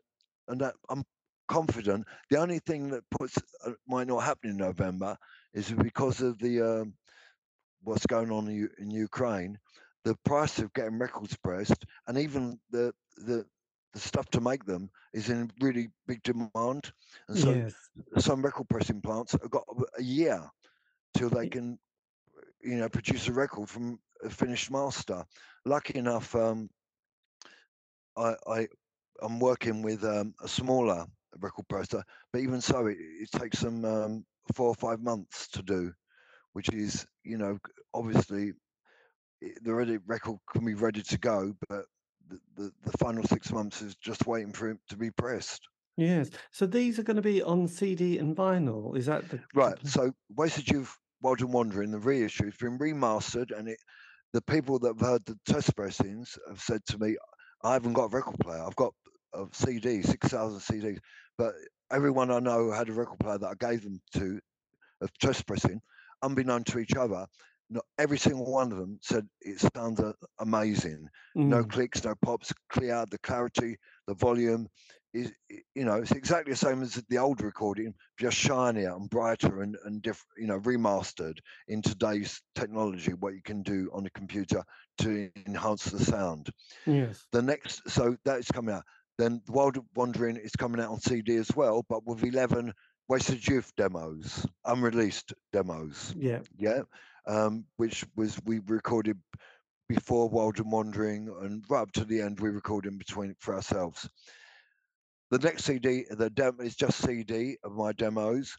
and 0.48 0.61
that 0.61 0.76
I'm 0.89 1.03
confident. 1.48 2.07
The 2.30 2.39
only 2.39 2.60
thing 2.60 2.89
that 2.89 3.10
puts 3.10 3.38
uh, 3.65 3.73
might 3.88 4.07
not 4.07 4.23
happen 4.23 4.52
in 4.52 4.57
November 4.57 5.18
is 5.53 5.72
because 5.72 6.22
of 6.22 6.38
the 6.39 6.61
um, 6.61 6.94
what's 7.84 8.06
going 8.06 8.31
on 8.31 8.48
in, 8.48 8.69
in 8.80 8.91
Ukraine. 8.91 9.60
The 10.03 10.15
price 10.26 10.60
of 10.60 10.73
getting 10.73 10.99
records 10.99 11.35
pressed 11.38 11.85
and 12.07 12.18
even 12.18 12.60
the 12.72 12.94
the 13.18 13.45
the 13.94 13.99
stuff 13.99 14.30
to 14.31 14.41
make 14.41 14.65
them 14.65 14.89
is 15.14 15.30
in 15.30 15.52
really 15.61 15.89
big 16.07 16.22
demand, 16.23 16.91
and 17.18 17.38
so 17.38 17.49
Yes. 17.56 17.89
some 18.18 18.34
record 18.34 18.68
pressing 18.69 19.02
plants 19.02 19.31
have 19.31 19.49
got 19.49 19.64
a- 19.68 19.99
a 19.99 20.03
year 20.03 20.49
till 21.14 21.30
they 21.30 21.48
can, 21.48 21.80
you 22.61 22.77
know, 22.77 22.89
produce 22.89 23.27
a 23.27 23.34
record 23.34 23.69
from 23.69 23.99
a 24.23 24.30
finished 24.30 24.72
master. 24.72 25.26
Lucky 25.65 25.98
enough, 25.98 26.35
um, 26.35 26.69
I, 28.18 28.35
I 28.48 28.68
I'm 29.22 29.39
working 29.39 29.81
with 29.81 30.03
um, 30.03 30.34
a 30.44 30.48
smaller 30.48 31.06
record 31.39 31.68
presser, 31.68 32.03
but 32.31 32.41
even 32.41 32.61
so, 32.61 32.88
it, 32.88 32.98
it 32.99 33.31
takes 33.31 33.60
them 33.61 33.85
um, 33.85 34.26
four 34.53 34.68
or 34.68 34.76
five 34.76 35.02
months 35.02 35.48
to 35.49 35.61
do, 35.61 35.94
which 36.53 36.69
is 36.69 37.06
you 37.23 37.38
know 37.38 37.57
obviously 37.94 38.53
the 39.61 39.73
ready 39.73 39.99
record 40.07 40.38
can 40.52 40.65
be 40.65 40.73
ready 40.73 41.02
to 41.03 41.18
go, 41.18 41.53
but 41.69 41.85
the, 42.30 42.39
the, 42.56 42.72
the 42.84 42.98
final 42.98 43.23
six 43.23 43.52
months 43.52 43.81
is 43.81 43.95
just 43.95 44.26
waiting 44.26 44.52
for 44.52 44.72
it 44.72 44.77
to 44.89 44.98
be 44.98 45.11
pressed. 45.11 45.61
Yes. 45.95 46.30
So 46.52 46.65
these 46.65 46.99
are 46.99 47.03
going 47.03 47.15
to 47.15 47.22
be 47.22 47.41
on 47.41 47.68
CD 47.68 48.19
and 48.19 48.35
vinyl. 48.35 48.95
Is 48.95 49.07
that 49.07 49.27
the, 49.30 49.39
Right. 49.56 49.76
So 49.88 50.11
Wasted 50.35 50.69
Youth, 50.69 50.95
Wild 51.22 51.41
and 51.41 51.52
Wandering, 51.52 51.91
the 51.91 51.99
reissue, 51.99 52.45
has 52.45 52.56
been 52.56 52.77
remastered, 52.77 53.57
and 53.57 53.68
it 53.68 53.80
the 54.34 54.41
people 54.41 54.77
that 54.80 54.89
have 54.89 54.99
heard 54.99 55.26
the 55.26 55.38
test 55.45 55.76
pressings 55.76 56.38
have 56.48 56.60
said 56.60 56.85
to 56.85 56.98
me, 56.99 57.15
I 57.64 57.74
haven't 57.74 57.94
got 57.94 58.06
a 58.06 58.16
record 58.16 58.40
player. 58.40 58.64
I've 58.64 58.76
got 58.76 58.94
a 59.34 59.46
CD, 59.52 60.02
6,000 60.02 60.60
CDs. 60.60 61.00
But 61.38 61.54
everyone 61.92 62.32
I 62.32 62.40
know 62.40 62.72
had 62.72 62.90
a 62.90 62.94
record 62.94 63.20
player 63.20 63.38
that 63.38 63.48
I 63.48 63.56
gave 63.72 63.84
them 63.84 64.02
to 64.14 64.40
of 65.02 65.16
test 65.20 65.46
pressing, 65.46 65.82
unbeknown 66.24 66.64
to 66.66 66.80
each 66.80 66.96
other, 66.96 67.28
not 67.70 67.86
every 67.98 68.18
single 68.18 68.52
one 68.52 68.72
of 68.72 68.78
them 68.78 68.98
said 69.02 69.28
it 69.42 69.60
sounds 69.76 70.02
amazing. 70.40 71.08
Mm. 71.38 71.48
No 71.48 71.64
clicks, 71.64 72.04
no 72.04 72.16
pops, 72.24 72.54
clear, 72.70 73.06
the 73.10 73.20
clarity, 73.20 73.78
the 74.08 74.16
volume 74.16 74.68
is, 75.22 75.31
you 75.76 75.85
know, 75.85 75.95
it's 75.95 76.11
exactly 76.11 76.53
the 76.53 76.57
same 76.57 76.81
as 76.81 77.02
the 77.10 77.18
old 77.18 77.41
recording, 77.41 77.94
just 78.19 78.38
shinier 78.38 78.95
and 78.95 79.10
brighter 79.10 79.61
and, 79.61 79.77
and 79.85 80.02
different, 80.02 80.27
you 80.38 80.48
know, 80.48 80.60
remastered 80.60 81.38
in 81.68 81.81
today's 81.81 82.41
technology, 82.56 83.14
what 83.14 83.34
you 83.34 83.41
can 83.44 83.61
do 83.64 83.89
on 83.94 84.06
a 84.06 84.11
computer 84.11 84.64
to 84.99 85.30
enhance 85.45 85.85
the 85.85 86.03
sound. 86.03 86.49
Yes. 86.85 87.26
The 87.31 87.41
next, 87.41 87.89
so 87.89 88.18
that 88.26 88.39
is 88.39 88.48
coming 88.48 88.76
out. 88.76 88.84
Then 89.18 89.41
Wild 89.48 89.77
Wandering 89.95 90.38
is 90.38 90.52
coming 90.52 90.80
out 90.80 90.91
on 90.91 90.99
CD 90.99 91.38
as 91.38 91.49
well, 91.56 91.84
but 91.89 92.06
with 92.06 92.23
11 92.23 92.73
Wasted 93.10 93.48
Youth 93.48 93.72
demos, 93.77 94.45
unreleased 94.65 95.34
demos. 95.52 96.14
Yeah. 96.18 96.39
Yeah 96.57 96.81
um, 97.27 97.65
which 97.76 98.06
was 98.15 98.39
we 98.45 98.60
recorded 98.68 99.19
before 99.89 100.30
Wild 100.30 100.60
and 100.60 100.72
Wandering, 100.72 101.34
and 101.41 101.64
right 101.69 101.81
up 101.81 101.91
to 101.94 102.06
the 102.06 102.22
end, 102.22 102.39
we 102.39 102.49
recorded 102.49 102.91
in 102.91 102.98
between 102.98 103.35
for 103.39 103.56
ourselves. 103.56 104.10
The 105.30 105.40
next 105.40 105.66
CD, 105.66 106.06
the 106.10 106.30
demo 106.30 106.64
is 106.64 106.76
just 106.76 107.02
CD 107.02 107.58
of 107.64 107.74
my 107.74 107.91
demos. 107.94 108.56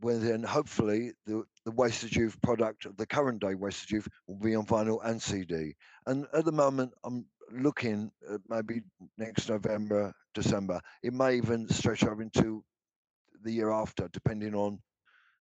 Where 0.00 0.18
then 0.18 0.42
hopefully 0.42 1.12
the, 1.26 1.44
the 1.64 1.72
Wasted 1.72 2.14
Youth 2.14 2.40
product, 2.42 2.86
the 2.96 3.06
current 3.06 3.40
day 3.40 3.54
Wasted 3.54 3.90
Youth, 3.90 4.08
will 4.26 4.36
be 4.36 4.54
on 4.54 4.66
vinyl 4.66 5.00
and 5.04 5.20
CD. 5.20 5.74
And 6.06 6.26
at 6.32 6.44
the 6.44 6.52
moment, 6.52 6.92
I'm 7.04 7.26
looking 7.50 8.10
at 8.30 8.40
maybe 8.48 8.82
next 9.18 9.48
November, 9.48 10.12
December. 10.34 10.80
It 11.02 11.12
may 11.12 11.36
even 11.36 11.68
stretch 11.68 12.04
over 12.04 12.22
into 12.22 12.62
the 13.42 13.52
year 13.52 13.70
after, 13.70 14.08
depending 14.12 14.54
on 14.54 14.78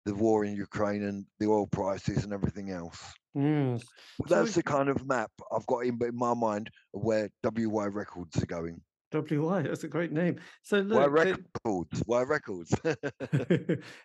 the 0.06 0.14
war 0.14 0.46
in 0.46 0.56
Ukraine 0.56 1.04
and 1.04 1.26
the 1.40 1.48
oil 1.48 1.68
prices 1.68 2.24
and 2.24 2.34
everything 2.34 2.72
else. 2.72 3.14
Yes. 3.36 3.84
That's 4.28 4.52
so 4.52 4.60
the 4.60 4.64
kind 4.64 4.90
of 4.90 5.06
map 5.06 5.32
I've 5.52 5.66
got 5.68 5.86
in, 5.86 6.00
in 6.02 6.16
my 6.16 6.34
mind 6.34 6.70
of 6.94 7.04
where 7.04 7.30
WY 7.44 7.86
Records 7.88 8.42
are 8.42 8.46
going. 8.46 8.82
WY, 9.14 9.64
that's 9.64 9.84
a 9.84 9.88
great 9.88 10.12
name. 10.12 10.40
So 10.62 10.80
look, 10.80 11.00
Why 11.00 11.06
Records? 11.06 12.04
Why 12.06 12.22
Records? 12.22 12.74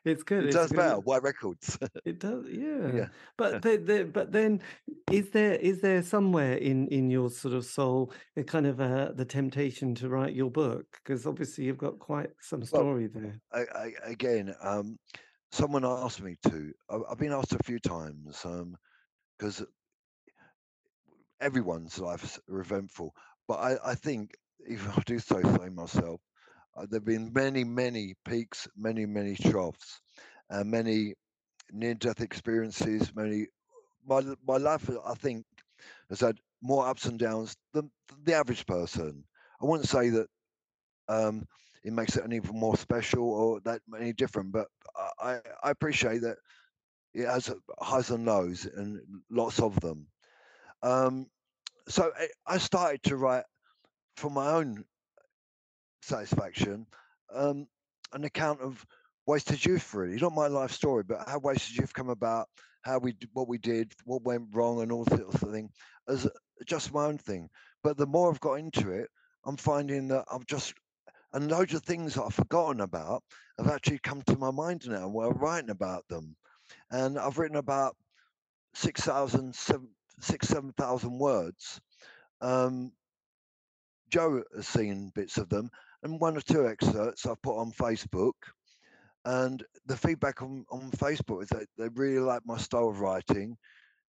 it's 0.04 0.22
good. 0.22 0.44
It 0.44 0.46
it's 0.46 0.56
does 0.56 0.72
well. 0.72 1.02
Why 1.04 1.18
Records? 1.18 1.78
it 2.04 2.18
does, 2.20 2.44
yeah. 2.50 2.92
yeah. 2.94 3.06
But 3.36 3.62
the, 3.62 4.08
but 4.12 4.32
then, 4.32 4.62
is 5.10 5.30
there 5.30 5.54
is 5.54 5.80
there 5.80 6.02
somewhere 6.02 6.54
in 6.54 6.88
in 6.88 7.10
your 7.10 7.30
sort 7.30 7.54
of 7.54 7.64
soul 7.64 8.12
a 8.36 8.42
kind 8.42 8.66
of 8.66 8.80
uh, 8.80 9.12
the 9.12 9.24
temptation 9.24 9.94
to 9.96 10.08
write 10.08 10.34
your 10.34 10.50
book? 10.50 10.86
Because 11.02 11.26
obviously 11.26 11.64
you've 11.64 11.78
got 11.78 11.98
quite 11.98 12.30
some 12.40 12.64
story 12.64 13.08
well, 13.12 13.22
there. 13.22 13.40
I, 13.52 13.78
I, 13.78 13.92
again, 14.10 14.54
um, 14.62 14.98
someone 15.52 15.84
asked 15.84 16.22
me 16.22 16.36
to. 16.48 16.72
I've 17.10 17.18
been 17.18 17.32
asked 17.32 17.52
a 17.52 17.62
few 17.64 17.78
times 17.78 18.44
because 19.38 19.60
um, 19.60 19.66
everyone's 21.40 21.98
life 21.98 22.24
is 22.24 22.38
eventful. 22.48 23.14
But 23.46 23.54
I, 23.54 23.76
I 23.90 23.94
think, 23.94 24.32
if 24.66 24.86
I 24.98 25.02
do 25.06 25.18
so 25.18 25.40
say 25.42 25.68
myself, 25.68 26.20
uh, 26.76 26.86
there 26.90 26.98
have 26.98 27.04
been 27.04 27.32
many, 27.32 27.64
many 27.64 28.14
peaks, 28.26 28.68
many, 28.76 29.06
many 29.06 29.36
troughs, 29.36 30.00
and 30.50 30.70
many 30.70 31.14
near-death 31.72 32.20
experiences. 32.20 33.14
Many, 33.14 33.46
my 34.06 34.22
my 34.46 34.56
life, 34.56 34.88
I 35.06 35.14
think, 35.14 35.44
has 36.10 36.20
had 36.20 36.38
more 36.62 36.86
ups 36.88 37.06
and 37.06 37.18
downs 37.18 37.56
than 37.72 37.90
the 38.24 38.34
average 38.34 38.66
person. 38.66 39.24
I 39.62 39.66
wouldn't 39.66 39.88
say 39.88 40.10
that 40.10 40.26
um, 41.08 41.46
it 41.84 41.92
makes 41.92 42.16
it 42.16 42.24
any 42.24 42.40
more 42.52 42.76
special 42.76 43.24
or 43.30 43.60
that 43.60 43.80
any 43.98 44.12
different. 44.12 44.52
But 44.52 44.68
I, 45.20 45.38
I 45.62 45.70
appreciate 45.70 46.22
that 46.22 46.38
it 47.14 47.26
has 47.26 47.52
highs 47.80 48.10
and 48.10 48.24
lows 48.26 48.66
and 48.66 49.00
lots 49.30 49.60
of 49.60 49.78
them. 49.80 50.06
Um, 50.82 51.26
so 51.88 52.10
eh, 52.18 52.26
I 52.46 52.58
started 52.58 53.02
to 53.04 53.16
write 53.16 53.44
for 54.16 54.30
my 54.30 54.52
own 54.52 54.84
satisfaction 56.02 56.86
um, 57.34 57.66
an 58.12 58.24
account 58.24 58.60
of 58.60 58.84
wasted 59.26 59.64
youth 59.64 59.94
really 59.94 60.16
not 60.16 60.34
my 60.34 60.46
life 60.46 60.70
story 60.70 61.02
but 61.02 61.26
how 61.26 61.38
wasted 61.38 61.76
youth 61.76 61.92
come 61.94 62.10
about 62.10 62.48
how 62.82 62.98
we 62.98 63.14
what 63.32 63.48
we 63.48 63.58
did 63.58 63.92
what 64.04 64.22
went 64.22 64.46
wrong 64.52 64.82
and 64.82 64.92
all 64.92 65.06
sorts 65.06 65.42
of 65.42 65.50
thing 65.50 65.70
as 66.08 66.28
just 66.66 66.92
my 66.92 67.06
own 67.06 67.18
thing 67.18 67.48
but 67.82 67.96
the 67.96 68.06
more 68.06 68.30
i've 68.30 68.40
got 68.40 68.54
into 68.54 68.90
it 68.90 69.08
i'm 69.46 69.56
finding 69.56 70.08
that 70.08 70.24
i've 70.30 70.46
just 70.46 70.74
and 71.34 71.50
loads 71.50 71.74
of 71.74 71.82
things 71.82 72.14
that 72.14 72.22
I've 72.22 72.34
forgotten 72.34 72.80
about 72.80 73.22
have 73.58 73.68
actually 73.68 73.98
come 73.98 74.22
to 74.22 74.38
my 74.38 74.52
mind 74.52 74.88
now 74.88 75.08
while 75.08 75.32
writing 75.32 75.70
about 75.70 76.06
them. 76.08 76.36
And 76.90 77.18
I've 77.18 77.38
written 77.38 77.56
about 77.56 77.96
6,000, 78.74 79.54
7,000 80.20 81.18
words. 81.18 81.80
Um, 82.40 82.92
Joe 84.14 84.44
has 84.54 84.68
seen 84.68 85.10
bits 85.16 85.38
of 85.38 85.48
them, 85.48 85.68
and 86.04 86.20
one 86.20 86.36
or 86.36 86.40
two 86.40 86.68
excerpts 86.68 87.26
I've 87.26 87.42
put 87.42 87.58
on 87.58 87.72
Facebook. 87.72 88.34
And 89.24 89.64
the 89.86 89.96
feedback 89.96 90.40
on, 90.40 90.64
on 90.70 90.92
Facebook 90.92 91.42
is 91.42 91.48
that 91.48 91.66
they 91.76 91.88
really 91.88 92.20
like 92.20 92.42
my 92.44 92.56
style 92.58 92.90
of 92.90 93.00
writing 93.00 93.56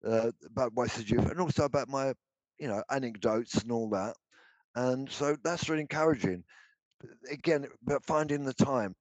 uh, 0.05 0.33
about 0.45 0.75
wasted 0.75 1.09
youth 1.09 1.31
and 1.31 1.39
also 1.39 1.67
about 1.67 1.89
my, 1.89 2.15
you 2.59 2.67
know, 2.67 2.83
anecdotes 2.91 3.55
and 3.63 3.71
all 3.71 3.91
that. 3.91 4.17
And 4.75 5.09
so 5.09 5.37
that's 5.45 5.69
really 5.69 5.83
encouraging 5.83 6.43
again, 7.31 7.69
but 7.85 8.05
finding 8.05 8.45
the 8.45 8.55
time 8.55 8.97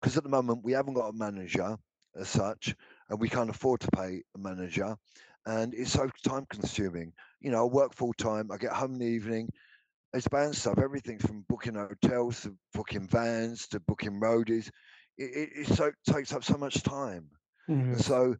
because 0.00 0.16
at 0.16 0.22
the 0.22 0.28
moment 0.28 0.62
we 0.62 0.72
haven't 0.74 0.94
got 0.94 1.08
a 1.08 1.12
manager 1.12 1.76
as 2.14 2.28
such, 2.28 2.72
and 3.10 3.18
we 3.18 3.28
can't 3.28 3.50
afford 3.50 3.80
to 3.80 3.88
pay 3.96 4.22
a 4.36 4.38
manager, 4.38 4.94
and 5.46 5.74
it's 5.74 5.90
so 5.90 6.08
time 6.24 6.46
consuming. 6.48 7.12
You 7.40 7.50
know, 7.50 7.62
I 7.62 7.66
work 7.66 7.96
full 7.96 8.12
time. 8.12 8.52
I 8.52 8.58
get 8.58 8.72
home 8.72 8.92
in 8.92 8.98
the 9.00 9.06
evening. 9.06 9.50
It's 10.14 10.28
band 10.28 10.54
stuff, 10.54 10.78
everything 10.78 11.18
from 11.18 11.44
booking 11.48 11.74
hotels 11.74 12.42
to 12.42 12.56
booking 12.72 13.06
vans 13.06 13.66
to 13.68 13.80
booking 13.80 14.20
roadies. 14.20 14.70
It, 15.18 15.24
it, 15.24 15.48
it 15.54 15.66
so 15.68 15.92
takes 16.08 16.32
up 16.32 16.44
so 16.44 16.56
much 16.56 16.82
time. 16.82 17.28
Mm-hmm. 17.68 17.96
So 17.96 18.36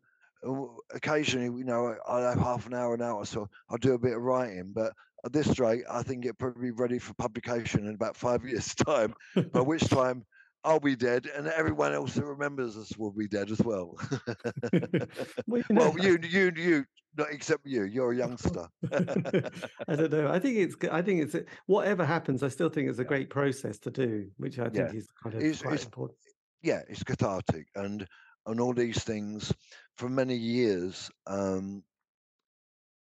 uh, 0.46 0.66
occasionally, 0.94 1.46
you 1.58 1.64
know, 1.64 1.96
I'll 2.06 2.22
have 2.22 2.38
half 2.38 2.66
an 2.66 2.74
hour, 2.74 2.94
an 2.94 3.02
hour, 3.02 3.24
so 3.24 3.48
I'll 3.68 3.78
do 3.78 3.94
a 3.94 3.98
bit 3.98 4.16
of 4.16 4.22
writing. 4.22 4.72
But 4.74 4.92
at 5.24 5.32
this 5.32 5.58
rate, 5.58 5.84
I 5.90 6.02
think 6.02 6.24
it'll 6.24 6.36
probably 6.36 6.70
be 6.70 6.70
ready 6.70 6.98
for 6.98 7.14
publication 7.14 7.86
in 7.86 7.94
about 7.94 8.16
five 8.16 8.44
years' 8.48 8.74
time, 8.74 9.14
by 9.52 9.60
which 9.60 9.88
time 9.88 10.24
I'll 10.64 10.80
be 10.80 10.96
dead 10.96 11.26
and 11.26 11.46
everyone 11.46 11.92
else 11.92 12.14
that 12.14 12.24
remembers 12.24 12.76
us 12.76 12.96
will 12.96 13.12
be 13.12 13.28
dead 13.28 13.50
as 13.50 13.60
well. 13.60 13.96
well, 15.46 15.60
you, 15.60 15.64
know, 15.70 15.90
well, 15.90 15.98
you, 15.98 16.18
you, 16.22 16.52
you, 16.56 16.84
not 17.16 17.28
except 17.30 17.66
you. 17.66 17.84
You're 17.84 18.12
a 18.12 18.16
youngster. 18.16 18.68
I 18.92 19.96
don't 19.96 20.10
know. 20.10 20.28
I 20.30 20.38
think 20.38 20.56
it's. 20.56 20.76
I 20.90 21.02
think 21.02 21.22
it's. 21.22 21.36
Whatever 21.66 22.04
happens, 22.04 22.42
I 22.42 22.48
still 22.48 22.68
think 22.68 22.88
it's 22.88 22.98
a 22.98 23.04
great 23.04 23.30
process 23.30 23.78
to 23.80 23.90
do, 23.90 24.28
which 24.36 24.58
I 24.58 24.64
think 24.64 24.92
yeah. 24.92 24.98
is 24.98 25.08
kind 25.22 25.34
of 25.34 25.42
it's, 25.42 25.62
quite 25.62 25.74
it's, 25.74 25.84
important. 25.84 26.18
Yeah, 26.62 26.82
it's 26.88 27.02
cathartic, 27.02 27.66
and 27.74 28.06
and 28.46 28.60
all 28.60 28.74
these 28.74 29.02
things 29.02 29.52
for 29.96 30.08
many 30.08 30.36
years 30.36 31.10
um, 31.26 31.82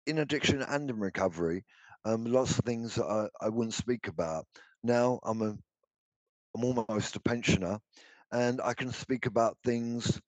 in 0.07 0.19
addiction 0.19 0.63
and 0.63 0.91
in 0.91 0.99
recovery 0.99 1.65
um, 2.05 2.25
lots 2.25 2.59
of 2.59 2.65
things 2.65 2.95
that 2.95 3.05
I, 3.05 3.29
I 3.45 3.49
wouldn't 3.49 3.75
speak 3.75 4.09
about. 4.09 4.47
Now 4.83 5.21
I'm 5.25 5.43
a 5.43 5.57
I'm 6.57 6.65
almost 6.65 7.17
a 7.17 7.21
pensioner, 7.21 7.79
and 8.33 8.61
I 8.61 8.75
can 8.75 8.93
speak 8.93 9.27
about 9.27 9.57
things, 9.65 10.21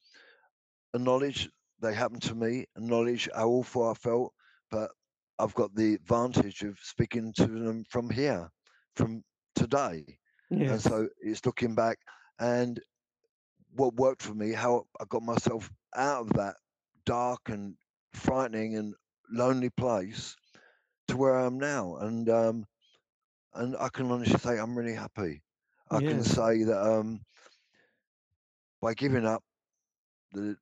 a 0.94 0.98
knowledge 0.98 1.50
they 1.82 1.94
happened 1.94 2.22
to 2.22 2.34
me, 2.34 2.66
knowledge 2.76 3.28
how 3.34 3.48
awful 3.48 3.88
I 3.88 3.94
felt, 3.94 4.32
but 4.70 4.90
I've 5.38 5.54
got 5.54 5.74
the 5.74 5.94
advantage 5.94 6.62
of 6.62 6.78
speaking 6.80 7.32
to 7.36 7.46
them 7.46 7.84
from 7.90 8.08
here, 8.08 8.48
from 8.96 9.22
today. 9.54 10.04
Yes. 10.50 10.70
And 10.70 10.80
so 10.82 11.08
it's 11.20 11.44
looking 11.44 11.74
back 11.74 11.98
and 12.38 12.80
what 13.74 13.94
worked 13.94 14.22
for 14.22 14.34
me, 14.34 14.52
how 14.52 14.86
I 15.00 15.04
got 15.08 15.22
myself 15.22 15.70
out 15.96 16.22
of 16.22 16.32
that 16.34 16.56
dark 17.04 17.40
and 17.48 17.74
frightening 18.12 18.76
and 18.76 18.94
lonely 19.30 19.70
place 19.70 20.36
to 21.08 21.16
where 21.16 21.36
I 21.36 21.46
am 21.46 21.58
now, 21.58 21.96
and 21.96 22.28
um, 22.28 22.64
and 23.54 23.76
I 23.78 23.88
can 23.88 24.10
honestly 24.10 24.38
say 24.38 24.58
I'm 24.58 24.76
really 24.76 24.94
happy. 24.94 25.42
I 25.90 25.98
yeah. 25.98 26.10
can 26.10 26.22
say 26.22 26.64
that 26.64 26.80
um, 26.80 27.20
by 28.80 28.94
giving 28.94 29.26
up 29.26 29.42
the 30.32 30.56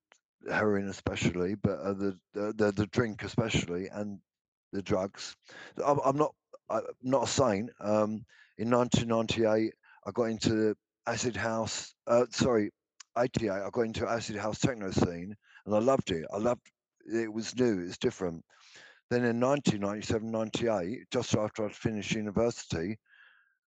heroin, 0.48 0.88
especially, 0.88 1.54
but 1.54 1.78
uh, 1.80 1.92
the, 1.92 2.18
the 2.34 2.72
the 2.72 2.86
drink 2.92 3.22
especially, 3.24 3.88
and 3.88 4.18
the 4.72 4.82
drugs, 4.82 5.36
I'm, 5.84 5.98
I'm 6.04 6.16
not 6.16 6.34
I'm 6.68 6.82
not 7.02 7.24
a 7.24 7.26
saint. 7.26 7.70
Um, 7.80 8.24
in 8.58 8.70
1998, 8.70 9.72
I 10.06 10.10
got 10.12 10.24
into 10.24 10.74
acid 11.06 11.36
house. 11.36 11.94
Uh, 12.06 12.26
sorry, 12.30 12.70
88. 13.18 13.50
I 13.50 13.68
got 13.72 13.82
into 13.82 14.08
acid 14.08 14.36
house 14.36 14.58
techno 14.58 14.90
scene, 14.90 15.34
and 15.66 15.74
I 15.74 15.78
loved 15.78 16.10
it. 16.10 16.24
I 16.32 16.38
loved 16.38 16.62
it 17.06 17.32
was 17.32 17.56
new. 17.56 17.80
It's 17.80 17.98
different. 17.98 18.44
Then 19.10 19.24
in 19.24 19.40
1997, 19.40 20.30
98, 20.30 21.10
just 21.10 21.34
after 21.34 21.64
I'd 21.64 21.74
finished 21.74 22.12
university, 22.12 22.96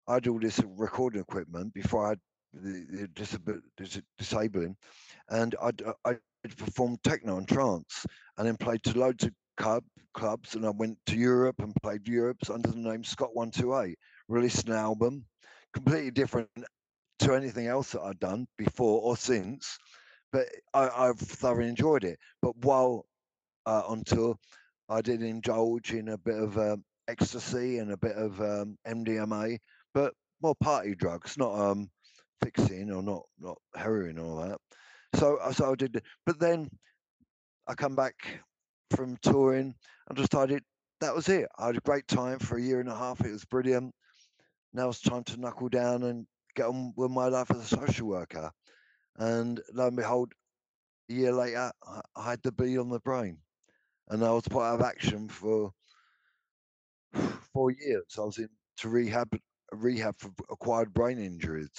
I 0.08 0.16
had 0.16 0.28
all 0.28 0.40
this 0.40 0.60
recording 0.78 1.22
equipment 1.22 1.74
before 1.74 2.08
I 2.08 2.10
had 2.10 2.20
the, 2.54 2.86
the 2.92 3.08
disab- 3.08 4.00
disabling, 4.18 4.76
and 5.30 5.56
I, 5.62 5.72
I 6.04 6.18
to 6.48 6.56
perform 6.56 6.98
techno 7.04 7.38
and 7.38 7.48
trance, 7.48 8.06
and 8.38 8.48
then 8.48 8.58
played 8.58 8.84
to 8.84 8.98
loads 8.98 9.24
of 9.24 9.32
club, 9.58 9.84
clubs. 10.14 10.56
And 10.56 10.66
I 10.66 10.70
went 10.70 10.98
to 11.08 11.16
Europe 11.16 11.58
and 11.60 11.74
played 11.82 12.08
Europe's 12.08 12.50
under 12.50 12.70
the 12.70 12.78
name 12.78 13.04
Scott 13.04 13.36
One 13.36 13.52
Two 13.52 13.78
Eight. 13.78 13.98
Released 14.28 14.68
an 14.68 14.76
album, 14.76 15.26
completely 15.74 16.12
different 16.12 16.50
to 17.20 17.34
anything 17.34 17.68
else 17.68 17.92
that 17.92 18.02
I'd 18.02 18.20
done 18.20 18.48
before 18.58 19.02
or 19.02 19.18
since. 19.18 19.78
But 20.32 20.48
I, 20.74 20.90
I've 20.90 21.20
thoroughly 21.20 21.68
enjoyed 21.68 22.04
it. 22.04 22.20
But 22.42 22.56
while 22.58 23.06
uh, 23.66 23.84
on 23.88 24.04
tour, 24.04 24.36
I 24.88 25.02
did 25.02 25.22
indulge 25.22 25.94
in 25.94 26.10
a 26.10 26.18
bit 26.18 26.38
of 26.38 26.58
um, 26.58 26.84
ecstasy 27.08 27.80
and 27.80 27.92
a 27.92 27.98
bit 27.98 28.16
of 28.16 28.40
um, 28.40 28.78
MDMA, 28.88 29.58
but 29.94 30.14
more 30.42 30.56
party 30.62 30.96
drugs, 30.96 31.38
not 31.38 31.54
um, 31.54 31.90
fixing 32.44 32.92
or 32.92 33.02
not 33.02 33.24
not 33.40 33.58
heroin 33.76 34.18
or 34.18 34.48
that. 34.48 34.58
So 35.16 35.38
uh, 35.38 35.52
so 35.52 35.72
I 35.72 35.76
did, 35.76 36.02
but 36.26 36.40
then 36.40 36.70
I 37.68 37.74
come 37.76 37.96
back 37.96 38.42
from 38.92 39.18
touring 39.18 39.76
and 40.08 40.18
decided 40.18 40.64
that 41.02 41.16
was 41.16 41.30
it. 41.30 41.48
I 41.58 41.68
had 41.68 41.78
a 41.78 41.82
great 41.82 42.08
time 42.08 42.40
for 42.40 42.58
a 42.58 42.62
year 42.62 42.80
and 42.80 42.90
a 42.90 42.96
half. 42.96 43.22
It 43.22 43.32
was 43.32 43.46
brilliant. 43.46 43.94
Now 44.74 44.90
it's 44.90 45.02
time 45.02 45.24
to 45.26 45.40
knuckle 45.40 45.70
down 45.70 46.04
and 46.04 46.28
get 46.56 46.68
on 46.68 46.94
with 46.96 47.12
my 47.12 47.28
life 47.28 47.52
as 47.52 47.72
a 47.72 47.78
social 47.78 48.08
worker. 48.08 48.52
And 49.18 49.60
lo 49.74 49.88
and 49.88 49.98
behold, 49.98 50.34
a 51.10 51.14
year 51.14 51.34
later, 51.34 51.72
I 52.16 52.24
had 52.24 52.42
the 52.44 52.52
bee 52.52 52.78
on 52.78 52.90
the 52.90 53.00
brain, 53.00 53.40
and 54.10 54.24
I 54.24 54.32
was 54.32 54.48
put 54.48 54.62
out 54.62 54.80
of 54.80 54.82
action 54.86 55.28
for 55.30 55.74
four 57.54 57.72
years. 57.72 58.16
I 58.18 58.22
was 58.22 58.38
in 58.38 58.50
to 58.78 58.90
rehab 58.90 59.38
rehab 59.72 60.16
for 60.20 60.32
acquired 60.50 60.94
brain 60.94 61.20
injuries. 61.20 61.72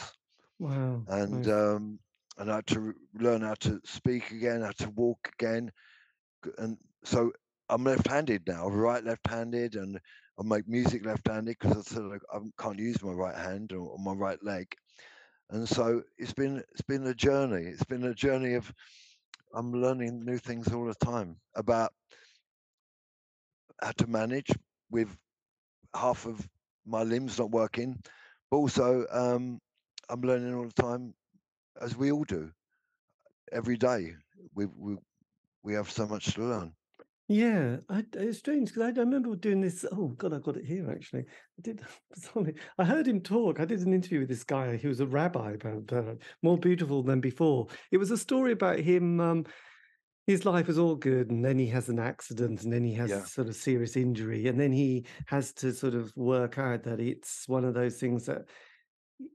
Wow. 0.59 1.03
And 1.09 1.47
um, 1.49 2.01
and 2.41 2.51
I 2.51 2.57
had 2.57 2.67
to 2.69 2.95
learn 3.15 3.43
how 3.43 3.55
to 3.61 3.81
speak 3.85 4.33
again, 4.33 4.63
how 4.63 4.73
to 4.79 4.91
walk 4.91 5.31
again, 5.39 5.71
and 6.59 6.79
so 7.05 7.33
I'm 7.69 7.85
left-handed 7.85 8.49
now, 8.49 8.69
right 8.69 9.05
left-handed, 9.05 9.77
and 9.77 10.01
I 10.41 10.43
make 10.43 10.67
music 10.69 11.07
left-handed 11.07 11.57
because 11.61 11.77
I 11.77 11.83
sort 11.95 12.17
of 12.17 12.23
I 12.35 12.63
can't 12.63 12.79
use 12.81 13.03
my 13.03 13.13
right 13.13 13.37
hand 13.37 13.73
or, 13.73 13.91
or 13.91 13.99
my 13.99 14.13
right 14.15 14.43
leg, 14.43 14.75
and 15.51 15.69
so 15.69 16.03
it's 16.19 16.33
been 16.35 16.65
it's 16.73 16.83
been 16.83 17.07
a 17.07 17.15
journey. 17.15 17.65
It's 17.67 17.85
been 17.85 18.05
a 18.05 18.15
journey 18.15 18.55
of 18.55 18.73
I'm 19.55 19.73
learning 19.73 20.25
new 20.25 20.39
things 20.39 20.73
all 20.73 20.87
the 20.87 20.95
time 20.95 21.37
about 21.55 21.93
how 23.83 23.93
to 23.93 24.07
manage 24.07 24.51
with 24.91 25.09
half 25.95 26.27
of 26.27 26.49
my 26.87 27.03
limbs 27.03 27.39
not 27.39 27.51
working, 27.51 28.01
but 28.51 28.57
also 28.59 29.07
um, 29.11 29.61
I'm 30.09 30.23
learning 30.23 30.55
all 30.55 30.67
the 30.67 30.83
time, 30.83 31.15
as 31.81 31.97
we 31.97 32.13
all 32.13 32.25
do, 32.25 32.53
every 33.53 33.77
day. 33.77 34.15
We 34.55 34.67
we 34.67 34.97
we 35.63 35.75
have 35.75 35.91
so 35.91 36.07
much 36.07 36.35
to 36.35 36.43
learn. 36.43 36.75
Yeah, 37.29 37.77
I, 37.89 38.05
it's 38.15 38.39
strange 38.39 38.71
because 38.71 38.83
I, 38.83 39.01
I 39.01 39.05
remember 39.05 39.37
doing 39.37 39.61
this. 39.61 39.85
Oh 39.93 40.09
God, 40.09 40.33
I 40.33 40.39
got 40.41 40.57
it 40.57 40.65
here 40.65 40.91
actually. 40.91 41.27
I 41.29 41.63
did. 41.63 41.81
Sorry, 42.15 42.55
I 42.79 42.85
heard 42.85 43.07
him 43.07 43.21
talk. 43.21 43.61
I 43.61 43.65
did 43.65 43.81
an 43.81 43.93
interview 43.95 44.21
with 44.21 44.29
this 44.29 44.45
guy. 44.45 44.77
He 44.77 44.89
was 44.89 45.01
a 45.01 45.07
rabbi, 45.07 45.57
but 45.57 46.19
more 46.43 46.59
beautiful 46.59 47.03
than 47.03 47.21
before. 47.21 47.69
It 47.93 47.99
was 47.99 48.11
a 48.11 48.19
story 48.19 48.53
about 48.53 48.81
him. 48.81 49.21
Um, 49.21 49.45
his 50.27 50.45
life 50.45 50.69
is 50.69 50.79
all 50.79 50.97
good, 50.97 51.31
and 51.31 51.45
then 51.45 51.59
he 51.59 51.67
has 51.69 51.89
an 51.89 51.99
accident, 51.99 52.63
and 52.63 52.73
then 52.73 52.85
he 52.85 52.95
has 52.95 53.11
Yeah. 53.11 53.25
sort 53.25 53.49
of 53.49 53.57
serious 53.57 53.97
injury, 53.97 54.47
and 54.49 54.61
then 54.61 54.71
he 54.73 55.07
has 55.27 55.53
to 55.55 55.73
sort 55.73 55.95
of 55.95 56.13
work 56.17 56.59
out 56.59 56.83
that 56.85 57.01
it's 57.01 57.49
one 57.49 57.65
of 57.65 57.75
those 57.75 57.99
things 57.99 58.27
that 58.27 58.49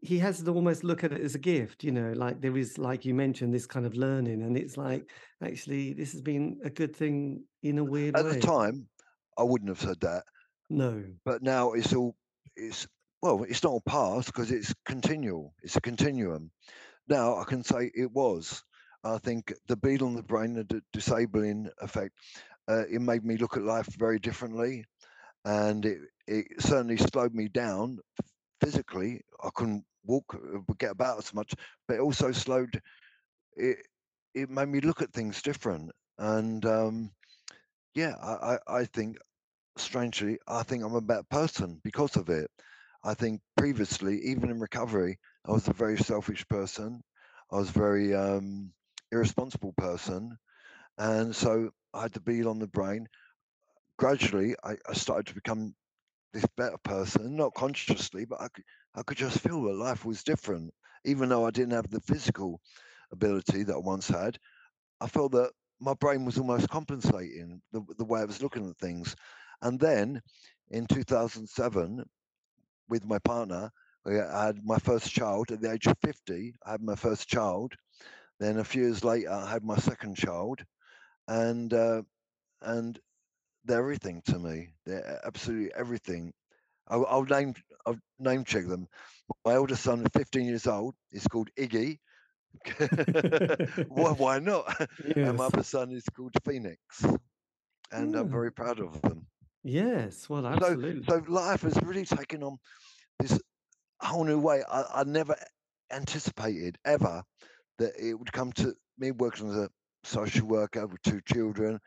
he 0.01 0.19
has 0.19 0.41
to 0.41 0.51
almost 0.51 0.83
look 0.83 1.03
at 1.03 1.11
it 1.11 1.21
as 1.21 1.35
a 1.35 1.39
gift, 1.39 1.83
you 1.83 1.91
know, 1.91 2.13
like 2.15 2.41
there 2.41 2.57
is, 2.57 2.77
like 2.77 3.05
you 3.05 3.13
mentioned, 3.13 3.53
this 3.53 3.65
kind 3.65 3.85
of 3.85 3.95
learning, 3.95 4.43
and 4.43 4.57
it's 4.57 4.77
like 4.77 5.09
actually 5.43 5.93
this 5.93 6.11
has 6.11 6.21
been 6.21 6.59
a 6.63 6.69
good 6.69 6.95
thing 6.95 7.43
in 7.63 7.77
a 7.77 7.83
weird 7.83 8.15
way. 8.15 8.19
At 8.19 8.25
way. 8.25 8.33
the 8.33 8.39
time, 8.39 8.87
I 9.37 9.43
wouldn't 9.43 9.69
have 9.69 9.81
said 9.81 9.99
that, 10.01 10.23
No, 10.69 11.03
but 11.23 11.41
now 11.41 11.73
it's 11.73 11.93
all 11.93 12.15
it's 12.55 12.87
well, 13.21 13.43
it's 13.47 13.63
not 13.63 13.71
all 13.71 13.81
past 13.81 14.27
because 14.27 14.51
it's 14.51 14.73
continual. 14.85 15.53
It's 15.63 15.75
a 15.75 15.81
continuum. 15.81 16.51
Now 17.07 17.37
I 17.37 17.43
can 17.43 17.63
say 17.63 17.91
it 17.93 18.11
was. 18.11 18.63
I 19.03 19.17
think 19.19 19.53
the 19.67 19.77
beat 19.77 20.01
on 20.01 20.15
the 20.15 20.23
brain, 20.23 20.53
the 20.53 20.63
d- 20.63 20.79
disabling 20.91 21.69
effect, 21.79 22.13
uh, 22.67 22.83
it 22.91 23.01
made 23.01 23.23
me 23.23 23.37
look 23.37 23.55
at 23.55 23.63
life 23.63 23.87
very 23.97 24.19
differently, 24.19 24.85
and 25.45 25.85
it 25.85 25.99
it 26.27 26.45
certainly 26.59 26.97
slowed 26.97 27.33
me 27.33 27.47
down 27.47 27.99
physically. 28.61 29.21
I 29.43 29.49
couldn't 29.53 29.85
walk, 30.05 30.35
uh, 30.35 30.59
get 30.77 30.91
about 30.91 31.19
as 31.19 31.33
much, 31.33 31.53
but 31.87 31.95
it 31.95 32.01
also 32.01 32.31
slowed. 32.31 32.81
It 33.55 33.77
it 34.33 34.49
made 34.49 34.69
me 34.69 34.81
look 34.81 35.01
at 35.01 35.13
things 35.13 35.41
different, 35.41 35.91
and 36.17 36.65
um, 36.65 37.11
yeah, 37.95 38.13
I, 38.21 38.57
I 38.67 38.79
I 38.81 38.85
think 38.85 39.17
strangely, 39.77 40.39
I 40.47 40.63
think 40.63 40.83
I'm 40.83 40.95
a 40.95 41.01
better 41.01 41.25
person 41.29 41.81
because 41.83 42.15
of 42.17 42.29
it. 42.29 42.49
I 43.03 43.13
think 43.15 43.41
previously, 43.57 44.19
even 44.25 44.49
in 44.51 44.59
recovery, 44.59 45.19
I 45.45 45.51
was 45.51 45.67
a 45.67 45.73
very 45.73 45.97
selfish 45.97 46.47
person. 46.49 47.01
I 47.51 47.57
was 47.57 47.69
very 47.71 48.15
um, 48.15 48.73
irresponsible 49.11 49.73
person, 49.77 50.37
and 50.97 51.35
so 51.35 51.71
I 51.93 52.03
had 52.03 52.13
to 52.15 52.21
beat 52.21 52.45
on 52.47 52.59
the 52.59 52.67
brain. 52.67 53.07
Gradually, 53.97 54.55
I, 54.63 54.77
I 54.89 54.93
started 54.93 55.27
to 55.27 55.35
become 55.35 55.75
this 56.33 56.45
better 56.57 56.77
person, 56.83 57.35
not 57.35 57.53
consciously, 57.53 58.25
but 58.25 58.41
I 58.41 58.47
could, 58.49 58.63
I 58.95 59.03
could 59.03 59.17
just 59.17 59.39
feel 59.39 59.63
that 59.63 59.75
life 59.75 60.05
was 60.05 60.23
different. 60.23 60.73
Even 61.05 61.29
though 61.29 61.45
I 61.45 61.51
didn't 61.51 61.73
have 61.73 61.89
the 61.89 62.01
physical 62.01 62.59
ability 63.11 63.63
that 63.63 63.75
I 63.75 63.79
once 63.79 64.07
had, 64.07 64.37
I 65.01 65.07
felt 65.07 65.33
that 65.33 65.51
my 65.79 65.93
brain 65.93 66.25
was 66.25 66.37
almost 66.37 66.69
compensating 66.69 67.61
the, 67.71 67.81
the 67.97 68.05
way 68.05 68.21
I 68.21 68.25
was 68.25 68.41
looking 68.41 68.69
at 68.69 68.77
things. 68.77 69.15
And 69.61 69.79
then 69.79 70.21
in 70.71 70.87
2007, 70.87 72.03
with 72.89 73.05
my 73.05 73.19
partner, 73.19 73.71
I 74.07 74.45
had 74.45 74.63
my 74.63 74.77
first 74.77 75.11
child 75.11 75.51
at 75.51 75.61
the 75.61 75.71
age 75.71 75.87
of 75.87 75.97
50. 76.03 76.55
I 76.65 76.71
had 76.71 76.81
my 76.81 76.95
first 76.95 77.27
child. 77.27 77.73
Then 78.39 78.59
a 78.59 78.63
few 78.63 78.83
years 78.83 79.03
later, 79.03 79.31
I 79.31 79.49
had 79.49 79.63
my 79.63 79.77
second 79.77 80.15
child, 80.17 80.63
and 81.27 81.73
uh, 81.73 82.03
and 82.61 82.99
they're 83.65 83.79
everything 83.79 84.21
to 84.27 84.39
me. 84.39 84.69
They're 84.85 85.05
uh, 85.23 85.27
absolutely 85.27 85.71
everything. 85.75 86.33
I'll, 86.87 87.05
I'll 87.07 87.23
name 87.25 87.55
I'll 87.85 87.99
name 88.19 88.43
check 88.45 88.67
them. 88.67 88.87
My 89.45 89.55
oldest 89.55 89.83
son, 89.83 90.05
15 90.13 90.45
years 90.45 90.67
old, 90.67 90.95
is 91.11 91.27
called 91.27 91.49
Iggy. 91.57 91.99
why, 93.87 94.11
why 94.13 94.39
not? 94.39 94.87
And 95.23 95.37
my 95.37 95.45
yes, 95.45 95.45
other 95.45 95.63
son 95.63 95.91
is 95.91 96.05
called 96.15 96.33
Phoenix, 96.45 96.79
and 97.91 98.15
I'm 98.15 98.29
ah. 98.29 98.29
very 98.29 98.51
proud 98.51 98.79
of 98.79 99.01
them. 99.01 99.27
yes, 99.63 100.29
well, 100.29 100.45
So, 100.59 100.77
absolutely. 100.77 101.05
so 101.07 101.23
life 101.27 101.61
has 101.61 101.77
really 101.83 102.05
taken 102.05 102.43
on 102.43 102.57
this 103.19 103.39
whole 104.01 104.23
new 104.23 104.39
way. 104.39 104.63
I, 104.69 105.01
I 105.01 105.03
never 105.03 105.35
anticipated 105.91 106.77
ever 106.85 107.23
that 107.77 107.93
it 107.99 108.13
would 108.13 108.31
come 108.31 108.51
to 108.53 108.75
me 108.97 109.11
working 109.11 109.49
as 109.49 109.55
a 109.57 109.69
social 110.03 110.47
worker 110.47 110.85
with 110.87 111.01
two 111.03 111.21
children, 111.21 111.79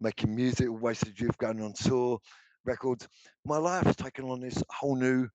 making 0.00 0.34
music, 0.34 0.68
wasted 0.70 1.18
youth, 1.18 1.36
going 1.38 1.62
on 1.62 1.72
tour, 1.72 2.18
records. 2.64 3.08
My 3.44 3.56
life 3.58 3.84
has 3.84 3.96
taken 3.96 4.26
on 4.26 4.40
this 4.40 4.62
whole 4.70 4.96
new 4.96 5.28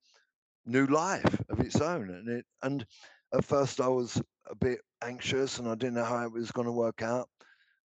new 0.65 0.85
life 0.85 1.41
of 1.49 1.59
its 1.59 1.81
own, 1.81 2.09
and 2.09 2.29
it 2.29 2.45
and 2.61 2.85
at 3.33 3.45
first 3.45 3.81
I 3.81 3.88
was 3.88 4.21
a 4.49 4.55
bit 4.55 4.79
anxious 5.03 5.59
and 5.59 5.67
I 5.67 5.75
didn't 5.75 5.95
know 5.95 6.03
how 6.03 6.25
it 6.25 6.31
was 6.31 6.51
going 6.51 6.67
to 6.67 6.71
work 6.71 7.01
out. 7.01 7.27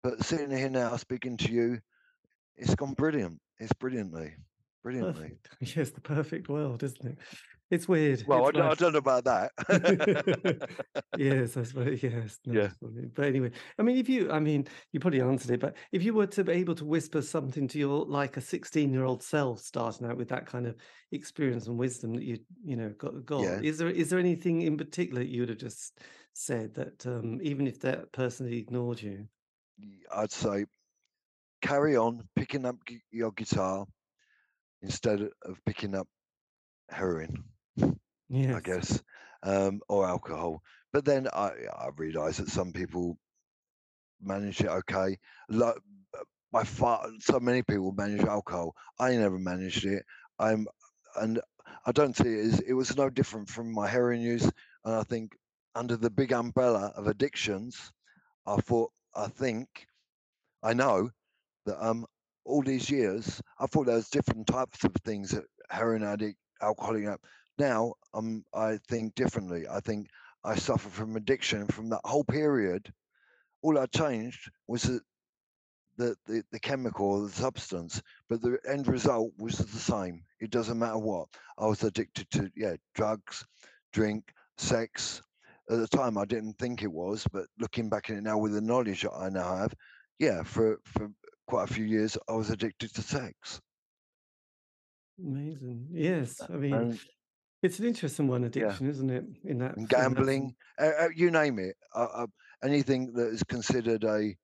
But 0.03 0.25
sitting 0.25 0.51
here 0.51 0.71
now, 0.71 0.97
speaking 0.97 1.37
to 1.39 1.53
you, 1.53 1.79
it's 2.57 2.75
gone 2.75 2.95
brilliant. 2.95 3.41
It's 3.59 3.73
brilliantly, 3.75 4.35
brilliantly. 4.83 5.13
Perfect. 5.13 5.49
Yes, 5.77 5.91
the 5.91 6.01
perfect 6.01 6.49
world, 6.49 6.83
isn't 6.83 7.05
it? 7.05 7.19
It's 7.71 7.87
weird. 7.89 8.25
Well, 8.27 8.47
I 8.47 8.49
It's 8.49 8.59
don't, 8.59 8.67
I 8.67 8.75
don't 8.75 8.93
know 8.93 8.99
about 8.99 9.25
that. 9.25 9.53
yes, 11.17 11.57
I 11.57 11.63
suppose. 11.63 12.03
Yes, 12.03 12.41
no, 12.47 12.55
Yeah. 12.61 12.71
But 13.15 13.27
anyway, 13.27 13.53
I 13.79 13.83
mean, 13.83 13.97
if 13.97 14.09
you, 14.09 14.31
I 14.31 14.41
mean, 14.41 14.67
you 14.93 14.99
probably 15.01 15.21
answered 15.21 15.53
it, 15.53 15.61
but 15.61 15.77
if 15.93 16.03
you 16.03 16.13
were 16.15 16.27
to 16.27 16.45
be 16.45 16.53
able 16.53 16.75
to 16.77 16.85
whisper 16.85 17.23
something 17.23 17.69
to 17.69 17.79
your 17.79 18.05
like 18.07 18.37
a 18.37 18.41
sixteen-year-old 18.41 19.23
self, 19.23 19.61
starting 19.61 20.07
out 20.07 20.17
with 20.17 20.29
that 20.31 20.47
kind 20.47 20.67
of 20.67 20.77
experience 21.13 21.69
and 21.69 21.79
wisdom 21.79 22.15
that 22.15 22.25
you, 22.25 22.39
you 22.65 22.77
know, 22.77 22.91
got, 22.91 23.25
got, 23.25 23.43
Yeah. 23.43 23.61
is 23.63 23.79
there 23.79 23.89
is 23.89 24.11
there 24.11 24.19
anything 24.19 24.63
in 24.63 24.77
particular 24.77 25.23
you 25.23 25.43
would 25.43 25.51
have 25.51 25.59
just 25.59 26.01
said 26.33 26.75
that 26.75 27.07
um, 27.07 27.39
even 27.43 27.67
if 27.67 27.81
that 27.81 28.11
person 28.13 28.47
had 28.47 28.55
ignored 28.55 29.01
you? 29.01 29.29
I'd 30.13 30.33
say 30.33 30.67
carry 31.63 31.97
on 31.97 32.29
picking 32.35 32.67
up 32.67 32.77
your 33.11 33.33
guitar 33.33 33.87
instead 34.83 35.21
of 35.43 35.65
picking 35.67 35.95
up 35.95 36.09
heroin, 36.89 37.45
Yes. 38.31 38.57
I 38.57 38.61
guess, 38.61 39.03
um, 39.43 39.81
or 39.89 40.07
alcohol. 40.09 40.63
But 40.93 41.05
then 41.05 41.29
I, 41.33 41.53
I 41.77 41.91
realise 41.97 42.39
that 42.39 42.49
some 42.49 42.73
people 42.73 43.19
manage 44.23 44.61
it 44.61 44.69
okay. 44.69 45.19
Like 45.49 45.77
by 46.53 46.65
far, 46.65 47.07
so 47.21 47.41
many 47.41 47.63
people 47.63 47.93
manage 47.93 48.23
alcohol. 48.25 48.75
I 48.99 49.17
never 49.17 49.39
managed 49.39 49.87
it. 49.87 50.05
I'm, 50.39 50.67
and 51.21 51.41
I 51.87 51.93
don't 51.93 52.17
see 52.17 52.29
it 52.29 52.47
as 52.47 52.61
it 52.61 52.75
was 52.75 52.97
no 52.97 53.11
different 53.11 53.49
from 53.51 53.73
my 53.73 53.89
heroin 53.89 54.21
use. 54.21 54.45
And 54.85 54.95
I 54.95 55.05
think 55.05 55.33
under 55.75 55.97
the 55.97 56.11
big 56.11 56.33
umbrella 56.33 56.93
of 56.97 57.09
addictions, 57.09 57.93
I 58.47 58.57
thought 58.57 58.93
I 59.15 59.29
think, 59.29 59.69
I 60.63 60.75
know 60.75 61.11
that 61.67 61.85
um 61.85 62.07
all 62.45 62.63
these 62.63 62.91
years 62.91 63.43
I 63.59 63.67
thought 63.67 63.87
there 63.87 63.97
was 63.97 64.11
different 64.11 64.47
types 64.47 64.85
of 64.85 64.95
things 65.05 65.31
that 65.31 65.45
heroin 65.71 66.03
addict, 66.05 66.39
alcoholic. 66.63 67.07
Now 67.59 67.95
um 68.15 68.45
I 68.55 68.79
think 68.89 69.15
differently. 69.15 69.67
I 69.69 69.81
think 69.81 70.09
I 70.45 70.57
suffer 70.57 70.89
from 70.89 71.17
addiction 71.17 71.67
from 71.67 71.89
that 71.91 72.01
whole 72.05 72.25
period. 72.25 72.93
All 73.63 73.79
I 73.79 73.87
changed 73.87 74.51
was 74.67 74.85
that 74.85 75.03
the, 75.99 76.17
the, 76.27 76.43
the 76.51 76.59
chemical, 76.59 77.27
the 77.27 77.31
substance, 77.31 78.01
but 78.29 78.41
the 78.41 78.59
end 78.67 78.89
result 78.89 79.33
was 79.39 79.59
the 79.59 79.79
same. 79.79 80.23
It 80.41 80.51
doesn't 80.51 80.79
matter 80.79 80.97
what. 80.97 81.29
I 81.59 81.67
was 81.67 81.85
addicted 81.85 82.31
to, 82.31 82.51
yeah, 82.57 82.77
drugs, 82.95 83.45
drink, 83.93 84.33
sex. 84.57 85.21
At 85.69 85.79
the 85.79 85.87
time, 85.87 86.17
I 86.17 86.25
didn't 86.25 86.59
think 86.59 86.83
it 86.83 86.91
was, 86.91 87.27
but 87.33 87.45
looking 87.59 87.91
back 87.91 88.09
at 88.09 88.17
it 88.17 88.23
now 88.23 88.39
with 88.39 88.55
the 88.55 88.63
knowledge 88.63 89.03
that 89.03 89.13
I 89.13 89.29
now 89.29 89.57
have, 89.57 89.75
yeah, 90.19 90.43
for, 90.43 90.79
for 90.85 91.11
quite 91.47 91.69
a 91.69 91.73
few 91.73 91.85
years, 91.85 92.17
I 92.29 92.33
was 92.33 92.49
addicted 92.49 92.95
to 92.95 93.03
sex. 93.03 93.61
Amazing. 95.19 95.89
Yes. 95.91 96.41
I 96.49 96.53
mean, 96.55 96.75
and, 96.75 97.01
it's 97.63 97.79
an 97.79 97.87
interesting 97.87 98.29
one, 98.29 98.45
addiction, 98.45 98.87
yeah. 98.87 98.93
isn't 98.93 99.11
it? 99.11 99.25
In 99.45 99.59
that, 99.59 99.77
gambling, 99.89 100.55
uh, 100.79 100.91
uh, 101.01 101.09
you 101.15 101.31
name 101.31 101.59
it. 101.59 101.77
Uh, 101.95 102.07
uh, 102.15 102.27
anything 102.63 103.13
that 103.15 103.29
is 103.29 103.43
considered 103.45 104.05
a 104.05 104.35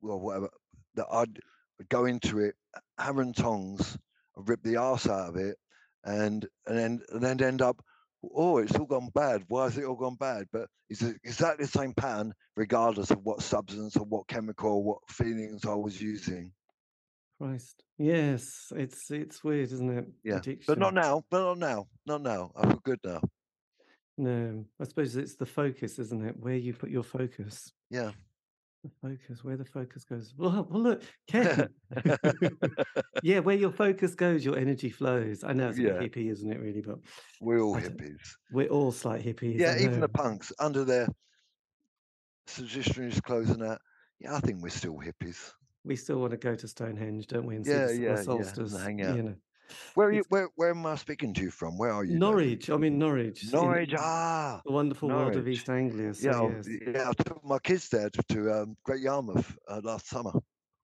well, 0.00 0.20
whatever, 0.20 0.50
that 0.94 1.06
I'd 1.10 1.38
go 1.88 2.06
into 2.06 2.38
it, 2.38 2.54
hammer 2.98 3.22
and 3.22 3.36
tongs, 3.36 3.96
rip 4.36 4.62
the 4.62 4.76
ass 4.76 5.08
out 5.08 5.30
of 5.30 5.36
it, 5.36 5.56
and 6.04 6.46
and 6.66 6.78
then 6.78 7.00
and 7.12 7.22
then 7.22 7.42
end 7.42 7.62
up, 7.62 7.82
oh, 8.34 8.58
it's 8.58 8.76
all 8.76 8.86
gone 8.86 9.10
bad. 9.14 9.44
Why 9.48 9.64
has 9.64 9.78
it 9.78 9.84
all 9.84 9.96
gone 9.96 10.16
bad? 10.16 10.46
But 10.52 10.68
it's 10.88 11.02
exactly 11.02 11.66
the 11.66 11.70
same 11.70 11.94
pattern, 11.94 12.32
regardless 12.56 13.10
of 13.10 13.22
what 13.22 13.42
substance 13.42 13.96
or 13.96 14.04
what 14.04 14.28
chemical 14.28 14.70
or 14.70 14.82
what 14.82 14.98
feelings 15.10 15.64
I 15.66 15.74
was 15.74 16.00
using. 16.00 16.52
Christ, 17.38 17.84
yes, 17.98 18.72
it's 18.74 19.10
it's 19.10 19.44
weird, 19.44 19.70
isn't 19.70 19.98
it? 19.98 20.06
Yeah, 20.24 20.38
Addiction. 20.38 20.64
but 20.66 20.78
not 20.78 20.94
now. 20.94 21.22
But 21.30 21.44
not 21.44 21.58
now. 21.58 21.86
Not 22.04 22.22
now. 22.22 22.50
I 22.56 22.66
feel 22.66 22.80
good 22.82 22.98
now. 23.04 23.20
No, 24.16 24.64
I 24.80 24.84
suppose 24.84 25.14
it's 25.14 25.36
the 25.36 25.46
focus, 25.46 26.00
isn't 26.00 26.26
it? 26.26 26.34
Where 26.36 26.56
you 26.56 26.74
put 26.74 26.90
your 26.90 27.04
focus. 27.04 27.72
Yeah. 27.90 28.10
The 28.82 28.90
focus, 29.00 29.44
where 29.44 29.56
the 29.56 29.64
focus 29.64 30.04
goes. 30.04 30.34
Well, 30.36 30.66
well 30.68 30.82
look, 30.82 31.02
Ken. 31.28 31.68
yeah, 33.22 33.38
where 33.38 33.56
your 33.56 33.70
focus 33.70 34.16
goes, 34.16 34.44
your 34.44 34.56
energy 34.56 34.90
flows. 34.90 35.44
I 35.44 35.52
know 35.52 35.68
it's 35.68 35.78
yeah. 35.78 35.90
hippie, 35.90 36.30
isn't 36.30 36.50
it, 36.50 36.58
really? 36.58 36.80
But 36.80 36.98
we're 37.40 37.60
all 37.60 37.76
hippies. 37.76 38.18
We're 38.50 38.68
all 38.68 38.90
slight 38.90 39.24
hippies. 39.24 39.58
Yeah, 39.58 39.78
even 39.78 40.00
the 40.00 40.08
punks 40.08 40.52
under 40.58 40.84
their 40.84 41.08
suggestions 42.48 43.20
clothes 43.20 43.50
and 43.50 43.62
that. 43.62 43.80
Yeah, 44.18 44.34
I 44.34 44.40
think 44.40 44.62
we're 44.62 44.70
still 44.70 44.96
hippies. 44.98 45.52
We 45.88 45.96
still 45.96 46.18
want 46.20 46.32
to 46.32 46.36
go 46.36 46.54
to 46.54 46.68
Stonehenge, 46.68 47.26
don't 47.26 47.46
we? 47.46 47.56
And 47.56 47.66
yeah, 47.66 47.86
see 47.88 47.96
the, 47.96 48.02
yeah, 48.02 48.22
solstice, 48.22 48.74
yeah, 48.74 48.84
hang 48.84 49.02
out. 49.02 49.16
You 49.16 49.22
know. 49.22 49.34
Where 49.94 50.08
are 50.08 50.12
you? 50.12 50.22
Where 50.28 50.48
Where 50.56 50.70
am 50.70 50.84
I 50.84 50.96
speaking 50.96 51.32
to 51.34 51.42
you 51.42 51.50
from? 51.50 51.78
Where 51.78 51.92
are 51.92 52.04
you? 52.04 52.18
Norwich. 52.18 52.68
I'm 52.68 52.84
in 52.84 52.98
Norwich. 52.98 53.50
Norwich. 53.52 53.94
Ah, 53.98 54.60
the 54.66 54.72
wonderful 54.72 55.08
Norwich. 55.08 55.34
world 55.34 55.36
of 55.38 55.48
East 55.48 55.68
Anglia. 55.68 56.12
So 56.12 56.30
yeah, 56.30 56.50
yes. 56.56 56.68
yeah. 56.94 57.08
I 57.08 57.22
took 57.22 57.42
my 57.42 57.58
kids 57.58 57.88
there 57.88 58.10
to, 58.10 58.22
to 58.28 58.52
um, 58.52 58.76
Great 58.84 59.00
Yarmouth 59.00 59.56
uh, 59.66 59.80
last 59.82 60.08
summer. 60.08 60.32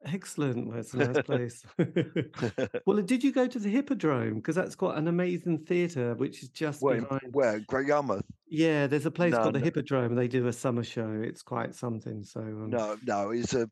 Excellent. 0.07 0.69
Well, 0.69 0.79
it's 0.79 0.95
a 0.95 0.99
nice 0.99 1.23
place. 1.27 1.63
well, 2.87 3.01
did 3.03 3.25
you 3.25 3.33
go 3.33 3.47
to 3.47 3.59
the 3.59 3.69
Hippodrome? 3.69 4.37
Because 4.37 4.55
that's 4.55 4.75
got 4.75 4.97
an 4.97 5.09
amazing 5.09 5.59
theatre, 5.65 6.15
which 6.15 6.43
is 6.43 6.49
just 6.51 6.83
where, 6.83 7.01
behind. 7.01 7.33
Where 7.33 7.61
Great 7.61 7.89
Yarmouth? 7.89 8.25
Yeah, 8.47 8.87
there's 8.87 9.07
a 9.07 9.11
place 9.11 9.33
no, 9.33 9.43
called 9.43 9.55
the 9.55 9.61
no. 9.61 9.65
Hippodrome, 9.65 10.15
they 10.15 10.29
do 10.29 10.47
a 10.47 10.53
summer 10.53 10.85
show. 10.85 11.21
It's 11.23 11.43
quite 11.43 11.75
something. 11.75 12.23
So 12.23 12.41
um... 12.41 12.71
no, 12.71 12.97
no, 13.07 13.31
it's 13.31 13.55
a 13.55 13.69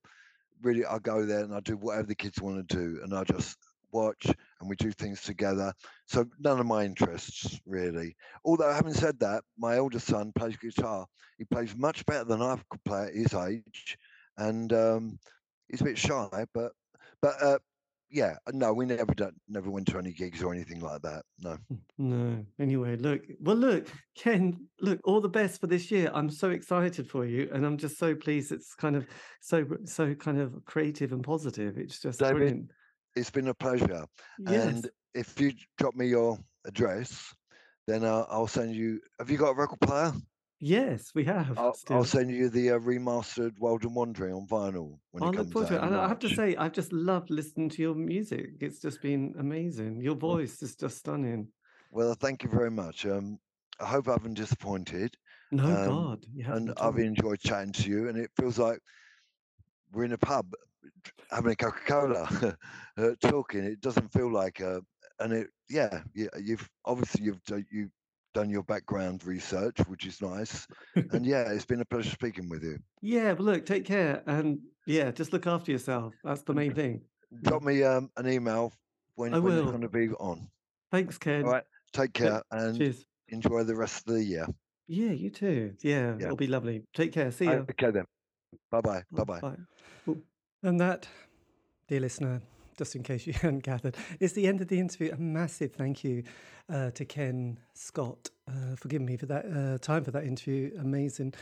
really. 0.62 0.84
I 0.84 0.98
go 0.98 1.24
there 1.24 1.40
and 1.40 1.54
I 1.54 1.60
do 1.60 1.76
whatever 1.76 2.06
the 2.06 2.14
kids 2.14 2.40
want 2.40 2.68
to 2.68 2.76
do, 2.76 3.00
and 3.02 3.14
I 3.14 3.24
just 3.24 3.58
watch 3.92 4.24
and 4.26 4.68
we 4.68 4.76
do 4.76 4.90
things 4.92 5.20
together. 5.22 5.72
So 6.06 6.26
none 6.40 6.58
of 6.58 6.66
my 6.66 6.84
interests 6.84 7.60
really. 7.66 8.16
Although 8.44 8.72
having 8.72 8.94
said 8.94 9.18
that, 9.20 9.44
my 9.58 9.76
eldest 9.76 10.06
son 10.06 10.32
plays 10.36 10.56
guitar. 10.56 11.06
He 11.38 11.44
plays 11.44 11.76
much 11.76 12.04
better 12.06 12.24
than 12.24 12.42
I 12.42 12.58
could 12.70 12.84
play 12.84 13.06
at 13.06 13.14
his 13.14 13.34
age, 13.34 13.98
and 14.38 14.72
um, 14.72 15.18
he's 15.68 15.80
a 15.80 15.84
bit 15.84 15.98
shy. 15.98 16.46
But 16.54 16.72
but 17.20 17.42
uh, 17.42 17.58
yeah, 18.12 18.34
no, 18.52 18.72
we 18.72 18.84
never 18.84 19.14
done, 19.14 19.32
never 19.48 19.70
went 19.70 19.88
to 19.88 19.98
any 19.98 20.12
gigs 20.12 20.42
or 20.42 20.52
anything 20.52 20.80
like 20.80 21.02
that. 21.02 21.22
No. 21.40 21.56
No. 21.98 22.44
Anyway, 22.60 22.96
look, 22.96 23.22
well, 23.40 23.56
look, 23.56 23.88
Ken, 24.16 24.68
look, 24.80 25.00
all 25.04 25.20
the 25.20 25.28
best 25.28 25.60
for 25.60 25.66
this 25.66 25.90
year. 25.90 26.10
I'm 26.14 26.30
so 26.30 26.50
excited 26.50 27.08
for 27.08 27.24
you, 27.24 27.50
and 27.52 27.66
I'm 27.66 27.78
just 27.78 27.98
so 27.98 28.14
pleased. 28.14 28.52
It's 28.52 28.74
kind 28.74 28.94
of 28.94 29.06
so 29.40 29.64
so 29.86 30.14
kind 30.14 30.40
of 30.40 30.64
creative 30.66 31.12
and 31.12 31.24
positive. 31.24 31.78
It's 31.78 31.98
just 31.98 32.20
David, 32.20 32.36
brilliant 32.36 32.70
it's 33.14 33.30
been 33.30 33.48
a 33.48 33.54
pleasure. 33.54 34.04
Yes. 34.38 34.64
And 34.64 34.90
if 35.14 35.40
you 35.40 35.52
drop 35.78 35.94
me 35.94 36.06
your 36.06 36.38
address, 36.64 37.34
then 37.86 38.04
uh, 38.04 38.24
I'll 38.28 38.46
send 38.46 38.74
you. 38.74 39.00
Have 39.18 39.30
you 39.30 39.38
got 39.38 39.50
a 39.50 39.54
record 39.54 39.80
player? 39.80 40.12
Yes, 40.64 41.10
we 41.12 41.24
have. 41.24 41.58
I'll, 41.58 41.76
I'll 41.90 42.04
send 42.04 42.30
you 42.30 42.48
the 42.48 42.70
uh, 42.70 42.78
remastered 42.78 43.58
Wild 43.58 43.82
and 43.82 43.96
Wandering 43.96 44.32
on 44.32 44.46
vinyl 44.46 45.00
when 45.10 45.24
I'll 45.24 45.30
it 45.30 45.52
comes 45.52 45.56
out. 45.72 45.82
And 45.82 45.96
I 45.96 46.06
have 46.06 46.20
to 46.20 46.32
say, 46.32 46.54
I've 46.54 46.72
just 46.72 46.92
loved 46.92 47.30
listening 47.30 47.68
to 47.70 47.82
your 47.82 47.96
music. 47.96 48.50
It's 48.60 48.80
just 48.80 49.02
been 49.02 49.34
amazing. 49.40 50.00
Your 50.00 50.14
voice 50.14 50.62
is 50.62 50.76
just 50.76 50.98
stunning. 50.98 51.48
Well, 51.90 52.14
thank 52.14 52.44
you 52.44 52.48
very 52.48 52.70
much. 52.70 53.04
Um, 53.06 53.40
I 53.80 53.86
hope 53.86 54.06
I 54.06 54.12
haven't 54.12 54.34
disappointed. 54.34 55.16
No, 55.50 55.64
um, 55.64 55.88
God. 55.88 56.26
and 56.54 56.72
I've 56.80 56.98
enjoyed 56.98 57.40
chatting 57.40 57.72
to 57.72 57.90
you, 57.90 58.08
and 58.08 58.16
it 58.16 58.30
feels 58.38 58.56
like 58.56 58.78
we're 59.92 60.04
in 60.04 60.12
a 60.12 60.18
pub 60.18 60.46
having 61.32 61.50
a 61.50 61.56
Coca 61.56 61.80
Cola, 61.88 62.56
uh, 62.98 63.10
talking. 63.20 63.64
It 63.64 63.80
doesn't 63.80 64.12
feel 64.12 64.32
like 64.32 64.60
a, 64.60 64.80
and 65.18 65.32
it, 65.32 65.48
yeah, 65.68 66.02
yeah. 66.14 66.28
You've 66.40 66.70
obviously 66.84 67.24
you've 67.24 67.40
you've 67.68 67.90
done 68.32 68.50
your 68.50 68.62
background 68.62 69.24
research, 69.24 69.78
which 69.86 70.06
is 70.06 70.20
nice, 70.20 70.66
and 71.12 71.24
yeah, 71.24 71.50
it's 71.50 71.64
been 71.64 71.80
a 71.80 71.84
pleasure 71.84 72.10
speaking 72.10 72.48
with 72.48 72.62
you. 72.62 72.78
Yeah, 73.00 73.34
but 73.34 73.44
look, 73.44 73.66
take 73.66 73.84
care, 73.84 74.22
and 74.26 74.60
yeah, 74.86 75.10
just 75.10 75.32
look 75.32 75.46
after 75.46 75.72
yourself. 75.72 76.14
That's 76.24 76.42
the 76.42 76.54
main 76.54 76.74
thing. 76.80 77.02
Drop 77.42 77.62
me 77.62 77.82
um, 77.82 78.10
an 78.16 78.28
email 78.28 78.72
when, 79.14 79.32
when 79.42 79.54
you're 79.54 79.64
going 79.64 79.80
to 79.80 79.88
be 79.88 80.08
on. 80.10 80.48
Thanks, 80.90 81.18
Ken. 81.18 81.44
All 81.44 81.52
right, 81.52 81.64
take 81.92 82.12
care 82.12 82.42
and 82.50 82.76
Cheers. 82.76 83.06
enjoy 83.28 83.64
the 83.64 83.76
rest 83.76 84.06
of 84.08 84.14
the 84.14 84.24
year. 84.24 84.46
Yeah, 84.86 85.12
you 85.12 85.30
too. 85.30 85.74
Yeah, 85.82 86.16
yeah. 86.18 86.26
it'll 86.26 86.36
be 86.36 86.46
lovely. 86.46 86.84
Take 86.94 87.12
care. 87.12 87.30
See 87.30 87.46
you. 87.46 87.66
Okay 87.70 87.90
then. 87.90 88.04
Bye-bye. 88.70 89.02
Bye-bye. 89.10 89.40
Bye. 89.40 90.14
And 90.62 90.80
that, 90.80 91.08
dear 91.88 92.00
listener, 92.00 92.42
just 92.76 92.94
in 92.96 93.02
case 93.02 93.26
you 93.26 93.32
hadn't 93.40 93.62
gathered, 93.64 93.96
is 94.20 94.32
the 94.32 94.46
end 94.46 94.60
of 94.60 94.68
the 94.68 94.78
interview. 94.78 95.12
A 95.12 95.16
massive 95.16 95.72
thank 95.72 96.04
you 96.04 96.24
uh, 96.68 96.90
to 96.92 97.04
Ken 97.04 97.58
Scott 97.74 98.30
uh, 98.48 98.76
for 98.76 98.88
giving 98.88 99.06
me 99.06 99.16
for 99.16 99.26
that 99.26 99.46
uh, 99.46 99.78
time 99.78 100.04
for 100.04 100.10
that 100.12 100.24
interview. 100.24 100.70
Amazing 100.78 101.34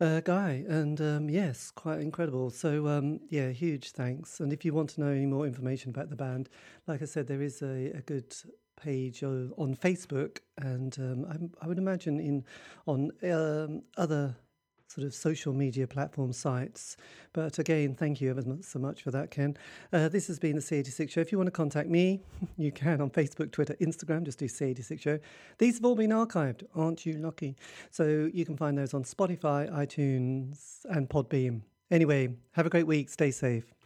uh, 0.00 0.20
guy, 0.20 0.64
and 0.68 1.00
um, 1.00 1.28
yes, 1.28 1.70
quite 1.70 2.00
incredible. 2.00 2.50
So 2.50 2.88
um, 2.88 3.20
yeah, 3.28 3.50
huge 3.50 3.90
thanks. 3.90 4.40
And 4.40 4.52
if 4.52 4.64
you 4.64 4.72
want 4.72 4.90
to 4.90 5.00
know 5.00 5.10
any 5.10 5.26
more 5.26 5.46
information 5.46 5.90
about 5.90 6.10
the 6.10 6.16
band, 6.16 6.48
like 6.86 7.02
I 7.02 7.06
said, 7.06 7.26
there 7.26 7.42
is 7.42 7.62
a, 7.62 7.92
a 7.96 8.00
good 8.00 8.34
page 8.80 9.22
on 9.22 9.76
Facebook, 9.76 10.38
and 10.58 10.96
um, 10.98 11.26
I, 11.60 11.64
I, 11.64 11.68
would 11.68 11.78
imagine 11.78 12.18
in 12.18 12.44
on 12.86 13.10
um, 13.30 13.82
other 13.96 14.36
sort 14.90 15.06
of 15.06 15.14
social 15.14 15.52
media 15.52 15.86
platform 15.86 16.32
sites. 16.32 16.96
But 17.32 17.58
again, 17.58 17.94
thank 17.94 18.20
you 18.20 18.30
ever 18.30 18.42
so 18.60 18.78
much 18.78 19.02
for 19.02 19.12
that, 19.12 19.30
Ken. 19.30 19.56
Uh, 19.92 20.08
this 20.08 20.26
has 20.26 20.38
been 20.38 20.56
the 20.56 20.62
C86 20.62 21.10
Show. 21.10 21.20
If 21.20 21.30
you 21.30 21.38
want 21.38 21.46
to 21.46 21.52
contact 21.52 21.88
me, 21.88 22.20
you 22.56 22.72
can 22.72 23.00
on 23.00 23.10
Facebook, 23.10 23.52
Twitter, 23.52 23.74
Instagram. 23.80 24.24
Just 24.24 24.38
do 24.38 24.46
C86 24.46 25.00
Show. 25.00 25.18
These 25.58 25.76
have 25.76 25.84
all 25.84 25.94
been 25.94 26.10
archived. 26.10 26.64
Aren't 26.74 27.06
you 27.06 27.14
lucky? 27.14 27.56
So 27.90 28.28
you 28.32 28.44
can 28.44 28.56
find 28.56 28.76
those 28.76 28.92
on 28.92 29.04
Spotify, 29.04 29.70
iTunes, 29.70 30.84
and 30.86 31.08
Podbean. 31.08 31.62
Anyway, 31.90 32.34
have 32.52 32.66
a 32.66 32.70
great 32.70 32.86
week. 32.86 33.10
Stay 33.10 33.30
safe. 33.30 33.79